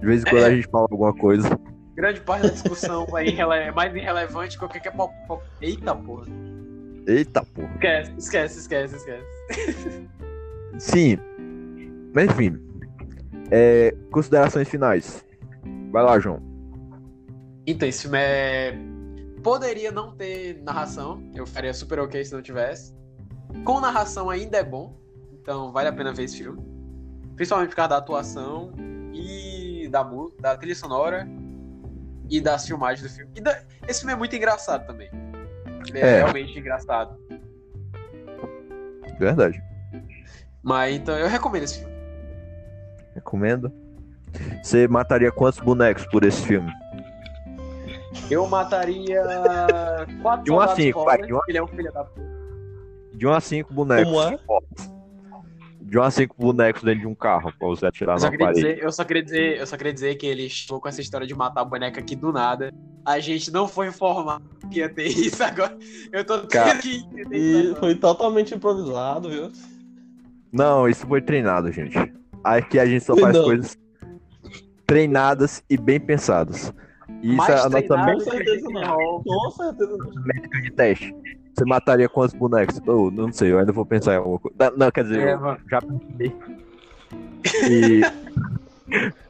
de 0.00 0.06
vez 0.06 0.22
em 0.22 0.24
quando 0.24 0.42
É. 0.42 0.46
a 0.46 0.54
gente 0.54 0.68
fala 0.68 0.88
alguma 0.90 1.14
coisa. 1.14 1.48
Grande 1.94 2.20
parte 2.20 2.42
da 2.42 2.48
discussão 2.48 3.06
é, 3.16 3.28
é 3.28 3.70
mais 3.72 3.94
irrelevante 3.94 4.58
que 4.58 4.66
qualquer 4.66 4.90
pop, 4.92 5.14
pop. 5.28 5.44
Eita 5.60 5.94
porra. 5.94 6.26
Eita 7.06 7.44
porra. 7.44 7.70
Esquece, 7.74 8.12
esquece, 8.18 8.58
esquece, 8.58 8.96
esquece. 8.96 10.08
Sim. 10.78 11.18
Mas 12.14 12.30
enfim. 12.30 12.58
É, 13.50 13.94
considerações 14.10 14.68
finais. 14.68 15.24
Vai 15.92 16.02
lá, 16.02 16.18
João. 16.18 16.40
Então, 17.66 17.88
esse 17.88 18.02
filme 18.02 18.18
é. 18.18 18.74
Poderia 19.42 19.90
não 19.90 20.14
ter 20.14 20.60
narração. 20.62 21.22
Eu 21.34 21.46
faria 21.46 21.72
super 21.72 21.98
ok 22.00 22.22
se 22.24 22.32
não 22.34 22.42
tivesse. 22.42 22.94
Com 23.64 23.80
narração 23.80 24.28
ainda 24.28 24.58
é 24.58 24.62
bom. 24.64 24.98
Então 25.40 25.72
vale 25.72 25.88
a 25.88 25.92
pena 25.92 26.12
ver 26.12 26.24
esse 26.24 26.36
filme. 26.38 26.62
Principalmente 27.36 27.70
por 27.70 27.76
causa 27.76 27.88
da 27.88 27.96
atuação 27.96 28.72
e 29.14 29.88
da, 29.90 30.06
da 30.40 30.56
trilha 30.58 30.74
sonora 30.74 31.26
e 32.28 32.38
das 32.38 32.66
filmagens 32.66 33.02
do 33.10 33.16
filme. 33.16 33.32
E 33.34 33.40
da- 33.40 33.62
Esse 33.88 34.00
filme 34.00 34.12
é 34.12 34.16
muito 34.16 34.36
engraçado 34.36 34.86
também. 34.86 35.08
Ele 35.88 35.98
é, 35.98 36.02
É. 36.02 36.16
realmente 36.18 36.58
engraçado. 36.58 37.16
Verdade. 39.18 39.62
Mas 40.62 40.94
então 40.96 41.18
eu 41.18 41.28
recomendo 41.28 41.62
esse 41.64 41.78
filme. 41.78 41.94
Recomendo. 43.14 43.72
Você 44.62 44.86
mataria 44.86 45.32
quantos 45.32 45.58
bonecos 45.60 46.06
por 46.06 46.24
esse 46.24 46.46
filme? 46.46 46.70
Eu 48.30 48.46
mataria 48.46 49.22
quatro 50.22 50.44
De 50.44 50.50
um 50.50 50.60
a 50.60 50.66
soldados 50.68 50.84
cinco, 50.84 50.98
fodas, 51.00 51.18
vai, 51.18 51.26
de 51.26 51.32
um 51.34 51.36
a- 51.38 51.42
Ele 51.48 51.58
é 51.58 51.62
um 51.62 51.66
filho 51.66 51.92
da 51.92 52.04
puta. 52.04 52.30
De 53.12 53.26
1 53.26 53.32
a 53.34 53.40
5 53.40 53.74
bonecos. 53.74 54.10
Como 54.12 54.22
é? 54.22 54.38
De 55.82 55.98
1 55.98 56.02
a 56.02 56.10
5 56.10 56.36
bonecos 56.38 56.82
dentro 56.82 57.00
de 57.00 57.06
um 57.06 57.14
carro 57.14 57.52
pra 57.58 57.68
você 57.68 57.84
atirar 57.86 58.14
Eu 58.14 58.18
só, 58.20 58.24
na 58.26 58.30
queria 58.30 58.46
parede. 58.46 58.62
dizer, 58.66 58.82
eu, 58.82 58.92
só 58.92 59.04
queria 59.04 59.22
dizer, 59.22 59.58
eu 59.58 59.66
só 59.66 59.76
queria 59.76 59.92
dizer 59.92 60.14
que 60.14 60.26
ele 60.26 60.48
chegou 60.48 60.80
com 60.80 60.88
essa 60.88 61.00
história 61.02 61.26
de 61.26 61.34
matar 61.34 61.60
a 61.60 61.64
boneca 61.64 62.00
aqui 62.00 62.16
do 62.16 62.32
nada. 62.32 62.72
A 63.04 63.18
gente 63.18 63.50
não 63.50 63.68
foi 63.68 63.88
informado 63.88 64.42
que 64.70 64.78
ia 64.78 64.88
ter 64.88 65.06
isso 65.08 65.42
agora. 65.42 65.76
Eu 66.12 66.24
tô 66.24 66.46
Cara, 66.46 66.78
que 66.78 67.04
E 67.32 67.74
foi 67.78 67.94
totalmente 67.94 68.54
improvisado, 68.54 69.28
viu? 69.28 69.52
Não, 70.52 70.88
isso 70.88 71.06
foi 71.06 71.20
treinado, 71.20 71.70
gente. 71.70 71.96
Aqui 72.42 72.78
a 72.78 72.86
gente 72.86 73.04
só 73.04 73.14
faz 73.16 73.36
não. 73.36 73.44
coisas 73.44 73.76
treinadas 74.86 75.62
e 75.68 75.76
bem 75.76 76.00
pensadas. 76.00 76.72
E 77.22 77.34
isso 77.34 77.50
é 77.50 77.54
a 77.54 77.68
nossa 77.68 77.70
treinado 77.70 78.06
métrica 78.06 78.30
Com 78.30 78.38
que 78.38 78.44
certeza 78.44 78.70
não. 78.70 79.22
Com 79.22 79.50
certeza 79.50 79.96
não. 79.96 80.22
métrica 80.24 80.60
de 80.62 80.70
teste. 80.72 81.14
Você 81.56 81.64
mataria 81.66 82.08
quantos 82.08 82.34
bonecos? 82.34 82.80
Eu 82.86 83.10
não 83.10 83.30
sei, 83.32 83.52
eu 83.52 83.58
ainda 83.58 83.72
vou 83.72 83.84
pensar 83.84 84.14
em 84.14 84.16
alguma 84.16 84.38
coisa. 84.38 84.56
Não, 84.58 84.76
não, 84.76 84.90
quer 84.90 85.02
dizer, 85.04 85.20
É, 85.28 85.32
eu 85.34 85.40
mano. 85.40 85.58
já 85.70 85.80
pensei. 85.80 86.32
E 87.70 88.02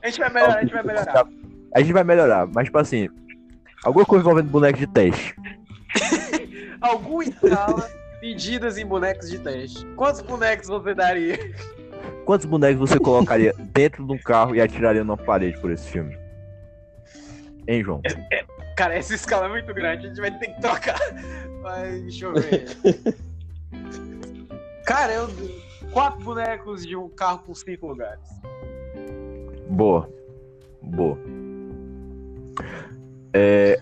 A 0.03 0.07
gente 0.09 0.19
vai 0.21 0.31
melhorar, 0.33 0.57
a 0.57 0.61
gente 0.63 0.73
vai 0.73 0.83
melhorar. 0.83 1.27
a 1.75 1.81
gente 1.81 1.93
vai 1.93 2.05
melhorar, 2.05 2.47
mas 2.47 2.65
tipo 2.65 2.79
assim, 2.79 3.09
alguma 3.85 4.05
coisa 4.05 4.23
envolvendo 4.23 4.49
boneco 4.51 4.79
de 4.79 4.87
teste. 4.87 5.35
Algum 6.81 7.21
escala 7.23 7.89
medidas 8.23 8.79
em 8.79 8.87
bonecos 8.87 9.29
de 9.31 9.39
teste. 9.39 9.85
Quantos 9.97 10.23
bonecos 10.23 10.69
você 10.69 10.95
daria? 10.95 11.39
Quantos 12.25 12.47
bonecos 12.47 12.89
você 12.91 12.99
colocaria 12.99 13.53
dentro 13.73 14.07
de 14.07 14.13
um 14.13 14.19
carro 14.19 14.55
e 14.55 14.61
atiraria 14.61 15.03
numa 15.05 15.17
parede 15.17 15.59
por 15.61 15.71
esse 15.71 15.89
filme? 15.91 16.17
Hein, 17.71 17.85
João? 17.85 18.03
Cara, 18.77 18.95
essa 18.95 19.15
escala 19.15 19.47
é 19.47 19.49
muito 19.49 19.73
grande, 19.73 20.07
a 20.07 20.09
gente 20.09 20.21
vai 20.21 20.37
ter 20.37 20.49
que 20.49 20.61
trocar. 20.61 20.99
Mas 21.63 22.03
deixa 22.03 22.25
eu 22.27 22.35
ver. 22.35 22.67
Cara, 24.85 25.13
eu. 25.13 25.29
Quatro 25.93 26.21
bonecos 26.25 26.87
de 26.87 26.97
um 26.97 27.09
carro 27.09 27.41
com 27.41 27.55
cinco 27.55 27.89
lugares. 27.89 28.21
Boa. 29.69 30.09
Boa. 30.83 31.19
É, 33.35 33.79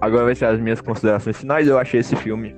agora 0.00 0.24
vai 0.24 0.34
ser 0.34 0.46
as 0.46 0.58
minhas 0.58 0.80
considerações 0.80 1.36
finais. 1.36 1.66
Eu 1.66 1.78
achei 1.78 2.00
esse 2.00 2.16
filme 2.16 2.54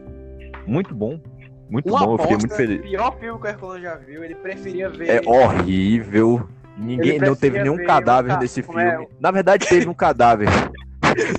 muito 0.66 0.94
bom. 0.94 1.20
Muito 1.68 1.88
Uma 1.88 2.04
bom, 2.06 2.14
eu 2.14 2.18
fiquei 2.18 2.36
muito 2.36 2.54
feliz. 2.56 2.80
pior 2.82 3.16
filme 3.18 3.40
que 3.40 3.46
o 3.46 3.50
Herculano 3.50 3.80
já 3.82 3.94
viu, 3.96 4.24
ele 4.24 4.34
preferia 4.34 4.88
ver. 4.90 5.08
É 5.08 5.20
horrível. 5.28 6.46
Ninguém 6.76 7.18
não 7.18 7.36
teve 7.36 7.60
nenhum 7.62 7.76
ver 7.76 7.86
cadáver 7.86 8.32
ca- 8.32 8.40
nesse 8.40 8.62
como 8.62 8.78
filme. 8.78 9.04
é? 9.04 9.08
Na 9.20 9.30
verdade, 9.30 9.66
teve 9.68 9.88
um 9.88 9.94
cadáver. 9.94 10.48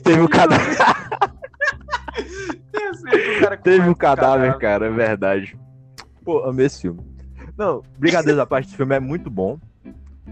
teve 0.04 0.22
um 0.22 0.28
cadáver. 0.28 0.78
Teve 3.64 3.90
um 3.90 3.94
cadáver, 3.94 4.58
cara, 4.58 4.88
é 4.88 4.90
verdade. 4.90 5.58
Pô, 6.24 6.44
amei 6.44 6.66
esse 6.66 6.82
filme. 6.82 7.02
Não, 7.58 7.84
brincadeira 7.98 8.42
à 8.42 8.46
parte, 8.46 8.68
esse 8.68 8.78
filme 8.78 8.96
é 8.96 9.00
muito 9.00 9.30
bom. 9.30 9.60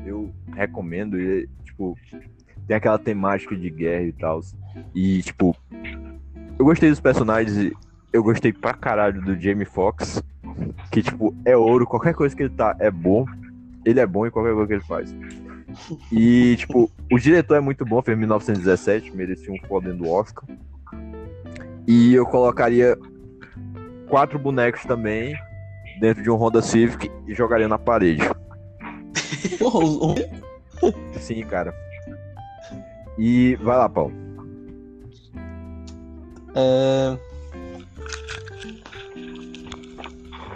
Eu 0.05 0.33
recomendo. 0.55 1.19
E, 1.19 1.47
tipo, 1.63 1.97
tem 2.67 2.77
aquela 2.77 2.97
temática 2.97 3.55
de 3.55 3.69
guerra 3.69 4.03
e 4.03 4.13
tal. 4.13 4.39
E, 4.93 5.21
tipo, 5.21 5.55
eu 6.57 6.65
gostei 6.65 6.89
dos 6.89 6.99
personagens. 6.99 7.57
e 7.57 7.73
Eu 8.13 8.23
gostei 8.23 8.53
pra 8.53 8.73
caralho 8.73 9.21
do 9.21 9.39
Jamie 9.39 9.65
Foxx. 9.65 10.23
Que, 10.91 11.01
tipo, 11.01 11.35
é 11.45 11.55
ouro. 11.55 11.85
Qualquer 11.85 12.13
coisa 12.13 12.35
que 12.35 12.43
ele 12.43 12.53
tá 12.53 12.75
é 12.79 12.89
bom. 12.89 13.25
Ele 13.85 13.99
é 13.99 14.05
bom 14.05 14.25
em 14.25 14.31
qualquer 14.31 14.53
coisa 14.53 14.67
que 14.67 14.73
ele 14.73 14.83
faz. 14.83 15.15
E, 16.11 16.55
tipo, 16.57 16.89
o 17.11 17.19
diretor 17.19 17.55
é 17.55 17.59
muito 17.59 17.85
bom. 17.85 18.01
Fez 18.01 18.17
1917. 18.17 19.15
Merecia 19.15 19.51
um 19.51 19.59
foda 19.67 19.93
do 19.93 20.09
Oscar. 20.09 20.43
E 21.87 22.13
eu 22.13 22.25
colocaria 22.25 22.97
quatro 24.07 24.37
bonecos 24.37 24.83
também 24.83 25.35
dentro 25.99 26.23
de 26.23 26.29
um 26.29 26.35
Honda 26.35 26.61
Civic 26.61 27.11
e 27.27 27.33
jogaria 27.33 27.67
na 27.67 27.77
parede. 27.77 28.23
Sim, 31.19 31.41
cara. 31.43 31.73
E 33.17 33.55
vai 33.57 33.77
lá, 33.77 33.89
Paulo. 33.89 34.13
é... 36.55 37.17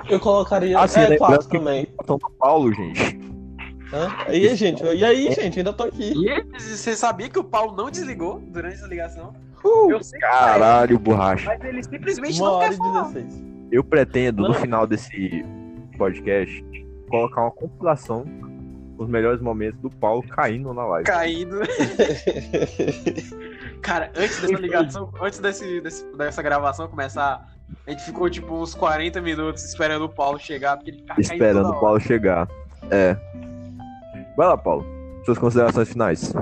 Eu 0.09 0.19
colocaria. 0.19 0.77
Ah, 0.77 0.87
sim, 0.87 0.99
é, 0.99 1.07
lembrando 1.07 1.17
quatro 1.19 1.49
também. 1.49 1.87
São 2.05 2.19
Paulo, 2.39 2.73
gente. 2.73 3.22
Hã? 3.93 4.07
E 4.29 4.47
aí, 4.47 4.55
gente? 4.55 4.83
E 4.83 5.05
aí, 5.05 5.31
gente? 5.33 5.59
Ainda 5.59 5.71
tô 5.71 5.83
aqui. 5.83 6.13
E 6.15 6.59
você 6.59 6.95
sabia 6.95 7.29
que 7.29 7.37
o 7.39 7.43
Paulo 7.43 7.75
não 7.75 7.89
desligou 7.91 8.39
durante 8.47 8.75
essa 8.75 8.87
ligação? 8.87 9.33
Uh, 9.63 9.91
Eu 9.91 10.03
sei 10.03 10.19
que 10.19 10.25
Caralho, 10.25 10.97
borracha. 10.99 11.45
mas 11.45 11.63
ele 11.63 11.83
simplesmente 11.83 12.41
uma 12.41 12.51
não 12.51 12.59
quer 12.59 12.73
falar. 12.73 13.03
16. 13.13 13.43
Eu 13.71 13.83
pretendo, 13.83 14.47
no 14.47 14.53
final 14.53 14.85
desse 14.87 15.45
podcast, 15.97 16.63
colocar 17.09 17.41
uma 17.41 17.51
compilação 17.51 18.25
os 18.97 19.07
melhores 19.09 19.41
momentos 19.41 19.79
do 19.81 19.89
Paulo 19.89 20.23
caindo 20.27 20.73
na 20.73 20.85
live. 20.85 21.05
Caindo. 21.05 21.59
Cara, 23.81 24.11
antes 24.15 24.39
dessa 24.39 24.53
ligação, 24.61 25.09
antes 25.21 25.39
desse, 25.39 25.81
desse- 25.81 26.05
dessa 26.15 26.41
gravação 26.41 26.87
começar, 26.87 27.47
a 27.85 27.89
gente 27.91 28.03
ficou 28.05 28.29
tipo 28.29 28.53
uns 28.55 28.73
40 28.75 29.19
minutos 29.21 29.63
esperando 29.65 30.05
o 30.05 30.09
Paulo 30.09 30.39
chegar, 30.39 30.77
porque 30.77 30.91
ele 30.91 31.01
caindo 31.01 31.19
Esperando 31.21 31.69
o. 31.69 31.79
Paulo 31.79 31.99
chegar. 31.99 32.47
É. 32.91 33.17
Vai 34.35 34.47
lá, 34.47 34.57
Paulo. 34.57 34.85
Suas 35.25 35.37
considerações 35.37 35.89
finais. 35.89 36.33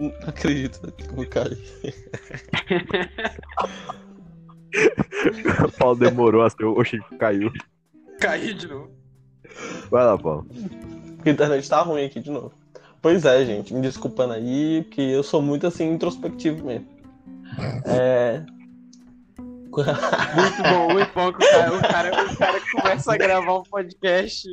Não 0.00 0.12
acredito 0.26 0.80
que 0.92 1.04
eu 1.04 1.14
vou 1.14 1.26
cair. 1.26 1.58
O 5.64 5.72
Paulo 5.78 5.96
demorou 5.96 6.42
a 6.42 6.50
ser. 6.50 6.64
Oxi, 6.64 7.00
caiu. 7.18 7.52
Caiu 8.20 8.54
de 8.54 8.66
novo. 8.66 8.90
Vai 9.90 10.04
lá, 10.04 10.18
Paulo. 10.18 10.46
Porque 11.16 11.30
a 11.30 11.32
internet 11.32 11.68
tá 11.68 11.80
ruim 11.82 12.04
aqui 12.04 12.20
de 12.20 12.30
novo. 12.30 12.52
Pois 13.00 13.24
é, 13.24 13.44
gente, 13.44 13.74
me 13.74 13.80
desculpando 13.80 14.32
aí, 14.32 14.82
porque 14.84 15.00
eu 15.00 15.22
sou 15.22 15.42
muito 15.42 15.66
assim 15.66 15.92
introspectivo 15.92 16.64
mesmo. 16.66 16.86
É. 17.86 18.44
Muito 19.82 20.62
bom, 20.62 20.92
muito 20.92 21.12
bom 21.14 21.32
que 21.32 21.44
o 21.44 21.50
cara, 21.50 21.74
o, 21.74 21.82
cara, 21.82 22.32
o 22.32 22.36
cara 22.36 22.60
começa 22.72 23.12
a 23.12 23.16
gravar 23.16 23.58
um 23.58 23.62
podcast 23.64 24.48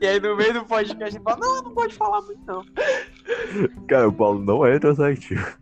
e 0.00 0.06
aí 0.06 0.20
no 0.20 0.36
meio 0.36 0.54
do 0.54 0.64
podcast 0.64 1.16
ele 1.16 1.24
fala, 1.24 1.38
não, 1.38 1.62
não 1.62 1.74
pode 1.74 1.94
falar 1.94 2.22
muito 2.22 2.40
não. 2.46 2.64
Cara, 3.86 4.08
o 4.08 4.12
Paulo 4.12 4.42
não 4.42 4.64
é 4.64 4.76
introspectivo. 4.76 5.58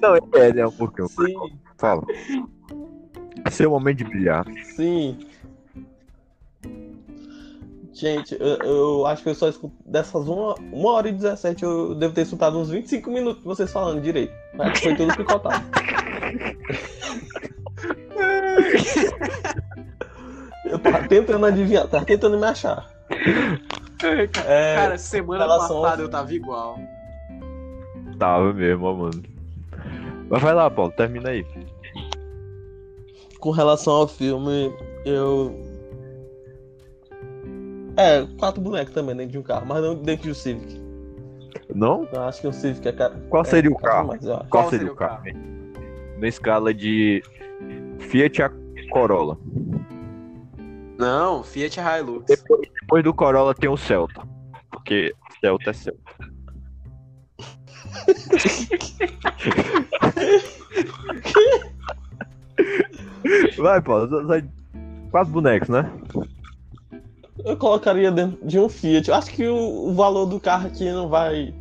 Não, 0.00 0.16
ele 0.16 0.26
é, 0.34 0.52
né? 0.52 0.66
Um 0.66 0.72
pouquinho. 0.72 1.08
Sim, 1.08 1.58
Fala. 1.76 2.02
Seu 3.50 3.70
momento 3.70 3.98
de 3.98 4.04
brilhar. 4.04 4.46
sim. 4.74 5.18
Gente, 7.92 8.34
eu, 8.40 8.56
eu 8.64 9.06
acho 9.06 9.22
que 9.22 9.28
eu 9.28 9.34
só 9.34 9.46
escuto 9.46 9.74
dessas 9.84 10.26
uma, 10.26 10.54
uma 10.54 10.92
hora 10.92 11.10
e 11.10 11.12
17, 11.12 11.62
eu 11.62 11.94
devo 11.94 12.14
ter 12.14 12.22
escutado 12.22 12.58
uns 12.58 12.70
25 12.70 13.10
minutos 13.10 13.44
vocês 13.44 13.70
falando 13.70 14.00
direito. 14.00 14.32
Mas 14.54 14.80
foi 14.80 14.96
tudo 14.96 15.14
picotado. 15.14 15.62
Eu 20.64 20.78
tava 20.78 21.08
tentando 21.08 21.46
adivinhar, 21.46 21.88
tava 21.88 22.04
tentando 22.04 22.38
me 22.38 22.46
achar. 22.46 22.88
É, 24.46 24.74
Cara, 24.76 24.98
semana 24.98 25.46
passada 25.46 26.02
eu 26.02 26.08
tava 26.08 26.32
igual. 26.32 26.78
Tava 28.18 28.52
mesmo, 28.52 28.84
ó, 28.86 28.94
mano. 28.94 29.22
Mas 30.28 30.42
vai 30.42 30.54
lá, 30.54 30.70
Paulo, 30.70 30.92
termina 30.92 31.30
aí. 31.30 31.44
com 33.40 33.50
relação 33.50 33.94
ao 33.94 34.06
filme, 34.06 34.72
eu. 35.04 35.58
É, 37.96 38.24
quatro 38.38 38.60
bonecos 38.60 38.94
também 38.94 39.16
dentro 39.16 39.32
de 39.32 39.38
um 39.38 39.42
carro, 39.42 39.66
mas 39.66 39.82
não 39.82 39.94
dentro 39.96 40.24
de 40.24 40.30
um 40.30 40.34
Civic. 40.34 40.80
Não? 41.74 42.08
Eu 42.12 42.22
acho 42.22 42.40
que 42.40 42.46
um 42.48 42.52
Civic 42.52 42.86
é 42.86 42.92
cara. 42.92 43.20
Qual 43.28 43.44
seria 43.44 43.70
o 43.70 43.74
é 43.74 43.80
caro 43.80 44.08
carro? 44.08 44.12
acho. 44.12 44.26
Qual, 44.26 44.46
Qual 44.48 44.70
seria 44.70 44.78
seria 44.78 44.92
o 44.92 44.94
o 44.94 44.96
carro? 44.96 45.24
Na 46.18 46.28
escala 46.28 46.72
de 46.72 47.22
Fiat 48.00 48.42
a 48.42 48.50
Corolla. 48.90 49.38
Não, 50.98 51.42
Fiat 51.42 51.78
Hilux. 51.80 52.24
Depois 52.80 53.04
do 53.04 53.14
Corolla 53.14 53.54
tem 53.54 53.70
o 53.70 53.76
Celta. 53.76 54.22
Porque 54.70 55.14
Celta 55.40 55.70
é 55.70 55.72
Celta. 55.72 56.00
Vai, 63.58 63.80
Paulo. 63.80 64.26
vai- 64.26 64.44
Quatro 65.10 65.32
bonecos, 65.32 65.68
né? 65.68 65.90
Eu 67.44 67.56
colocaria 67.56 68.10
dentro 68.12 68.38
de 68.46 68.58
um 68.58 68.68
Fiat. 68.68 69.08
Eu 69.08 69.14
acho 69.14 69.30
que 69.30 69.46
o, 69.46 69.88
o 69.88 69.94
valor 69.94 70.26
do 70.26 70.38
carro 70.38 70.66
aqui 70.68 70.90
não 70.90 71.08
vai. 71.08 71.52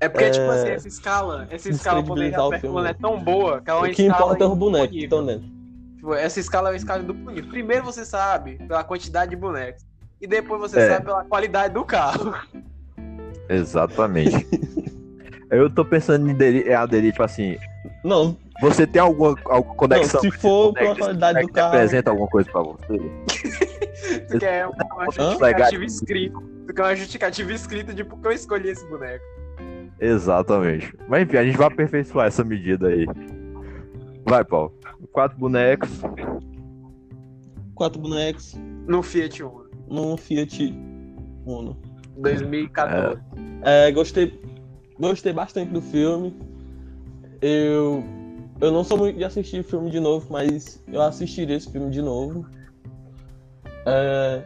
É 0.00 0.08
porque, 0.08 0.24
É, 0.24 0.30
tipo 0.30 0.50
assim, 0.50 0.68
essa 0.68 0.88
escala, 0.88 1.46
essa 1.50 1.68
escala 1.70 2.00
descredibilizar 2.02 2.40
o 2.42 2.44
poder 2.50 2.60
filme. 2.60 2.88
é 2.88 2.92
tão 2.94 3.18
boa 3.18 3.60
que 3.62 3.70
ela 3.70 3.78
é 3.80 3.82
uma 3.82 3.88
O 3.90 3.94
que 3.94 4.02
escala 4.02 4.20
importa 4.24 4.44
é 4.44 4.46
os 4.46 4.58
bonecos 4.58 4.90
que 4.90 5.04
estão 5.04 5.24
dentro. 5.26 5.48
Tipo, 5.96 6.14
essa 6.14 6.40
escala 6.40 6.68
é 6.68 6.72
uma 6.72 6.76
escala 6.76 7.02
duplo 7.02 7.30
nível. 7.32 7.50
Primeiro 7.50 7.84
você 7.84 8.04
sabe 8.04 8.56
pela 8.66 8.84
quantidade 8.84 9.30
de 9.30 9.36
bonecos. 9.36 9.84
E 10.20 10.26
depois 10.26 10.60
você 10.60 10.80
É. 10.80 10.88
sabe 10.92 11.06
pela 11.06 11.24
qualidade 11.24 11.72
do 11.74 11.84
carro. 11.84 12.34
Exatamente. 13.48 14.46
Eu 15.50 15.70
tô 15.70 15.84
pensando 15.84 16.28
em 16.28 16.74
aderir, 16.74 17.12
tipo 17.12 17.22
assim, 17.22 17.56
Não, 18.04 18.36
você 18.60 18.84
tem 18.86 19.00
alguma, 19.00 19.38
alguma 19.44 19.74
conexão? 19.76 20.20
não 20.22 20.30
se 20.30 20.36
com 20.36 20.40
for 20.42 20.72
pela 20.72 20.86
bonecos? 20.86 21.06
qualidade 21.06 21.40
do 21.40 21.48
carro. 21.52 21.72
representa 21.72 22.10
alguma 22.10 22.28
coisa 22.28 22.50
pra 22.50 22.62
você? 22.62 23.00
Tu 24.28 24.38
quer 24.38 24.66
uma 24.66 25.04
Hã? 25.04 25.10
justificativa 25.12 25.84
escrita. 25.84 26.38
Tu 26.66 26.74
quer 26.74 26.82
uma 26.82 26.96
justificativa 26.96 27.52
escrita 27.52 27.94
de 27.94 28.04
por 28.04 28.18
que 28.20 28.26
eu 28.26 28.32
escolhi 28.32 28.68
esse 28.70 28.84
boneco. 28.88 29.24
Exatamente. 30.00 30.94
Mas 31.08 31.22
enfim, 31.22 31.36
a 31.36 31.44
gente 31.44 31.56
vai 31.56 31.66
aperfeiçoar 31.66 32.26
essa 32.26 32.44
medida 32.44 32.88
aí. 32.88 33.06
Vai, 34.24 34.44
Paulo. 34.44 34.72
Quatro 35.12 35.38
bonecos. 35.38 35.88
Quatro 37.74 38.00
bonecos 38.00 38.54
No 38.86 39.02
Fiat 39.02 39.42
Uno. 39.42 39.66
num 39.88 40.16
Fiat 40.16 40.74
Uno. 41.44 41.76
2014. 42.18 43.20
É, 43.62 43.92
gostei, 43.92 44.40
gostei 44.98 45.32
bastante 45.32 45.70
do 45.72 45.82
filme. 45.82 46.34
Eu, 47.42 48.02
eu 48.60 48.72
não 48.72 48.82
sou 48.82 48.96
muito 48.96 49.18
de 49.18 49.24
assistir 49.24 49.62
filme 49.62 49.90
de 49.90 50.00
novo, 50.00 50.26
mas 50.30 50.82
eu 50.90 51.02
assistiria 51.02 51.56
esse 51.56 51.70
filme 51.70 51.90
de 51.90 52.00
novo. 52.00 52.46
É, 53.84 54.42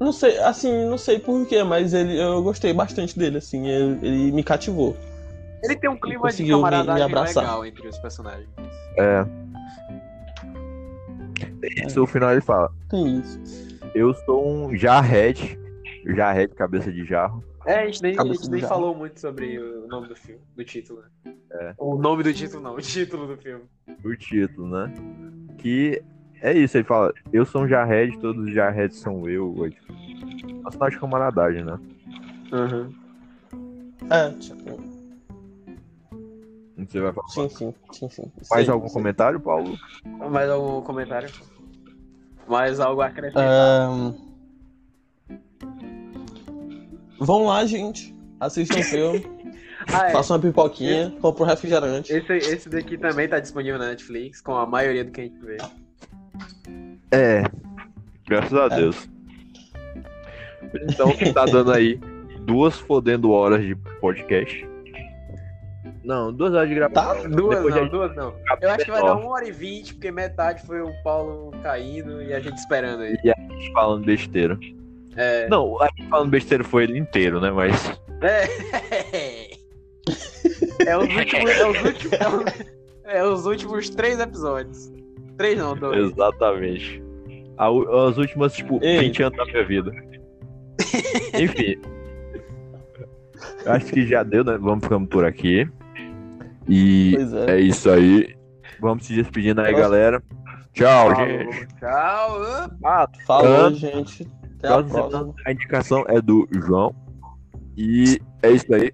não 0.00 0.12
sei, 0.12 0.38
assim, 0.38 0.86
não 0.88 0.96
sei 0.98 1.18
porquê, 1.18 1.62
mas 1.62 1.92
ele, 1.94 2.18
eu 2.20 2.42
gostei 2.42 2.72
bastante 2.72 3.18
dele, 3.18 3.38
assim, 3.38 3.66
ele, 3.68 3.98
ele 4.06 4.32
me 4.32 4.42
cativou. 4.42 4.96
Ele 5.62 5.76
tem 5.76 5.90
um 5.90 5.96
clima 6.00 6.16
de 6.16 6.22
conseguiu 6.22 6.56
me- 6.56 6.64
me 6.64 6.70
camaradagem 6.70 7.04
abraçar. 7.04 7.42
legal 7.44 7.66
entre 7.66 7.86
os 7.88 7.98
personagens. 7.98 8.48
É. 8.96 9.26
Isso, 11.86 12.00
no 12.00 12.06
final 12.06 12.32
ele 12.32 12.40
fala. 12.40 12.72
Tem 12.88 13.18
isso. 13.20 13.38
Eu 13.94 14.14
sou 14.24 14.46
um 14.48 14.74
jarred. 14.76 15.58
Jarred, 16.16 16.54
cabeça 16.54 16.90
de 16.90 17.04
jarro. 17.04 17.44
É, 17.66 17.80
a 17.80 17.86
gente 17.86 18.02
nem, 18.02 18.18
a 18.18 18.24
gente 18.24 18.48
nem 18.50 18.62
falou 18.62 18.94
muito 18.94 19.20
sobre 19.20 19.58
o 19.58 19.86
nome 19.86 20.08
do 20.08 20.16
filme, 20.16 20.40
do 20.56 20.64
título, 20.64 21.02
né? 21.24 21.34
É. 21.52 21.74
O 21.76 21.98
nome 21.98 22.22
do 22.22 22.32
título 22.32 22.62
não, 22.62 22.74
o 22.74 22.80
título 22.80 23.26
do 23.26 23.36
filme. 23.36 23.64
O 24.02 24.16
título, 24.16 24.66
né? 24.68 24.94
Que 25.58 26.02
é 26.42 26.52
isso, 26.52 26.76
ele 26.76 26.84
fala, 26.84 27.12
eu 27.32 27.44
sou 27.44 27.62
um 27.62 27.68
jarred, 27.68 28.18
todos 28.18 28.44
os 28.46 28.52
jarreds 28.54 28.98
são 28.98 29.28
eu. 29.28 29.54
Tipo, 29.70 29.92
uma 30.60 30.70
sinal 30.70 30.90
de 30.90 30.98
camaradagem, 30.98 31.64
né? 31.64 31.78
Uhum. 32.52 32.92
É, 34.10 34.30
tipo, 34.32 34.80
Você 36.78 37.00
vai 37.00 37.12
falar. 37.12 37.28
sim, 37.28 37.48
sim, 37.48 37.74
sim, 37.92 38.08
sim. 38.08 38.32
Mais 38.50 38.64
Sei, 38.64 38.72
algum 38.72 38.88
sei. 38.88 38.94
comentário, 38.94 39.38
Paulo? 39.40 39.76
Mais 40.30 40.48
algum 40.50 40.80
comentário? 40.82 41.30
Mais 42.48 42.80
algo 42.80 43.00
a 43.02 43.06
acrescentar? 43.06 43.44
Ahn, 43.44 44.14
Vão 47.18 47.44
lá, 47.44 47.64
gente. 47.66 48.14
Assistam 48.40 48.78
o 48.78 48.82
filme. 48.82 49.26
Ah, 49.92 50.08
é. 50.08 50.12
Façam 50.12 50.36
uma 50.36 50.42
pipoquinha, 50.42 51.10
compra 51.22 51.42
um 51.42 51.46
refrigerante. 51.46 52.12
Esse, 52.12 52.32
esse 52.34 52.68
daqui 52.68 52.98
também 52.98 53.26
tá 53.26 53.40
disponível 53.40 53.78
na 53.78 53.88
Netflix, 53.88 54.38
com 54.42 54.54
a 54.54 54.66
maioria 54.66 55.02
do 55.02 55.10
que 55.10 55.22
a 55.22 55.24
gente 55.24 55.38
vê. 55.38 55.56
É. 57.12 57.42
Graças 58.28 58.52
a 58.52 58.66
É. 58.66 58.76
Deus. 58.80 59.08
Então, 60.88 61.12
tá 61.34 61.44
dando 61.46 61.72
aí 61.72 61.98
duas 62.42 62.76
fodendo 62.78 63.30
horas 63.30 63.62
de 63.64 63.74
podcast. 64.00 64.68
Não, 66.04 66.32
duas 66.32 66.54
horas 66.54 66.68
de 66.68 66.74
gravação. 66.74 67.22
Tá? 67.22 67.28
Duas 67.28 67.60
não, 67.60 67.68
a 67.68 67.78
gente 67.78 67.90
duas 67.90 68.16
não. 68.16 68.34
Eu 68.60 68.70
acho 68.70 68.84
que 68.84 68.90
vai 68.90 69.02
dar 69.02 69.16
uma 69.16 69.30
hora 69.30 69.46
e 69.46 69.52
vinte, 69.52 69.94
porque 69.94 70.10
metade 70.10 70.62
foi 70.66 70.80
o 70.80 70.90
Paulo 71.02 71.50
caindo 71.62 72.22
e 72.22 72.32
a 72.32 72.40
gente 72.40 72.56
esperando 72.56 73.04
ele. 73.04 73.18
falando 73.72 74.04
besteira. 74.04 74.58
É. 75.16 75.48
Não, 75.48 75.80
a 75.82 75.88
gente 75.96 76.08
falando 76.08 76.30
besteira 76.30 76.62
foi 76.64 76.84
ele 76.84 76.98
inteiro, 76.98 77.40
né? 77.40 77.50
Mas. 77.50 77.74
É. 78.22 79.50
É 80.86 80.96
os 80.96 81.04
últimos. 81.14 81.50
É 81.50 81.66
os 81.68 81.82
últimos, 81.84 82.12
é 82.12 82.28
os- 82.28 82.64
é 83.04 83.24
os 83.24 83.46
últimos 83.46 83.90
três 83.90 84.18
episódios. 84.18 84.90
Três 85.40 85.56
não, 85.56 85.74
dois. 85.74 86.12
Exatamente. 86.12 87.02
As 87.56 88.18
últimas, 88.18 88.52
tipo, 88.52 88.78
Ei. 88.82 88.98
20 89.00 89.22
anos 89.22 89.38
da 89.38 89.44
minha 89.46 89.64
vida. 89.64 89.90
Enfim. 91.32 91.80
Acho 93.64 93.86
que 93.86 94.06
já 94.06 94.22
deu, 94.22 94.44
né? 94.44 94.58
Vamos 94.58 94.84
ficando 94.84 95.08
por 95.08 95.24
aqui. 95.24 95.66
E 96.68 97.16
é. 97.48 97.52
é 97.52 97.60
isso 97.60 97.88
aí. 97.88 98.36
Vamos 98.82 99.06
se 99.06 99.14
despedindo 99.14 99.62
aí, 99.62 99.72
Nossa. 99.72 99.82
galera. 99.82 100.22
Tchau, 100.74 101.08
Falou, 101.08 101.26
gente. 101.26 101.66
Tchau. 101.78 102.42
Ah, 102.84 103.08
Falou, 103.26 103.72
gente. 103.72 104.30
Até 104.58 104.68
a 104.68 104.82
próxima. 104.82 105.34
A 105.46 105.52
indicação 105.52 106.04
é 106.08 106.20
do 106.20 106.46
João. 106.52 106.94
E 107.78 108.20
é 108.42 108.50
isso 108.50 108.74
aí. 108.74 108.92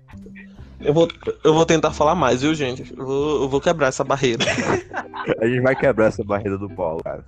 Eu 0.81 0.93
vou, 0.93 1.09
eu 1.43 1.55
vou 1.55 1.65
tentar 1.65 1.93
falar 1.93 2.15
mais, 2.15 2.43
viu, 2.43 2.55
gente? 2.55 2.93
Eu 2.97 3.05
vou, 3.05 3.43
eu 3.43 3.49
vou 3.49 3.61
quebrar 3.61 3.89
essa 3.89 4.05
barreira. 4.05 4.45
A 5.41 5.47
gente 5.47 5.61
vai 5.61 5.75
quebrar 5.75 6.07
essa 6.07 6.23
barreira 6.23 6.59
do 6.59 6.69
Paulo, 6.69 7.03
cara. 7.03 7.25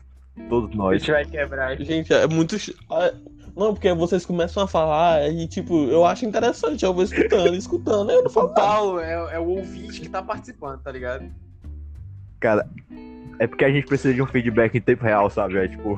Todos 0.48 0.72
A 0.72 0.76
nós. 0.76 1.00
gente 1.00 1.10
vai 1.10 1.24
quebrar. 1.24 1.76
Gente, 1.78 2.12
é 2.12 2.26
muito. 2.26 2.56
ah, 2.90 3.12
Não, 3.56 3.72
porque 3.74 3.92
vocês 3.92 4.24
começam 4.24 4.62
a 4.62 4.68
falar 4.68 5.28
e, 5.32 5.48
tipo, 5.48 5.84
eu 5.88 6.04
acho 6.04 6.24
interessante. 6.24 6.84
Eu 6.84 6.92
vou 6.94 7.02
escutando, 7.02 7.54
escutando. 7.54 8.10
Eu 8.10 8.22
não 8.22 8.30
falo 8.30 8.48
O. 8.48 8.54
Paulo 8.54 9.00
é, 9.00 9.34
é 9.34 9.38
o 9.38 9.46
ouvinte 9.48 10.00
que 10.00 10.08
tá 10.08 10.22
participando, 10.22 10.80
tá 10.80 10.92
ligado? 10.92 11.24
Cara, 12.38 12.68
é 13.40 13.46
porque 13.48 13.64
a 13.64 13.70
gente 13.70 13.86
precisa 13.86 14.14
de 14.14 14.22
um 14.22 14.26
feedback 14.26 14.76
em 14.76 14.80
tempo 14.80 15.04
real, 15.04 15.28
sabe? 15.30 15.56
É 15.58 15.66
tipo, 15.66 15.96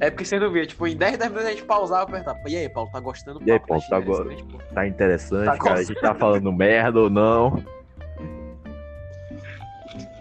É 0.00 0.10
porque 0.10 0.24
você 0.26 0.38
não 0.38 0.50
vê, 0.52 0.66
tipo, 0.66 0.86
em 0.86 0.94
10, 0.96 1.16
10 1.18 1.30
minutos 1.30 1.48
a 1.48 1.52
gente 1.52 1.64
pausava 1.64 2.02
e 2.10 2.14
apertava. 2.14 2.38
E 2.48 2.56
aí, 2.56 2.68
Paulo, 2.68 2.90
tá 2.92 3.00
gostando? 3.00 3.40
E 3.46 3.50
aí, 3.50 3.58
Paulo, 3.58 3.82
tá 3.88 3.98
go- 4.00 4.12
interessante, 4.12 4.44
pô. 4.44 4.58
tá 4.74 4.86
interessante, 4.86 5.44
Tá 5.46 5.58
cara. 5.58 5.78
A 5.80 5.82
gente 5.82 6.00
tá 6.00 6.14
falando 6.14 6.52
merda 6.52 7.00
ou 7.00 7.08
não. 7.10 7.62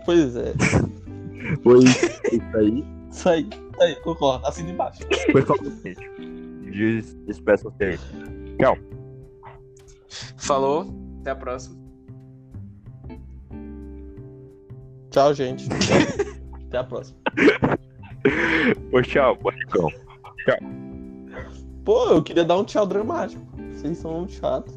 Pois 0.06 0.36
é. 0.36 0.54
Foi 1.64 1.80
isso 1.80 2.58
aí. 2.58 2.86
Isso 3.12 3.30
aí. 3.30 3.50
Isso 3.72 3.82
aí, 3.84 3.96
concordo. 4.02 4.46
Assim 4.48 4.66
de 4.66 4.74
baixo. 4.74 5.00
Foi 5.32 5.42
falando, 5.42 5.82
gente. 5.84 6.10
Diz, 6.72 7.14
despeça 7.26 7.70
você. 7.70 7.98
Tchau. 8.60 8.78
Falou, 10.38 10.94
até 11.22 11.32
a 11.32 11.36
próxima. 11.36 11.76
Tchau, 15.12 15.34
gente. 15.34 15.68
Até 16.68 16.78
a 16.80 16.84
próxima. 16.84 17.18
Pô, 18.92 19.02
tchau, 19.02 19.36
Bonicão. 19.36 19.90
Pô, 21.84 22.10
eu 22.10 22.24
queria 22.24 22.44
dar 22.44 22.58
um 22.58 22.64
tchau 22.64 22.86
dramático. 22.86 23.46
Vocês 23.74 23.98
são 23.98 24.20
muito 24.20 24.34
chatos. 24.34 24.74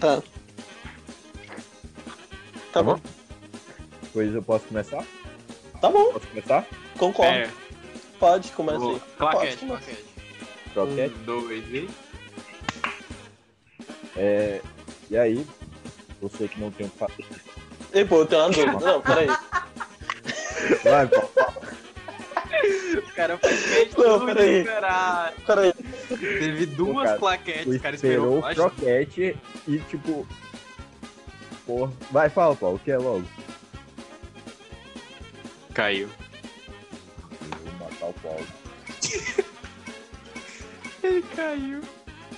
Tá. 0.00 0.22
Tá 2.72 2.82
bom. 2.82 3.00
Pois 4.12 4.34
eu 4.34 4.42
posso 4.42 4.66
começar? 4.66 5.04
Tá 5.80 5.90
bom, 5.90 6.12
Posso 6.12 6.26
começar? 6.28 6.66
concordo. 6.98 7.32
É, 7.32 7.50
Pode, 8.18 8.52
começa 8.52 8.84
aí. 8.84 9.00
claquete, 9.18 9.56
Pode, 9.56 9.66
claquete. 9.66 10.04
Croquete. 10.76 11.14
Um, 11.20 11.24
dois 11.24 11.64
e. 11.72 11.88
É, 14.14 14.60
e 15.10 15.16
aí, 15.16 15.46
você 16.20 16.46
que 16.48 16.60
não 16.60 16.70
tem 16.70 16.86
o 16.86 16.90
que 16.90 16.98
fazer. 16.98 17.24
Ei, 17.94 18.04
pô, 18.04 18.16
eu 18.20 18.26
tenho 18.26 18.42
uma 18.42 18.50
dúvida. 18.50 18.78
Não, 18.86 19.00
peraí. 19.00 19.26
Vai, 20.84 21.06
Paulo. 21.06 21.30
O 22.96 23.14
cara 23.16 23.38
foi 23.38 23.52
feito 23.56 23.98
Não, 24.02 24.26
peraí. 24.26 24.58
esperar. 24.58 25.32
Peraí. 25.46 25.72
Teve 26.08 26.66
duas 26.66 27.06
cara, 27.06 27.18
claquetes, 27.18 27.64
Tu 27.64 27.76
o 27.76 27.80
cara 27.80 27.94
esperou 27.96 28.38
esperou. 28.40 28.66
o 28.66 28.70
croquete 28.70 29.36
e 29.66 29.78
tipo. 29.78 30.26
Porra. 31.66 31.92
Vai, 32.10 32.28
fala, 32.28 32.54
Paulo, 32.54 32.76
o 32.76 32.78
que 32.78 32.90
é 32.90 32.98
logo? 32.98 33.24
Caiu. 35.72 36.08
Caiu. 41.36 41.82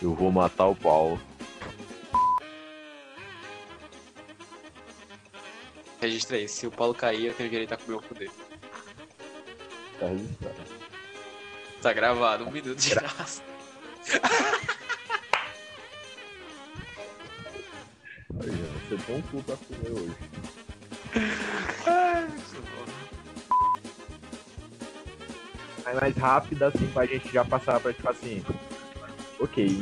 Eu 0.02 0.14
vou 0.14 0.30
matar 0.32 0.66
o 0.66 0.76
Paulo. 0.76 1.18
Registra 6.00 6.36
aí, 6.36 6.48
se 6.48 6.66
o 6.66 6.70
Paulo 6.70 6.94
cair, 6.94 7.26
eu 7.26 7.34
tenho 7.34 7.50
direito 7.50 7.72
a 7.72 7.76
comer 7.76 7.96
o 7.96 8.02
cu 8.02 8.14
dele. 8.14 8.30
Tá 9.98 10.06
registrado. 10.06 10.58
Tá 11.82 11.92
gravado, 11.92 12.44
um 12.44 12.50
minuto 12.50 12.76
de 12.76 12.90
graça. 12.90 13.42
Aí, 18.40 18.50
você 18.50 18.96
tem 19.04 19.16
um 19.16 19.22
cu 19.22 19.42
pra 19.42 19.56
comer 19.56 19.90
hoje. 19.90 20.14
Ai. 21.86 22.28
Mas 25.84 26.00
mais 26.00 26.16
rápido 26.16 26.62
assim 26.64 26.86
pra 26.88 27.06
gente 27.06 27.32
já 27.32 27.44
passar 27.44 27.80
pra 27.80 27.92
tipo 27.92 28.08
assim. 28.08 28.44
Ok. 29.40 29.80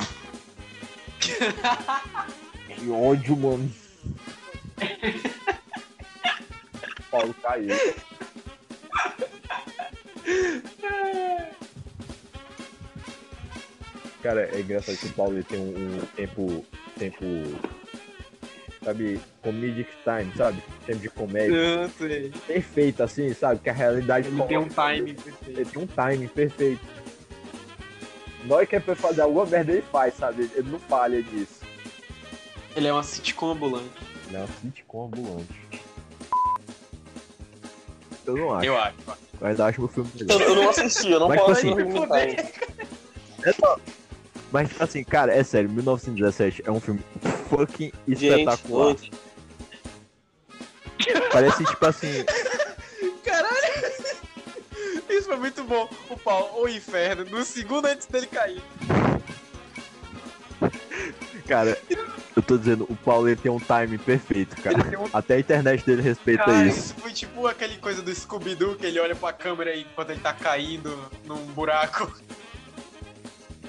que 2.69 2.91
ódio, 2.91 3.37
mano. 3.37 3.71
Paulo 7.11 7.35
caiu. 7.43 7.75
Cara, 14.23 14.49
é 14.53 14.61
engraçado 14.61 14.97
que 14.97 15.07
o 15.07 15.13
Paulo 15.13 15.43
tem 15.45 15.59
um, 15.59 15.97
um 15.97 16.01
tempo. 16.17 16.65
tempo. 16.99 17.25
Sabe, 18.85 19.21
comedic 19.43 19.89
time, 20.05 20.33
sabe? 20.37 20.63
Tempo 20.87 21.01
de 21.01 21.11
comédia. 21.11 21.91
Perfeito, 22.47 23.03
assim, 23.03 23.33
sabe? 23.35 23.61
Que 23.61 23.71
a 23.71 23.73
realidade 23.73 24.29
Ele 24.29 24.43
tem 24.45 24.59
um 24.59 24.69
timing 24.69 25.15
perfeito. 25.15 25.61
ele 25.61 25.65
tem 25.65 25.83
um 25.83 25.87
timing 25.87 26.29
perfeito. 26.29 26.81
Na 28.47 28.57
hora 28.57 28.67
que 28.67 28.77
é 28.77 28.81
pra 28.81 28.95
fazer 28.97 29.23
alguma 29.23 29.45
merda, 29.47 29.73
ele 29.73 29.83
faz, 29.83 30.15
sabe? 30.15 30.51
Ele- 30.55 30.71
não 30.71 30.79
falha 30.79 31.23
disso. 31.23 31.61
Ele 32.75 32.87
é 32.89 32.93
uma 32.93 33.03
sitcom 33.03 33.51
ambulante. 33.53 33.91
Ele 34.29 34.37
é 34.37 34.41
uma 34.41 34.49
sitcom 34.63 35.07
ambulante. 35.07 35.67
Eu 38.27 38.37
não 38.37 38.55
acho. 38.55 38.67
Eu 38.67 38.77
acho. 38.79 38.95
Mas 39.41 39.61
acho 39.61 39.85
o 39.85 39.89
filme 39.89 40.11
Eu, 40.21 40.27
melhor. 40.27 40.43
eu 40.43 40.55
não 40.57 40.69
assisti, 40.71 41.11
eu 41.11 41.21
não 41.21 41.29
Mas, 41.29 41.41
posso 41.41 41.61
tipo 41.61 41.73
assim, 41.75 41.81
argumentar. 41.81 42.27
isso. 42.27 43.81
Mas, 44.53 44.69
tipo 44.69 44.83
assim, 44.85 45.05
cara, 45.05 45.35
é 45.35 45.43
sério, 45.45 45.71
1917 45.71 46.63
é 46.67 46.71
um 46.71 46.81
filme 46.81 47.01
fucking 47.49 47.93
Gente, 48.09 48.25
espetacular. 48.27 48.87
oi. 48.89 49.11
Parece, 51.33 51.65
tipo 51.65 51.87
assim! 51.87 52.25
Foi 55.37 55.41
muito 55.43 55.65
bom. 55.65 55.87
O 56.09 56.17
Paulo, 56.17 56.63
o 56.63 56.69
inferno, 56.69 57.23
no 57.27 57.45
segundo 57.45 57.85
antes 57.85 58.07
dele 58.07 58.27
cair. 58.27 58.63
cara, 61.47 61.77
eu 62.35 62.43
tô 62.43 62.57
dizendo, 62.57 62.87
o 62.89 62.97
Paulo 62.97 63.29
ele 63.29 63.37
tem 63.37 63.53
um 63.53 63.61
timing 63.61 63.99
perfeito, 63.99 64.57
cara. 64.63 64.79
Um- 64.99 65.11
Até 65.13 65.35
a 65.35 65.39
internet 65.41 65.85
dele 65.85 66.01
respeita 66.01 66.45
Cara, 66.45 66.65
isso. 66.67 66.79
isso 66.79 66.95
foi 66.95 67.13
tipo 67.13 67.47
aquele 67.47 67.77
coisa 67.77 68.01
do 68.01 68.15
Scooby-Doo 68.15 68.77
que 68.77 68.87
ele 68.87 68.99
olha 68.99 69.15
pra 69.15 69.31
câmera 69.31 69.77
enquanto 69.77 70.09
ele 70.11 70.21
tá 70.21 70.33
caindo 70.33 70.99
num 71.27 71.45
buraco. 71.53 72.11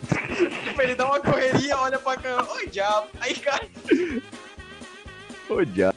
tipo, 0.64 0.81
ele 0.81 0.95
dá 0.95 1.06
uma 1.06 1.19
correria, 1.19 1.77
olha 1.80 1.99
pra 1.99 2.15
câmera, 2.15 2.49
oi 2.53 2.68
diabo, 2.68 3.10
aí 3.19 3.35
cai. 3.35 3.69
Ô, 5.49 5.65
diabo. 5.65 5.97